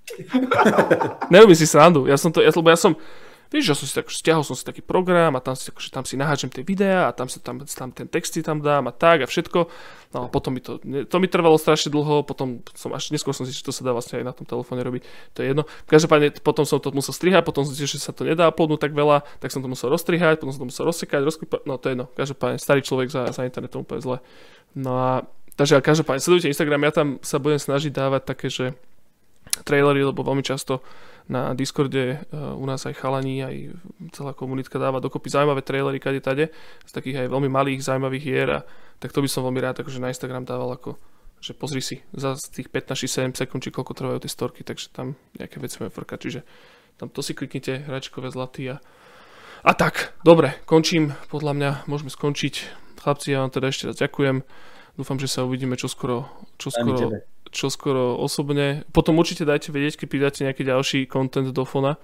Nerobím 1.32 1.56
si 1.56 1.68
srandu, 1.68 2.08
ja 2.08 2.20
som 2.20 2.32
to, 2.32 2.44
ja, 2.44 2.52
lebo 2.52 2.68
ja 2.68 2.80
som, 2.80 2.96
Vieš, 3.48 3.64
že 3.64 3.74
som 3.76 3.86
si 3.88 3.94
tak, 3.96 4.08
stiahol 4.12 4.44
som 4.44 4.54
si 4.54 4.64
taký 4.64 4.84
program 4.84 5.36
a 5.36 5.42
tam 5.42 5.56
si, 5.56 5.72
akože, 5.72 5.90
tam 5.90 6.04
si 6.04 6.20
naháčem 6.20 6.52
tie 6.52 6.64
videá 6.64 7.08
a 7.08 7.12
tam, 7.16 7.32
si, 7.32 7.40
tam, 7.40 7.64
tam 7.64 7.90
ten 7.96 8.08
text 8.08 8.36
si 8.36 8.42
tam 8.44 8.60
dám 8.60 8.88
a 8.90 8.94
tak 8.94 9.24
a 9.24 9.28
všetko. 9.28 9.60
No 10.16 10.18
a 10.24 10.28
potom 10.32 10.56
mi 10.56 10.62
to, 10.64 10.80
to 10.84 11.18
mi 11.20 11.28
trvalo 11.28 11.60
strašne 11.60 11.92
dlho, 11.92 12.24
potom 12.24 12.64
som 12.76 12.96
až 12.96 13.12
neskôr 13.12 13.36
som 13.36 13.44
si, 13.44 13.52
že 13.52 13.64
to 13.64 13.76
sa 13.76 13.84
dá 13.84 13.92
vlastne 13.92 14.20
aj 14.20 14.26
na 14.26 14.34
tom 14.36 14.48
telefóne 14.48 14.84
robiť, 14.84 15.04
to 15.36 15.44
je 15.44 15.52
jedno. 15.52 15.64
Každopádne 15.88 16.40
potom 16.40 16.64
som 16.64 16.80
to 16.80 16.92
musel 16.96 17.12
strihať, 17.12 17.44
potom 17.44 17.68
som 17.68 17.76
si, 17.76 17.84
že 17.84 18.00
sa 18.00 18.16
to 18.16 18.24
nedá 18.24 18.48
uploadnúť 18.48 18.80
tak 18.84 18.94
veľa, 18.96 19.24
tak 19.44 19.52
som 19.52 19.60
to 19.60 19.68
musel 19.68 19.92
rozstrihať, 19.92 20.40
potom 20.40 20.56
som 20.56 20.62
to 20.64 20.70
musel 20.72 20.84
rozsekať, 20.88 21.22
rozkúpať, 21.24 21.62
no 21.68 21.76
to 21.76 21.86
je 21.88 21.94
jedno. 22.00 22.06
Každopádne 22.16 22.58
starý 22.60 22.82
človek 22.84 23.08
za, 23.12 23.32
za 23.36 23.44
internetom 23.44 23.84
úplne 23.84 24.00
zle. 24.04 24.18
No 24.76 24.94
a 24.96 25.12
Takže 25.58 25.82
každopádne, 25.82 26.22
sledujte 26.22 26.54
Instagram, 26.54 26.86
ja 26.86 26.94
tam 26.94 27.08
sa 27.26 27.42
budem 27.42 27.58
snažiť 27.58 27.90
dávať 27.90 28.22
také, 28.30 28.48
že 28.54 28.78
trailery, 29.66 30.06
lebo 30.06 30.22
veľmi 30.22 30.46
často 30.46 30.86
na 31.28 31.52
Discorde 31.52 32.24
uh, 32.32 32.56
u 32.56 32.66
nás 32.66 32.88
aj 32.88 32.96
chalani, 32.96 33.44
aj 33.44 33.56
celá 34.16 34.32
komunitka 34.32 34.80
dáva 34.80 35.04
dokopy 35.04 35.28
zaujímavé 35.28 35.62
trailery 35.62 36.00
kade 36.00 36.24
tade, 36.24 36.50
z 36.88 36.92
takých 36.92 37.28
aj 37.28 37.32
veľmi 37.32 37.52
malých 37.52 37.84
zaujímavých 37.84 38.24
hier 38.24 38.50
a 38.52 38.60
tak 38.98 39.12
to 39.12 39.20
by 39.20 39.30
som 39.30 39.44
veľmi 39.44 39.60
rád 39.60 39.84
akože 39.84 40.00
na 40.00 40.10
Instagram 40.10 40.48
dával 40.48 40.72
ako 40.74 40.96
že 41.38 41.54
pozri 41.54 41.86
si 41.86 42.02
za 42.18 42.34
tých 42.34 42.70
15-7 42.74 43.38
sekúnd, 43.38 43.62
či 43.62 43.70
koľko 43.70 43.94
trvajú 43.94 44.18
tie 44.26 44.32
storky, 44.32 44.66
takže 44.66 44.90
tam 44.90 45.14
nejaké 45.38 45.62
veci 45.62 45.78
máme 45.82 45.94
frkať, 45.94 46.18
čiže 46.18 46.42
tam 46.98 47.14
to 47.14 47.22
si 47.22 47.38
kliknite, 47.38 47.86
hračkové 47.86 48.34
zlaty 48.34 48.74
a, 48.74 48.82
a 49.62 49.72
tak, 49.78 50.18
dobre, 50.26 50.58
končím, 50.66 51.14
podľa 51.30 51.54
mňa 51.54 51.70
môžeme 51.86 52.10
skončiť, 52.10 52.54
chlapci, 53.06 53.38
ja 53.38 53.46
vám 53.46 53.54
teda 53.54 53.70
ešte 53.70 53.86
raz 53.86 53.96
ďakujem, 54.02 54.42
dúfam, 54.98 55.18
že 55.22 55.30
sa 55.30 55.46
uvidíme 55.46 55.78
čoskoro, 55.78 56.26
čoskoro, 56.58 57.22
čoskoro 57.58 58.22
osobne, 58.22 58.86
potom 58.94 59.18
určite 59.18 59.50
dajte 59.50 59.74
vedieť, 59.74 60.06
keď 60.06 60.08
pridáte 60.08 60.40
nejaký 60.46 60.62
ďalší 60.62 61.00
content 61.10 61.50
do 61.50 61.66
fona, 61.66 61.98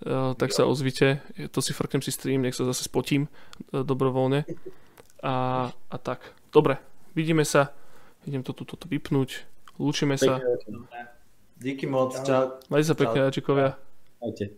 Uh, 0.00 0.32
tak 0.32 0.48
sa 0.56 0.64
ozvite, 0.64 1.20
to 1.52 1.60
si 1.60 1.76
frknem 1.76 2.00
si 2.00 2.08
stream, 2.08 2.40
nech 2.40 2.56
sa 2.56 2.64
zase 2.64 2.88
spotím 2.88 3.28
uh, 3.28 3.84
dobrovoľne 3.84 4.48
a, 5.20 5.68
a 5.68 5.96
tak. 6.00 6.24
Dobre, 6.48 6.80
vidíme 7.12 7.44
sa. 7.44 7.76
Idem 8.24 8.40
to 8.40 8.56
tuto 8.56 8.88
vypnúť. 8.88 9.44
Lúčime 9.76 10.16
sa. 10.16 10.40
Díky 11.60 11.84
moc, 11.84 12.16
čau. 12.24 12.56
Majte 12.72 12.86
sa 12.88 12.96
pekne, 12.96 13.28
Ačikovia. 13.28 13.76
Majte. 14.24 14.56